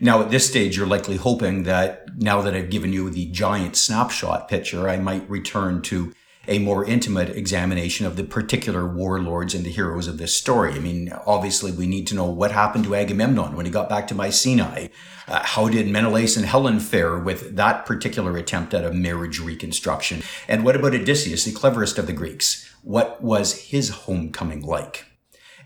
Now, 0.00 0.22
at 0.22 0.30
this 0.30 0.48
stage, 0.48 0.76
you're 0.76 0.86
likely 0.86 1.16
hoping 1.16 1.62
that 1.64 2.06
now 2.16 2.40
that 2.40 2.54
I've 2.54 2.70
given 2.70 2.92
you 2.92 3.10
the 3.10 3.26
giant 3.26 3.76
snapshot 3.76 4.48
picture, 4.48 4.88
I 4.88 4.96
might 4.96 5.28
return 5.30 5.82
to 5.82 6.12
a 6.46 6.58
more 6.58 6.84
intimate 6.84 7.30
examination 7.30 8.06
of 8.06 8.16
the 8.16 8.24
particular 8.24 8.86
warlords 8.86 9.54
and 9.54 9.64
the 9.64 9.70
heroes 9.70 10.06
of 10.06 10.18
this 10.18 10.36
story. 10.36 10.72
I 10.74 10.78
mean, 10.78 11.12
obviously, 11.26 11.72
we 11.72 11.86
need 11.86 12.06
to 12.08 12.14
know 12.14 12.24
what 12.24 12.52
happened 12.52 12.84
to 12.84 12.94
Agamemnon 12.94 13.56
when 13.56 13.66
he 13.66 13.72
got 13.72 13.88
back 13.88 14.06
to 14.08 14.14
Mycenae. 14.14 14.90
Uh, 15.26 15.42
how 15.42 15.68
did 15.68 15.88
Menelaus 15.88 16.36
and 16.36 16.46
Helen 16.46 16.80
fare 16.80 17.18
with 17.18 17.56
that 17.56 17.86
particular 17.86 18.36
attempt 18.36 18.74
at 18.74 18.84
a 18.84 18.92
marriage 18.92 19.40
reconstruction? 19.40 20.22
And 20.48 20.64
what 20.64 20.76
about 20.76 20.94
Odysseus, 20.94 21.44
the 21.44 21.52
cleverest 21.52 21.98
of 21.98 22.06
the 22.06 22.12
Greeks? 22.12 22.70
What 22.82 23.22
was 23.22 23.68
his 23.68 23.88
homecoming 23.90 24.62
like? 24.62 25.06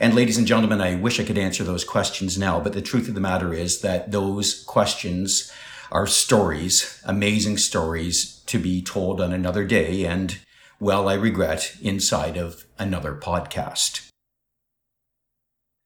And 0.00 0.14
ladies 0.14 0.38
and 0.38 0.46
gentlemen, 0.46 0.80
I 0.80 0.94
wish 0.94 1.18
I 1.18 1.24
could 1.24 1.38
answer 1.38 1.64
those 1.64 1.84
questions 1.84 2.38
now, 2.38 2.60
but 2.60 2.72
the 2.72 2.82
truth 2.82 3.08
of 3.08 3.14
the 3.14 3.20
matter 3.20 3.52
is 3.52 3.80
that 3.80 4.12
those 4.12 4.62
questions 4.62 5.50
are 5.90 6.06
stories, 6.06 7.02
amazing 7.04 7.56
stories 7.56 8.42
to 8.46 8.58
be 8.58 8.80
told 8.80 9.20
on 9.20 9.32
another 9.32 9.64
day. 9.64 10.04
And 10.04 10.38
well, 10.80 11.08
I 11.08 11.14
regret, 11.14 11.76
inside 11.82 12.36
of 12.36 12.64
another 12.78 13.14
podcast. 13.14 14.08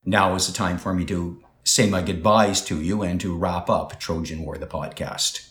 Now 0.05 0.35
is 0.35 0.47
the 0.47 0.53
time 0.53 0.79
for 0.79 0.93
me 0.93 1.05
to 1.07 1.43
say 1.65 1.89
my 1.89 2.03
goodbyes 2.03 2.61
to 2.63 2.81
you 2.81 3.03
and 3.03 3.21
to 3.21 3.37
wrap 3.37 3.71
up 3.71 3.99
Trojan 3.99 4.43
War, 4.43 4.59
the 4.59 4.67
podcast. 4.67 5.49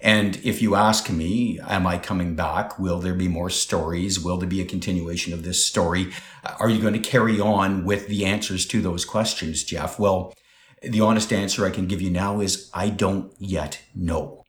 And 0.00 0.36
if 0.44 0.62
you 0.62 0.76
ask 0.76 1.10
me, 1.10 1.58
am 1.60 1.86
I 1.86 1.98
coming 1.98 2.36
back? 2.36 2.78
Will 2.78 3.00
there 3.00 3.14
be 3.14 3.26
more 3.26 3.50
stories? 3.50 4.20
Will 4.20 4.36
there 4.36 4.48
be 4.48 4.60
a 4.60 4.66
continuation 4.66 5.32
of 5.32 5.42
this 5.42 5.66
story? 5.66 6.12
Are 6.60 6.70
you 6.70 6.80
going 6.80 6.92
to 6.92 7.00
carry 7.00 7.40
on 7.40 7.84
with 7.84 8.06
the 8.06 8.24
answers 8.24 8.64
to 8.66 8.80
those 8.80 9.04
questions, 9.04 9.64
Jeff? 9.64 9.98
Well, 9.98 10.32
the 10.82 11.00
honest 11.00 11.32
answer 11.32 11.66
I 11.66 11.70
can 11.70 11.88
give 11.88 12.00
you 12.00 12.10
now 12.10 12.40
is 12.40 12.70
I 12.72 12.90
don't 12.90 13.32
yet 13.40 13.80
know. 13.96 14.44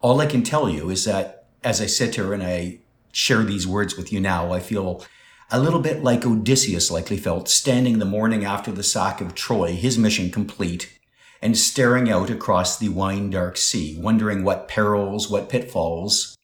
All 0.00 0.20
I 0.20 0.26
can 0.26 0.42
tell 0.42 0.68
you 0.68 0.90
is 0.90 1.06
that 1.06 1.46
as 1.64 1.80
I 1.80 1.86
sit 1.86 2.16
here 2.16 2.34
and 2.34 2.42
I 2.42 2.80
share 3.12 3.42
these 3.42 3.66
words 3.66 3.96
with 3.96 4.12
you 4.12 4.20
now, 4.20 4.52
I 4.52 4.60
feel 4.60 5.04
a 5.50 5.60
little 5.60 5.80
bit 5.80 6.02
like 6.02 6.24
Odysseus 6.24 6.90
likely 6.90 7.16
felt 7.16 7.48
standing 7.48 7.98
the 7.98 8.04
morning 8.04 8.44
after 8.44 8.70
the 8.70 8.82
sack 8.82 9.20
of 9.20 9.34
Troy, 9.34 9.72
his 9.72 9.98
mission 9.98 10.30
complete, 10.30 10.98
and 11.42 11.56
staring 11.56 12.10
out 12.10 12.30
across 12.30 12.78
the 12.78 12.88
wine 12.88 13.30
dark 13.30 13.56
sea, 13.56 13.98
wondering 14.00 14.44
what 14.44 14.68
perils, 14.68 15.28
what 15.28 15.48
pitfalls, 15.48 16.36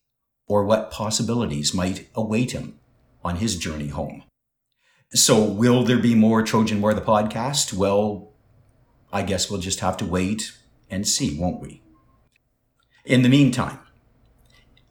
or 0.48 0.64
what 0.64 0.90
possibilities 0.90 1.74
might 1.74 2.08
await 2.14 2.52
him 2.52 2.78
on 3.24 3.36
his 3.36 3.56
journey 3.56 3.88
home. 3.88 4.22
So, 5.12 5.42
will 5.42 5.84
there 5.84 5.98
be 5.98 6.14
more 6.14 6.42
Trojan 6.42 6.80
War 6.80 6.92
the 6.92 7.00
podcast? 7.00 7.72
Well, 7.72 8.32
I 9.12 9.22
guess 9.22 9.48
we'll 9.50 9.60
just 9.60 9.80
have 9.80 9.96
to 9.98 10.04
wait 10.04 10.52
and 10.90 11.06
see, 11.06 11.38
won't 11.38 11.60
we? 11.60 11.82
In 13.04 13.22
the 13.22 13.28
meantime, 13.28 13.78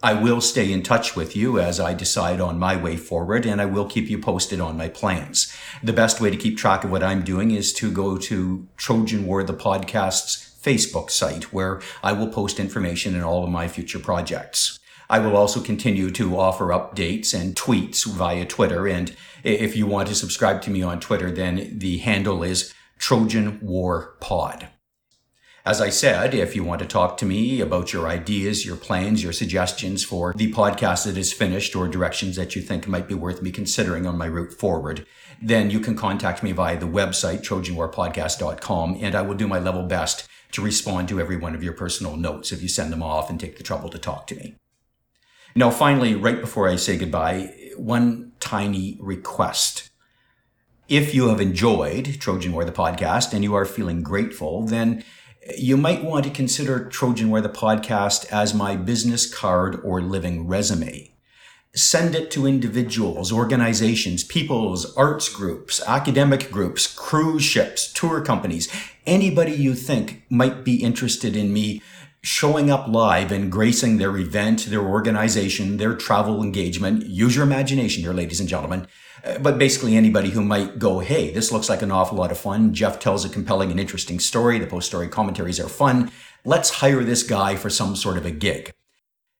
I 0.06 0.14
will 0.14 0.40
stay 0.40 0.72
in 0.72 0.84
touch 0.84 1.15
with 1.15 1.36
you 1.36 1.60
as 1.60 1.80
I 1.80 1.95
decide 1.95 2.40
on 2.40 2.60
my 2.60 2.77
way 2.77 2.95
forward, 2.95 3.44
and 3.44 3.60
I 3.60 3.65
will 3.65 3.88
keep 3.88 4.07
you 4.07 4.19
posted 4.19 4.60
on 4.60 4.77
my 4.77 4.88
plans. 4.88 5.52
The 5.82 5.94
best 5.94 6.22
way 6.22 6.30
to 6.30 6.38
keep 6.38 6.60
track 6.60 6.84
of 6.84 6.91
what 6.91 7.02
I'm 7.02 7.23
doing 7.23 7.49
is 7.49 7.73
to 7.73 7.91
go 7.91 8.15
to 8.19 8.68
Trojan 8.77 9.26
War, 9.26 9.44
the 9.44 9.56
podcast's 9.56 10.60
Facebook 10.61 11.10
site, 11.10 11.52
where 11.52 11.82
I 12.03 12.11
will 12.11 12.27
post 12.27 12.60
information 12.60 13.15
in 13.15 13.23
all 13.23 13.44
of 13.44 13.49
my 13.49 13.68
future 13.68 13.98
projects. 13.98 14.77
I 15.10 15.18
will 15.18 15.36
also 15.36 15.60
continue 15.60 16.11
to 16.11 16.38
offer 16.38 16.68
updates 16.68 17.34
and 17.34 17.56
tweets 17.56 18.06
via 18.06 18.45
Twitter. 18.45 18.88
And 18.88 19.15
if 19.44 19.76
you 19.76 19.88
want 19.88 20.07
to 20.10 20.14
subscribe 20.14 20.61
to 20.61 20.69
me 20.69 20.84
on 20.84 20.99
Twitter, 20.99 21.32
then 21.32 21.80
the 21.80 21.98
handle 21.98 22.44
is 22.44 22.76
Trojan 22.99 23.60
War 23.60 24.18
Pod. 24.19 24.68
As 25.68 25.82
I 25.82 25.90
said, 25.90 26.36
if 26.36 26.56
you 26.56 26.64
want 26.64 26.78
to 26.82 26.86
talk 26.86 27.18
to 27.18 27.26
me 27.26 27.60
about 27.60 27.92
your 27.92 28.08
ideas, 28.08 28.68
your 28.68 28.76
plans, 28.76 29.24
your 29.24 29.34
suggestions 29.34 30.04
for 30.04 30.32
the 30.36 30.54
podcast 30.54 31.06
that 31.06 31.18
is 31.18 31.34
finished 31.34 31.76
or 31.76 31.88
directions 31.88 32.36
that 32.36 32.56
you 32.56 32.62
think 32.62 32.88
might 32.88 33.08
be 33.08 33.16
worth 33.16 33.42
me 33.42 33.50
considering 33.50 34.06
on 34.06 34.16
my 34.16 34.28
route 34.28 34.54
forward, 34.54 35.08
then 35.42 35.72
you 35.72 35.80
can 35.80 35.96
contact 35.96 36.44
me 36.44 36.52
via 36.52 36.78
the 36.78 36.86
website, 36.86 37.42
trojanwarpodcast.com, 37.42 39.00
and 39.02 39.16
I 39.16 39.24
will 39.24 39.34
do 39.34 39.48
my 39.48 39.58
level 39.58 39.82
best 39.82 40.28
to 40.52 40.62
respond 40.62 41.10
to 41.10 41.20
every 41.20 41.36
one 41.36 41.56
of 41.56 41.64
your 41.64 41.74
personal 41.74 42.16
notes 42.16 42.52
if 42.52 42.62
you 42.62 42.68
send 42.68 42.94
them 42.94 43.02
off 43.02 43.32
and 43.32 43.40
take 43.40 43.58
the 43.58 43.64
trouble 43.64 43.90
to 43.90 43.98
talk 43.98 44.28
to 44.28 44.36
me. 44.36 44.58
Now, 45.56 45.72
finally, 45.72 46.14
right 46.14 46.40
before 46.40 46.70
I 46.70 46.76
say 46.76 46.96
goodbye, 46.96 47.56
one 47.76 48.34
tiny 48.40 49.00
request. 49.02 49.90
If 50.88 51.16
you 51.16 51.30
have 51.30 51.42
enjoyed 51.42 52.20
Trojan 52.20 52.54
War 52.54 52.66
the 52.66 52.72
podcast 52.72 53.34
and 53.34 53.44
you 53.44 53.56
are 53.56 53.66
feeling 53.66 54.04
grateful, 54.04 54.68
then 54.68 55.04
you 55.58 55.78
might 55.78 56.04
want 56.04 56.26
to 56.26 56.32
consider 56.32 56.86
Trojan 56.90 57.30
War 57.30 57.42
the 57.42 57.50
podcast 57.50 58.26
as 58.32 58.54
my 58.54 58.76
business 58.76 59.32
card 59.32 59.80
or 59.84 60.02
living 60.02 60.48
resume. 60.48 61.12
Send 61.76 62.16
it 62.16 62.32
to 62.32 62.48
individuals, 62.48 63.32
organizations, 63.32 64.24
peoples, 64.24 64.96
arts 64.96 65.30
groups, 65.30 65.82
academic 65.86 66.50
groups, 66.50 66.88
cruise 66.88 67.44
ships, 67.44 67.92
tour 67.92 68.22
companies, 68.22 68.72
anybody 69.06 69.52
you 69.52 69.76
think 69.76 70.24
might 70.30 70.64
be 70.64 70.82
interested 70.82 71.36
in 71.36 71.54
me 71.54 71.82
showing 72.22 72.72
up 72.72 72.88
live 72.88 73.32
and 73.32 73.52
gracing 73.52 73.98
their 73.98 74.18
event, 74.18 74.66
their 74.68 74.82
organization, 74.82 75.78
their 75.78 75.96
travel 75.96 76.42
engagement. 76.42 77.06
Use 77.06 77.36
your 77.36 77.46
imagination 77.46 78.02
here, 78.02 78.14
ladies 78.14 78.40
and 78.40 78.50
gentlemen 78.50 78.88
but 79.42 79.58
basically 79.58 79.96
anybody 79.96 80.30
who 80.30 80.44
might 80.44 80.78
go, 80.78 81.00
hey, 81.00 81.32
this 81.32 81.52
looks 81.52 81.70
like 81.70 81.82
an 81.82 81.92
awful 81.92 82.18
lot 82.18 82.32
of 82.32 82.38
fun. 82.38 82.74
Jeff 82.74 83.00
tells 83.00 83.26
a 83.26 83.30
compelling 83.30 83.72
and 83.72 83.80
interesting 83.80 84.20
story. 84.20 84.60
The 84.60 84.68
post 84.68 84.88
story 84.88 85.08
commentaries 85.08 85.60
are 85.60 85.70
fun. 85.70 86.12
Let's 86.44 86.70
hire 86.70 87.04
this 87.04 87.24
guy 87.24 87.56
for 87.56 87.70
some 87.70 87.96
sort 87.96 88.18
of 88.18 88.26
a 88.26 88.32
gig. 88.32 88.72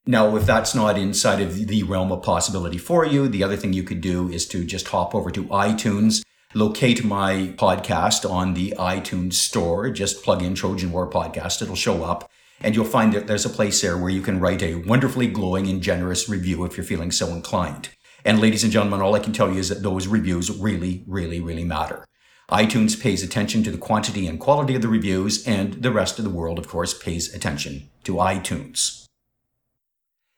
Now, 0.08 0.36
if 0.36 0.46
that's 0.46 0.76
not 0.76 0.98
inside 0.98 1.42
of 1.42 1.68
the 1.68 1.84
realm 1.84 2.12
of 2.12 2.24
possibility 2.24 2.78
for 2.78 3.06
you, 3.06 3.28
the 3.28 3.44
other 3.44 3.56
thing 3.56 3.74
you 3.74 3.84
could 3.84 4.02
do 4.02 4.30
is 4.30 4.48
to 4.50 4.64
just 4.64 4.88
hop 4.88 5.16
over 5.16 5.32
to 5.32 5.46
iTunes, 5.46 6.24
locate 6.54 7.04
my 7.04 7.54
podcast 7.58 8.30
on 8.30 8.54
the 8.54 8.74
iTunes 8.78 9.34
store, 9.34 9.90
just 9.90 10.24
plug 10.24 10.44
in 10.44 10.54
Trojan 10.56 10.92
War 10.92 11.10
Podcast, 11.10 11.62
it'll 11.62 11.76
show 11.76 12.04
up. 12.04 12.30
And 12.62 12.76
you'll 12.76 12.86
find 12.86 13.14
that 13.14 13.28
there's 13.28 13.46
a 13.46 13.50
place 13.50 13.82
there 13.82 13.98
where 13.98 14.12
you 14.12 14.22
can 14.22 14.40
write 14.40 14.64
a 14.64 14.76
wonderfully 14.76 15.28
glowing 15.28 15.68
and 15.68 15.82
generous 15.82 16.30
review 16.30 16.64
if 16.66 16.78
you're 16.78 16.86
feeling 16.86 17.12
so 17.12 17.28
inclined. 17.30 17.90
And 18.26 18.42
ladies 18.42 18.64
and 18.64 18.74
gentlemen, 18.74 19.02
all 19.02 19.14
I 19.14 19.20
can 19.20 19.34
tell 19.34 19.52
you 19.52 19.60
is 19.60 19.70
that 19.70 19.84
those 19.84 20.08
reviews 20.08 20.50
really, 20.50 21.04
really, 21.06 21.40
really 21.40 21.64
matter. 21.64 22.08
iTunes 22.50 23.00
pays 23.00 23.22
attention 23.22 23.64
to 23.64 23.70
the 23.72 23.78
quantity 23.78 24.26
and 24.26 24.40
quality 24.40 24.74
of 24.76 24.82
the 24.82 24.88
reviews, 24.88 25.48
and 25.48 25.76
the 25.76 25.92
rest 25.92 26.18
of 26.18 26.26
the 26.26 26.32
world, 26.32 26.58
of 26.58 26.68
course, 26.68 26.98
pays 26.98 27.32
attention 27.36 27.88
to 28.04 28.16
iTunes. 28.16 29.06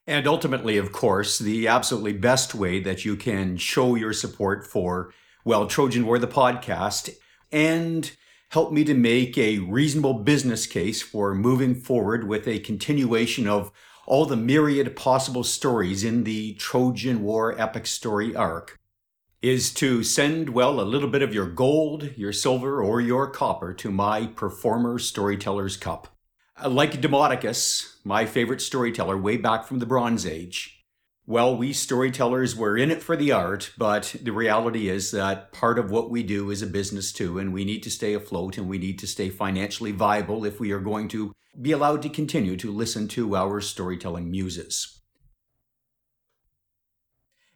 And 0.05 0.27
ultimately, 0.27 0.75
of 0.77 0.91
course, 0.91 1.39
the 1.39 1.69
absolutely 1.69 2.11
best 2.11 2.53
way 2.53 2.81
that 2.81 3.05
you 3.05 3.15
can 3.15 3.55
show 3.55 3.95
your 3.95 4.11
support 4.11 4.67
for, 4.67 5.13
well, 5.45 5.65
Trojan 5.65 6.05
War, 6.05 6.19
the 6.19 6.27
podcast, 6.27 7.09
and 7.53 8.11
help 8.49 8.73
me 8.73 8.83
to 8.83 8.93
make 8.93 9.37
a 9.37 9.59
reasonable 9.59 10.15
business 10.15 10.65
case 10.65 11.01
for 11.01 11.33
moving 11.33 11.73
forward 11.73 12.27
with 12.27 12.49
a 12.49 12.59
continuation 12.59 13.47
of 13.47 13.71
all 14.07 14.25
the 14.25 14.37
myriad 14.37 14.95
possible 14.95 15.43
stories 15.43 16.03
in 16.03 16.23
the 16.23 16.53
Trojan 16.53 17.21
War 17.21 17.59
epic 17.59 17.85
story 17.85 18.33
arc 18.33 18.79
is 19.41 19.71
to 19.73 20.01
send, 20.01 20.49
well, 20.49 20.79
a 20.79 20.81
little 20.81 21.09
bit 21.09 21.21
of 21.21 21.33
your 21.33 21.45
gold, 21.45 22.11
your 22.15 22.31
silver, 22.31 22.81
or 22.81 23.01
your 23.01 23.29
copper 23.29 23.73
to 23.73 23.91
my 23.91 24.25
Performer 24.27 24.97
Storyteller's 24.97 25.75
Cup. 25.75 26.15
Uh, 26.63 26.69
like 26.69 27.01
Demodocus, 27.01 27.97
my 28.05 28.25
favorite 28.25 28.61
storyteller 28.61 29.17
way 29.17 29.35
back 29.35 29.65
from 29.65 29.79
the 29.79 29.85
Bronze 29.85 30.25
Age, 30.25 30.85
well, 31.25 31.57
we 31.57 31.73
storytellers 31.73 32.55
were 32.55 32.77
in 32.77 32.89
it 32.89 33.03
for 33.03 33.17
the 33.17 33.33
art, 33.33 33.73
but 33.77 34.15
the 34.23 34.31
reality 34.31 34.87
is 34.87 35.11
that 35.11 35.51
part 35.51 35.77
of 35.77 35.91
what 35.91 36.09
we 36.09 36.23
do 36.23 36.49
is 36.49 36.61
a 36.61 36.67
business 36.67 37.11
too, 37.11 37.37
and 37.37 37.51
we 37.51 37.65
need 37.65 37.83
to 37.83 37.91
stay 37.91 38.13
afloat 38.13 38.57
and 38.57 38.69
we 38.69 38.77
need 38.77 38.97
to 38.99 39.07
stay 39.07 39.29
financially 39.29 39.91
viable 39.91 40.45
if 40.45 40.61
we 40.61 40.71
are 40.71 40.79
going 40.79 41.09
to 41.09 41.33
be 41.59 41.71
allowed 41.71 42.01
to 42.03 42.09
continue 42.09 42.55
to 42.57 42.71
listen 42.71 43.07
to 43.09 43.35
our 43.35 43.61
storytelling 43.61 44.29
muses. 44.29 44.99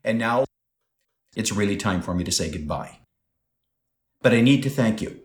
And 0.03 0.18
now 0.18 0.45
it's 1.36 1.52
really 1.52 1.78
time 1.78 2.02
for 2.02 2.14
me 2.14 2.23
to 2.23 2.32
say 2.32 2.49
goodbye. 2.49 2.99
But 4.22 4.34
I 4.34 4.41
need 4.41 4.64
to 4.64 4.69
thank 4.69 5.02
you 5.02 5.19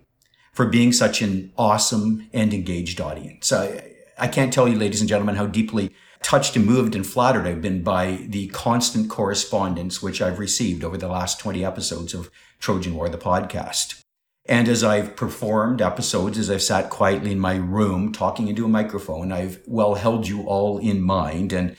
for 0.52 0.66
being 0.66 0.92
such 0.92 1.20
an 1.22 1.52
awesome 1.56 2.28
and 2.32 2.52
engaged 2.54 3.00
audience. 3.00 3.52
I, 3.52 3.92
I 4.18 4.28
can't 4.28 4.52
tell 4.52 4.68
you, 4.68 4.78
ladies 4.78 5.00
and 5.00 5.08
gentlemen, 5.08 5.36
how 5.36 5.46
deeply 5.46 5.90
touched 6.22 6.56
and 6.56 6.64
moved 6.64 6.94
and 6.94 7.06
flattered 7.06 7.46
I've 7.46 7.60
been 7.60 7.82
by 7.82 8.26
the 8.28 8.48
constant 8.48 9.10
correspondence 9.10 10.02
which 10.02 10.22
I've 10.22 10.38
received 10.38 10.82
over 10.82 10.96
the 10.96 11.08
last 11.08 11.38
20 11.38 11.64
episodes 11.64 12.14
of 12.14 12.30
Trojan 12.58 12.94
War, 12.94 13.08
the 13.08 13.18
podcast. 13.18 14.02
And 14.48 14.68
as 14.68 14.84
I've 14.84 15.16
performed 15.16 15.82
episodes, 15.82 16.38
as 16.38 16.50
I've 16.50 16.62
sat 16.62 16.88
quietly 16.88 17.32
in 17.32 17.40
my 17.40 17.56
room 17.56 18.12
talking 18.12 18.48
into 18.48 18.64
a 18.64 18.68
microphone, 18.68 19.32
I've 19.32 19.60
well 19.66 19.96
held 19.96 20.28
you 20.28 20.42
all 20.42 20.78
in 20.78 21.02
mind. 21.02 21.52
And 21.52 21.76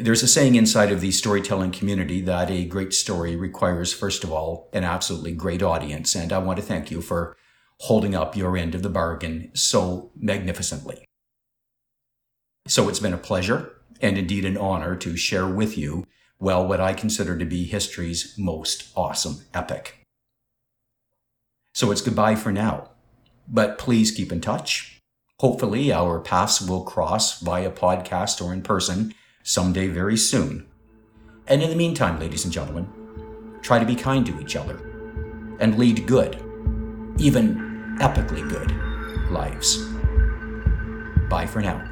there's 0.00 0.22
a 0.22 0.28
saying 0.28 0.54
inside 0.54 0.92
of 0.92 1.00
the 1.00 1.10
storytelling 1.10 1.70
community 1.70 2.20
that 2.22 2.50
a 2.50 2.66
great 2.66 2.92
story 2.92 3.34
requires, 3.34 3.92
first 3.92 4.24
of 4.24 4.32
all, 4.32 4.68
an 4.72 4.84
absolutely 4.84 5.32
great 5.32 5.62
audience. 5.62 6.14
And 6.14 6.32
I 6.32 6.38
want 6.38 6.58
to 6.58 6.64
thank 6.64 6.90
you 6.90 7.00
for 7.00 7.36
holding 7.80 8.14
up 8.14 8.36
your 8.36 8.56
end 8.56 8.74
of 8.74 8.82
the 8.82 8.88
bargain 8.88 9.50
so 9.54 10.12
magnificently. 10.14 11.04
So 12.66 12.88
it's 12.88 13.00
been 13.00 13.14
a 13.14 13.18
pleasure 13.18 13.72
and 14.00 14.18
indeed 14.18 14.44
an 14.44 14.56
honor 14.56 14.96
to 14.96 15.16
share 15.16 15.46
with 15.46 15.78
you, 15.78 16.04
well, 16.38 16.66
what 16.66 16.80
I 16.80 16.92
consider 16.92 17.38
to 17.38 17.44
be 17.44 17.64
history's 17.64 18.34
most 18.36 18.92
awesome 18.96 19.44
epic. 19.54 20.01
So 21.72 21.90
it's 21.90 22.00
goodbye 22.00 22.34
for 22.34 22.52
now. 22.52 22.90
But 23.48 23.78
please 23.78 24.10
keep 24.10 24.32
in 24.32 24.40
touch. 24.40 25.00
Hopefully, 25.40 25.92
our 25.92 26.20
paths 26.20 26.60
will 26.60 26.84
cross 26.84 27.40
via 27.40 27.70
podcast 27.70 28.44
or 28.44 28.52
in 28.52 28.62
person 28.62 29.14
someday 29.42 29.88
very 29.88 30.16
soon. 30.16 30.66
And 31.48 31.62
in 31.62 31.70
the 31.70 31.76
meantime, 31.76 32.20
ladies 32.20 32.44
and 32.44 32.52
gentlemen, 32.52 32.88
try 33.62 33.78
to 33.78 33.84
be 33.84 33.96
kind 33.96 34.24
to 34.26 34.40
each 34.40 34.54
other 34.54 34.76
and 35.58 35.78
lead 35.78 36.06
good, 36.06 36.36
even 37.18 37.96
epically 37.98 38.48
good 38.48 38.70
lives. 39.30 39.78
Bye 41.28 41.46
for 41.46 41.60
now. 41.60 41.91